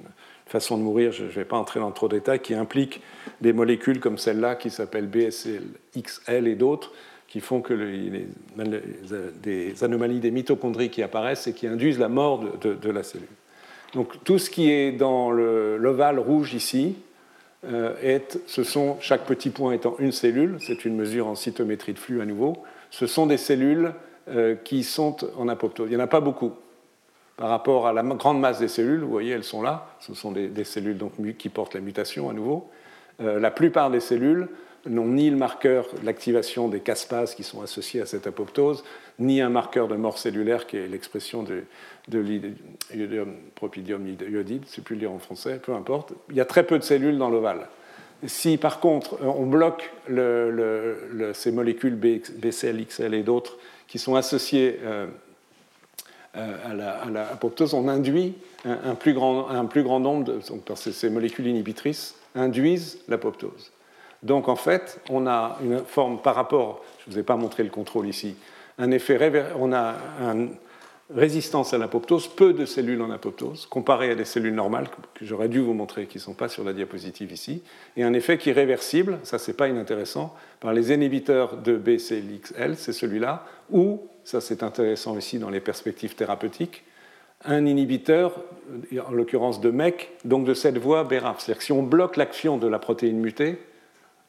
façon 0.48 0.78
de 0.78 0.84
mourir, 0.84 1.12
je 1.12 1.24
ne 1.24 1.30
vais 1.30 1.46
pas 1.46 1.58
entrer 1.58 1.80
dans 1.80 1.92
trop 1.92 2.08
de 2.08 2.16
détails, 2.16 2.40
qui 2.40 2.56
implique 2.56 3.02
des 3.42 3.54
molécules 3.54 4.00
comme 4.00 4.18
celle-là, 4.18 4.56
qui 4.56 4.70
s'appelle 4.70 5.08
BSLXL 5.08 6.48
et 6.48 6.56
d'autres, 6.56 6.92
qui 7.28 7.40
font 7.40 7.62
que 7.62 7.74
des 9.44 9.84
anomalies 9.84 10.20
des 10.20 10.32
mitochondries 10.32 10.90
qui 10.90 11.04
apparaissent 11.04 11.48
et 11.48 11.54
qui 11.54 11.68
induisent 11.68 12.00
la 12.00 12.10
mort 12.10 12.44
de, 12.62 12.74
de 12.74 12.90
la 12.90 13.04
cellule. 13.04 13.28
Donc 13.94 14.24
tout 14.24 14.40
ce 14.40 14.50
qui 14.50 14.72
est 14.72 14.92
dans 14.92 15.32
l'ovale 15.32 16.20
rouge 16.20 16.54
ici, 16.54 16.96
euh, 17.66 18.20
ce 18.46 18.64
sont, 18.64 18.98
chaque 19.00 19.26
petit 19.26 19.50
point 19.50 19.74
étant 19.74 19.96
une 20.00 20.12
cellule, 20.12 20.58
c'est 20.60 20.86
une 20.86 20.96
mesure 20.96 21.28
en 21.28 21.36
cytométrie 21.36 21.94
de 21.94 22.00
flux 22.00 22.22
à 22.22 22.26
nouveau, 22.26 22.64
ce 22.90 23.08
sont 23.08 23.26
des 23.26 23.38
cellules 23.38 23.94
euh, 24.30 24.56
qui 24.56 24.84
sont 24.84 25.18
en 25.38 25.48
apoptose. 25.48 25.88
Il 25.90 25.96
n'y 25.96 26.02
en 26.02 26.06
a 26.06 26.08
pas 26.08 26.22
beaucoup. 26.22 26.54
par 27.36 27.50
rapport 27.50 27.88
à 27.88 27.94
la 27.94 28.04
grande 28.04 28.40
masse 28.40 28.60
des 28.60 28.68
cellules. 28.68 29.02
Vous 29.02 29.10
voyez, 29.10 29.32
elles 29.32 29.44
sont 29.44 29.62
là. 29.62 29.88
Ce 30.00 30.14
sont 30.14 30.32
des, 30.32 30.64
cellules 30.64 30.98
donc, 30.98 31.14
qui 31.38 31.50
portent 31.50 31.74
la 31.74 31.82
mutation 31.82 32.30
à 32.30 32.34
nouveau. 32.34 32.70
Euh, 33.22 33.40
la 33.40 33.52
plupart 33.52 33.90
des 33.90 34.00
cellules 34.00 34.50
n'ont 34.86 35.08
ni 35.08 35.30
le 35.30 35.38
marqueur 35.38 35.88
de 36.00 36.06
l'activation 36.06 36.68
des 36.68 36.80
caspases 36.80 37.36
qui 37.36 37.44
sont 37.44 37.62
associés 37.62 38.02
à 38.02 38.06
cette 38.06 38.28
apoptose, 38.28 38.84
ni 39.20 39.42
un 39.42 39.50
marqueur 39.50 39.88
de 39.88 39.96
mort 39.96 40.18
cellulaire 40.18 40.68
qui 40.68 40.78
est 40.78 40.88
l'expression 40.88 41.44
de, 41.44 41.64
de 42.10 42.46
propidium 43.56 44.06
iodide, 44.08 44.64
c'est 44.68 44.84
plus 44.84 44.96
le 44.96 45.02
dire 45.02 45.12
en 45.12 45.20
français, 45.20 45.60
peu 45.64 45.74
importe. 45.74 46.14
Il 46.30 46.36
y 46.36 46.42
a 46.42 46.46
très 46.46 46.64
peu 46.64 46.78
de 46.78 46.84
cellules 46.84 47.18
dans 47.18 47.30
l'ovale. 47.30 47.68
Si 48.26 48.58
par 48.58 48.80
contre 48.80 49.18
on 49.22 49.46
bloque 49.46 49.92
ces 50.08 51.52
molécules 51.52 51.96
BCL, 51.96 52.86
XL 52.86 53.14
et 53.14 53.24
d'autres 53.24 53.58
qui 53.88 54.00
sont 54.00 54.16
associées 54.16 54.80
euh, 54.84 55.08
euh, 56.36 56.72
à 56.72 57.10
l'apoptose, 57.10 57.74
on 57.74 57.88
induit 57.88 58.34
un, 58.66 58.96
plus 58.96 59.14
grand, 59.14 59.50
un, 59.50 59.66
plus 59.66 59.84
grand, 59.84 60.00
nombre, 60.00 60.24
de, 60.24 60.40
que 60.40 60.76
ces 60.76 61.10
molécules 61.10 61.48
inhibitrices 61.48 62.16
induisent 62.34 63.00
l'apoptose. 63.10 63.72
Donc 64.24 64.48
en 64.48 64.56
fait, 64.56 65.00
on 65.10 65.28
a 65.28 65.58
une 65.64 65.80
forme 65.80 66.20
par 66.20 66.36
rapport, 66.36 66.84
je 67.00 67.10
ne 67.10 67.14
vous 67.14 67.20
ai 67.20 67.24
pas 67.24 67.36
montré 67.36 67.64
le 67.64 67.70
contrôle 67.70 68.08
ici, 68.08 68.36
un 68.78 68.90
effet, 68.92 69.46
on 69.60 69.72
a 69.74 69.96
une 70.22 70.56
résistance 71.14 71.74
à 71.74 71.78
l'apoptose, 71.78 72.28
peu 72.28 72.54
de 72.54 72.66
cellules 72.66 73.02
en 73.02 73.12
apoptose, 73.12 73.68
comparé 73.68 74.12
à 74.12 74.16
des 74.16 74.26
cellules 74.26 74.56
normales 74.56 74.88
que 75.14 75.26
j'aurais 75.26 75.50
dû 75.50 75.60
vous 75.60 75.74
montrer, 75.74 76.08
qui 76.08 76.18
ne 76.18 76.24
sont 76.24 76.34
pas 76.34 76.48
sur 76.48 76.64
la 76.64 76.74
diapositive 76.74 77.32
ici, 77.32 77.62
et 77.98 78.04
un 78.04 78.14
effet 78.14 78.38
qui 78.38 78.50
est 78.50 78.54
réversible, 78.54 79.20
ça 79.24 79.38
c'est 79.38 79.54
pas 79.54 79.68
inintéressant, 79.68 80.34
par 80.60 80.74
les 80.74 80.92
inhibiteurs 80.92 81.58
de 81.58 81.76
BCLXL, 81.76 82.76
c'est 82.78 82.94
celui-là, 82.94 83.46
ou, 83.70 84.02
ça 84.24 84.42
c'est 84.42 84.64
intéressant 84.64 85.16
aussi 85.16 85.38
dans 85.38 85.50
les 85.50 85.60
perspectives 85.60 86.16
thérapeutiques, 86.16 86.84
un 87.46 87.66
inhibiteur, 87.66 88.42
en 89.06 89.12
l'occurrence 89.12 89.60
de 89.60 89.70
MEC, 89.70 90.12
donc 90.24 90.46
de 90.46 90.54
cette 90.54 90.78
voie 90.78 91.04
BRAF. 91.04 91.40
C'est-à-dire 91.40 91.58
que 91.58 91.66
si 91.66 91.74
on 91.74 91.84
bloque 91.84 92.16
l'action 92.16 92.58
de 92.58 92.68
la 92.68 92.80
protéine 92.80 93.20
mutée, 93.20 93.60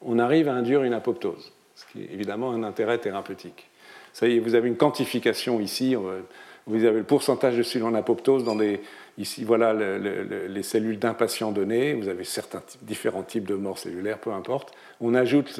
on 0.05 0.19
arrive 0.19 0.47
à 0.47 0.53
induire 0.53 0.83
une 0.83 0.93
apoptose, 0.93 1.51
ce 1.75 1.85
qui 1.91 2.03
est 2.03 2.13
évidemment 2.13 2.51
un 2.51 2.63
intérêt 2.63 2.97
thérapeutique. 2.99 3.69
Ça 4.13 4.27
y 4.27 4.37
est, 4.37 4.39
vous 4.39 4.55
avez 4.55 4.69
une 4.69 4.77
quantification 4.77 5.59
ici, 5.59 5.95
euh, 5.95 6.21
vous 6.67 6.85
avez 6.85 6.99
le 6.99 7.03
pourcentage 7.03 7.57
de 7.57 7.63
cellules 7.63 7.87
en 7.87 7.93
apoptose 7.93 8.43
dans 8.43 8.55
des. 8.55 8.81
Ici, 9.17 9.43
voilà 9.43 9.73
les 9.73 10.63
cellules 10.63 10.99
d'un 10.99 11.13
patient 11.13 11.51
donné, 11.51 11.93
vous 11.93 12.09
avez 12.09 12.25
certains 12.25 12.61
différents 12.81 13.23
types 13.23 13.47
de 13.47 13.55
morts 13.55 13.77
cellulaires, 13.77 14.17
peu 14.17 14.31
importe. 14.33 14.73
On 14.99 15.13
ajoute 15.13 15.59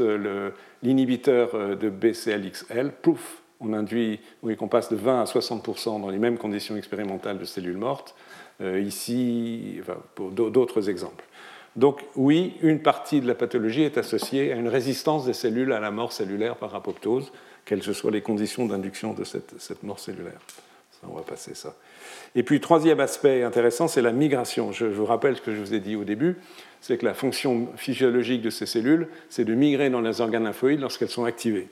l'inhibiteur 0.84 1.52
euh, 1.54 1.76
de 1.76 1.90
BCLXL, 1.90 2.92
pouf, 3.02 3.42
on 3.62 3.74
induit, 3.74 4.20
oui, 4.44 4.58
qu'on 4.58 4.68
passe 4.68 4.90
de 4.90 4.96
20 4.96 5.22
à 5.22 5.26
60% 5.26 6.02
dans 6.02 6.10
les 6.10 6.18
mêmes 6.18 6.38
conditions 6.38 6.76
expérimentales 6.76 7.38
de 7.38 7.46
cellules 7.46 7.78
mortes. 7.78 8.16
Euh, 8.62 8.80
ici, 8.80 9.82
pour 10.16 10.32
d'autres 10.32 10.90
exemples. 10.90 11.26
Donc 11.76 12.02
oui, 12.16 12.54
une 12.62 12.80
partie 12.80 13.20
de 13.20 13.28
la 13.28 13.36
pathologie 13.36 13.84
est 13.84 13.98
associée 13.98 14.54
à 14.54 14.56
une 14.56 14.70
résistance 14.70 15.26
des 15.26 15.34
cellules 15.34 15.74
à 15.74 15.80
la 15.80 15.92
mort 15.92 16.14
cellulaire 16.14 16.56
par 16.56 16.74
apoptose, 16.74 17.32
quelles 17.66 17.82
que 17.82 17.94
soient 17.94 18.12
les 18.12 18.22
conditions 18.22 18.66
d'induction 18.66 19.14
de 19.14 19.24
cette, 19.24 19.84
mort 19.84 20.00
cellulaire. 20.00 20.40
on 21.04 21.16
va 21.16 21.22
passer 21.22 21.54
ça. 21.54 21.76
Et 22.34 22.44
puis, 22.44 22.60
troisième 22.60 23.00
aspect 23.00 23.44
intéressant, 23.44 23.88
c'est 23.88 24.02
la 24.02 24.12
migration. 24.12 24.72
Je 24.72 24.86
vous 24.86 25.06
rappelle 25.06 25.36
ce 25.38 25.42
que 25.42 25.54
je 25.54 25.60
vous 25.60 25.74
ai 25.74 25.80
dit 25.80 25.96
au 25.96 26.04
début, 26.04 26.38
c'est 26.80 26.98
que 26.98 27.06
la 27.06 27.14
fonction 27.14 27.68
physiologique 27.76 28.42
de 28.42 28.50
ces 28.50 28.66
cellules, 28.66 29.08
c'est 29.30 29.46
de 29.46 29.54
migrer 29.54 29.90
dans 29.90 30.02
les 30.02 30.22
organes 30.22 30.44
lymphoïdes 30.44 30.82
lorsqu'elles 30.82 31.10
sont 31.10 31.26
activées. 31.26 31.68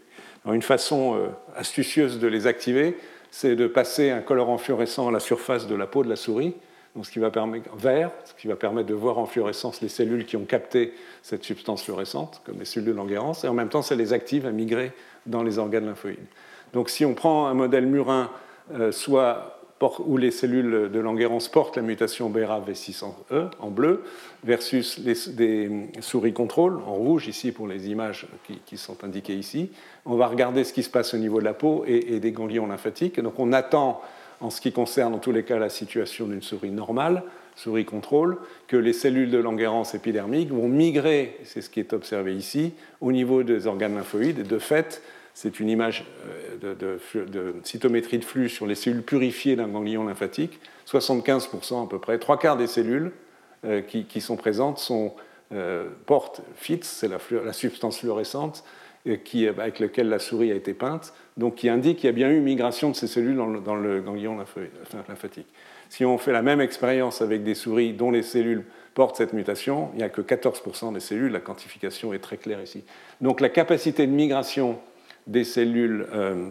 une 0.45 0.61
façon 0.61 1.15
euh, 1.15 1.27
astucieuse 1.55 2.19
de 2.19 2.27
les 2.27 2.47
activer, 2.47 2.97
c'est 3.31 3.55
de 3.55 3.67
passer 3.67 4.09
un 4.09 4.21
colorant 4.21 4.57
fluorescent 4.57 5.07
à 5.07 5.11
la 5.11 5.19
surface 5.19 5.67
de 5.67 5.75
la 5.75 5.87
peau 5.87 6.03
de 6.03 6.09
la 6.09 6.15
souris, 6.15 6.55
ce 7.01 7.09
qui 7.09 7.19
va 7.19 7.31
permettre, 7.31 7.75
vert, 7.75 8.11
ce 8.25 8.33
qui 8.39 8.47
va 8.47 8.55
permettre 8.55 8.87
de 8.87 8.93
voir 8.93 9.17
en 9.17 9.25
fluorescence 9.25 9.81
les 9.81 9.89
cellules 9.89 10.25
qui 10.25 10.37
ont 10.37 10.45
capté 10.45 10.93
cette 11.23 11.43
substance 11.43 11.83
fluorescente, 11.83 12.41
comme 12.45 12.59
les 12.59 12.65
cellules 12.65 12.89
de 12.89 12.93
Langerhans, 12.93 13.33
et 13.43 13.47
en 13.47 13.53
même 13.53 13.69
temps, 13.69 13.81
ça 13.81 13.95
les 13.95 14.13
active 14.13 14.45
à 14.45 14.51
migrer 14.51 14.91
dans 15.25 15.41
les 15.41 15.57
organes 15.57 15.87
lymphoïdes. 15.87 16.27
Donc 16.73 16.89
si 16.89 17.05
on 17.05 17.15
prend 17.15 17.47
un 17.47 17.53
modèle 17.53 17.87
murin, 17.87 18.29
euh, 18.73 18.91
soit 18.91 19.59
où 19.99 20.15
les 20.15 20.31
cellules 20.31 20.89
de 20.91 20.99
Langerhans 20.99 21.39
portent 21.51 21.75
la 21.75 21.81
mutation 21.81 22.29
BRAF-V600E 22.29 23.49
en 23.59 23.69
bleu, 23.69 24.03
versus 24.43 24.99
des 24.99 25.89
souris 25.99 26.31
contrôle 26.31 26.79
en 26.87 26.93
rouge, 26.93 27.27
ici 27.27 27.51
pour 27.51 27.67
les 27.67 27.89
images 27.89 28.27
qui, 28.65 28.77
sont 28.77 29.03
indiquées 29.03 29.35
ici, 29.35 29.71
on 30.05 30.15
va 30.15 30.27
regarder 30.27 30.63
ce 30.63 30.71
qui 30.71 30.83
se 30.83 30.89
passe 30.89 31.13
au 31.13 31.17
niveau 31.17 31.39
de 31.39 31.45
la 31.45 31.53
peau 31.53 31.83
et 31.85 32.19
des 32.19 32.31
ganglions 32.31 32.67
lymphatiques. 32.67 33.19
Donc 33.19 33.39
on 33.39 33.51
attend 33.51 34.01
en 34.43 34.49
ce 34.49 34.59
qui 34.59 34.71
concerne 34.73 35.13
en 35.13 35.19
tous 35.19 35.31
les 35.31 35.43
cas 35.43 35.57
la 35.57 35.69
situation 35.69 36.27
d'une 36.27 36.41
souris 36.41 36.69
normale, 36.69 37.23
souris 37.55 37.85
contrôle, 37.85 38.37
que 38.67 38.75
les 38.75 38.93
cellules 38.93 39.31
de 39.31 39.37
Langerhans 39.37 39.85
épidermiques 39.93 40.51
vont 40.51 40.67
migrer, 40.67 41.37
c'est 41.45 41.61
ce 41.61 41.69
qui 41.69 41.79
est 41.79 41.93
observé 41.93 42.35
ici, 42.35 42.73
au 42.99 43.11
niveau 43.11 43.43
des 43.43 43.67
organes 43.67 43.95
lymphoïdes. 43.95 44.45
de 44.45 44.59
fait, 44.59 45.01
c'est 45.33 45.59
une 45.59 45.69
image 45.69 46.05
euh, 46.63 46.75
de, 46.75 47.55
cytométrie 47.63 48.19
de 48.19 48.25
flux 48.25 48.49
sur 48.49 48.67
les 48.67 48.75
cellules 48.75 49.01
purifiées 49.01 49.55
d'un 49.55 49.67
ganglion 49.67 50.05
lymphatique. 50.05 50.59
75% 50.87 51.85
à 51.85 51.89
peu 51.89 51.99
près, 51.99 52.19
trois 52.19 52.37
quarts 52.37 52.57
des 52.57 52.67
cellules 52.67 53.11
euh, 53.65 53.81
qui, 53.81 54.21
sont 54.21 54.35
présentes 54.35 54.77
sont, 54.77 55.13
euh, 55.53 55.87
portent 56.05 56.41
FITS, 56.55 56.83
c'est 56.83 57.07
la, 57.07 57.53
substance 57.53 57.99
fluorescente, 57.99 58.65
avec 59.05 59.79
laquelle 59.79 60.09
la 60.09 60.19
souris 60.19 60.51
a 60.51 60.55
été 60.55 60.73
peinte, 60.73 61.13
donc 61.37 61.55
qui 61.55 61.69
indique 61.69 61.97
qu'il 61.97 62.05
y 62.05 62.09
a 62.09 62.13
bien 62.13 62.29
eu 62.29 62.39
migration 62.39 62.91
de 62.91 62.95
ces 62.95 63.07
cellules 63.07 63.35
dans 63.35 63.75
le, 63.75 64.01
ganglion 64.01 64.37
lymphatique. 65.07 65.47
Si 65.89 66.05
on 66.05 66.17
fait 66.17 66.31
la 66.31 66.41
même 66.41 66.61
expérience 66.61 67.21
avec 67.21 67.43
des 67.43 67.55
souris 67.55 67.93
dont 67.93 68.11
les 68.11 68.23
cellules 68.23 68.63
portent 68.93 69.17
cette 69.17 69.33
mutation, 69.33 69.89
il 69.93 69.97
n'y 69.97 70.03
a 70.03 70.09
que 70.09 70.21
14% 70.21 70.93
des 70.93 70.99
cellules, 70.99 71.31
la 71.31 71.39
quantification 71.39 72.13
est 72.13 72.19
très 72.19 72.37
claire 72.37 72.61
ici. 72.61 72.83
Donc 73.21 73.41
la 73.41 73.49
capacité 73.49 74.05
de 74.05 74.11
migration 74.11 74.79
des 75.27 75.43
cellules 75.43 76.05
euh, 76.13 76.47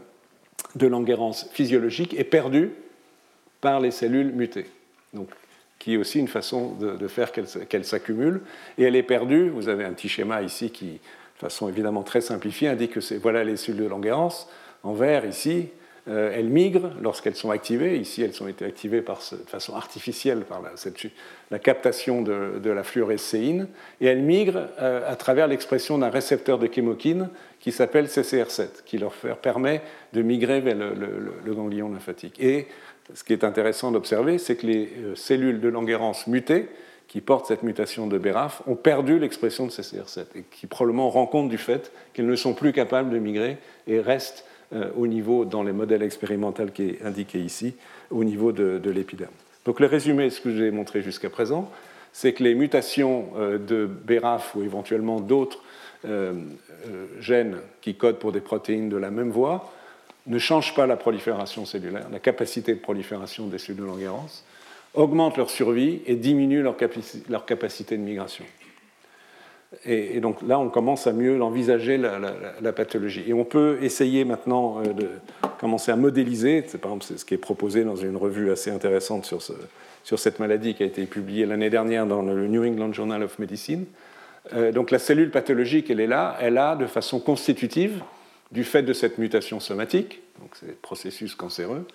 de 0.75 0.87
Langerhans 0.87 1.33
physiologiques 1.33 2.15
est 2.15 2.25
perdue 2.25 2.71
par 3.61 3.81
les 3.81 3.91
cellules 3.91 4.33
mutées. 4.33 4.67
Donc, 5.13 5.29
qui 5.79 5.95
est 5.95 5.97
aussi 5.97 6.21
une 6.21 6.29
façon 6.29 6.75
de, 6.75 7.09
faire 7.09 7.33
qu'elles 7.33 7.85
s'accumulent. 7.85 8.43
Et 8.79 8.85
elle 8.85 8.95
est 8.95 9.03
perdue, 9.03 9.49
vous 9.49 9.69
avez 9.69 9.85
un 9.85 9.93
petit 9.93 10.09
schéma 10.09 10.41
ici 10.43 10.71
qui, 10.71 11.01
façon 11.43 11.69
évidemment 11.69 12.05
très 12.05 12.21
simplifiée, 12.21 12.69
indique 12.69 12.93
que 12.93 13.15
voilà 13.19 13.43
les 13.43 13.57
cellules 13.57 13.83
de 13.83 13.89
Langerhans. 13.89 14.47
En 14.83 14.93
vert, 14.93 15.25
ici, 15.25 15.69
euh, 16.09 16.33
elles 16.35 16.49
migrent 16.49 16.91
lorsqu'elles 17.01 17.37
sont 17.37 17.51
activées. 17.51 17.97
Ici, 17.97 18.23
elles 18.23 18.43
ont 18.43 18.49
été 18.49 18.65
activées 18.65 19.03
de 19.03 19.07
façon 19.47 19.77
artificielle 19.77 20.41
par 20.41 20.61
la, 20.61 21.59
captation 21.61 22.23
de, 22.23 22.71
la 22.71 22.83
fluorescéine. 22.83 23.69
Et 24.01 24.07
elles 24.07 24.23
migrent 24.23 24.67
euh, 24.81 25.09
à 25.09 25.15
travers 25.15 25.47
l'expression 25.47 25.99
d'un 25.99 26.11
récepteur 26.11 26.59
de 26.59 26.69
chémokine 26.73 27.29
qui 27.61 27.71
s'appelle 27.71 28.07
CCR7, 28.07 28.83
qui 28.85 28.99
leur 28.99 29.13
permet 29.13 29.83
de 30.13 30.23
migrer 30.23 30.61
vers 30.61 30.75
le, 30.75 31.55
ganglion 31.55 31.89
lymphatique. 31.89 32.35
Et 32.41 32.67
ce 33.15 33.23
qui 33.23 33.33
est 33.33 33.45
intéressant 33.45 33.93
d'observer, 33.93 34.39
c'est 34.39 34.57
que 34.57 34.67
les 34.67 34.89
euh, 35.05 35.15
cellules 35.15 35.61
de 35.61 35.69
Langerhans 35.69 36.17
mutées, 36.27 36.69
qui 37.07 37.21
portent 37.21 37.47
cette 37.47 37.63
mutation 37.63 38.07
de 38.07 38.17
BRAF 38.17 38.63
ont 38.67 38.75
perdu 38.75 39.19
l'expression 39.19 39.67
de 39.67 39.71
CCR7 39.71 40.21
et 40.35 40.45
qui 40.51 40.67
probablement 40.67 41.11
rendent 41.11 41.31
compte 41.31 41.51
du 41.51 41.59
fait 41.59 41.93
qu'elles 42.15 42.27
ne 42.27 42.37
sont 42.37 42.55
plus 42.55 42.73
capables 42.73 43.11
de 43.11 43.19
migrer 43.19 43.59
et 43.87 44.01
restent 44.01 44.47
euh, 44.75 44.91
au 44.97 45.07
niveau, 45.07 45.45
dans 45.45 45.63
les 45.63 45.73
modèles 45.73 46.03
expérimentaux 46.03 46.67
qui 46.67 46.91
est 46.91 47.03
indiqué 47.05 47.39
ici, 47.39 47.75
au 48.11 48.25
niveau 48.25 48.53
de, 48.53 48.91
l'épiderme. 48.91 49.33
Donc 49.65 49.81
le 49.81 49.87
résumé, 49.87 50.31
ce 50.31 50.41
que 50.41 50.55
j'ai 50.57 50.71
montré 50.71 51.03
jusqu'à 51.03 51.31
présent, 51.31 51.71
c'est 52.13 52.33
que 52.33 52.43
les 52.43 52.55
mutations 52.55 53.29
euh, 53.37 53.59
de 53.59 53.87
BRAF 53.87 54.55
ou 54.55 54.63
éventuellement 54.63 55.21
d'autres 55.21 55.63
euh, 56.05 56.33
gènes 57.21 57.59
qui 57.81 57.95
codent 57.95 58.19
pour 58.19 58.33
des 58.33 58.41
protéines 58.41 58.89
de 58.89 58.97
la 58.97 59.11
même 59.11 59.31
voie 59.31 59.73
ne 60.27 60.39
changent 60.39 60.75
pas 60.75 60.87
la 60.87 60.97
prolifération 60.97 61.65
cellulaire, 61.65 62.09
la 62.11 62.19
capacité 62.19 62.75
de 62.75 62.81
prolifération 62.81 63.47
des 63.47 63.59
cellules 63.59 63.83
de 63.83 63.87
Langerhans, 63.87 64.43
augmentent 64.95 65.37
leur 65.37 65.51
survie 65.51 66.01
et 66.07 66.17
diminuent 66.17 66.63
leur, 66.63 66.77
capacité 66.77 67.97
de 67.97 68.03
migration. 68.03 68.45
Et, 69.85 70.21
donc 70.21 70.43
là, 70.43 70.59
on 70.59 70.69
commence 70.69 71.07
à 71.07 71.13
mieux 71.13 71.43
envisager 71.43 71.97
la, 71.97 72.73
pathologie. 72.73 73.25
Et 73.27 73.33
on 73.33 73.45
peut 73.45 73.79
essayer 73.83 74.25
maintenant 74.25 74.81
euh, 74.81 74.93
de 74.93 75.09
commencer 75.59 75.91
à 75.91 75.97
modéliser, 75.97 76.65
c'est 76.67 76.79
par 76.79 76.93
exemple 76.93 77.19
ce 77.19 77.25
qui 77.25 77.35
est 77.35 77.39
proposé 77.39 77.85
dans 77.85 77.97
une 77.97 78.17
revue 78.17 78.51
assez 78.51 78.71
intéressante 78.71 79.25
sur, 79.25 79.43
ce, 79.43 79.53
sur 80.05 80.19
cette 80.19 80.39
maladie 80.41 80.75
qui 80.75 80.83
a 80.83 80.87
été 80.87 81.05
publiée 81.07 81.47
l'année 81.47 81.71
dernière 81.71 82.07
dans 82.07 82.23
le 82.23 82.47
New 82.49 82.65
England 82.65 82.93
Journal 82.93 83.23
of 83.23 83.39
Medicine. 83.39 83.87
Euh, 84.55 84.73
donc 84.73 84.91
la 84.91 84.99
cellule 84.99 85.31
pathologique, 85.31 85.91
elle 85.91 86.01
est 86.01 86.07
là, 86.07 86.37
elle 86.41 86.59
a 86.59 86.77
de 86.77 86.87
façon 86.87 87.21
constitutive, 87.21 88.03
du 88.51 88.65
fait 88.65 88.83
de 88.83 88.93
cette 88.93 89.19
mutation 89.19 89.61
somatique, 89.61 90.21
donc 90.41 90.51
c'est 90.55 90.81
processus 90.81 91.35
cancéreux, 91.35 91.87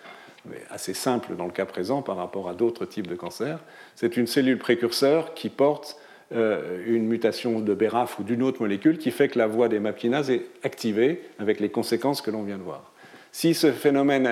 mais 0.50 0.58
assez 0.72 0.94
simple 0.94 1.36
dans 1.36 1.46
le 1.46 1.52
cas 1.52 1.66
présent 1.66 2.02
par 2.02 2.18
rapport 2.18 2.50
à 2.50 2.54
d'autres 2.54 2.86
types 2.86 3.08
de 3.08 3.16
cancers. 3.16 3.60
C'est 3.96 4.18
une 4.18 4.28
cellule 4.28 4.58
précurseur 4.58 5.34
qui 5.34 5.50
porte 5.50 5.98
une 6.32 7.08
mutation 7.08 7.60
de 7.60 7.74
BRAF 7.74 8.20
ou 8.20 8.24
d'une 8.24 8.44
autre 8.44 8.62
molécule 8.62 8.98
qui 8.98 9.12
fait 9.12 9.30
que 9.30 9.40
la 9.40 9.48
voie 9.48 9.70
des 9.70 9.80
MAPKinases 9.80 10.30
est 10.30 10.44
activée 10.64 11.22
avec 11.40 11.60
les 11.60 11.70
conséquences 11.70 12.22
que 12.22 12.32
l'on 12.32 12.44
vient 12.44 12.58
de 12.58 12.64
voir. 12.64 12.92
Si 13.32 13.54
ce 13.54 13.72
phénomène, 13.72 14.28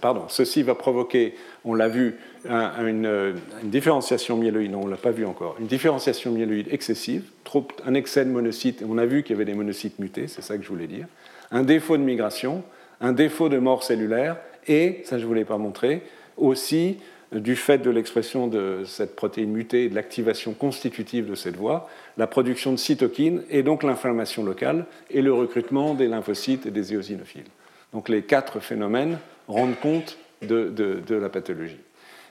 pardon, 0.00 0.24
ceci 0.28 0.62
va 0.62 0.74
provoquer, 0.74 1.34
on 1.64 1.74
l'a 1.74 1.88
vu, 1.88 2.16
une, 2.44 3.34
différenciation 3.62 4.36
myéloïde, 4.36 4.72
non, 4.72 4.82
on 4.82 4.86
ne 4.86 4.90
l'a 4.90 4.96
pas 4.96 5.10
vu 5.10 5.24
encore, 5.24 5.56
une 5.58 5.66
différenciation 5.66 6.30
myéloïde 6.30 6.68
excessive, 6.70 7.24
trop, 7.44 7.66
un 7.86 7.94
excès 7.94 8.24
de 8.24 8.30
monocytes, 8.30 8.84
on 8.86 8.98
a 8.98 9.06
vu 9.06 9.22
qu'il 9.22 9.32
y 9.32 9.36
avait 9.36 9.44
des 9.44 9.54
monocytes 9.54 9.98
mutés, 9.98 10.28
c'est 10.28 10.42
ça 10.42 10.58
que 10.58 10.62
je 10.62 10.68
voulais 10.68 10.86
dire, 10.86 11.06
un 11.50 11.62
défaut 11.62 11.96
de 11.96 12.02
migration, 12.02 12.62
un 13.00 13.12
défaut 13.12 13.48
de 13.48 13.58
mort 13.58 13.82
cellulaire, 13.82 14.36
et, 14.68 15.00
ça 15.04 15.16
je 15.16 15.22
ne 15.22 15.28
voulais 15.28 15.44
pas 15.44 15.56
montrer, 15.56 16.02
aussi 16.36 16.98
du 17.32 17.54
fait 17.54 17.78
de 17.78 17.90
l'expression 17.90 18.48
de 18.48 18.82
cette 18.84 19.14
protéine 19.14 19.50
mutée 19.50 19.84
et 19.84 19.88
de 19.88 19.94
l'activation 19.94 20.52
constitutive 20.52 21.28
de 21.28 21.34
cette 21.34 21.56
voie, 21.56 21.88
la 22.16 22.26
production 22.26 22.72
de 22.72 22.76
cytokines 22.76 23.42
et 23.50 23.62
donc 23.62 23.82
l'inflammation 23.82 24.42
locale 24.44 24.86
et 25.10 25.22
le 25.22 25.32
recrutement 25.32 25.94
des 25.94 26.08
lymphocytes 26.08 26.66
et 26.66 26.70
des 26.70 26.92
éosinophiles. 26.92 27.44
Donc 27.92 28.08
les 28.08 28.22
quatre 28.22 28.60
phénomènes 28.60 29.18
rendent 29.46 29.78
compte 29.80 30.18
de, 30.42 30.68
de 30.68 31.14
la 31.14 31.28
pathologie. 31.28 31.78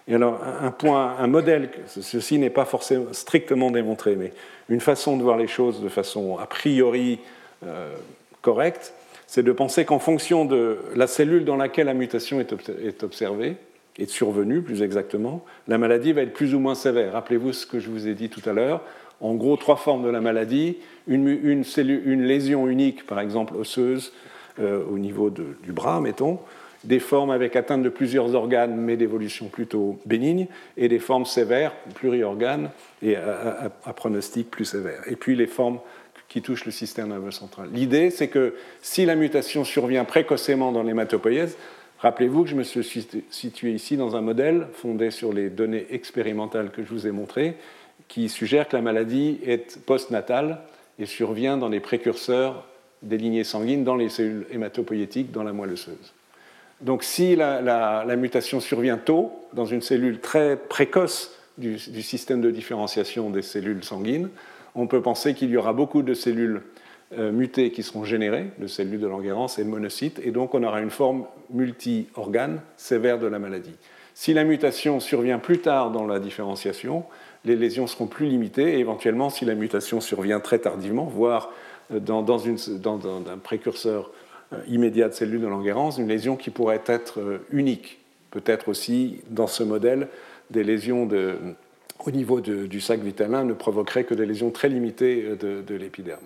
Et 0.10 0.16
alors, 0.16 0.42
un 0.44 0.72
point, 0.72 1.18
un 1.20 1.28
modèle, 1.28 1.70
ceci 1.86 2.40
n'est 2.40 2.50
pas 2.50 2.66
forcément 2.66 3.14
strictement 3.14 3.70
démontré, 3.70 4.16
mais 4.16 4.34
une 4.68 4.82
façon 4.82 5.18
de 5.18 5.22
voir 5.22 5.38
les 5.38 5.48
choses 5.48 5.82
de 5.82 5.90
façon 5.90 6.40
a 6.40 6.48
priori 6.48 7.20
euh, 7.64 7.94
correcte, 8.42 8.94
c'est 9.28 9.44
de 9.44 9.52
penser 9.52 9.86
qu'en 9.86 10.00
fonction 10.00 10.46
de 10.46 10.80
la 10.96 11.06
cellule 11.06 11.46
dans 11.46 11.58
laquelle 11.58 11.86
la 11.86 11.94
mutation 11.94 12.40
est 12.40 13.04
observée, 13.04 13.58
est 14.00 14.10
survenue 14.10 14.62
plus 14.62 14.82
exactement, 14.82 15.44
la 15.68 15.78
maladie 15.78 16.14
va 16.14 16.22
être 16.22 16.34
plus 16.34 16.56
ou 16.56 16.60
moins 16.60 16.76
sévère. 16.76 17.14
Rappelez-vous 17.14 17.54
ce 17.54 17.66
que 17.66 17.80
je 17.80 17.90
vous 17.90 18.08
ai 18.08 18.14
dit 18.14 18.30
tout 18.30 18.48
à 18.50 18.54
l'heure. 18.54 18.82
En 19.22 19.36
gros, 19.36 19.58
trois 19.58 19.76
formes 19.76 20.04
de 20.04 20.10
la 20.10 20.22
maladie. 20.22 20.78
Une, 21.08 22.24
lésion 22.24 22.68
unique, 22.68 23.06
par 23.06 23.20
exemple 23.20 23.56
osseuse, 23.56 24.14
euh, 24.60 24.84
au 24.90 24.98
niveau 24.98 25.30
du 25.30 25.72
bras, 25.72 26.00
mettons, 26.00 26.40
des 26.84 27.00
formes 27.00 27.32
avec 27.32 27.56
atteinte 27.56 27.84
de 27.84 27.90
plusieurs 27.90 28.36
organes, 28.36 28.76
mais 28.76 28.96
d'évolution 28.96 29.48
plutôt 29.48 30.00
bénigne, 30.06 30.48
et 30.78 30.88
des 30.88 31.00
formes 31.00 31.26
sévères, 31.26 31.74
pluriorganes, 31.96 32.70
et 33.02 33.16
à, 33.16 33.94
pronostic 33.96 34.50
plus 34.50 34.66
sévère. 34.66 35.02
Et 35.08 35.16
puis 35.16 35.36
les 35.36 35.48
formes 35.48 35.80
qui 36.30 36.42
touchent 36.42 36.66
le 36.66 36.72
système 36.72 37.10
nerveux 37.10 37.32
central. 37.32 37.70
L'idée, 37.74 38.12
c'est 38.12 38.28
que 38.28 38.54
si 38.82 39.06
la 39.06 39.16
mutation 39.16 39.64
survient 39.64 40.06
précocement 40.06 40.72
dans 40.72 40.84
l'hématopoïèse, 40.84 41.58
rappelez-vous 42.00 42.44
que 42.44 42.50
je 42.50 42.56
me 42.56 42.64
suis 42.64 43.08
situé 43.30 43.72
ici 43.72 43.98
dans 43.98 44.16
un 44.16 44.22
modèle 44.22 44.68
fondé 44.74 45.12
sur 45.12 45.34
les 45.34 45.50
données 45.50 45.88
expérimentales 45.92 46.72
que 46.72 46.84
je 46.84 46.90
vous 46.90 47.08
ai 47.08 47.12
montrées, 47.12 47.56
qui 48.08 48.30
suggère 48.30 48.68
que 48.68 48.76
la 48.76 48.82
maladie 48.82 49.40
est 49.46 49.80
postnatale 49.86 50.60
et 50.98 51.06
survient 51.06 51.58
dans 51.58 51.70
les 51.70 51.80
précurseurs 51.80 52.66
des 53.02 53.18
lignées 53.18 53.44
sanguines 53.44 53.84
dans 53.84 53.96
les 53.96 54.10
cellules 54.10 54.46
hématopoïétiques 54.52 55.32
dans 55.32 55.44
la 55.44 55.54
moelle 55.54 55.74
osseuse. 55.74 56.14
Donc 56.82 57.04
si 57.04 57.36
la, 57.36 58.16
mutation 58.16 58.60
survient 58.60 58.98
tôt, 58.98 59.32
dans 59.54 59.66
une 59.66 59.82
cellule 59.82 60.20
très 60.20 60.56
précoce 60.58 61.36
du, 61.58 61.78
système 62.02 62.42
de 62.42 62.52
différenciation 62.52 63.30
des 63.30 63.42
cellules 63.42 63.84
sanguines, 63.84 64.30
on 64.76 64.88
peut 64.88 65.02
penser 65.02 65.34
qu'il 65.34 65.50
y 65.50 65.58
aura 65.58 65.74
beaucoup 65.74 66.04
de 66.04 66.14
cellules 66.14 66.62
euh, 67.18 67.32
mutées 67.32 67.72
qui 67.72 67.82
seront 67.82 68.04
générées, 68.04 68.52
de 68.60 68.68
cellules 68.68 69.00
de 69.00 69.08
Langerhans 69.08 69.48
et 69.58 69.64
de 69.64 69.70
monocytes, 69.70 70.22
et 70.24 70.30
donc 70.30 70.54
on 70.54 70.62
aura 70.62 70.80
une 70.80 70.92
forme 70.92 71.26
multi-organe 71.50 72.62
sévère 72.78 73.18
de 73.18 73.26
la 73.26 73.40
maladie. 73.40 73.74
Si 74.14 74.32
la 74.32 74.44
mutation 74.44 75.00
survient 75.00 75.40
plus 75.40 75.58
tard 75.58 75.90
dans 75.90 76.06
la 76.06 76.20
différenciation, 76.20 77.04
les 77.46 77.56
lésions 77.56 77.88
seront 77.88 78.06
plus 78.06 78.28
limitées, 78.28 78.76
et 78.76 78.80
éventuellement, 78.80 79.32
si 79.32 79.44
la 79.44 79.56
mutation 79.56 80.02
survient 80.02 80.40
très 80.40 80.60
tardivement, 80.60 81.06
voire 81.06 81.52
euh, 81.92 82.00
dans, 82.00 82.22
dans 82.22 82.48
un 82.48 83.38
précurseur 83.40 84.12
euh, 84.54 84.58
immédiate 84.68 85.16
cellule 85.16 85.42
de 85.42 85.48
Langerhans, 85.48 85.90
une 85.92 86.08
lésion 86.08 86.36
qui 86.36 86.52
pourrait 86.52 86.84
être 86.86 87.20
unique. 87.52 87.98
Peut-être 88.30 88.70
aussi, 88.70 89.22
dans 89.32 89.48
ce 89.48 89.64
modèle, 89.64 90.10
des 90.52 90.64
lésions 90.64 91.10
au 92.06 92.12
niveau 92.12 92.40
du 92.40 92.82
sac 92.82 93.00
vitellin 93.00 93.44
ne 93.44 93.54
provoqueraient 93.54 94.04
que 94.04 94.14
des 94.14 94.28
lésions 94.28 94.52
très 94.52 94.70
limitées 94.70 95.36
de, 95.40 95.76
l'épiderme. 95.76 96.22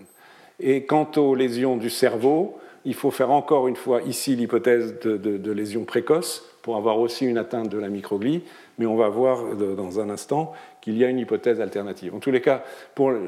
Et 0.66 0.86
quant 0.86 1.12
aux 1.18 1.36
lésions 1.36 1.76
du 1.76 1.90
cerveau, 1.90 2.58
il 2.86 2.94
faut 2.94 3.12
faire 3.12 3.32
encore 3.32 3.68
une 3.68 3.76
fois 3.76 4.02
ici 4.02 4.38
l'hypothèse 4.38 4.98
de, 5.02 5.18
de, 5.18 5.52
lésions 5.52 5.84
précoces 5.84 6.42
pour 6.62 6.78
avoir 6.78 7.00
aussi 7.00 7.26
une 7.26 7.38
atteinte 7.38 7.68
de 7.68 7.78
la 7.78 7.90
microglie, 7.90 8.44
mais 8.78 8.86
on 8.86 8.96
va 8.96 9.10
voir 9.10 9.58
dans 9.58 10.00
un 10.00 10.10
instant 10.10 10.54
qu'il 10.80 10.98
y 10.98 11.04
a 11.04 11.10
une 11.10 11.20
hypothèse 11.20 11.60
alternative. 11.60 12.16
En 12.16 12.20
tous 12.20 12.32
les 12.32 12.40
cas, 12.40 12.64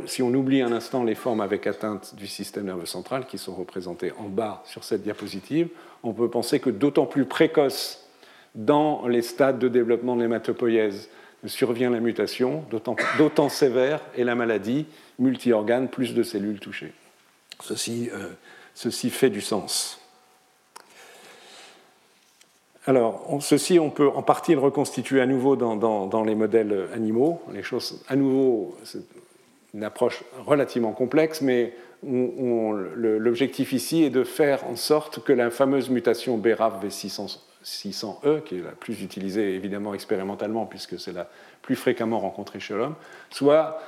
si 0.05 0.23
on 0.23 0.33
oublie 0.33 0.61
un 0.61 0.71
instant 0.71 1.03
les 1.03 1.15
formes 1.15 1.41
avec 1.41 1.67
atteinte 1.67 2.15
du 2.15 2.25
système 2.25 2.67
nerveux 2.67 2.86
central 2.86 3.25
qui 3.25 3.38
sont 3.38 3.53
représentées 3.53 4.13
en 4.17 4.29
bas 4.29 4.63
sur 4.63 4.86
cette 4.86 5.03
diapositive, 5.03 5.67
on 6.03 6.13
peut 6.13 6.29
penser 6.29 6.61
que 6.61 6.69
d'autant 6.69 7.05
plus 7.05 7.25
précoce 7.25 8.07
dans 8.55 9.09
les 9.09 9.21
stades 9.21 9.59
de 9.59 9.67
développement 9.67 10.15
de 10.15 10.21
l'hématopoïèse 10.21 11.09
survient 11.47 11.89
la 11.89 11.99
mutation, 11.99 12.63
d'autant 13.17 13.49
sévère 13.49 13.99
est 14.17 14.23
la 14.23 14.36
maladie, 14.36 14.86
multi-organes, 15.19 15.89
plus 15.89 16.13
de 16.13 16.23
cellules 16.23 16.59
touchées. 16.59 16.93
Ceci, 17.62 18.10
euh, 18.14 18.30
ceci 18.74 19.10
fait 19.10 19.30
du 19.30 19.41
sens. 19.41 19.99
Alors, 22.88 23.39
ceci, 23.41 23.80
on 23.80 23.89
peut 23.89 24.10
en 24.10 24.22
partie 24.22 24.53
le 24.53 24.60
reconstituer 24.60 25.20
à 25.20 25.26
nouveau 25.26 25.56
dans, 25.56 26.24
les 26.24 26.36
modèles 26.36 26.88
animaux. 26.93 27.41
Les 27.51 27.64
choses, 27.64 28.03
à 28.08 28.16
nouveau, 28.16 28.78
c'est 28.84 29.01
une 29.74 29.84
approche 29.84 30.24
relativement 30.45 30.91
complexe, 30.91 31.41
mais 31.41 31.74
l'objectif 32.03 33.74
ici 33.74 34.03
est 34.03 34.12
de 34.12 34.24
faire 34.24 34.66
en 34.68 34.76
sorte 34.76 35.24
que 35.24 35.34
la 35.34 35.49
fameuse 35.49 35.89
mutation 35.89 36.38
BRAF 36.38 36.76
V600E, 36.86 38.43
qui 38.43 38.58
est 38.58 38.64
la 38.64 38.72
plus 38.72 39.01
utilisée 39.01 39.56
évidemment 39.56 39.95
expérimentalement 39.95 40.68
puisque 40.68 40.99
c'est 40.99 41.12
la 41.14 41.28
plus 41.64 41.76
fréquemment 41.76 42.20
rencontrée 42.20 42.60
chez 42.60 42.76
l'homme, 42.76 42.95
soit 43.32 43.82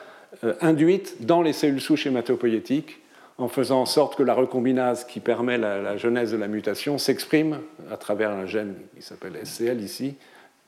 euh, 0.43 0.55
induite 0.61 1.25
dans 1.25 1.43
les 1.43 1.53
cellules 1.53 1.81
souches 1.81 2.07
hématopoïétiques 2.07 2.99
en 3.37 3.47
faisant 3.47 3.81
en 3.81 3.85
sorte 3.85 4.15
que 4.15 4.23
la 4.23 4.33
recombinase 4.33 5.03
qui 5.05 5.19
permet 5.19 5.57
la, 5.57 5.97
genèse 5.97 6.31
de 6.31 6.37
la 6.37 6.47
mutation 6.47 6.97
s'exprime 6.97 7.59
à 7.91 7.97
travers 7.97 8.31
un 8.31 8.45
gène 8.45 8.75
qui 8.95 9.03
s'appelle 9.03 9.33
SCL 9.43 9.81
ici, 9.81 10.15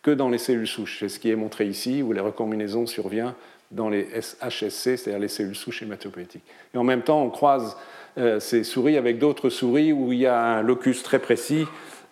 que 0.03 0.11
dans 0.11 0.29
les 0.29 0.37
cellules 0.37 0.67
souches. 0.67 0.97
C'est 0.99 1.09
ce 1.09 1.19
qui 1.19 1.31
est 1.31 1.35
montré 1.35 1.65
ici, 1.65 2.03
où 2.03 2.13
la 2.13 2.21
recombinaison 2.21 2.85
survient 2.85 3.35
dans 3.71 3.89
les 3.89 4.07
HSC, 4.41 4.97
c'est-à-dire 4.97 5.19
les 5.19 5.27
cellules 5.27 5.55
souches 5.55 5.81
hématopoïétiques. 5.81 6.43
Et 6.73 6.77
en 6.77 6.83
même 6.83 7.01
temps, 7.01 7.23
on 7.23 7.29
croise 7.29 7.75
euh, 8.17 8.39
ces 8.39 8.63
souris 8.63 8.97
avec 8.97 9.19
d'autres 9.19 9.49
souris 9.49 9.91
où 9.91 10.11
il 10.11 10.19
y 10.19 10.27
a 10.27 10.39
un 10.39 10.61
locus 10.61 11.03
très 11.03 11.19
précis, 11.19 11.65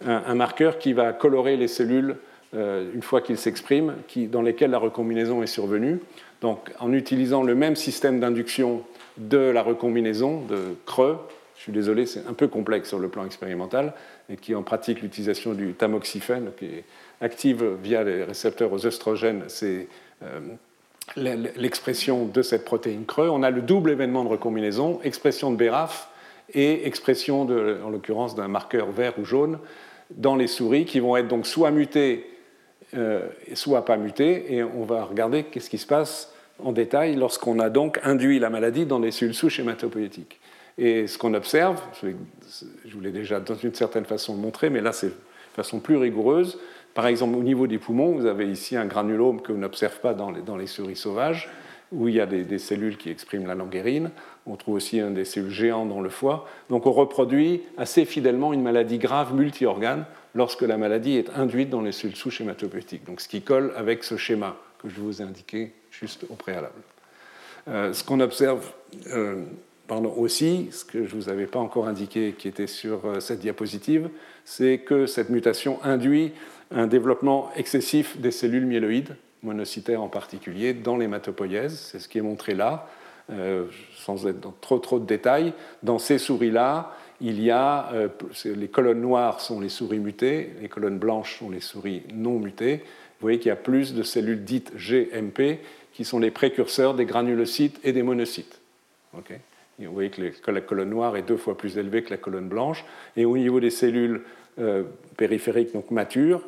un, 0.06 0.36
marqueur 0.36 0.78
qui 0.78 0.94
va 0.94 1.12
colorer 1.14 1.58
les 1.58 1.68
cellules 1.68 2.18
euh, 2.54 2.92
une 2.94 3.02
fois 3.02 3.22
qu'il 3.22 3.38
s'exprime, 3.38 3.96
dans 4.30 4.44
lesquelles 4.44 4.70
la 4.72 4.78
recombinaison 4.78 5.42
est 5.42 5.48
survenue. 5.48 6.00
Donc, 6.42 6.72
en 6.80 6.94
utilisant 6.94 7.42
le 7.42 7.56
même 7.56 7.76
système 7.76 8.20
d'induction 8.20 8.84
de 9.18 9.38
la 9.38 9.62
recombinaison 9.64 10.42
de 10.42 10.76
creux. 10.86 11.18
Je 11.58 11.64
suis 11.64 11.72
désolé, 11.72 12.06
c'est 12.06 12.26
un 12.28 12.34
peu 12.34 12.48
complexe 12.48 12.90
sur 12.90 13.00
le 13.00 13.08
plan 13.08 13.26
expérimental, 13.26 13.94
et 14.30 14.36
qui 14.36 14.54
en 14.54 14.64
pratique 14.64 15.02
l'utilisation 15.02 15.54
du 15.54 15.74
tamoxifène, 15.74 16.52
qui 16.58 16.84
active 17.22 17.66
via 17.82 18.04
les 18.04 18.24
récepteurs 18.24 18.72
aux 18.72 18.86
oestrogènes, 18.86 19.44
c'est 19.48 19.88
euh, 20.24 20.40
l'expression 21.16 22.26
de 22.26 22.42
cette 22.42 22.66
protéine 22.66 23.06
creux. 23.06 23.30
On 23.30 23.44
a 23.44 23.50
le 23.50 23.62
double 23.62 23.92
événement 23.92 24.24
de 24.24 24.30
recombinaison, 24.30 25.00
expression 25.04 25.52
de 25.52 25.58
BRAF 25.58 26.10
et 26.54 26.86
expression, 26.88 27.42
en 27.42 27.90
l'occurrence, 27.90 28.36
d'un 28.36 28.48
marqueur 28.48 28.92
vert 28.92 29.18
ou 29.18 29.26
jaune 29.26 29.58
dans 30.12 30.36
les 30.36 30.48
souris 30.48 30.86
qui 30.86 31.00
vont 31.00 31.18
être 31.18 31.28
donc 31.28 31.46
soit 31.46 31.72
mutées, 31.72 32.30
euh, 32.94 33.28
soit 33.54 33.84
pas 33.84 33.98
mutées, 33.98 34.54
et 34.54 34.64
on 34.64 34.84
va 34.84 35.04
regarder 35.04 35.44
qu'est-ce 35.44 35.70
qui 35.70 35.78
se 35.78 35.88
passe 35.88 36.34
en 36.64 36.72
détail 36.72 37.16
lorsqu'on 37.16 37.60
a 37.60 37.70
donc 37.70 38.00
induit 38.04 38.40
la 38.40 38.50
maladie 38.50 38.86
dans 38.86 39.00
des 39.00 39.12
cellules 39.12 39.36
souches 39.36 39.60
hématopoïétiques. 39.60 40.40
Et 40.78 41.08
ce 41.08 41.18
qu'on 41.18 41.34
observe, 41.34 41.82
je 42.04 42.94
vous 42.94 43.02
l'ai 43.02 43.12
déjà 43.12 43.40
dans 43.40 43.56
une 43.56 43.74
certaine 43.74 44.06
façon 44.06 44.36
montré, 44.36 44.70
mais 44.70 44.82
là 44.82 44.92
c'est 44.92 45.08
de 45.08 45.14
façon 45.56 45.80
plus 45.80 45.98
rigoureuse. 45.98 46.60
Par 46.94 47.08
exemple, 47.08 47.38
au 47.38 47.44
niveau 47.44 47.68
des 47.68 47.78
poumons, 47.78 48.12
vous 48.14 48.26
avez 48.26 48.48
ici 48.48 48.76
un 48.76 48.86
granulome 48.86 49.42
que 49.42 49.52
n'observe 49.52 50.00
pas 50.00 50.14
dans 50.14 50.32
les, 50.32 50.42
les, 50.58 50.68
souris 50.68 50.96
sauvages, 50.96 51.50
où 51.92 52.08
il 52.08 52.16
y 52.16 52.20
a 52.20 52.26
des, 52.26 52.58
cellules 52.58 52.98
qui 52.98 53.10
expriment 53.10 53.46
la 53.46 53.56
languérine. 53.56 54.12
On 54.46 54.56
trouve 54.56 54.76
aussi 54.76 55.00
un 55.00 55.12
des 55.12 55.26
cellules 55.26 55.52
géantes 55.52 55.90
dans 55.90 56.02
le 56.02 56.10
foie. 56.10 56.48
Donc 56.70 56.86
on 56.86 56.92
reproduit 56.92 57.62
assez 57.78 58.06
fidèlement 58.06 58.54
une 58.54 58.64
maladie 58.64 58.98
grave 58.98 59.34
multi-organes 59.36 60.06
lorsque 60.34 60.64
la 60.64 60.78
maladie 60.78 61.18
est 61.18 61.30
induite 61.36 61.70
dans 61.70 61.82
les 61.82 61.92
cellules 61.92 62.16
souches 62.16 62.42
hématopoïétiques. 62.42 63.06
Donc 63.06 63.22
ce 63.22 63.28
qui 63.28 63.42
colle 63.42 63.74
avec 63.76 64.04
ce 64.04 64.18
schéma 64.18 64.56
que 64.82 64.90
je 64.90 65.00
vous 65.00 65.22
ai 65.22 65.26
indiqué 65.26 65.74
juste 66.00 66.26
au 66.30 66.36
préalable. 66.36 66.74
Euh, 67.68 67.94
ce 67.94 68.04
qu'on 68.04 68.20
observe 68.20 68.72
euh, 69.08 69.44
pardon, 69.88 70.14
aussi, 70.18 70.70
ce 70.72 70.86
que 70.86 71.06
je 71.06 71.16
ne 71.16 71.22
vous 71.22 71.30
avais 71.30 71.48
pas 71.48 71.60
encore 71.60 71.88
indiqué 71.88 72.34
qui 72.38 72.48
était 72.48 72.68
sur 72.68 73.06
euh, 73.06 73.20
cette 73.20 73.40
diapositive, 73.40 74.10
c'est 74.46 74.80
que 74.80 75.06
cette 75.06 75.30
mutation 75.30 75.80
induit 75.84 76.32
un 76.72 76.88
développement 76.88 77.52
excessif 77.56 78.18
des 78.18 78.32
cellules 78.32 78.66
myéloïdes, 78.66 79.16
monocytaires 79.44 80.02
en 80.02 80.10
particulier, 80.10 80.74
dans 80.74 80.98
l'hématopoïèse. 80.98 81.78
C'est 81.78 82.00
ce 82.00 82.08
qui 82.10 82.18
est 82.18 82.22
montré 82.22 82.56
là, 82.56 82.90
sans 83.96 84.28
être 84.28 84.42
dans 84.42 84.54
trop 84.60 84.80
trop 84.80 85.00
de 85.00 85.06
détails. 85.06 85.54
Dans 85.84 85.98
ces 85.98 86.18
souris-là, 86.18 86.94
il 87.22 87.42
y 87.42 87.52
a 87.52 87.90
les 88.44 88.68
colonnes 88.68 89.00
noires 89.00 89.40
sont 89.40 89.62
les 89.62 89.70
souris 89.70 90.00
mutées, 90.00 90.54
les 90.62 90.68
colonnes 90.68 90.98
blanches 90.98 91.40
sont 91.40 91.50
les 91.50 91.62
souris 91.62 92.04
non 92.14 92.40
mutées. 92.40 92.84
Vous 93.20 93.26
voyez 93.26 93.40
qu'il 93.40 93.50
y 93.50 93.52
a 93.52 93.56
plus 93.56 93.96
de 93.96 94.04
cellules 94.04 94.44
dites 94.44 94.74
GMP 94.76 95.60
qui 95.98 96.06
sont 96.06 96.20
les 96.20 96.30
précurseurs 96.30 96.94
des 96.94 97.06
granulocytes 97.06 97.80
et 97.84 97.92
des 97.92 98.04
monocytes. 98.04 98.62
vous 99.14 99.92
voyez 99.92 100.12
que 100.12 100.52
la 100.52 100.62
colonne 100.62 100.92
noire 100.92 101.18
est 101.18 101.24
deux 101.24 101.38
fois 101.38 101.58
plus 101.58 101.80
élevée 101.80 102.04
que 102.04 102.12
la 102.12 102.18
colonne 102.18 102.48
blanche. 102.48 102.86
Et 103.16 103.26
au 103.26 103.36
niveau 103.36 103.60
des 103.60 103.72
cellules 103.72 104.22
périphériques 105.18 105.74
donc 105.74 105.90
matures, 105.90 106.44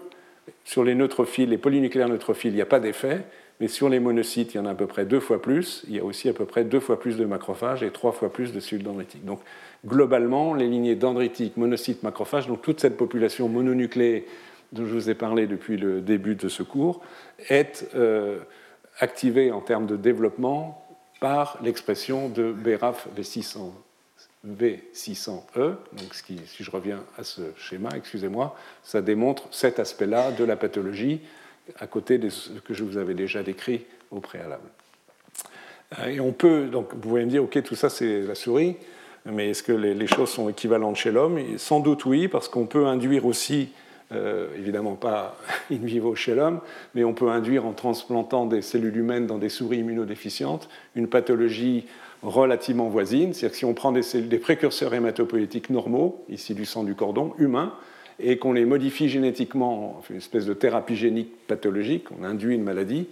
sur 0.65 0.83
les 0.83 0.93
neutrophiles, 0.93 1.49
les 1.49 1.57
polynucléaires 1.57 2.09
neutrophiles, 2.09 2.51
il 2.51 2.57
n'y 2.57 2.61
a 2.61 2.67
pas 2.67 2.79
d'effet, 2.79 3.23
mais 3.59 3.67
sur 3.67 3.89
les 3.89 3.99
monocytes, 3.99 4.53
il 4.53 4.57
y 4.57 4.59
en 4.59 4.67
a 4.67 4.69
à 4.69 4.75
peu 4.75 4.85
près 4.85 5.05
deux 5.05 5.19
fois 5.19 5.41
plus. 5.41 5.83
Il 5.87 5.95
y 5.95 5.99
a 5.99 6.03
aussi 6.03 6.29
à 6.29 6.33
peu 6.33 6.45
près 6.45 6.63
deux 6.63 6.79
fois 6.79 6.99
plus 6.99 7.17
de 7.17 7.25
macrophages 7.25 7.81
et 7.81 7.89
trois 7.89 8.11
fois 8.11 8.31
plus 8.31 8.53
de 8.53 8.59
cellules 8.59 8.83
dendritiques. 8.83 9.25
Donc, 9.25 9.39
globalement, 9.83 10.53
les 10.53 10.67
lignées 10.67 10.95
dendritiques, 10.95 11.57
monocytes, 11.57 12.03
macrophages, 12.03 12.45
donc 12.45 12.61
toute 12.61 12.79
cette 12.79 12.97
population 12.97 13.49
mononucléée 13.49 14.27
dont 14.73 14.85
je 14.85 14.93
vous 14.93 15.09
ai 15.09 15.15
parlé 15.15 15.47
depuis 15.47 15.77
le 15.77 16.01
début 16.01 16.35
de 16.35 16.47
ce 16.49 16.61
cours, 16.61 17.01
est 17.49 17.89
euh, 17.95 18.37
activée 18.99 19.51
en 19.51 19.61
termes 19.61 19.85
de 19.85 19.97
développement 19.97 20.85
par 21.19 21.57
l'expression 21.61 22.29
de 22.29 22.51
BRAF 22.51 23.07
V600, 23.17 23.71
V600E. 24.47 25.75
Donc, 25.93 26.13
si 26.13 26.39
je 26.63 26.71
reviens 26.71 27.03
à 27.17 27.23
ce 27.23 27.41
schéma, 27.57 27.89
excusez-moi, 27.95 28.55
ça 28.83 29.01
démontre 29.01 29.43
cet 29.51 29.79
aspect-là 29.79 30.31
de 30.31 30.43
la 30.43 30.55
pathologie 30.55 31.21
à 31.79 31.87
côté 31.87 32.17
de 32.17 32.29
ce 32.29 32.51
que 32.51 32.73
je 32.73 32.83
vous 32.83 32.97
avais 32.97 33.13
déjà 33.13 33.43
décrit 33.43 33.85
au 34.11 34.19
préalable. 34.19 34.67
Euh, 35.99 36.07
et 36.07 36.19
on 36.19 36.31
peut, 36.31 36.65
donc 36.65 36.93
vous 36.93 36.99
pouvez 36.99 37.25
me 37.25 37.29
dire, 37.29 37.43
ok, 37.43 37.61
tout 37.63 37.75
ça 37.75 37.89
c'est 37.89 38.21
la 38.21 38.35
souris, 38.35 38.75
mais 39.25 39.49
est-ce 39.49 39.63
que 39.63 39.71
les, 39.71 40.07
choses 40.07 40.29
sont 40.29 40.49
équivalentes 40.49 40.95
chez 40.95 41.11
l'homme? 41.11 41.39
Sans 41.57 41.79
doute 41.79 42.05
oui, 42.05 42.27
parce 42.27 42.47
qu'on 42.47 42.65
peut 42.65 42.87
induire 42.87 43.25
aussi, 43.25 43.69
euh, 44.11 44.47
évidemment 44.57 44.95
pas 44.95 45.37
in 45.71 45.77
vivo 45.77 46.15
chez 46.15 46.33
l'homme, 46.33 46.61
mais 46.95 47.03
on 47.03 47.13
peut 47.13 47.29
induire 47.29 47.65
en 47.65 47.73
transplantant 47.73 48.45
des 48.45 48.61
cellules 48.61 48.97
humaines 48.97 49.27
dans 49.27 49.37
des 49.37 49.49
souris 49.49 49.79
immunodéficientes 49.79 50.67
une 50.95 51.07
pathologie 51.07 51.85
relativement 52.23 52.89
voisine. 52.89 53.33
C'est-à-dire 53.33 53.51
que 53.51 53.57
si 53.57 53.65
on 53.65 53.73
prend 53.73 53.91
des, 53.91 54.01
précurseurs 54.39 54.93
hématopoïétiques 54.93 55.69
normaux, 55.69 56.25
ici 56.27 56.53
du 56.53 56.65
sang 56.65 56.83
du 56.83 56.95
cordon, 56.95 57.33
humain, 57.37 57.73
et 58.19 58.37
qu'on 58.37 58.51
les 58.51 58.65
modifie 58.65 59.09
génétiquement, 59.09 59.97
on 59.97 60.01
fait 60.01 60.13
une 60.13 60.19
espèce 60.19 60.45
de 60.45 60.53
thérapie 60.53 60.95
génique 60.95 61.31
pathologique, 61.47 62.07
on 62.19 62.23
induit 62.23 62.55
une 62.55 62.63
maladie 62.63 63.07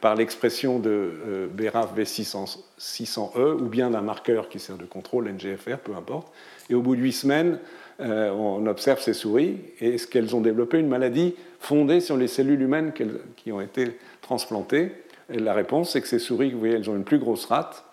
par 0.00 0.14
l'expression 0.14 0.78
de 0.78 0.90
euh, 0.90 1.46
BRAF 1.52 1.96
V600E 1.96 3.54
ou 3.54 3.66
bien 3.66 3.90
d'un 3.90 4.00
marqueur 4.00 4.48
qui 4.48 4.58
sert 4.58 4.76
de 4.76 4.84
contrôle, 4.84 5.30
NGFR, 5.30 5.78
peu 5.78 5.94
importe. 5.94 6.32
Et 6.70 6.74
au 6.74 6.80
bout 6.80 6.96
de 6.96 7.00
huit 7.00 7.12
semaines, 7.12 7.58
euh, 8.02 8.30
on 8.30 8.66
observe 8.66 9.00
ces 9.00 9.14
souris 9.14 9.58
et 9.80 9.94
est-ce 9.94 10.06
qu'elles 10.06 10.34
ont 10.34 10.40
développé 10.40 10.78
une 10.78 10.88
maladie 10.88 11.34
fondée 11.60 12.00
sur 12.00 12.16
les 12.16 12.26
cellules 12.26 12.60
humaines 12.60 12.92
qui 13.36 13.52
ont 13.52 13.60
été 13.60 13.98
transplantées 14.20 14.92
La 15.28 15.54
réponse, 15.54 15.92
c'est 15.92 16.00
que 16.00 16.08
ces 16.08 16.18
souris, 16.18 16.50
vous 16.50 16.58
voyez, 16.58 16.74
elles 16.74 16.90
ont 16.90 16.96
une 16.96 17.04
plus 17.04 17.18
grosse 17.18 17.46
rate, 17.46 17.84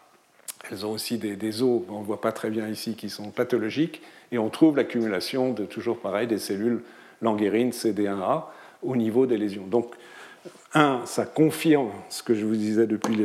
elles 0.71 0.85
ont 0.85 0.91
aussi 0.91 1.17
des, 1.17 1.35
des 1.35 1.61
os, 1.61 1.83
on 1.89 1.99
ne 1.99 2.05
voit 2.05 2.21
pas 2.21 2.31
très 2.31 2.49
bien 2.49 2.67
ici, 2.67 2.95
qui 2.95 3.09
sont 3.09 3.29
pathologiques, 3.29 4.01
et 4.31 4.37
on 4.37 4.49
trouve 4.49 4.75
l'accumulation 4.75 5.51
de 5.51 5.65
toujours 5.65 5.99
pareil 5.99 6.27
des 6.27 6.39
cellules 6.39 6.81
languérines 7.21 7.71
CD1A 7.71 8.45
au 8.81 8.95
niveau 8.95 9.25
des 9.25 9.37
lésions. 9.37 9.67
Donc, 9.67 9.93
un, 10.73 11.01
ça 11.05 11.25
confirme 11.25 11.89
ce 12.09 12.21
que 12.23 12.35
je 12.35 12.45
vous 12.45 12.55
disais 12.55 12.87
depuis 12.87 13.17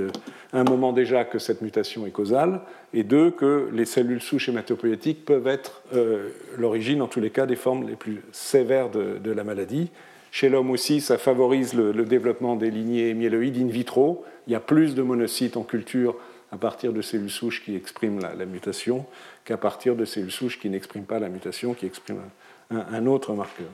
un 0.53 0.65
moment 0.65 0.93
déjà 0.93 1.25
que 1.25 1.39
cette 1.39 1.61
mutation 1.63 2.07
est 2.07 2.11
causale, 2.11 2.61
et 2.93 3.03
deux, 3.03 3.31
que 3.31 3.69
les 3.73 3.85
cellules 3.85 4.23
souches 4.23 4.49
hématopoïétiques 4.49 5.25
peuvent 5.25 5.47
être 5.47 5.83
euh, 5.95 6.31
l'origine, 6.57 7.03
en 7.03 7.09
tous 7.09 7.21
les 7.21 7.31
cas, 7.31 7.47
des 7.47 7.57
formes 7.57 7.87
les 7.87 7.97
plus 7.97 8.23
sévères 8.33 8.89
de, 8.91 9.31
la 9.31 9.45
maladie. 9.45 9.91
Chez 10.31 10.49
l'homme 10.49 10.71
aussi, 10.71 11.01
ça 11.01 11.19
favorise 11.19 11.75
le, 11.75 11.93
le, 11.93 12.05
développement 12.05 12.57
des 12.57 12.71
lignées 12.71 13.15
myéloïdes 13.15 13.61
in 13.61 13.69
vitro. 13.69 14.25
Il 14.47 14.53
y 14.53 14.57
a 14.57 14.61
plus 14.61 14.95
de 14.95 15.03
monocytes 15.03 15.57
en 15.57 15.63
culture 15.63 16.17
à 16.55 16.57
partir 16.57 16.93
de 16.93 17.03
cellules 17.03 17.31
souches 17.31 17.65
qui 17.65 17.75
expriment 17.75 18.21
la, 18.21 18.47
mutation 18.47 19.05
qu'à 19.45 19.57
partir 19.57 19.97
de 19.97 20.05
cellules 20.05 20.31
souches 20.31 20.61
qui 20.61 20.71
n'expriment 20.71 21.05
pas 21.05 21.19
la 21.19 21.29
mutation, 21.29 21.75
qui 21.75 21.85
expriment 21.85 22.23
un, 22.71 23.07
autre 23.07 23.33
marqueur. 23.35 23.67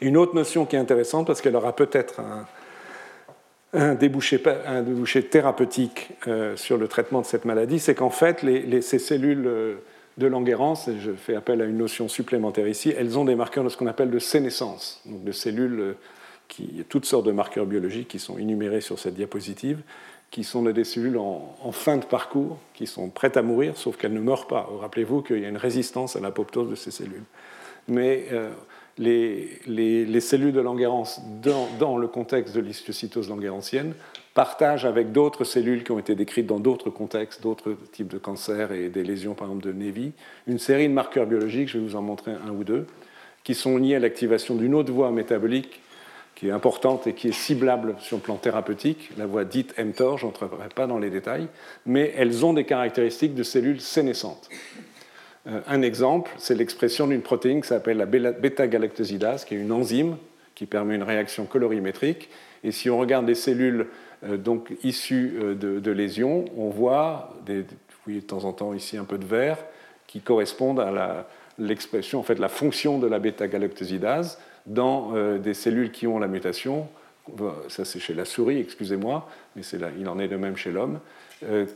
Une 0.00 0.16
autre 0.16 0.34
notion 0.34 0.66
qui 0.66 0.76
est 0.76 0.78
intéressante 0.78 1.26
parce 1.26 1.40
qu'elle 1.40 1.56
aura 1.56 1.74
peut-être 1.74 2.20
un, 2.20 2.46
débouché, 3.94 4.40
thérapeutique 5.28 6.12
euh, 6.26 6.56
sur 6.56 6.78
le 6.78 6.88
traitement 6.88 7.20
de 7.20 7.26
cette 7.26 7.44
maladie, 7.44 7.78
c'est 7.78 7.94
qu'en 7.94 8.10
fait, 8.10 8.44
ces 8.80 8.98
cellules 8.98 9.46
euh, 9.46 9.74
de 10.16 10.26
Langerhans, 10.26 10.76
et 10.88 10.98
je 10.98 11.12
fais 11.12 11.34
appel 11.34 11.60
à 11.60 11.66
une 11.66 11.76
notion 11.76 12.08
supplémentaire 12.08 12.68
ici, 12.68 12.94
elles 12.96 13.18
ont 13.18 13.24
des 13.24 13.34
marqueurs 13.34 13.64
de 13.64 13.68
ce 13.68 13.76
qu'on 13.76 13.86
appelle 13.86 14.10
de 14.10 14.18
sénescence, 14.18 15.02
donc 15.04 15.24
de 15.24 15.32
cellules 15.32 15.80
euh, 15.80 15.92
qui, 16.48 16.84
toutes 16.88 17.04
sortes 17.04 17.26
de 17.26 17.32
marqueurs 17.32 17.66
biologiques 17.66 18.08
qui 18.08 18.18
sont 18.18 18.38
énumérés 18.38 18.80
sur 18.80 18.98
cette 18.98 19.14
diapositive, 19.14 19.80
qui 20.30 20.42
sont 20.42 20.62
des 20.62 20.84
cellules 20.84 21.18
en, 21.18 21.72
fin 21.72 21.98
de 21.98 22.04
parcours, 22.04 22.58
qui 22.74 22.86
sont 22.86 23.10
prêtes 23.10 23.36
à 23.36 23.42
mourir, 23.42 23.76
sauf 23.76 23.96
qu'elles 23.96 24.12
ne 24.12 24.20
meurent 24.20 24.46
pas. 24.46 24.68
Rappelez-vous 24.80 25.22
qu'il 25.22 25.40
y 25.40 25.44
a 25.44 25.48
une 25.48 25.56
résistance 25.56 26.16
à 26.16 26.20
l'apoptose 26.20 26.68
de 26.68 26.74
ces 26.74 26.90
cellules. 26.90 27.22
Mais 27.88 28.26
les, 28.98 29.60
les, 29.66 30.20
cellules 30.20 30.52
de 30.52 30.60
Langerhans, 30.60 31.04
dans, 31.42 31.68
dans 31.78 31.98
le 31.98 32.08
contexte 32.08 32.54
de 32.54 32.60
l'histiocytose 32.60 33.28
langerhansienne, 33.28 33.94
partagent 34.34 34.84
avec 34.84 35.12
d'autres 35.12 35.44
cellules 35.44 35.84
qui 35.84 35.92
ont 35.92 35.98
été 35.98 36.14
décrites 36.14 36.46
dans 36.46 36.60
d'autres 36.60 36.90
contextes, 36.90 37.42
d'autres 37.42 37.76
types 37.92 38.08
de 38.08 38.18
cancers 38.18 38.72
et 38.72 38.88
des 38.88 39.02
lésions, 39.02 39.34
par 39.34 39.48
exemple, 39.48 39.66
de 39.66 39.72
Nevi, 39.72 40.12
une 40.46 40.58
série 40.58 40.88
de 40.88 40.92
marqueurs 40.92 41.26
biologiques, 41.26 41.68
je 41.68 41.78
vais 41.78 41.84
vous 41.84 41.96
en 41.96 42.02
montrer 42.02 42.32
un 42.32 42.50
ou 42.50 42.64
deux, 42.64 42.86
qui 43.44 43.54
sont 43.54 43.76
liés 43.76 43.96
à 43.96 43.98
l'activation 43.98 44.54
d'une 44.54 44.74
autre 44.74 44.92
voie 44.92 45.10
métabolique 45.10 45.80
qui 46.34 46.48
est 46.48 46.52
importante 46.52 47.06
et 47.06 47.14
qui 47.14 47.28
est 47.28 47.32
ciblable 47.32 47.96
sur 47.98 48.18
le 48.18 48.22
plan 48.22 48.36
thérapeutique, 48.36 49.10
la 49.16 49.24
voie 49.24 49.44
dite 49.44 49.74
mTOR, 49.78 50.18
je 50.18 50.26
n'entrerai 50.26 50.68
pas 50.74 50.86
dans 50.86 50.98
les 50.98 51.08
détails, 51.08 51.48
mais 51.86 52.12
elles 52.14 52.44
ont 52.44 52.52
des 52.52 52.64
caractéristiques 52.64 53.34
de 53.34 53.42
cellules 53.42 53.80
sénescentes. 53.80 54.50
Euh, 55.46 55.60
un 55.66 55.82
exemple, 55.82 56.30
c'est 56.38 56.54
l'expression 56.54 57.06
d'une 57.06 57.22
protéine 57.22 57.60
qui 57.60 57.68
s'appelle 57.68 57.98
la 57.98 58.06
bêta-galactosidase, 58.06 59.44
qui 59.44 59.54
est 59.54 59.58
une 59.58 59.72
enzyme 59.72 60.16
qui 60.54 60.66
permet 60.66 60.94
une 60.94 61.02
réaction 61.02 61.44
colorimétrique. 61.44 62.30
Et 62.64 62.72
si 62.72 62.88
on 62.88 62.98
regarde 62.98 63.26
des 63.26 63.34
cellules 63.34 63.88
euh, 64.24 64.36
donc, 64.36 64.72
issues 64.82 65.38
euh, 65.40 65.54
de, 65.54 65.90
lésions, 65.90 66.46
on 66.56 66.70
voit, 66.70 67.34
des, 67.44 67.64
voyez 68.04 68.20
de 68.20 68.26
temps 68.26 68.44
en 68.44 68.52
temps 68.52 68.72
ici 68.72 68.96
un 68.96 69.04
peu 69.04 69.18
de 69.18 69.26
vert, 69.26 69.58
qui 70.06 70.20
correspondent 70.20 70.80
à 70.80 71.26
l'expression, 71.58 72.20
en 72.20 72.22
fait, 72.22 72.38
la 72.38 72.48
fonction 72.48 72.98
de 72.98 73.06
la 73.06 73.18
bêta-galactosidase 73.18 74.38
dans 74.66 75.12
des 75.38 75.52
cellules 75.52 75.90
qui 75.90 76.06
ont 76.06 76.20
la 76.20 76.28
mutation, 76.28 76.88
ça 77.68 77.84
c'est 77.84 77.98
chez 77.98 78.14
la 78.14 78.24
souris, 78.24 78.58
excusez-moi, 78.58 79.28
mais 79.56 79.62
il 79.98 80.08
en 80.08 80.20
est 80.20 80.28
de 80.28 80.36
même 80.36 80.56
chez 80.56 80.70
l'homme, 80.70 81.00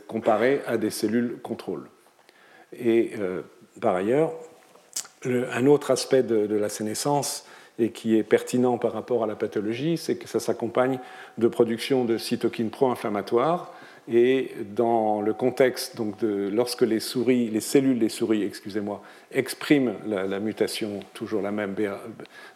comparé 0.07 0.61
à 0.65 0.77
des 0.77 0.91
cellules 0.91 1.39
contrôle. 1.41 1.89
Et 2.71 3.11
par 3.79 3.95
ailleurs, 3.95 4.33
un 5.25 5.65
autre 5.67 5.91
aspect 5.91 6.23
de, 6.23 6.55
la 6.55 6.69
sénescence 6.69 7.45
et 7.79 7.91
qui 7.91 8.17
est 8.17 8.23
pertinent 8.23 8.77
par 8.77 8.93
rapport 8.93 9.23
à 9.23 9.27
la 9.27 9.35
pathologie, 9.35 9.97
c'est 9.97 10.15
que 10.15 10.27
ça 10.27 10.39
s'accompagne 10.39 10.99
de 11.37 11.47
production 11.47 12.05
de 12.05 12.17
cytokines 12.17 12.69
pro-inflammatoires. 12.69 13.71
Et 14.11 14.51
dans 14.75 15.21
le 15.21 15.33
contexte, 15.33 15.95
donc 15.95 16.15
lorsque 16.21 16.81
les 16.81 16.99
souris, 16.99 17.49
les 17.49 17.61
cellules 17.61 17.99
des 17.99 18.09
souris, 18.09 18.43
excusez-moi, 18.43 19.01
expriment 19.31 19.93
la, 20.07 20.39
mutation, 20.39 21.01
toujours 21.13 21.41
la 21.43 21.51
même 21.51 21.75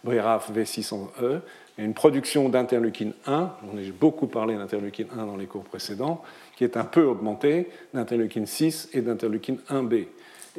BRAF 0.04 0.52
V600E, 0.52 1.42
il 1.78 1.82
y 1.82 1.84
a 1.84 1.88
une 1.88 1.94
production 1.94 2.50
d'interleukine 2.50 3.14
1, 3.28 3.52
on 3.72 3.78
a 3.78 3.82
beaucoup 4.00 4.28
parlé 4.28 4.56
d'interleukine 4.56 5.08
1 5.16 5.26
dans 5.26 5.36
les 5.36 5.46
cours 5.46 5.66
précédents, 5.66 6.24
qui 6.56 6.64
est 6.64 6.78
un 6.78 6.86
peu 6.86 7.04
augmentée 7.04 7.70
d'interleukine 7.94 8.46
6 8.46 8.90
et 8.94 9.02
d'interleukine 9.02 9.58
1B. 9.70 10.08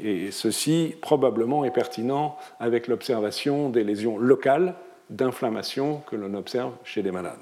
Et 0.03 0.31
ceci 0.31 0.95
probablement 1.01 1.65
est 1.65 1.71
pertinent 1.71 2.37
avec 2.61 2.87
l'observation 2.87 3.71
des 3.71 3.85
lésions 3.85 4.19
locales 4.19 4.75
d'inflammation 5.11 6.03
que 6.09 6.17
l'on 6.17 6.35
observe 6.35 6.73
chez 6.85 7.03
les 7.03 7.13
malades. 7.13 7.39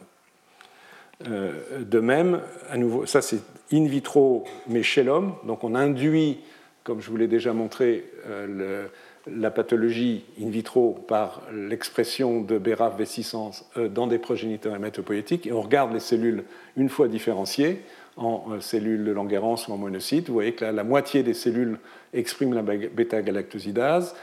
Euh, 1.29 1.53
de 1.81 2.01
même, 2.01 2.41
à 2.71 2.77
nouveau, 2.77 3.07
ça 3.07 3.23
c'est 3.23 3.41
in 3.73 3.87
vitro, 3.87 4.45
mais 4.69 4.83
chez 4.83 5.03
l'homme, 5.03 5.35
donc 5.47 5.65
on 5.65 5.75
induit, 5.75 6.41
comme 6.83 7.01
je 7.01 7.11
vous 7.11 7.17
l'ai 7.17 7.29
déjà 7.29 7.53
montré, 7.53 8.05
euh, 8.27 8.87
la 9.27 9.51
pathologie 9.51 10.25
in 10.41 10.51
vitro 10.51 10.93
par 11.09 11.43
l'expression 11.53 12.43
de 12.43 12.59
BRAF 12.59 13.01
V600 13.01 13.63
euh, 13.77 13.89
dans 13.89 14.07
des 14.07 14.19
progéniteurs 14.19 14.75
hématopoïétiques, 14.75 15.47
et 15.47 15.53
on 15.53 15.63
regarde 15.63 15.93
les 15.93 16.01
cellules 16.01 16.45
une 16.77 16.89
fois 16.89 17.09
différenciées 17.09 17.83
en 18.17 18.61
cellules 18.61 19.05
de 19.05 19.13
Langerhans 19.13 19.57
ou 19.69 19.73
en 19.73 19.77
monocytes. 19.77 20.29
Vous 20.29 20.35
voyez 20.35 20.53
que 20.53 20.65
la 20.65 20.85
moitié 20.85 21.23
des 21.23 21.35
cellules 21.35 21.79
expriment 22.13 22.55
la 22.55 22.63
bêta-galactosidase. 22.63 24.15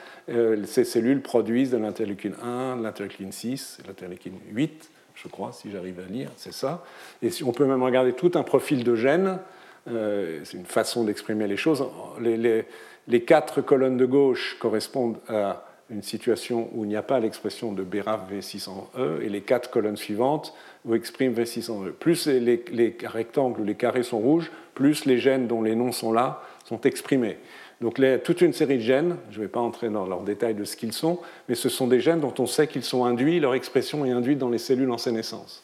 ces 0.66 0.84
cellules 0.86 1.22
produisent 1.22 1.72
de 1.72 1.78
l'interleukine 1.78 2.36
1, 2.42 2.78
de 2.78 2.84
l'interleukine 2.84 3.32
6, 3.32 3.80
de 3.84 3.88
l'interleukine 3.88 4.36
8 4.52 4.90
je 5.14 5.28
crois, 5.28 5.52
si 5.52 5.70
j'arrive 5.70 6.00
à 6.00 6.10
lire, 6.12 6.32
c'est 6.38 6.54
ça. 6.54 6.84
Et 7.22 7.30
on 7.46 7.52
peut 7.52 7.66
même 7.66 7.84
regarder 7.84 8.14
tout 8.14 8.32
un 8.36 8.44
profil 8.44 8.84
de 8.84 8.96
gènes 8.96 9.38
c'est 9.86 10.58
une 10.58 10.66
façon 10.66 11.04
d'exprimer 11.04 11.48
les 11.48 11.58
choses. 11.58 11.86
Les, 12.20 13.22
quatre 13.22 13.62
colonnes 13.62 13.98
de 13.98 14.06
gauche 14.06 14.58
correspondent 14.60 15.18
à 15.28 15.66
une 15.90 16.04
situation 16.04 16.70
où 16.74 16.86
il 16.86 16.88
n'y 16.88 16.96
a 16.96 17.02
pas 17.02 17.20
l'expression 17.20 17.74
de 17.74 17.84
BRAF 17.84 18.32
V600E, 18.32 19.22
et 19.22 19.30
les 19.30 19.42
quatre 19.42 19.70
colonnes 19.70 19.98
suivantes 19.98 20.54
où 20.86 20.96
expriment 20.96 21.34
V600E. 21.34 21.92
Plus 21.92 22.28
les, 22.28 22.64
les 22.72 22.96
rectangles 23.04 23.62
ou 23.62 23.64
les 23.64 23.76
carrés 23.76 24.04
sont 24.04 24.20
rouges, 24.20 24.52
plus 24.74 25.06
les 25.06 25.18
gènes 25.18 25.48
dont 25.48 25.62
les 25.62 25.76
noms 25.76 25.92
sont 25.92 26.12
là 26.12 26.42
sont 26.66 26.82
exprimés. 26.82 27.38
Donc 27.82 28.00
toute 28.24 28.42
une 28.42 28.54
série 28.54 28.78
de 28.78 28.84
gènes, 28.84 29.18
je 29.32 29.40
ne 29.40 29.44
vais 29.44 29.50
pas 29.50 29.60
entrer 29.60 29.90
dans 29.90 30.06
leurs 30.06 30.22
détails 30.22 30.54
de 30.54 30.64
ce 30.64 30.76
qu'ils 30.76 30.94
sont, 30.94 31.20
mais 31.50 31.56
ce 31.56 31.68
sont 31.68 31.88
des 31.88 32.00
gènes 32.00 32.20
dont 32.20 32.34
on 32.38 32.46
sait 32.46 32.68
qu'ils 32.68 32.84
sont 32.84 33.06
induits, 33.06 33.40
leur 33.40 33.56
expression 33.56 34.06
est 34.06 34.12
induite 34.12 34.38
dans 34.38 34.50
les 34.50 34.60
cellules 34.60 34.92
en 34.92 35.00
sénescence. 35.00 35.64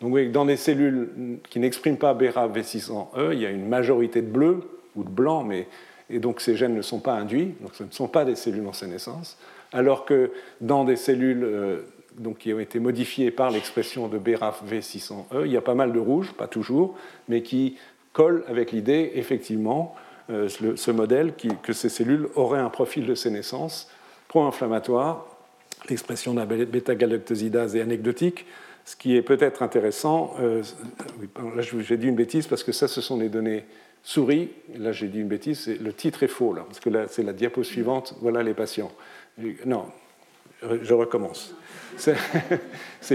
Donc 0.00 0.14
que 0.14 0.30
dans 0.30 0.44
les 0.44 0.56
cellules 0.56 1.40
qui 1.50 1.58
n'expriment 1.58 1.96
pas 1.96 2.14
BRAF-V600E, 2.14 3.32
il 3.32 3.40
y 3.40 3.46
a 3.46 3.50
une 3.50 3.68
majorité 3.68 4.22
de 4.22 4.28
bleu 4.28 4.60
ou 4.94 5.02
de 5.02 5.08
blanc, 5.08 5.42
mais, 5.42 5.66
et 6.08 6.20
donc 6.20 6.40
ces 6.40 6.54
gènes 6.54 6.74
ne 6.74 6.82
sont 6.82 7.00
pas 7.00 7.14
induits, 7.14 7.54
donc 7.60 7.72
ce 7.74 7.82
ne 7.82 7.90
sont 7.90 8.08
pas 8.08 8.24
des 8.24 8.36
cellules 8.36 8.66
en 8.66 8.72
sénescence, 8.72 9.36
alors 9.72 10.04
que 10.04 10.30
dans 10.60 10.84
des 10.84 10.96
cellules 10.96 11.42
euh, 11.42 11.78
donc, 12.18 12.38
qui 12.38 12.52
ont 12.52 12.60
été 12.60 12.78
modifiées 12.78 13.30
par 13.30 13.50
l'expression 13.50 14.08
de 14.08 14.18
BRAF-V600E, 14.18 15.44
il 15.44 15.52
y 15.52 15.56
a 15.56 15.60
pas 15.60 15.74
mal 15.74 15.92
de 15.92 15.98
rouge, 15.98 16.32
pas 16.32 16.46
toujours, 16.46 16.96
mais 17.28 17.42
qui 17.42 17.76
collent 18.12 18.44
avec 18.48 18.72
l'idée, 18.72 19.12
effectivement, 19.14 19.94
euh, 20.30 20.48
ce 20.48 20.90
modèle 20.90 21.34
que 21.62 21.72
ces 21.72 21.88
cellules 21.88 22.28
auraient 22.34 22.60
un 22.60 22.70
profil 22.70 23.06
de 23.06 23.14
sénescence 23.14 23.88
pro-inflammatoire. 24.28 25.26
L'expression 25.88 26.34
d'un 26.34 26.46
bêta-galactosidase 26.46 27.76
est 27.76 27.80
anecdotique. 27.80 28.46
Ce 28.84 28.96
qui 28.96 29.16
est 29.16 29.22
peut-être 29.22 29.62
intéressant, 29.62 30.34
euh, 30.40 30.62
là 31.54 31.62
j'ai 31.62 31.96
dit 31.96 32.08
une 32.08 32.16
bêtise 32.16 32.46
parce 32.46 32.64
que 32.64 32.72
ça, 32.72 32.88
ce 32.88 33.00
sont 33.00 33.18
des 33.18 33.28
données 33.28 33.64
souris. 34.02 34.50
Là, 34.76 34.92
j'ai 34.92 35.08
dit 35.08 35.20
une 35.20 35.28
bêtise, 35.28 35.68
le 35.68 35.92
titre 35.92 36.22
est 36.22 36.28
faux, 36.28 36.54
là, 36.54 36.64
parce 36.66 36.80
que 36.80 36.88
là, 36.88 37.06
c'est 37.08 37.24
la 37.24 37.32
diapo 37.32 37.62
suivante, 37.62 38.14
voilà 38.20 38.42
les 38.42 38.54
patients. 38.54 38.92
Non, 39.64 39.86
je 40.82 40.94
recommence. 40.94 41.54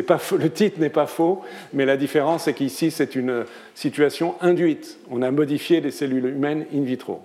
Pas 0.08 0.20
le 0.40 0.50
titre 0.50 0.80
n'est 0.80 0.90
pas 0.90 1.06
faux, 1.06 1.42
mais 1.74 1.86
la 1.86 1.98
différence 1.98 2.46
c'est 2.46 2.54
qu'ici 2.54 2.90
c'est 2.92 3.16
une 3.16 3.46
situation 3.76 4.36
induite. 4.42 4.98
On 5.10 5.22
a 5.22 5.30
modifié 5.32 5.82
des 5.82 5.92
cellules 5.92 6.26
humaines 6.26 6.66
in 6.74 6.82
vitro, 6.82 7.22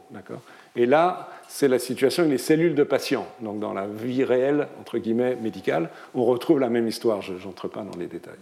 Et 0.75 0.85
là, 0.85 1.31
c'est 1.49 1.69
la 1.69 1.79
situation 1.79 2.25
avec 2.25 2.33
les 2.33 2.39
cellules 2.39 2.75
de 2.75 2.83
patients. 2.83 3.27
Donc 3.41 3.61
dans 3.61 3.73
la 3.73 3.87
vie 3.87 4.25
réelle 4.25 4.69
entre 4.81 4.99
guillemets 4.99 5.37
médicale, 5.37 5.89
on 6.15 6.25
retrouve 6.25 6.61
la 6.61 6.69
même 6.69 6.89
histoire. 6.89 7.23
Je 7.23 7.33
n'entre 7.33 7.69
pas 7.69 7.83
dans 7.83 7.99
les 7.99 8.07
détails. 8.07 8.35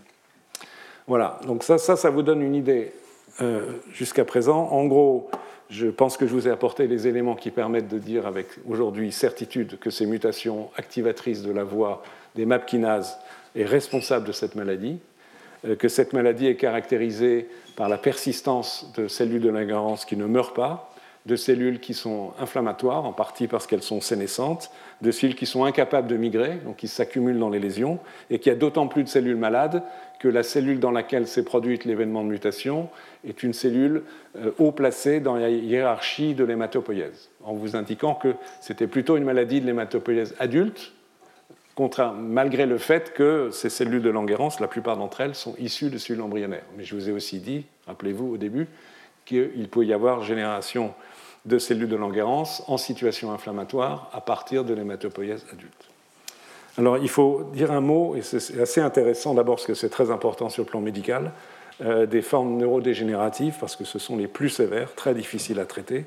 Voilà. 1.07 1.39
Donc 1.47 1.63
ça, 1.63 1.79
ça, 1.79 1.97
ça 1.97 2.11
vous 2.11 2.23
donne 2.23 2.43
une 2.43 2.55
idée 2.55 2.93
euh, 3.41 3.79
jusqu'à 3.93 4.25
présent. 4.25 4.69
En 4.71 4.87
gros, 4.87 5.29
je 5.75 5.89
pense 5.89 6.17
que 6.17 6.27
je 6.27 6.33
vous 6.33 6.47
ai 6.47 6.51
apporté 6.51 6.87
les 6.87 7.09
éléments 7.09 7.35
qui 7.35 7.51
permettent 7.51 7.89
de 7.89 7.99
dire 7.99 8.27
avec 8.27 8.47
aujourd'hui 8.69 9.11
certitude 9.11 9.79
que 9.81 9.91
ces 9.91 10.07
mutations 10.07 10.71
activatrices 10.77 11.43
de 11.43 11.51
la 11.51 11.65
voie 11.65 12.03
des 12.37 12.47
MAP 12.47 12.67
kinases 12.67 13.19
est 13.57 13.65
responsable 13.65 14.27
de 14.27 14.33
cette 14.33 14.55
maladie, 14.55 15.01
euh, 15.67 15.75
que 15.75 15.89
cette 15.89 16.13
maladie 16.13 16.47
est 16.47 16.57
caractérisée 16.57 17.49
par 17.75 17.89
la 17.89 17.99
persistance 17.99 18.93
de 18.97 19.09
cellules 19.09 19.43
de 19.43 19.49
Langerhans 19.49 19.97
qui 19.97 20.17
ne 20.17 20.27
meurent 20.27 20.53
pas, 20.55 20.94
de 21.27 21.37
cellules 21.37 21.81
qui 21.81 21.95
sont 21.95 22.33
inflammatoires, 22.39 23.05
en 23.05 23.13
partie 23.13 23.47
parce 23.47 23.67
qu'elles 23.67 23.83
sont 23.83 24.01
sénescentes, 24.01 24.71
de 25.01 25.11
cellules 25.11 25.37
qui 25.37 25.47
sont 25.47 25.65
incapables 25.65 26.07
de 26.07 26.17
migrer, 26.17 26.57
donc 26.65 26.77
qui 26.77 26.89
s'accumulent 26.89 27.39
dans 27.39 27.49
les 27.49 27.61
lésions, 27.61 27.99
et 28.31 28.39
qu'il 28.39 28.53
y 28.53 28.55
a 28.55 28.59
d'autant 28.59 28.89
plus 28.89 29.05
de 29.05 29.09
cellules 29.09 29.37
malades 29.37 29.83
que 30.21 30.29
la 30.29 30.43
cellule 30.43 30.81
dans 30.81 30.91
laquelle 30.91 31.27
s'est 31.27 31.45
produite 31.45 31.85
l'événement 31.85 32.25
de 32.25 32.29
mutation 32.29 32.89
est 33.27 33.43
une 33.43 33.53
cellule 33.53 34.03
euh, 34.37 34.53
haut 34.59 34.73
placée 34.73 35.21
dans 35.21 35.37
la 35.37 35.49
hiérarchie 35.49 36.35
de 36.35 36.45
l'hématopoïèse, 36.45 37.31
en 37.43 37.55
vous 37.55 37.75
indiquant 37.75 38.15
que 38.15 38.35
c'était 38.61 38.87
plutôt 38.87 39.17
une 39.17 39.25
maladie 39.25 39.61
de 39.61 39.67
l'hématopoïèse 39.67 40.35
adulte, 40.39 40.93
malgré 42.17 42.67
le 42.67 42.79
fait 42.79 43.13
que 43.15 43.51
ces 43.51 43.69
cellules 43.69 44.03
de 44.03 44.11
Langerhans, 44.11 44.51
la 44.61 44.69
plupart 44.69 44.97
d'entre 44.97 45.21
elles, 45.21 45.35
sont 45.35 45.57
issues 45.59 45.91
de 45.91 45.99
cellules 45.99 46.23
embryonnaires. 46.23 46.65
Mais 46.77 46.85
je 46.85 46.95
vous 46.95 47.09
ai 47.09 47.13
aussi 47.13 47.41
dit, 47.41 47.67
rappelez-vous 47.87 48.35
au 48.35 48.37
début, 48.37 48.69
qu'il 49.25 49.69
peut 49.69 49.85
y 49.85 49.93
avoir 49.93 50.23
génération 50.23 50.95
de 51.45 51.59
cellules 51.59 51.89
de 51.89 51.97
Langerhans 51.97 52.65
en 52.67 52.77
situation 52.77 53.33
inflammatoire 53.33 54.11
à 54.13 54.21
partir 54.21 54.65
de 54.65 54.75
l'hématopoïèse 54.75 55.45
adulte. 55.53 55.91
Alors 56.79 56.99
il 56.99 57.09
faut 57.09 57.51
dire 57.55 57.71
un 57.71 57.81
mot, 57.81 58.17
et 58.17 58.23
c'est 58.23 58.61
assez 58.61 58.81
intéressant 58.81 59.35
d'abord 59.35 59.57
parce 59.57 59.67
que 59.67 59.75
c'est 59.75 59.91
très 59.91 60.11
important 60.11 60.49
sur 60.49 60.65
le 60.65 60.69
plan 60.69 60.81
médical, 60.81 61.33
euh, 61.83 62.07
des 62.07 62.23
formes 62.23 62.57
neurodégénératives 62.57 63.57
parce 63.61 63.77
que 63.77 63.85
ce 63.85 63.99
sont 63.99 64.17
les 64.17 64.27
plus 64.27 64.49
sévères, 64.49 64.95
très 64.95 65.15
difficiles 65.15 65.61
à 65.61 65.67
traiter. 65.67 66.07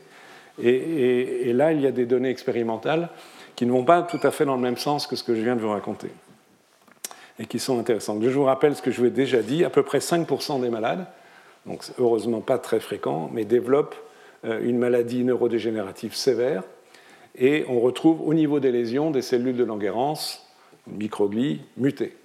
et 0.59 1.53
là, 1.53 1.71
il 1.71 1.81
y 1.81 1.87
a 1.87 1.91
des 1.91 2.07
données 2.07 2.31
expérimentales 2.31 3.09
qui 3.55 3.65
ne 3.65 3.71
vont 3.71 3.83
pas 3.83 4.01
tout 4.01 4.19
à 4.23 4.31
fait 4.31 4.45
dans 4.45 4.55
le 4.55 4.61
même 4.61 4.77
sens 4.77 5.05
que 5.07 5.15
ce 5.15 5.23
que 5.23 5.35
je 5.35 5.41
viens 5.41 5.55
de 5.55 5.61
vous 5.61 5.69
raconter 5.69 6.09
et 7.39 7.45
qui 7.45 7.59
sont 7.59 7.79
intéressantes. 7.79 8.21
Je 8.21 8.29
vous 8.29 8.43
rappelle 8.43 8.75
ce 8.75 8.81
que 8.81 8.91
je 8.91 8.99
vous 8.99 9.07
ai 9.07 9.11
déjà 9.11 9.41
dit, 9.41 9.63
à 9.63 9.69
peu 9.69 9.83
près 9.83 9.99
5% 9.99 10.61
des 10.61 10.69
malades, 10.69 11.05
donc 11.65 11.83
heureusement 11.99 12.41
pas 12.41 12.57
très 12.57 12.79
fréquent, 12.79 13.29
mais 13.33 13.45
développent 13.45 13.95
une 14.43 14.77
maladie 14.77 15.23
neurodégénérative 15.23 16.15
sévère 16.15 16.63
et 17.37 17.65
on 17.67 17.79
retrouve 17.79 18.27
au 18.27 18.33
niveau 18.33 18.59
des 18.59 18.71
lésions 18.71 19.11
des 19.11 19.21
cellules 19.21 19.55
de 19.55 19.63
Langerhans, 19.63 20.17
microglies, 20.87 21.61
mutées. 21.77 22.15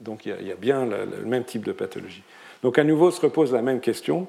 Donc 0.00 0.26
il 0.26 0.46
y, 0.46 0.52
a, 0.52 0.56
bien 0.56 0.86
le, 0.86 1.24
même 1.26 1.44
type 1.44 1.64
de 1.64 1.72
pathologie. 1.72 2.22
Donc 2.62 2.78
à 2.78 2.84
nouveau 2.84 3.10
se 3.10 3.20
repose 3.20 3.52
la 3.52 3.62
même 3.62 3.80
question. 3.80 4.26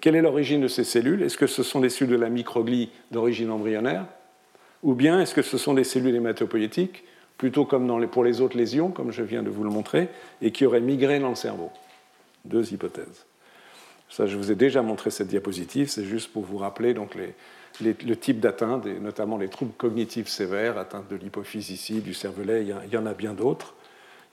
quelle 0.00 0.16
est 0.16 0.22
l'origine 0.22 0.60
de 0.60 0.68
ces 0.68 0.84
cellules? 0.84 1.22
Est-ce 1.22 1.38
que 1.38 1.46
ce 1.46 1.62
sont 1.62 1.80
des 1.80 1.90
cellules 1.90 2.16
de 2.16 2.20
la 2.20 2.30
microglie 2.30 2.90
d'origine 3.10 3.50
embryonnaire? 3.50 4.06
Ou 4.82 4.94
bien 4.94 5.20
est-ce 5.20 5.34
que 5.34 5.42
ce 5.42 5.58
sont 5.58 5.74
des 5.74 5.84
cellules 5.84 6.14
hématopoïétiques, 6.14 7.04
plutôt 7.36 7.64
comme 7.64 8.08
pour 8.08 8.24
les 8.24 8.40
autres 8.40 8.56
lésions, 8.56 8.90
comme 8.90 9.10
je 9.10 9.22
viens 9.22 9.42
de 9.42 9.50
vous 9.50 9.64
le 9.64 9.70
montrer, 9.70 10.08
et 10.40 10.52
qui 10.52 10.64
auraient 10.64 10.80
migré 10.80 11.18
dans 11.18 11.30
le 11.30 11.34
cerveau? 11.34 11.70
Deux 12.46 12.72
hypothèses. 12.72 13.26
Ça, 14.10 14.26
je 14.26 14.36
vous 14.36 14.50
ai 14.50 14.56
déjà 14.56 14.82
montré 14.82 15.10
cette 15.10 15.28
diapositive, 15.28 15.88
c'est 15.88 16.04
juste 16.04 16.32
pour 16.32 16.44
vous 16.44 16.58
rappeler 16.58 16.94
donc, 16.94 17.16
le 17.80 18.16
type 18.16 18.40
d'atteinte, 18.40 18.86
et 18.86 18.98
notamment 18.98 19.38
les 19.38 19.48
troubles 19.48 19.72
cognitifs 19.76 20.28
sévères, 20.28 20.78
atteinte 20.78 21.08
de 21.08 21.16
l'hypophyse 21.16 21.70
ici, 21.70 22.00
du 22.00 22.12
cervelet, 22.12 22.64
il 22.64 22.92
y 22.92 22.96
en 22.96 23.06
a 23.06 23.14
bien 23.14 23.32
d'autres. 23.32 23.74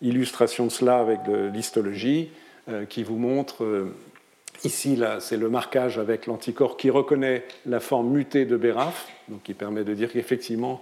Illustration 0.02 0.66
de 0.66 0.72
cela 0.72 1.00
avec 1.00 1.20
l'histologie 1.54 2.30
euh, 2.70 2.86
qui 2.86 3.04
vous 3.04 3.18
montre 3.18 3.64
euh, 3.64 3.96
Ici, 4.64 5.00
c'est 5.20 5.38
le 5.38 5.50
marquage 5.50 6.00
avec 6.00 6.26
l'anticorps 6.26 6.78
qui 6.78 6.90
reconnaît 6.90 7.46
la 7.68 7.80
forme 7.80 8.10
mutée 8.10 8.46
de 8.46 8.58
BRAF, 8.58 9.08
donc 9.30 9.44
qui 9.44 9.54
permet 9.54 9.84
de 9.84 9.94
dire 9.94 10.12
qu'effectivement, 10.12 10.82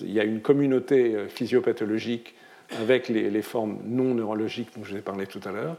il 0.00 0.10
y 0.10 0.18
a 0.18 0.24
une 0.24 0.40
communauté 0.40 1.14
euh, 1.14 1.28
physiopathologique 1.28 2.34
avec 2.80 3.08
les, 3.08 3.42
formes 3.42 3.78
non 3.84 4.14
neurologiques 4.14 4.70
dont 4.76 4.82
je 4.82 4.92
vous 4.92 4.98
ai 4.98 5.02
parlé 5.02 5.26
tout 5.26 5.40
à 5.44 5.52
l'heure. 5.52 5.76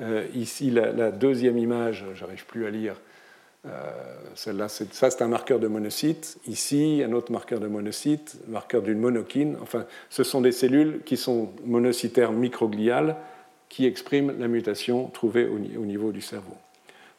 Euh, 0.00 0.26
ici, 0.34 0.70
la, 0.70 1.10
deuxième 1.10 1.58
image, 1.58 2.04
j'arrive 2.14 2.46
plus 2.46 2.66
à 2.66 2.70
lire, 2.70 2.96
euh, 3.66 3.70
celle-là, 4.34 4.68
ça 4.68 5.10
c'est 5.10 5.22
un 5.22 5.28
marqueur 5.28 5.58
de 5.58 5.68
monocyte. 5.68 6.38
Ici, 6.46 7.02
un 7.06 7.12
autre 7.12 7.30
marqueur 7.30 7.60
de 7.60 7.66
monocyte, 7.66 8.36
marqueur 8.48 8.82
d'une 8.82 8.98
monokine. 8.98 9.56
Enfin, 9.62 9.86
ce 10.08 10.24
sont 10.24 10.40
des 10.40 10.52
cellules 10.52 11.00
qui 11.04 11.16
sont 11.16 11.50
monocytaires 11.64 12.32
microgliales 12.32 13.16
qui 13.68 13.86
expriment 13.86 14.36
la 14.38 14.48
mutation 14.48 15.08
trouvée 15.08 15.46
au 15.46 15.58
niveau 15.58 16.10
du 16.10 16.20
cerveau. 16.20 16.56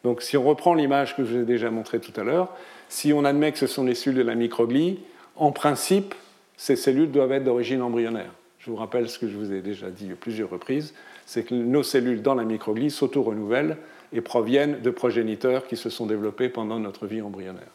Donc 0.03 0.22
si 0.22 0.36
on 0.38 0.44
reprend 0.44 0.74
l'image 0.74 1.16
que 1.16 1.24
je 1.24 1.32
vous 1.32 1.41
ai 1.44 1.45
déjà 1.45 1.70
montrée 1.70 1.99
tout 1.99 2.20
à 2.20 2.24
l'heure, 2.24 2.49
si 2.90 3.14
on 3.14 3.24
admet 3.24 3.52
que 3.52 3.58
ce 3.58 3.68
sont 3.68 3.84
les 3.84 3.95
cellules 3.95 4.18
de 4.18 4.24
la 4.24 4.36
microglie, 4.36 4.99
en 5.36 5.52
principe, 5.52 6.16
ces 6.58 6.76
cellules 6.76 7.12
doivent 7.12 7.32
être 7.32 7.44
d'origine 7.44 7.82
embryonnaire. 7.82 8.32
Je 8.60 8.70
vous 8.70 8.76
rappelle 8.76 9.10
ce 9.10 9.18
que 9.18 9.28
je 9.28 9.38
vous 9.38 9.53
ai 9.53 9.62
déjà 9.62 9.90
dit 9.90 10.12
à 10.12 10.16
plusieurs 10.16 10.49
reprises, 10.49 10.94
c'est 11.26 11.43
que 11.43 11.56
nos 11.56 11.84
cellules 11.84 12.22
dans 12.22 12.35
la 12.35 12.43
microglie 12.43 12.91
s'auto-renouvellent 12.91 13.77
et 14.14 14.22
proviennent 14.22 14.81
de 14.81 14.89
progéniteurs 14.89 15.68
qui 15.68 15.77
se 15.77 15.89
sont 15.89 16.06
développés 16.06 16.49
pendant 16.49 16.80
notre 16.80 17.07
vie 17.07 17.22
embryonnaire. 17.22 17.72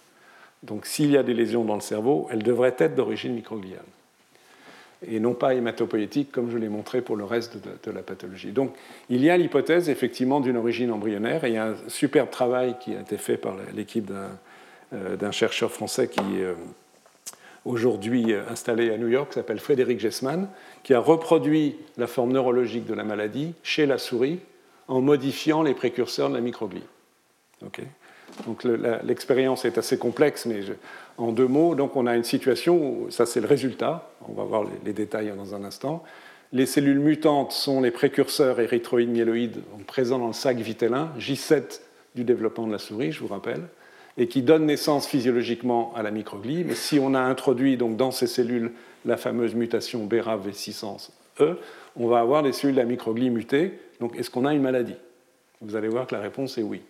Donc 0.63 0.87
s'il 0.87 1.11
y 1.11 1.17
a 1.17 1.23
des 1.23 1.35
lésions 1.35 1.65
dans 1.65 1.75
le 1.75 1.81
cerveau, 1.81 2.29
elles 2.31 2.43
devraient 2.43 2.75
être 2.79 2.95
d'origine 2.95 3.35
microgliale 3.35 3.85
et 5.07 5.21
non 5.21 5.35
pas 5.35 5.55
hématopoïétique 5.55 6.33
comme 6.33 6.51
je 6.51 6.59
l'ai 6.59 6.69
montré 6.69 7.03
pour 7.03 7.17
le 7.17 7.25
reste 7.25 7.59
de, 7.85 7.91
la 7.91 8.03
pathologie. 8.03 8.53
Donc 8.53 8.75
il 9.11 9.23
y 9.23 9.31
a 9.31 9.37
l'hypothèse 9.37 9.89
effectivement 9.89 10.41
d'une 10.41 10.57
origine 10.57 10.91
embryonnaire 10.91 11.45
et 11.45 11.49
il 11.49 11.55
y 11.55 11.59
a 11.59 11.67
un 11.67 11.77
superbe 11.89 12.31
travail 12.31 12.77
qui 12.81 12.95
a 12.95 13.01
été 13.01 13.19
fait 13.19 13.37
par 13.37 13.57
l'équipe 13.75 14.07
d'un 14.07 14.31
euh, 14.95 15.33
chercheur 15.33 15.71
français 15.71 16.09
qui 16.09 16.21
euh, 16.41 16.55
aujourd'hui 17.67 18.33
installé 18.49 18.91
à 18.91 18.97
New 18.97 19.09
York, 19.09 19.33
s'appelle 19.33 19.59
Frédéric 19.59 20.01
Gessman, 20.01 20.49
qui 20.83 20.95
a 20.95 21.01
reproduit 21.01 21.77
la 21.97 22.07
forme 22.07 22.33
neurologique 22.33 22.87
de 22.87 22.95
la 22.95 23.05
maladie 23.05 23.55
chez 23.63 23.87
la 23.87 23.99
souris 23.99 24.41
en 24.89 25.01
modifiant 25.01 25.63
les 25.63 25.75
précurseurs 25.75 26.31
de 26.31 26.35
la 26.35 26.41
microglie. 26.41 26.85
Donc 28.47 28.65
l'expérience 29.05 29.65
est 29.65 29.79
assez 29.79 29.99
complexe, 29.99 30.47
mais 30.47 30.61
en 31.17 31.33
deux 31.33 31.47
mots, 31.47 31.75
donc 31.75 31.97
on 31.97 32.07
a 32.07 32.17
une 32.17 32.25
situation 32.25 32.77
où 32.77 33.11
ça 33.11 33.27
c'est 33.27 33.41
le 33.41 33.47
résultat. 33.47 34.11
On 34.29 34.33
va 34.33 34.45
voir 34.45 34.65
les, 34.85 34.93
détails 34.93 35.33
dans 35.37 35.55
un 35.55 35.65
instant. 35.65 36.05
Les 36.53 36.67
cellules 36.67 37.01
mutantes 37.01 37.53
sont 37.53 37.81
les 37.81 37.91
précurseurs 37.91 38.61
érythroïdes 38.61 39.11
myéloïdes 39.11 39.63
présents 39.87 40.19
dans 40.19 40.29
le 40.29 40.33
sac 40.33 40.59
vitellin, 40.59 41.11
J7 41.19 41.81
du 42.15 42.25
développement 42.25 42.67
de 42.67 42.73
la 42.73 42.79
souris, 42.79 43.13
je 43.13 43.21
vous 43.21 43.27
rappelle, 43.27 43.63
et 44.19 44.29
qui 44.29 44.43
donne 44.43 44.67
naissance 44.67 45.07
physiologiquement 45.07 45.93
à 45.95 46.03
la 46.03 46.11
microglie. 46.11 46.65
Mais 46.65 46.75
si 46.75 46.99
on 46.99 47.15
a 47.15 47.21
introduit 47.21 47.77
donc 47.77 47.97
dans 47.97 48.11
ces 48.11 48.27
cellules 48.27 48.73
la 49.05 49.17
fameuse 49.17 49.55
mutation 49.55 50.05
BRAF 50.05 50.47
V600E, 50.47 51.57
on 51.97 52.09
va 52.09 52.21
avoir 52.21 52.43
des 52.43 52.53
cellules 52.53 52.77
de 52.77 52.81
la 52.81 52.87
microglie 52.87 53.31
mutées. 53.31 53.79
Donc 54.01 54.17
est-ce 54.17 54.31
qu'on 54.31 54.45
a 54.45 54.55
une 54.55 54.63
maladie? 54.63 54.97
Vous 55.61 55.77
allez 55.77 55.89
voir 55.89 56.07
que 56.07 56.15
la 56.15 56.21
réponse 56.21 56.59
est 56.59 56.63
oui. 56.63 56.83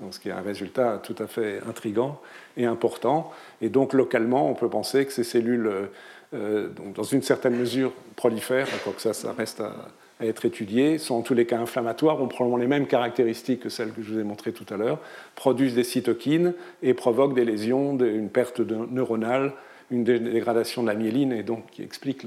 Donc, 0.00 0.14
ce 0.14 0.20
qui 0.20 0.30
est 0.30 0.32
un 0.32 0.40
résultat 0.40 0.98
tout 1.02 1.14
à 1.18 1.26
fait 1.26 1.60
intrigant 1.68 2.20
et 2.56 2.64
important. 2.64 3.30
Et 3.60 3.68
donc 3.68 3.92
localement, 3.92 4.50
on 4.50 4.54
peut 4.54 4.68
penser 4.68 5.04
que 5.04 5.12
ces 5.12 5.24
cellules, 5.24 5.66
euh, 5.66 5.86
euh, 6.34 6.68
dans 6.94 7.02
une 7.02 7.22
certaine 7.22 7.54
mesure, 7.54 7.92
prolifèrent, 8.16 8.66
que 8.66 9.00
ça, 9.00 9.12
ça 9.12 9.32
reste 9.32 9.60
à, 9.60 9.74
à 10.20 10.26
être 10.26 10.44
étudiées, 10.44 10.98
sont 10.98 11.14
en 11.14 11.22
tous 11.22 11.34
les 11.34 11.46
cas 11.46 11.58
inflammatoires, 11.58 12.20
ont 12.20 12.28
probablement 12.28 12.58
les 12.58 12.66
mêmes 12.66 12.86
caractéristiques 12.86 13.60
que 13.60 13.68
celles 13.68 13.92
que 13.92 14.02
je 14.02 14.12
vous 14.12 14.20
ai 14.20 14.24
montrées 14.24 14.52
tout 14.52 14.66
à 14.72 14.76
l'heure, 14.76 14.98
produisent 15.34 15.74
des 15.74 15.84
cytokines 15.84 16.54
et 16.82 16.94
provoquent 16.94 17.34
des 17.34 17.44
lésions, 17.44 17.98
une 17.98 18.28
perte 18.28 18.60
neuronale, 18.60 19.52
une 19.90 20.04
dégradation 20.04 20.82
de 20.82 20.88
la 20.88 20.94
myéline 20.94 21.32
et 21.32 21.42
donc 21.42 21.64
qui 21.70 21.82
explique 21.82 22.24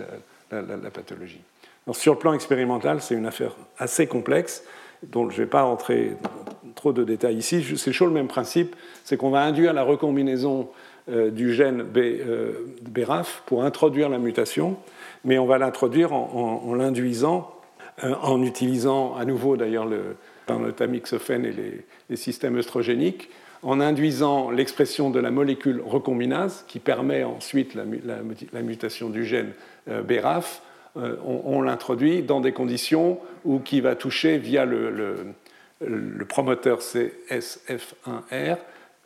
la, 0.51 0.89
pathologie. 0.89 1.41
sur 1.91 2.13
le 2.13 2.19
plan 2.19 2.33
expérimental, 2.33 3.01
c'est 3.01 3.15
une 3.15 3.25
affaire 3.25 3.55
assez 3.77 4.07
complexe 4.07 4.63
dont 5.03 5.29
je 5.29 5.35
ne 5.35 5.43
vais 5.43 5.49
pas 5.49 5.63
rentrer 5.63 6.13
dans 6.23 6.71
trop 6.75 6.93
de 6.93 7.03
détails 7.03 7.37
ici. 7.37 7.63
C'est 7.77 7.93
chaud 7.93 8.05
le 8.05 8.11
même 8.11 8.27
principe, 8.27 8.75
c'est 9.03 9.17
qu'on 9.17 9.29
va 9.29 9.41
induire 9.41 9.73
la 9.73 9.83
recombinaison 9.83 10.69
euh, 11.09 11.29
du 11.29 11.53
gène 11.53 11.83
B, 11.83 11.97
euh, 11.97 12.53
BRAF 12.89 13.43
pour 13.45 13.63
introduire 13.63 14.09
la 14.09 14.19
mutation, 14.19 14.77
mais 15.25 15.37
on 15.37 15.45
va 15.45 15.57
l'introduire 15.57 16.13
en 16.13 16.73
l'induisant 16.75 17.53
en 18.01 18.41
utilisant 18.41 19.15
à 19.15 19.25
nouveau 19.25 19.55
d'ailleurs 19.55 19.85
le, 19.85 20.15
le 20.49 20.71
tamixophène 20.71 21.45
et 21.45 21.53
les, 22.09 22.15
systèmes 22.15 22.57
œstrogéniques, 22.57 23.29
en 23.63 23.79
induisant 23.79 24.51
l'expression 24.51 25.09
de 25.09 25.19
la 25.19 25.31
molécule 25.31 25.81
recombinase 25.85 26.65
qui 26.67 26.79
permet 26.79 27.23
ensuite 27.23 27.75
la, 27.75 28.61
mutation 28.61 29.09
du 29.09 29.25
gène 29.25 29.51
euh, 29.89 30.01
BRAF, 30.03 30.61
euh, 30.97 31.15
on, 31.25 31.61
l'introduit 31.61 32.21
dans 32.21 32.39
des 32.39 32.51
conditions 32.51 33.19
où 33.45 33.59
qui 33.59 33.81
va 33.81 33.95
toucher 33.95 34.37
via 34.37 34.65
le, 34.65 35.15
promoteur 36.29 36.79
CSF1R 36.79 38.57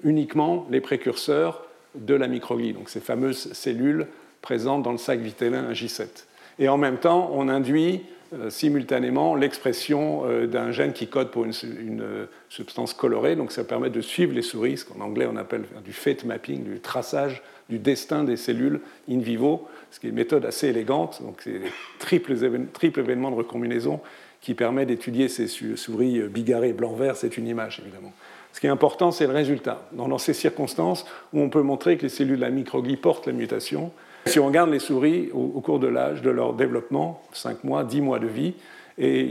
uniquement 0.03 0.67
les 0.69 0.81
précurseurs 0.81 1.63
de 1.95 2.13
la 2.13 2.27
microglie, 2.27 2.73
donc 2.73 2.89
ces 2.89 2.99
fameuses 2.99 3.51
cellules 3.53 4.07
présentes 4.41 4.83
dans 4.83 4.91
le 4.91 4.97
sac 4.97 5.19
vitellin 5.19 5.71
J7. 5.71 6.25
Et 6.59 6.67
en 6.67 6.77
même 6.77 6.97
temps, 6.97 7.31
on 7.33 7.47
induit 7.47 7.95
euh, 7.95 8.16
simultanément 8.49 9.35
l'expression 9.35 10.23
euh, 10.25 10.47
d'un 10.47 10.71
gène 10.71 10.93
qui 10.93 11.07
code 11.07 11.31
pour 11.31 11.45
une, 11.45 11.53
euh, 12.01 12.25
substance 12.49 12.93
colorée. 12.93 13.35
Donc 13.35 13.51
ça 13.51 13.63
permet 13.63 13.89
de 13.89 14.01
suivre 14.01 14.33
les 14.33 14.41
souris, 14.41 14.77
ce 14.77 14.85
qu'en 14.85 14.99
anglais 15.01 15.27
on 15.31 15.37
appelle 15.37 15.63
du 15.83 15.93
fate 15.93 16.25
mapping, 16.25 16.63
du 16.63 16.79
traçage 16.79 17.41
du 17.69 17.79
destin 17.79 18.23
des 18.23 18.37
cellules 18.37 18.79
in 19.09 19.19
vivo, 19.19 19.67
ce 19.91 19.99
qui 19.99 20.07
est 20.07 20.09
une 20.09 20.15
méthode 20.15 20.45
assez 20.45 20.67
élégante. 20.67 21.21
Donc 21.21 21.41
c'est 21.43 21.61
triple, 21.99 22.33
triple 22.71 22.99
événement 23.01 23.29
de 23.29 23.35
recombinaison 23.35 23.99
qui 24.39 24.53
permet 24.53 24.85
d'étudier 24.85 25.27
ces 25.27 25.47
souris 25.47 26.21
bigarrées 26.29 26.71
blanc-vert. 26.71 27.17
C'est 27.17 27.37
une 27.37 27.47
image 27.47 27.81
évidemment. 27.81 28.13
Ce 28.53 28.61
qui 28.61 28.67
est 28.67 28.71
important, 28.71 29.11
c'est 29.11 29.27
le 29.27 29.33
résultat. 29.33 29.87
Dans 29.91 30.17
ces 30.17 30.33
circonstances 30.33 31.05
où 31.33 31.41
on 31.41 31.49
peut 31.49 31.61
montrer 31.61 31.97
que 31.97 32.03
les 32.03 32.09
cellules 32.09 32.37
de 32.37 32.41
la 32.41 32.49
microglie 32.49 32.95
portent 32.95 33.27
la 33.27 33.33
mutation, 33.33 33.91
si 34.31 34.39
on 34.39 34.47
regarde 34.47 34.69
les 34.69 34.79
souris 34.79 35.29
au, 35.33 35.61
cours 35.61 35.79
de 35.79 35.87
l'âge 35.87 36.21
de 36.21 36.29
leur 36.29 36.53
développement, 36.53 37.21
5 37.33 37.63
mois, 37.63 37.83
10 37.83 38.01
mois 38.01 38.19
de 38.19 38.27
vie, 38.27 38.53
et 38.97 39.23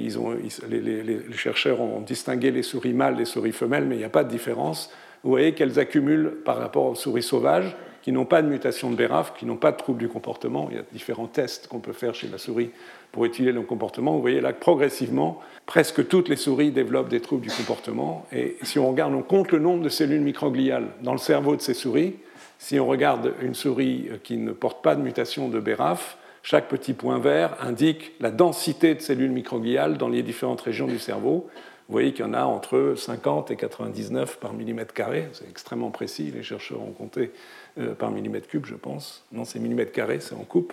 les, 0.68 1.20
chercheurs 1.32 1.80
ont 1.80 2.00
distingué 2.00 2.50
les 2.50 2.62
souris 2.62 2.92
mâles 2.92 3.16
des 3.16 3.24
souris 3.24 3.52
femelles, 3.52 3.84
mais 3.84 3.96
il 3.96 3.98
n'y 3.98 4.04
a 4.04 4.08
pas 4.08 4.22
de 4.22 4.30
différence. 4.30 4.92
Vous 5.24 5.30
voyez 5.30 5.54
qu'elles 5.54 5.78
accumulent 5.80 6.36
par 6.44 6.58
rapport 6.58 6.86
aux 6.86 6.94
souris 6.94 7.22
sauvages, 7.22 7.76
qui 8.02 8.12
n'ont 8.12 8.24
pas 8.24 8.40
de 8.40 8.46
mutation 8.46 8.88
de 8.88 8.94
BRAF, 8.94 9.34
qui 9.36 9.46
n'ont 9.46 9.56
pas 9.56 9.72
de 9.72 9.76
troubles 9.76 9.98
du 9.98 10.08
comportement. 10.08 10.68
Il 10.70 10.76
y 10.76 10.78
a 10.78 10.84
différents 10.92 11.26
tests 11.26 11.66
qu'on 11.66 11.80
peut 11.80 11.92
faire 11.92 12.14
chez 12.14 12.28
la 12.28 12.38
souris 12.38 12.70
pour 13.10 13.26
étudier 13.26 13.50
le 13.50 13.62
comportement. 13.62 14.12
Vous 14.12 14.20
voyez 14.20 14.40
là 14.40 14.52
que 14.52 14.60
progressivement, 14.60 15.40
presque 15.66 16.06
toutes 16.06 16.28
les 16.28 16.36
souris 16.36 16.70
développent 16.70 17.08
des 17.08 17.18
troubles 17.18 17.42
du 17.42 17.50
comportement. 17.50 18.24
Et 18.32 18.58
si 18.62 18.78
on 18.78 18.88
regarde, 18.88 19.12
on 19.12 19.22
compte 19.22 19.50
le 19.50 19.58
nombre 19.58 19.82
de 19.82 19.88
cellules 19.88 20.20
microgliales 20.20 20.86
dans 21.02 21.10
le 21.10 21.18
cerveau 21.18 21.56
de 21.56 21.60
ces 21.60 21.74
souris, 21.74 22.14
si 22.58 22.80
on 22.80 22.86
regarde 22.86 23.32
une 23.42 23.54
souris 23.54 24.08
qui 24.24 24.36
ne 24.36 24.52
porte 24.52 24.82
pas 24.82 24.94
de 24.94 25.02
mutation 25.02 25.48
de 25.48 25.60
BRAF, 25.60 26.16
chaque 26.42 26.68
petit 26.68 26.92
point 26.92 27.18
vert 27.18 27.56
indique 27.60 28.12
la 28.20 28.30
densité 28.30 28.94
de 28.94 29.00
cellules 29.00 29.32
microgliales 29.32 29.98
dans 29.98 30.08
les 30.08 30.22
différentes 30.22 30.60
régions 30.60 30.86
du 30.86 31.00
cerveau. 31.00 31.48
Vous 31.88 31.92
voyez 31.92 32.12
qu'il 32.12 32.24
y 32.24 32.28
en 32.28 32.34
a 32.34 32.44
entre 32.44 32.94
50 32.96 33.50
et 33.50 33.56
99 33.56 34.38
par 34.38 34.52
millimètre 34.52 34.94
carré. 34.94 35.28
C'est 35.32 35.48
extrêmement 35.48 35.90
précis. 35.90 36.32
Les 36.34 36.42
chercheurs 36.42 36.82
ont 36.82 36.92
compté 36.92 37.32
euh, 37.78 37.94
par 37.94 38.10
millimètre 38.10 38.48
cube, 38.48 38.66
je 38.66 38.74
pense. 38.74 39.24
Non, 39.32 39.44
c'est 39.44 39.58
millimètre 39.58 39.92
carré, 39.92 40.18
c'est 40.20 40.34
en 40.34 40.44
coupe. 40.44 40.72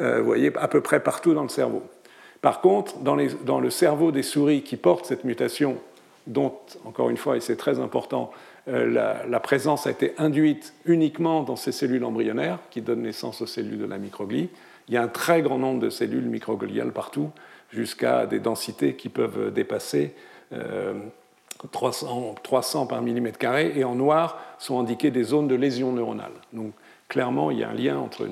Euh, 0.00 0.18
vous 0.18 0.26
voyez 0.26 0.52
à 0.56 0.68
peu 0.68 0.80
près 0.80 1.00
partout 1.00 1.34
dans 1.34 1.42
le 1.42 1.48
cerveau. 1.48 1.82
Par 2.40 2.60
contre, 2.60 2.98
dans, 2.98 3.16
dans, 3.44 3.60
le 3.60 3.70
cerveau 3.70 4.12
des 4.12 4.22
souris 4.22 4.62
qui 4.62 4.76
portent 4.76 5.06
cette 5.06 5.24
mutation, 5.24 5.78
dont, 6.26 6.54
encore 6.84 7.08
une 7.08 7.16
fois, 7.16 7.38
et 7.38 7.40
c'est 7.40 7.56
très 7.56 7.78
important, 7.78 8.30
euh, 8.68 9.24
la, 9.28 9.40
présence 9.40 9.86
a 9.86 9.90
été 9.90 10.14
induite 10.16 10.74
uniquement 10.86 11.42
dans 11.42 11.56
ces 11.56 11.72
cellules 11.72 12.04
embryonnaires 12.04 12.58
qui 12.70 12.80
donnent 12.80 13.02
naissance 13.02 13.42
aux 13.42 13.46
cellules 13.46 13.78
de 13.78 13.84
la 13.84 13.98
microglie. 13.98 14.48
Il 14.88 14.94
y 14.94 14.96
a 14.96 15.02
un 15.02 15.08
très 15.08 15.42
grand 15.42 15.58
nombre 15.58 15.80
de 15.80 15.90
cellules 15.90 16.24
microgliales 16.24 16.92
partout, 16.92 17.30
jusqu'à 17.70 18.26
des 18.26 18.38
densités 18.38 18.94
qui 18.94 19.08
peuvent 19.08 19.52
dépasser 19.52 20.14
300, 21.72 22.32
euh, 22.32 22.40
300, 22.42 22.86
par 22.86 23.02
millimètre 23.02 23.38
carré, 23.38 23.72
et 23.76 23.84
en 23.84 23.94
noir 23.94 24.38
sont 24.58 24.78
indiquées 24.78 25.10
des 25.10 25.24
zones 25.24 25.48
de 25.48 25.54
lésions 25.54 25.92
neuronales. 25.92 26.32
Donc 26.52 26.72
clairement, 27.08 27.50
il 27.50 27.58
y 27.58 27.64
a 27.64 27.70
un 27.70 27.74
lien 27.74 27.98
entre 27.98 28.28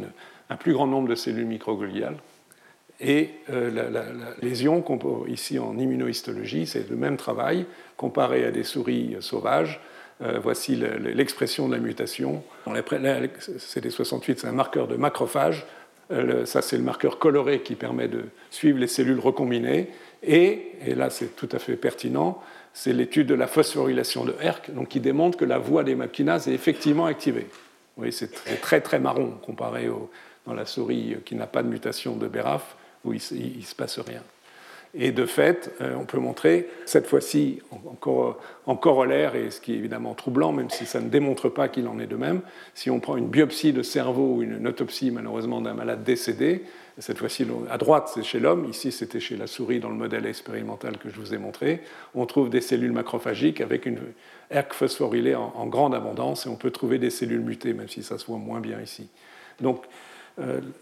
un 0.48 0.56
plus 0.56 0.72
grand 0.72 0.86
nombre 0.86 1.08
de 1.08 1.14
cellules 1.14 1.46
microgliales 1.46 2.16
et 3.02 3.30
euh, 3.50 3.70
la, 3.90 4.04
lésion, 4.40 4.84
ici 5.26 5.58
en 5.58 5.76
immunohistologie, 5.76 6.66
c'est 6.66 6.88
le 6.88 6.96
même 6.96 7.16
travail, 7.16 7.66
comparé 7.96 8.44
à 8.44 8.52
des 8.52 8.62
souris 8.62 9.16
sauvages, 9.20 9.80
euh, 10.20 10.38
voici 10.40 10.76
l'expression 10.76 11.68
de 11.68 11.74
la 11.74 11.80
mutation. 11.80 12.42
C'est 13.58 13.80
des 13.80 13.90
68, 13.90 14.40
c'est 14.40 14.46
un 14.46 14.52
marqueur 14.52 14.86
de 14.86 14.96
macrophage. 14.96 15.66
Euh, 16.10 16.44
ça, 16.44 16.62
c'est 16.62 16.76
le 16.76 16.82
marqueur 16.82 17.18
coloré 17.18 17.62
qui 17.62 17.74
permet 17.74 18.08
de 18.08 18.24
suivre 18.50 18.78
les 18.78 18.86
cellules 18.86 19.18
recombinées. 19.18 19.88
Et, 20.22 20.72
là, 20.94 21.10
c'est 21.10 21.34
tout 21.36 21.48
à 21.52 21.58
fait 21.58 21.76
pertinent, 21.76 22.40
c'est 22.74 22.92
l'étude 22.92 23.26
de 23.26 23.34
la 23.34 23.46
phosphorylation 23.46 24.24
de 24.24 24.34
Herc, 24.40 24.70
donc 24.72 24.88
qui 24.88 25.00
démontre 25.00 25.36
que 25.36 25.44
la 25.44 25.58
voie 25.58 25.84
des 25.84 25.94
MAP 25.94 26.20
est 26.20 26.48
effectivement 26.48 27.06
activée. 27.06 27.46
Vous 27.96 28.02
voyez, 28.02 28.12
c'est 28.12 28.30
très, 28.60 28.80
très 28.80 29.00
marron 29.00 29.32
comparé 29.44 29.88
dans 30.46 30.54
la 30.54 30.64
souris 30.64 31.16
qui 31.24 31.34
n'a 31.34 31.46
pas 31.46 31.62
de 31.62 31.68
mutation 31.68 32.16
de 32.16 32.28
BRAF, 32.28 32.76
où 33.04 33.12
il 33.12 33.56
ne 33.56 33.62
se 33.62 33.74
passe 33.74 33.98
rien. 33.98 34.22
Et 34.94 35.10
de 35.10 35.24
fait, 35.24 35.74
euh, 35.80 35.94
on 35.98 36.04
peut 36.04 36.18
montrer, 36.18 36.68
cette 36.84 37.06
fois-ci 37.06 37.60
en, 38.66 38.76
corollaire, 38.76 39.34
et 39.34 39.50
ce 39.50 39.58
qui 39.58 39.72
est 39.72 39.76
évidemment 39.76 40.12
troublant, 40.12 40.52
même 40.52 40.68
si 40.68 40.84
ça 40.84 41.00
ne 41.00 41.08
démontre 41.08 41.48
pas 41.48 41.68
qu'il 41.68 41.88
en 41.88 41.98
est 41.98 42.06
de 42.06 42.16
même, 42.16 42.42
si 42.74 42.90
on 42.90 43.00
prend 43.00 43.16
une 43.16 43.28
biopsie 43.28 43.72
de 43.72 43.82
cerveau 43.82 44.34
ou 44.36 44.42
une 44.42 44.66
autopsie 44.66 45.10
malheureusement 45.10 45.62
d'un 45.62 45.72
malade 45.72 46.04
décédé, 46.04 46.64
cette 46.98 47.16
fois-ci 47.16 47.46
à 47.70 47.78
droite 47.78 48.10
c'est 48.14 48.22
chez 48.22 48.38
l'homme, 48.38 48.66
ici 48.68 48.92
c'était 48.92 49.18
chez 49.18 49.38
la 49.38 49.46
souris 49.46 49.80
dans 49.80 49.88
le 49.88 49.94
modèle 49.94 50.26
expérimental 50.26 50.98
que 50.98 51.08
je 51.08 51.18
vous 51.18 51.32
ai 51.32 51.38
montré, 51.38 51.80
on 52.14 52.26
trouve 52.26 52.50
des 52.50 52.60
cellules 52.60 52.92
macrophagiques 52.92 53.62
avec 53.62 53.86
une 53.86 53.98
ERK 54.50 54.74
phosphorylée 54.74 55.34
en, 55.34 55.66
grande 55.66 55.94
abondance 55.94 56.44
et 56.44 56.50
on 56.50 56.56
peut 56.56 56.70
trouver 56.70 56.98
des 56.98 57.08
cellules 57.08 57.40
mutées, 57.40 57.72
même 57.72 57.88
si 57.88 58.02
ça 58.02 58.18
se 58.18 58.26
voit 58.26 58.36
moins 58.36 58.60
bien 58.60 58.78
ici. 58.80 59.08
Donc 59.60 59.84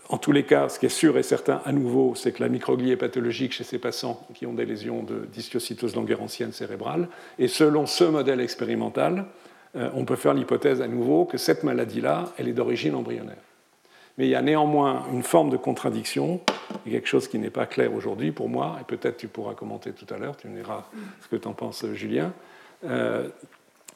en 0.09 0.19
tous 0.19 0.33
les 0.33 0.45
cas, 0.45 0.69
ce 0.69 0.79
qui 0.79 0.87
est 0.87 0.91
sûr 0.91 1.19
et 1.19 1.23
certain 1.23 1.61
à 1.65 1.73
nouveau, 1.73 2.15
c'est 2.15 2.33
que 2.33 2.43
la 2.43 2.49
microglie 2.49 2.93
est 2.93 2.97
pathologique 2.97 3.53
chez 3.53 3.65
ces 3.65 3.79
patients 3.79 4.27
qui 4.35 4.47
ont 4.47 4.53
des 4.53 4.65
lésions 4.65 5.03
de 5.03 5.27
dystiocytose 5.33 5.97
languérantienne 5.97 6.53
cérébrale. 6.53 7.09
Et 7.39 7.49
selon 7.49 7.87
ce 7.87 8.05
modèle 8.05 8.41
expérimental, 8.41 9.27
euh, 9.77 9.91
on 9.95 10.05
peut 10.05 10.17
faire 10.17 10.35
l'hypothèse 10.35 10.81
à 10.81 10.89
nouveau 10.89 11.25
que 11.25 11.37
cette 11.39 11.65
maladie-là, 11.65 12.33
elle 12.39 12.49
est 12.49 12.53
d'origine 12.53 12.95
embryonnaire. 12.95 13.37
Mais 14.19 14.27
il 14.27 14.31
y 14.31 14.35
a 14.35 14.43
néanmoins 14.43 15.05
une 15.13 15.23
forme 15.23 15.51
de 15.51 15.57
contradiction, 15.57 16.41
quelque 16.85 17.09
chose 17.09 17.27
qui 17.27 17.39
n'est 17.39 17.51
pas 17.51 17.67
clair 17.67 17.95
aujourd'hui 17.95 18.33
pour 18.33 18.49
moi, 18.49 18.77
et 18.81 18.85
peut-être 18.85 19.17
tu 19.17 19.29
pourras 19.29 19.55
commenter 19.55 19.93
tout 19.93 20.13
à 20.13 20.19
l'heure, 20.19 20.37
tu 20.37 20.49
me 20.49 20.57
diras 20.57 20.85
ce 21.23 21.29
que 21.29 21.37
tu 21.37 21.49
en 21.49 21.55
penses, 21.55 21.85
Julien. 21.95 22.33
Euh, 22.85 23.29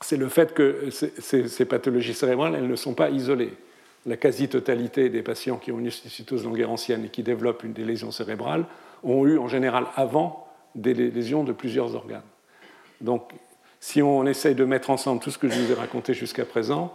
c'est 0.01 0.16
le 0.16 0.28
fait 0.28 0.55
que 0.55 0.89
ces 0.90 1.64
pathologies 1.64 2.14
cérébrales, 2.14 2.55
elles 2.55 2.68
ne 2.68 2.76
sont 2.76 2.94
pas 2.94 3.10
isolées 3.10 3.52
la 4.06 4.16
quasi-totalité 4.16 5.09
des 5.09 5.22
patients 5.22 5.56
qui 5.56 5.72
ont 5.72 5.78
une 5.78 5.90
cytose 5.90 6.44
languérantienne 6.44 7.06
et 7.06 7.09
qui 7.09 7.22
développent 7.22 7.64
une, 7.64 7.72
des 7.72 7.85
lésions 7.85 8.10
cérébrales 8.10 8.64
ont 9.02 9.26
eu 9.26 9.39
en 9.39 9.48
général 9.48 9.86
avant 9.97 10.47
des 10.74 10.94
lésions 10.94 11.44
de 11.44 11.52
plusieurs 11.52 11.94
organes. 11.94 12.22
Donc, 13.01 13.32
si 13.81 14.02
on 14.02 14.26
essaye 14.26 14.55
de 14.55 14.64
mettre 14.64 14.90
ensemble 14.90 15.20
tout 15.20 15.31
ce 15.31 15.39
que 15.39 15.48
je 15.48 15.60
vous 15.60 15.72
ai 15.72 15.74
raconté 15.74 16.14
jusqu'à 16.14 16.44
présent, 16.44 16.94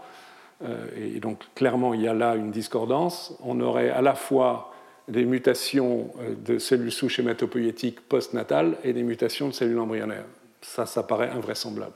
euh, 0.63 0.87
et 0.97 1.19
donc 1.19 1.43
clairement 1.55 1.93
il 1.93 2.01
y 2.01 2.07
a 2.07 2.13
là 2.13 2.35
une 2.35 2.51
discordance, 2.51 3.37
on 3.43 3.59
aurait 3.61 3.89
à 3.89 4.01
la 4.01 4.15
fois 4.15 4.73
des 5.07 5.23
mutations 5.23 6.11
euh, 6.19 6.35
de 6.35 6.57
cellules 6.57 6.91
souches 6.91 7.19
hématopoïétiques 7.19 8.01
postnatales 8.01 8.75
et 8.83 8.93
des 8.93 9.03
mutations 9.03 9.47
de 9.47 9.53
cellules 9.53 9.79
embryonnaires. 9.79 10.25
Ça, 10.61 10.85
ça 10.85 11.03
paraît 11.03 11.29
invraisemblable. 11.29 11.93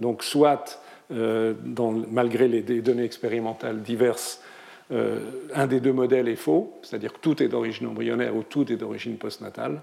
Donc 0.00 0.22
soit, 0.22 0.82
malgré 1.10 2.48
les 2.48 2.62
données 2.62 3.04
expérimentales 3.04 3.82
diverses, 3.82 4.42
un 4.90 5.66
des 5.66 5.80
deux 5.80 5.92
modèles 5.92 6.28
est 6.28 6.36
faux, 6.36 6.78
c'est-à-dire 6.82 7.12
que 7.12 7.18
tout 7.18 7.42
est 7.42 7.48
d'origine 7.48 7.86
embryonnaire 7.86 8.36
ou 8.36 8.42
tout 8.42 8.70
est 8.72 8.76
d'origine 8.76 9.16
postnatale. 9.16 9.82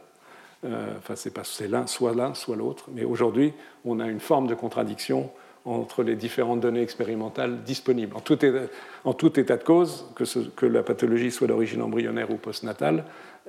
enfin, 0.64 1.16
c'est 1.16 1.68
l'un, 1.68 1.88
soit 1.88 2.14
l'un, 2.14 2.34
soit 2.34 2.56
l'autre. 2.56 2.86
Mais 2.94 3.04
aujourd'hui, 3.04 3.54
on 3.86 4.00
a 4.00 4.08
une 4.08 4.20
forme 4.20 4.48
de 4.48 4.56
contradiction 4.56 5.32
entre 5.66 6.04
les 6.04 6.16
différentes 6.16 6.60
données 6.60 6.82
expérimentales 6.82 7.64
disponibles. 7.64 8.16
En 8.16 8.22
tout, 8.22 9.40
état, 9.40 9.58
de 9.58 9.64
cause, 9.64 10.06
que, 10.16 10.66
la 10.66 10.84
pathologie 10.84 11.32
soit 11.32 11.48
d'origine 11.48 11.82
embryonnaire 11.82 12.32
ou 12.32 12.36
postnatale, 12.36 13.06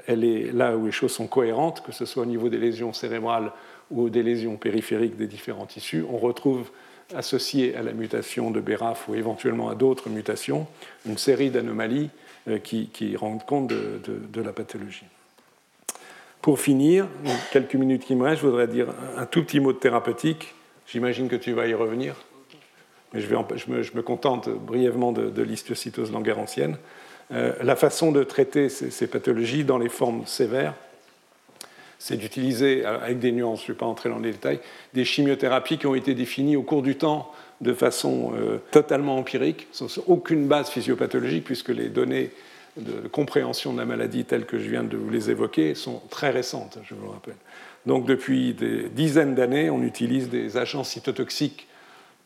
elle 0.06 0.24
est 0.24 0.52
là 0.52 0.76
où 0.76 0.86
les 0.86 0.92
choses 0.92 1.12
sont 1.12 1.26
cohérentes, 1.26 1.82
que 1.82 1.92
ce 1.92 2.04
soit 2.04 2.22
au 2.22 2.26
niveau 2.26 2.48
des 2.48 2.58
lésions 2.58 2.92
cérébrales 2.92 3.52
ou 3.90 4.10
des 4.10 4.22
lésions 4.22 4.56
périphériques 4.56 5.16
des 5.16 5.26
différents 5.26 5.66
tissus, 5.66 6.04
on 6.08 6.16
retrouve 6.16 6.70
associé 7.14 7.76
à 7.76 7.82
la 7.82 7.92
mutation 7.92 8.50
de 8.50 8.60
BRAF 8.60 9.08
ou 9.08 9.14
éventuellement 9.14 9.68
à 9.68 9.74
d'autres 9.74 10.08
mutations, 10.08 10.66
une 11.06 11.18
série 11.18 11.50
d'anomalies 11.50 12.10
euh, 12.48 12.58
qui, 12.58 13.16
rendent 13.16 13.44
compte 13.44 13.68
de, 13.68 14.40
la 14.42 14.52
pathologie. 14.52 15.06
Pour 16.40 16.58
finir, 16.58 17.06
quelques 17.52 17.76
minutes 17.76 18.04
qui 18.04 18.16
me 18.16 18.24
restent, 18.24 18.42
je 18.42 18.46
voudrais 18.46 18.66
dire 18.66 18.88
un 19.16 19.26
tout 19.26 19.44
petit 19.44 19.60
mot 19.60 19.72
de 19.72 19.78
thérapeutique 19.78 20.54
J'imagine 20.92 21.28
que 21.28 21.36
tu 21.36 21.52
vas 21.52 21.66
y 21.66 21.72
revenir. 21.72 22.14
Mais 23.14 23.20
je, 23.20 23.28
me, 23.94 24.02
contente 24.02 24.48
brièvement 24.48 25.12
de, 25.12 25.42
l'histiocytose 25.42 26.12
langerhansienne. 26.12 26.76
Euh, 27.30 27.54
la 27.62 27.76
façon 27.76 28.12
de 28.12 28.22
traiter 28.24 28.68
ces, 28.68 29.06
pathologies 29.06 29.64
dans 29.64 29.78
les 29.78 29.88
formes 29.88 30.26
sévères, 30.26 30.74
c'est 32.02 32.16
d'utiliser, 32.16 32.84
avec 32.84 33.20
des 33.20 33.30
nuances, 33.30 33.60
je 33.60 33.66
ne 33.66 33.74
vais 33.74 33.78
pas 33.78 33.86
entrer 33.86 34.08
dans 34.08 34.18
les 34.18 34.32
détails, 34.32 34.58
des 34.92 35.04
chimiothérapies 35.04 35.78
qui 35.78 35.86
ont 35.86 35.94
été 35.94 36.14
définies 36.14 36.56
au 36.56 36.64
cours 36.64 36.82
du 36.82 36.96
temps 36.96 37.30
de 37.60 37.72
façon 37.72 38.32
euh, 38.34 38.58
totalement 38.72 39.16
empirique, 39.16 39.68
sans 39.70 39.98
aucune 40.08 40.48
base 40.48 40.68
physiopathologique, 40.68 41.44
puisque 41.44 41.68
les 41.68 41.88
données 41.88 42.32
de 42.76 43.06
compréhension 43.06 43.72
de 43.72 43.78
la 43.78 43.84
maladie 43.84 44.24
telles 44.24 44.46
que 44.46 44.58
je 44.58 44.68
viens 44.68 44.82
de 44.82 44.96
vous 44.96 45.10
les 45.10 45.30
évoquer 45.30 45.76
sont 45.76 46.02
très 46.10 46.30
récentes, 46.30 46.78
je 46.82 46.96
vous 46.96 47.04
le 47.04 47.10
rappelle. 47.10 47.36
Donc 47.86 48.04
depuis 48.04 48.52
des 48.52 48.88
dizaines 48.88 49.36
d'années, 49.36 49.70
on 49.70 49.84
utilise 49.84 50.28
des 50.28 50.56
agents 50.56 50.82
cytotoxiques 50.82 51.68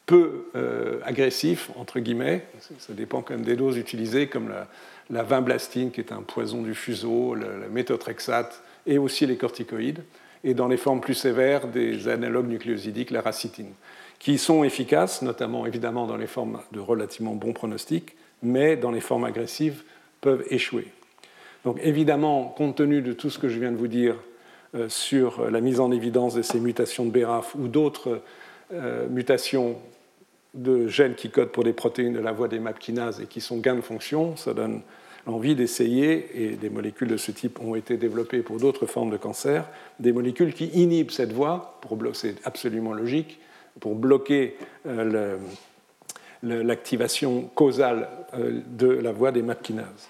peu 0.06 0.46
euh, 0.54 1.00
agressifs, 1.04 1.70
entre 1.76 1.98
guillemets, 1.98 2.46
ça 2.78 2.94
dépend 2.94 3.20
quand 3.20 3.34
même 3.34 3.44
des 3.44 3.56
doses 3.56 3.76
utilisées, 3.76 4.28
comme 4.28 4.48
la, 4.48 4.68
la 5.10 5.22
vinblastine, 5.22 5.90
qui 5.90 6.00
est 6.00 6.12
un 6.12 6.22
poison 6.22 6.62
du 6.62 6.74
fuseau, 6.74 7.34
la, 7.34 7.68
méthotrexate, 7.68 8.62
et 8.86 8.98
aussi 8.98 9.26
les 9.26 9.36
corticoïdes, 9.36 10.02
et 10.44 10.54
dans 10.54 10.68
les 10.68 10.76
formes 10.76 11.00
plus 11.00 11.14
sévères, 11.14 11.68
des 11.68 12.08
analogues 12.08 12.48
nucléosidiques, 12.48 13.10
la 13.10 13.20
racitine, 13.20 13.72
qui 14.18 14.38
sont 14.38 14.64
efficaces, 14.64 15.22
notamment 15.22 15.66
évidemment 15.66 16.06
dans 16.06 16.16
les 16.16 16.26
formes 16.26 16.60
de 16.72 16.80
relativement 16.80 17.34
bons 17.34 17.52
pronostics, 17.52 18.16
mais 18.42 18.76
dans 18.76 18.90
les 18.90 19.00
formes 19.00 19.24
agressives 19.24 19.82
peuvent 20.20 20.44
échouer. 20.50 20.88
Donc 21.64 21.78
évidemment, 21.82 22.44
compte 22.56 22.76
tenu 22.76 23.02
de 23.02 23.12
tout 23.12 23.28
ce 23.30 23.38
que 23.38 23.48
je 23.48 23.58
viens 23.58 23.72
de 23.72 23.76
vous 23.76 23.88
dire, 23.88 24.16
euh, 24.74 24.88
sur 24.88 25.50
la 25.50 25.60
mise 25.60 25.80
en 25.80 25.90
évidence 25.90 26.34
de 26.34 26.42
ces 26.42 26.60
mutations 26.60 27.04
de 27.04 27.10
BRAF 27.10 27.54
ou 27.54 27.68
d'autres 27.68 28.20
euh, 28.72 29.08
mutations 29.08 29.76
de 30.54 30.88
gènes 30.88 31.14
qui 31.14 31.30
codent 31.30 31.50
pour 31.50 31.64
des 31.64 31.72
protéines 31.72 32.14
de 32.14 32.20
la 32.20 32.32
voie 32.32 32.48
des 32.48 32.58
MAP 32.58 32.78
kinases 32.78 33.20
et 33.20 33.26
qui 33.26 33.40
sont 33.40 33.58
gains 33.58 33.76
de 33.76 33.80
fonction. 33.80 34.36
Ça 34.36 34.54
donne 34.54 34.82
envie 35.26 35.54
d'essayer, 35.54 36.28
et 36.34 36.50
des 36.50 36.70
molécules 36.70 37.08
de 37.08 37.16
ce 37.16 37.32
type 37.32 37.60
ont 37.60 37.74
été 37.74 37.96
développées 37.96 38.42
pour 38.42 38.58
d'autres 38.58 38.86
formes 38.86 39.10
de 39.10 39.16
cancer, 39.16 39.68
des 40.00 40.12
molécules 40.12 40.54
qui 40.54 40.66
inhibent 40.66 41.10
cette 41.10 41.32
voie, 41.32 41.80
c'est 42.12 42.36
absolument 42.44 42.92
logique, 42.92 43.40
pour 43.80 43.94
bloquer 43.94 44.56
euh, 44.86 45.36
l'activation 46.42 47.50
causale 47.54 48.08
de 48.34 48.88
la 48.88 49.12
voie 49.12 49.32
des 49.32 49.42
MAP 49.42 49.62
kinases. 49.62 50.08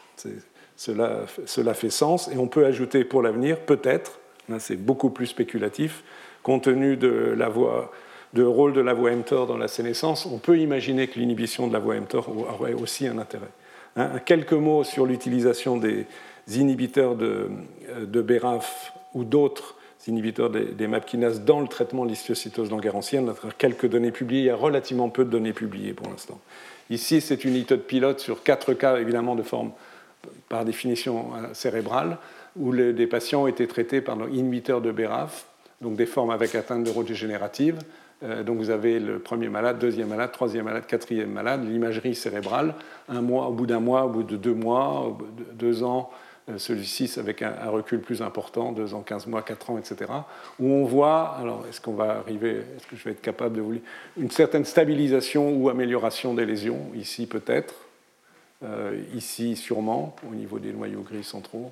Cela, 0.76 1.24
cela 1.46 1.72
fait 1.72 1.90
sens, 1.90 2.28
et 2.28 2.36
on 2.36 2.48
peut 2.48 2.66
ajouter 2.66 3.04
pour 3.04 3.22
l'avenir, 3.22 3.60
peut-être, 3.60 4.20
c'est 4.58 4.76
beaucoup 4.76 5.10
plus 5.10 5.26
spéculatif. 5.26 6.04
Compte 6.42 6.64
tenu 6.64 6.96
de 6.96 8.42
rôle 8.42 8.72
de 8.74 8.80
la 8.80 8.94
voie 8.94 9.10
mTOR 9.10 9.46
dans 9.46 9.56
la 9.56 9.68
sénescence, 9.68 10.26
on 10.26 10.38
peut 10.38 10.58
imaginer 10.58 11.08
que 11.08 11.18
l'inhibition 11.18 11.66
de 11.66 11.72
la 11.72 11.78
voie 11.78 11.98
mTOR 11.98 12.28
aurait 12.60 12.74
aussi 12.74 13.06
un 13.06 13.18
intérêt. 13.18 13.48
Hein, 13.96 14.20
quelques 14.24 14.52
mots 14.52 14.84
sur 14.84 15.06
l'utilisation 15.06 15.76
des 15.78 16.06
inhibiteurs 16.48 17.16
de, 17.16 17.48
de 18.00 18.22
BRAF 18.22 18.92
ou 19.14 19.24
d'autres 19.24 19.74
inhibiteurs 20.06 20.50
des, 20.50 20.66
des 20.66 20.86
MAPKinas 20.86 21.40
dans 21.44 21.60
le 21.60 21.66
traitement 21.66 22.04
de 22.04 22.10
l'histiocytose 22.10 22.70
langerhansienne. 22.70 23.32
Quelques 23.58 23.88
données 23.88 24.12
publiées, 24.12 24.42
il 24.42 24.46
y 24.46 24.50
a 24.50 24.56
relativement 24.56 25.08
peu 25.08 25.24
de 25.24 25.30
données 25.30 25.52
publiées 25.52 25.94
pour 25.94 26.08
l'instant. 26.08 26.38
Ici, 26.90 27.20
c'est 27.20 27.44
une 27.44 27.56
étude 27.56 27.80
pilote 27.80 28.20
sur 28.20 28.44
quatre 28.44 28.72
cas, 28.74 28.98
évidemment, 28.98 29.34
de 29.34 29.42
forme 29.42 29.72
par 30.48 30.64
définition 30.64 31.30
cérébrale 31.52 32.18
où 32.54 32.74
des 32.74 33.06
patients 33.06 33.42
ont 33.42 33.46
été 33.48 33.66
traités 33.66 34.00
par 34.00 34.16
inhibiteurs 34.28 34.80
de 34.80 34.92
BRAF, 34.92 35.46
donc 35.80 35.96
des 35.96 36.06
formes 36.06 36.30
avec 36.30 36.54
atteinte 36.54 36.84
neurodégénérative. 36.86 37.78
Euh, 38.22 38.42
donc 38.42 38.58
vous 38.58 38.70
avez 38.70 38.98
le 38.98 39.18
premier 39.18 39.48
malade, 39.48 39.78
deuxième 39.78 40.08
malade, 40.08 40.32
troisième 40.32 40.64
malade, 40.64 40.86
quatrième 40.86 41.30
malade, 41.30 41.68
l'imagerie 41.68 42.14
cérébrale, 42.14 42.74
un 43.08 43.20
mois, 43.20 43.48
au 43.48 43.52
bout 43.52 43.66
d'un 43.66 43.80
mois, 43.80 44.04
au 44.04 44.08
bout 44.08 44.22
de 44.22 44.36
deux 44.36 44.54
mois, 44.54 45.16
deux 45.52 45.82
ans, 45.82 46.10
euh, 46.48 46.56
celui-ci 46.56 47.12
avec 47.18 47.42
un, 47.42 47.52
recul 47.68 48.00
plus 48.00 48.22
important, 48.22 48.72
deux 48.72 48.94
ans, 48.94 49.02
quinze 49.02 49.26
mois, 49.26 49.42
quatre 49.42 49.70
ans, 49.70 49.78
etc., 49.78 50.10
où 50.58 50.66
on 50.66 50.84
voit, 50.84 51.36
alors 51.38 51.64
est-ce 51.68 51.80
qu'on 51.80 51.92
va 51.92 52.18
arriver, 52.18 52.62
est-ce 52.76 52.86
que 52.86 52.96
je 52.96 53.04
vais 53.04 53.10
être 53.10 53.20
capable 53.20 53.56
de 53.56 53.60
vous 53.60 53.72
lire, 53.72 53.82
une 54.16 54.30
certaine 54.30 54.64
stabilisation 54.64 55.50
ou 55.50 55.68
amélioration 55.68 56.32
des 56.32 56.46
lésions, 56.46 56.86
ici 56.94 57.26
peut-être, 57.26 57.74
euh, 58.64 58.98
ici 59.14 59.56
sûrement, 59.56 60.16
au 60.30 60.34
niveau 60.34 60.58
des 60.58 60.72
noyaux 60.72 61.02
gris 61.02 61.24
centraux, 61.24 61.70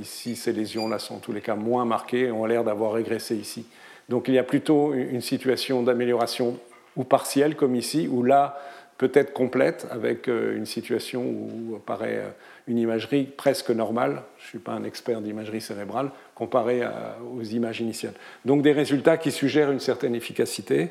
ici, 0.00 0.36
ces 0.36 0.52
lésions-là 0.52 1.00
sont 1.00 1.16
en 1.16 1.18
tous 1.18 1.32
les 1.32 1.40
cas 1.40 1.56
moins 1.56 1.84
marquées 1.84 2.26
et 2.26 2.30
ont 2.30 2.44
l'air 2.44 2.62
d'avoir 2.62 2.92
régressé 2.92 3.34
ici. 3.34 3.66
Donc 4.10 4.28
il 4.28 4.34
y 4.34 4.38
a 4.38 4.42
plutôt 4.42 4.92
une 4.92 5.20
situation 5.20 5.82
d'amélioration 5.82 6.58
ou 6.96 7.04
partielle, 7.04 7.54
comme 7.54 7.76
ici, 7.76 8.08
ou 8.10 8.24
là, 8.24 8.60
peut-être 8.98 9.32
complète, 9.32 9.86
avec 9.90 10.28
euh, 10.28 10.56
une 10.56 10.66
situation 10.66 11.22
où 11.22 11.76
apparaît 11.76 12.16
euh, 12.16 12.28
une 12.66 12.76
imagerie 12.76 13.24
presque 13.24 13.70
normale. 13.70 14.22
Je 14.38 14.44
ne 14.44 14.48
suis 14.48 14.58
pas 14.58 14.72
un 14.72 14.82
expert 14.82 15.20
d'imagerie 15.20 15.60
cérébrale, 15.60 16.10
comparée 16.34 16.82
aux 17.34 17.42
images 17.42 17.80
initiales. 17.80 18.14
Donc 18.44 18.62
des 18.62 18.72
résultats 18.72 19.16
qui 19.16 19.30
suggèrent 19.30 19.70
une 19.70 19.80
certaine 19.80 20.14
efficacité, 20.14 20.90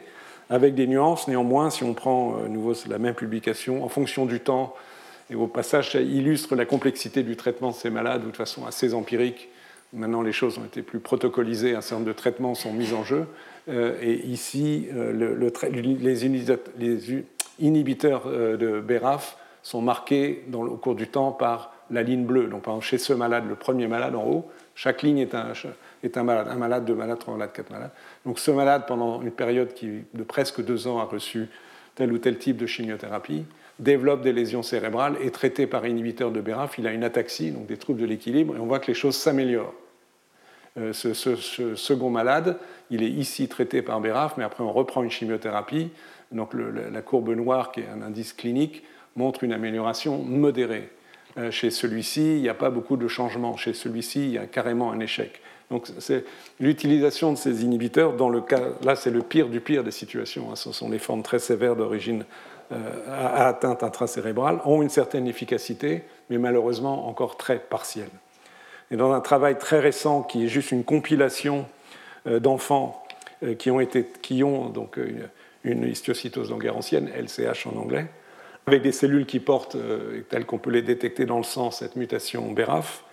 avec 0.49 0.73
des 0.73 0.87
nuances 0.87 1.27
néanmoins, 1.27 1.69
si 1.69 1.83
on 1.83 1.93
prend 1.93 2.37
à 2.43 2.47
nouveau 2.47 2.73
la 2.89 2.97
même 2.97 3.13
publication, 3.13 3.83
en 3.83 3.89
fonction 3.89 4.25
du 4.25 4.39
temps 4.39 4.73
et 5.29 5.35
au 5.35 5.47
passage, 5.47 5.91
ça 5.91 6.01
illustre 6.01 6.55
la 6.55 6.65
complexité 6.65 7.21
du 7.21 7.35
traitement 7.35 7.69
de 7.69 7.75
ces 7.75 7.89
malades 7.89 8.25
de 8.25 8.35
façon 8.35 8.65
assez 8.65 8.93
empirique. 8.93 9.49
Maintenant, 9.91 10.21
les 10.21 10.31
choses 10.31 10.59
ont 10.59 10.65
été 10.65 10.83
plus 10.83 10.99
protocolisées, 10.99 11.75
un 11.75 11.81
certain 11.81 11.95
nombre 11.95 12.07
de 12.07 12.13
traitements 12.13 12.53
sont 12.53 12.71
mis 12.73 12.93
en 12.93 13.03
jeu. 13.03 13.25
Euh, 13.69 13.97
et 14.01 14.25
ici, 14.27 14.87
euh, 14.93 15.11
les, 15.13 16.25
inhibiteurs 17.59 18.23
euh, 18.27 18.55
de 18.55 18.79
BRAF 18.81 19.37
sont 19.63 19.81
marqués 19.81 20.45
au 20.53 20.77
cours 20.77 20.95
du 20.95 21.07
temps 21.07 21.31
par 21.31 21.73
la 21.89 22.03
ligne 22.03 22.23
bleue. 22.23 22.47
Donc, 22.47 22.63
par 22.63 22.75
exemple, 22.75 22.85
chez 22.85 22.97
ce 22.99 23.13
malade, 23.13 23.45
le 23.49 23.55
premier 23.55 23.87
malade 23.87 24.15
en 24.15 24.25
haut, 24.25 24.51
chaque 24.75 25.01
ligne 25.01 25.17
est 25.17 25.33
un, 25.33 25.53
est 26.03 26.17
un 26.17 26.23
malade. 26.23 26.47
Un 26.49 26.55
malade, 26.55 26.85
deux 26.85 26.95
malades, 26.95 27.17
trois 27.17 27.33
malades, 27.33 27.51
quatre 27.51 27.71
malades. 27.71 27.91
Donc, 28.25 28.37
ce 28.37 28.51
malade, 28.51 28.83
pendant 28.87 29.23
une 29.23 29.31
période 29.31 29.73
de 29.81 30.23
presque 30.23 30.63
deux 30.63 30.87
ans, 30.87 30.99
a 30.99 31.05
reçu 31.05 31.47
tel 31.95 32.13
ou 32.13 32.19
tel 32.19 32.37
type 32.37 32.57
de 32.57 32.67
chimiothérapie 32.67 33.43
développe 33.79 34.21
des 34.21 34.33
lésions 34.33 34.63
cérébrales, 34.63 35.15
est 35.23 35.33
traité 35.33 35.67
par 35.67 35.85
inhibiteur 35.85 36.31
de 36.31 36.41
BRAF, 36.41 36.77
il 36.77 36.87
a 36.87 36.91
une 36.91 37.03
ataxie, 37.03 37.51
donc 37.51 37.65
des 37.65 37.77
troubles 37.77 38.01
de 38.01 38.05
l'équilibre, 38.05 38.55
et 38.55 38.59
on 38.59 38.65
voit 38.65 38.79
que 38.79 38.87
les 38.87 38.93
choses 38.93 39.15
s'améliorent. 39.15 39.73
Euh, 40.77 40.93
ce, 40.93 41.75
second 41.75 42.09
malade, 42.09 42.59
il 42.91 43.03
est 43.03 43.09
ici 43.09 43.47
traité 43.47 43.81
par 43.81 43.99
BRAF, 44.01 44.37
mais 44.37 44.43
après 44.43 44.63
on 44.63 44.71
reprend 44.71 45.03
une 45.03 45.11
chimiothérapie. 45.11 45.89
Donc 46.31 46.51
la 46.53 47.01
courbe 47.01 47.29
noire, 47.29 47.71
qui 47.71 47.79
est 47.79 47.87
un 47.87 48.01
indice 48.03 48.33
clinique, 48.33 48.83
montre 49.15 49.43
une 49.43 49.53
amélioration 49.53 50.19
modérée. 50.19 50.89
Euh, 51.37 51.51
chez 51.51 51.71
celui-ci, 51.71 52.35
il 52.35 52.41
n'y 52.41 52.49
a 52.49 52.53
pas 52.53 52.69
beaucoup 52.69 52.97
de 52.97 53.07
changements. 53.07 53.57
Chez 53.57 53.73
celui-ci, 53.73 54.25
il 54.25 54.31
y 54.31 54.37
a 54.37 54.45
carrément 54.45 54.91
un 54.91 54.99
échec. 54.99 55.41
Donc 55.71 55.87
c'est 55.99 56.25
l'utilisation 56.59 57.31
de 57.31 57.37
ces 57.37 57.63
inhibiteurs, 57.63 58.13
dans 58.13 58.29
le 58.29 58.41
cas, 58.41 58.61
là 58.83 58.95
c'est 58.95 59.11
le 59.11 59.21
pire 59.21 59.49
du 59.49 59.61
pire 59.61 59.83
des 59.83 59.91
situations, 59.91 60.51
hein. 60.51 60.55
ce 60.55 60.71
sont 60.71 60.89
les 60.89 60.97
formes 60.97 61.21
très 61.21 61.37
sévères 61.37 61.75
d'origine 61.75 62.25
à 62.71 62.75
euh, 62.75 63.49
atteinte 63.49 63.83
intracérébrale 63.83 64.59
ont 64.65 64.81
une 64.81 64.89
certaine 64.89 65.27
efficacité, 65.27 66.03
mais 66.29 66.37
malheureusement 66.37 67.07
encore 67.07 67.37
très 67.37 67.59
partielle. 67.59 68.09
Et 68.91 68.95
dans 68.95 69.11
un 69.11 69.21
travail 69.21 69.57
très 69.57 69.79
récent 69.79 70.23
qui 70.23 70.45
est 70.45 70.47
juste 70.47 70.71
une 70.71 70.83
compilation 70.83 71.65
euh, 72.27 72.39
d'enfants 72.39 73.03
euh, 73.43 73.55
qui 73.55 73.71
ont, 74.43 74.69
donc 74.69 74.99
une, 75.63 75.87
histiocytose 75.87 76.51
langerhansienne, 76.51 77.09
LCH 77.09 77.67
en 77.67 77.77
anglais, 77.79 78.07
avec 78.67 78.81
des 78.83 78.91
cellules 78.91 79.25
qui 79.25 79.39
portent, 79.39 79.77
telles 80.29 80.45
qu'on 80.45 80.59
peut 80.59 80.69
les 80.69 80.83
détecter 80.83 81.25
dans 81.25 81.37
le 81.37 81.43
sang, 81.43 81.71
cette 81.71 81.95
mutation 81.95 82.51
BRAF. 82.51 83.03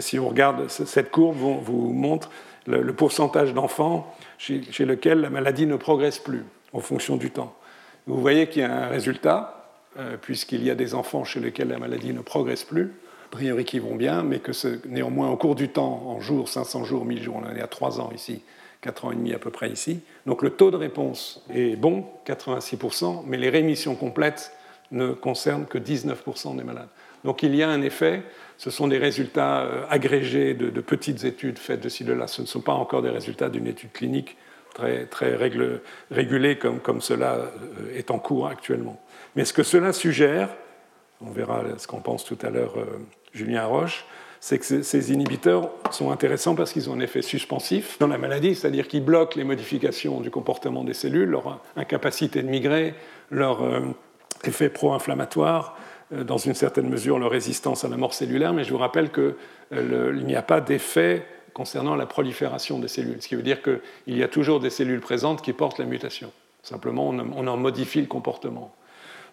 Si 0.00 0.18
on 0.18 0.28
regarde 0.28 0.68
cette 0.68 1.12
courbe, 1.12 1.36
vous 1.36 1.92
montre 1.92 2.30
le, 2.66 2.92
pourcentage 2.92 3.54
d'enfants 3.54 4.12
chez, 4.38 4.62
chez 4.72 4.84
lesquels 4.84 5.20
la 5.20 5.30
maladie 5.30 5.66
ne 5.66 5.76
progresse 5.76 6.18
plus 6.18 6.42
en 6.72 6.80
fonction 6.80 7.16
du 7.16 7.30
temps. 7.30 7.54
Vous 8.06 8.20
voyez 8.20 8.48
qu'il 8.48 8.62
y 8.62 8.64
a 8.64 8.84
un 8.84 8.88
résultat, 8.88 9.70
euh, 9.98 10.16
puisqu'il 10.20 10.62
y 10.62 10.70
a 10.70 10.74
des 10.74 10.94
enfants 10.94 11.24
chez 11.24 11.40
lesquels 11.40 11.68
la 11.68 11.78
maladie 11.78 12.12
ne 12.12 12.20
progresse 12.20 12.64
plus, 12.64 12.92
a 13.26 13.28
priori 13.30 13.64
qui 13.64 13.78
vont 13.78 13.96
bien, 13.96 14.22
mais 14.22 14.40
que 14.40 14.52
néanmoins 14.86 15.30
au 15.30 15.36
cours 15.36 15.54
du 15.54 15.70
temps, 15.70 16.02
en 16.06 16.20
jours, 16.20 16.48
500 16.48 16.84
jours, 16.84 17.04
1000 17.04 17.22
jours, 17.22 17.40
on 17.42 17.46
en 17.46 17.56
est 17.56 17.62
à 17.62 17.66
3 17.66 18.00
ans 18.00 18.10
ici, 18.14 18.42
4 18.82 19.06
ans 19.06 19.12
et 19.12 19.16
demi 19.16 19.32
à 19.32 19.38
peu 19.38 19.50
près 19.50 19.70
ici. 19.70 20.00
Donc 20.26 20.42
le 20.42 20.50
taux 20.50 20.70
de 20.70 20.76
réponse 20.76 21.42
est 21.52 21.76
bon, 21.76 22.04
86%, 22.26 23.22
mais 23.26 23.38
les 23.38 23.48
rémissions 23.48 23.94
complètes 23.94 24.52
ne 24.90 25.12
concernent 25.12 25.66
que 25.66 25.78
19% 25.78 26.56
des 26.56 26.62
malades. 26.62 26.88
Donc 27.24 27.42
il 27.42 27.54
y 27.54 27.62
a 27.62 27.70
un 27.70 27.80
effet, 27.80 28.22
ce 28.58 28.70
sont 28.70 28.86
des 28.86 28.98
résultats 28.98 29.62
euh, 29.62 29.84
agrégés 29.88 30.52
de, 30.52 30.68
petites 30.80 31.24
études 31.24 31.58
faites 31.58 31.80
de 31.80 31.88
ci, 31.88 32.04
de 32.04 32.12
là, 32.12 32.26
ce 32.26 32.42
ne 32.42 32.46
sont 32.46 32.60
pas 32.60 32.74
encore 32.74 33.00
des 33.00 33.10
résultats 33.10 33.48
d'une 33.48 33.66
étude 33.66 33.92
clinique 33.92 34.36
très, 34.74 35.06
très 35.06 35.50
comme, 36.82 37.00
cela 37.00 37.34
euh, 37.36 37.96
est 37.96 38.10
en 38.10 38.18
cours 38.18 38.48
actuellement. 38.48 39.00
Mais 39.36 39.44
ce 39.44 39.52
que 39.52 39.62
cela 39.62 39.92
suggère, 39.92 40.50
on 41.22 41.30
verra 41.30 41.62
ce 41.78 41.86
qu'en 41.86 42.00
pense 42.00 42.24
tout 42.24 42.38
à 42.42 42.50
l'heure 42.50 42.74
euh, 42.76 42.98
Julien 43.32 43.64
Roche, 43.64 44.04
c'est 44.40 44.58
que 44.58 44.82
ces 44.82 45.12
inhibiteurs 45.12 45.70
sont 45.90 46.10
intéressants 46.10 46.54
parce 46.54 46.72
qu'ils 46.72 46.90
ont 46.90 46.94
un 46.94 47.00
effet 47.00 47.22
suspensif 47.22 47.98
dans 47.98 48.08
la 48.08 48.18
maladie, 48.18 48.54
c'est-à-dire 48.54 48.88
qu'ils 48.88 49.02
bloquent 49.02 49.38
les 49.38 49.44
modifications 49.44 50.20
du 50.20 50.30
comportement 50.30 50.84
des 50.84 50.92
cellules, 50.92 51.30
leur 51.30 51.60
incapacité 51.76 52.42
de 52.42 52.48
migrer, 52.48 52.94
leur 53.30 53.62
euh, 53.62 53.80
effet 54.44 54.68
pro-inflammatoire, 54.68 55.78
dans 56.10 56.36
une 56.36 56.54
certaine 56.54 56.88
mesure 56.88 57.18
leur 57.18 57.30
résistance 57.30 57.84
à 57.84 57.88
la 57.88 57.96
mort 57.96 58.12
cellulaire, 58.12 58.52
mais 58.52 58.62
je 58.62 58.70
vous 58.70 58.78
rappelle 58.78 59.10
qu'il 59.10 60.26
n'y 60.26 60.36
a 60.36 60.42
pas 60.42 60.60
d'effet 60.60 61.26
concernant 61.54 61.96
la 61.96 62.06
prolifération 62.06 62.78
des 62.78 62.88
cellules, 62.88 63.22
ce 63.22 63.28
qui 63.28 63.36
veut 63.36 63.42
dire 63.42 63.62
qu'il 63.62 63.80
y 64.16 64.22
a 64.22 64.28
toujours 64.28 64.60
des 64.60 64.70
cellules 64.70 65.00
présentes 65.00 65.40
qui 65.40 65.52
portent 65.52 65.78
la 65.78 65.86
mutation. 65.86 66.32
Simplement, 66.62 67.08
on 67.08 67.46
en 67.46 67.56
modifie 67.56 68.00
le 68.00 68.06
comportement. 68.06 68.74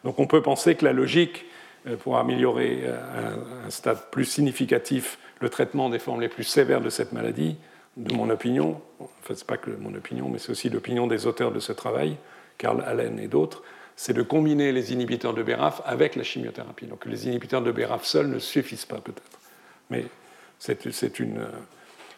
Donc 0.04 0.20
on 0.20 0.28
peut 0.28 0.42
penser 0.42 0.76
que 0.76 0.86
la 0.86 0.94
logique 0.94 1.46
euh, 1.88 1.96
pour 1.96 2.18
améliorer 2.18 2.84
à 2.88 3.66
un 3.66 3.70
stade 3.70 4.10
plus 4.12 4.26
significatif 4.26 5.18
le 5.40 5.50
traitement 5.50 5.90
des 5.90 6.00
formes 6.00 6.22
les 6.22 6.30
plus 6.30 6.44
sévères 6.44 6.82
de 6.82 6.90
cette 6.90 7.12
maladie, 7.12 7.58
de 7.98 8.14
mon 8.14 8.30
opinion, 8.30 8.82
enfin 9.00 9.36
ce 9.36 9.42
n'est 9.42 9.46
pas 9.46 9.58
que 9.58 9.72
mon 9.72 9.94
opinion, 9.96 10.30
mais 10.30 10.40
c'est 10.40 10.52
aussi 10.52 10.70
l'opinion 10.70 11.08
des 11.08 11.26
auteurs 11.28 11.52
de 11.52 11.60
ce 11.60 11.74
travail, 11.74 12.16
Karl 12.58 12.84
Allen 12.86 13.20
et 13.20 13.28
d'autres, 13.28 13.64
c'est 13.96 14.14
de 14.14 14.22
combiner 14.22 14.72
les 14.72 14.94
inhibiteurs 14.94 15.34
de 15.34 15.44
BRAF 15.44 15.82
avec 15.86 16.16
la 16.16 16.24
chimiothérapie. 16.24 16.86
Donc 16.86 17.06
les 17.06 17.28
inhibiteurs 17.28 17.62
de 17.62 17.72
BRAF 17.72 18.06
seuls 18.06 18.28
ne 18.28 18.40
suffisent 18.40 18.86
pas 18.86 19.00
peut-être. 19.00 19.40
Mais 19.90 20.06
c'est 20.60 21.20
une, 21.20 21.46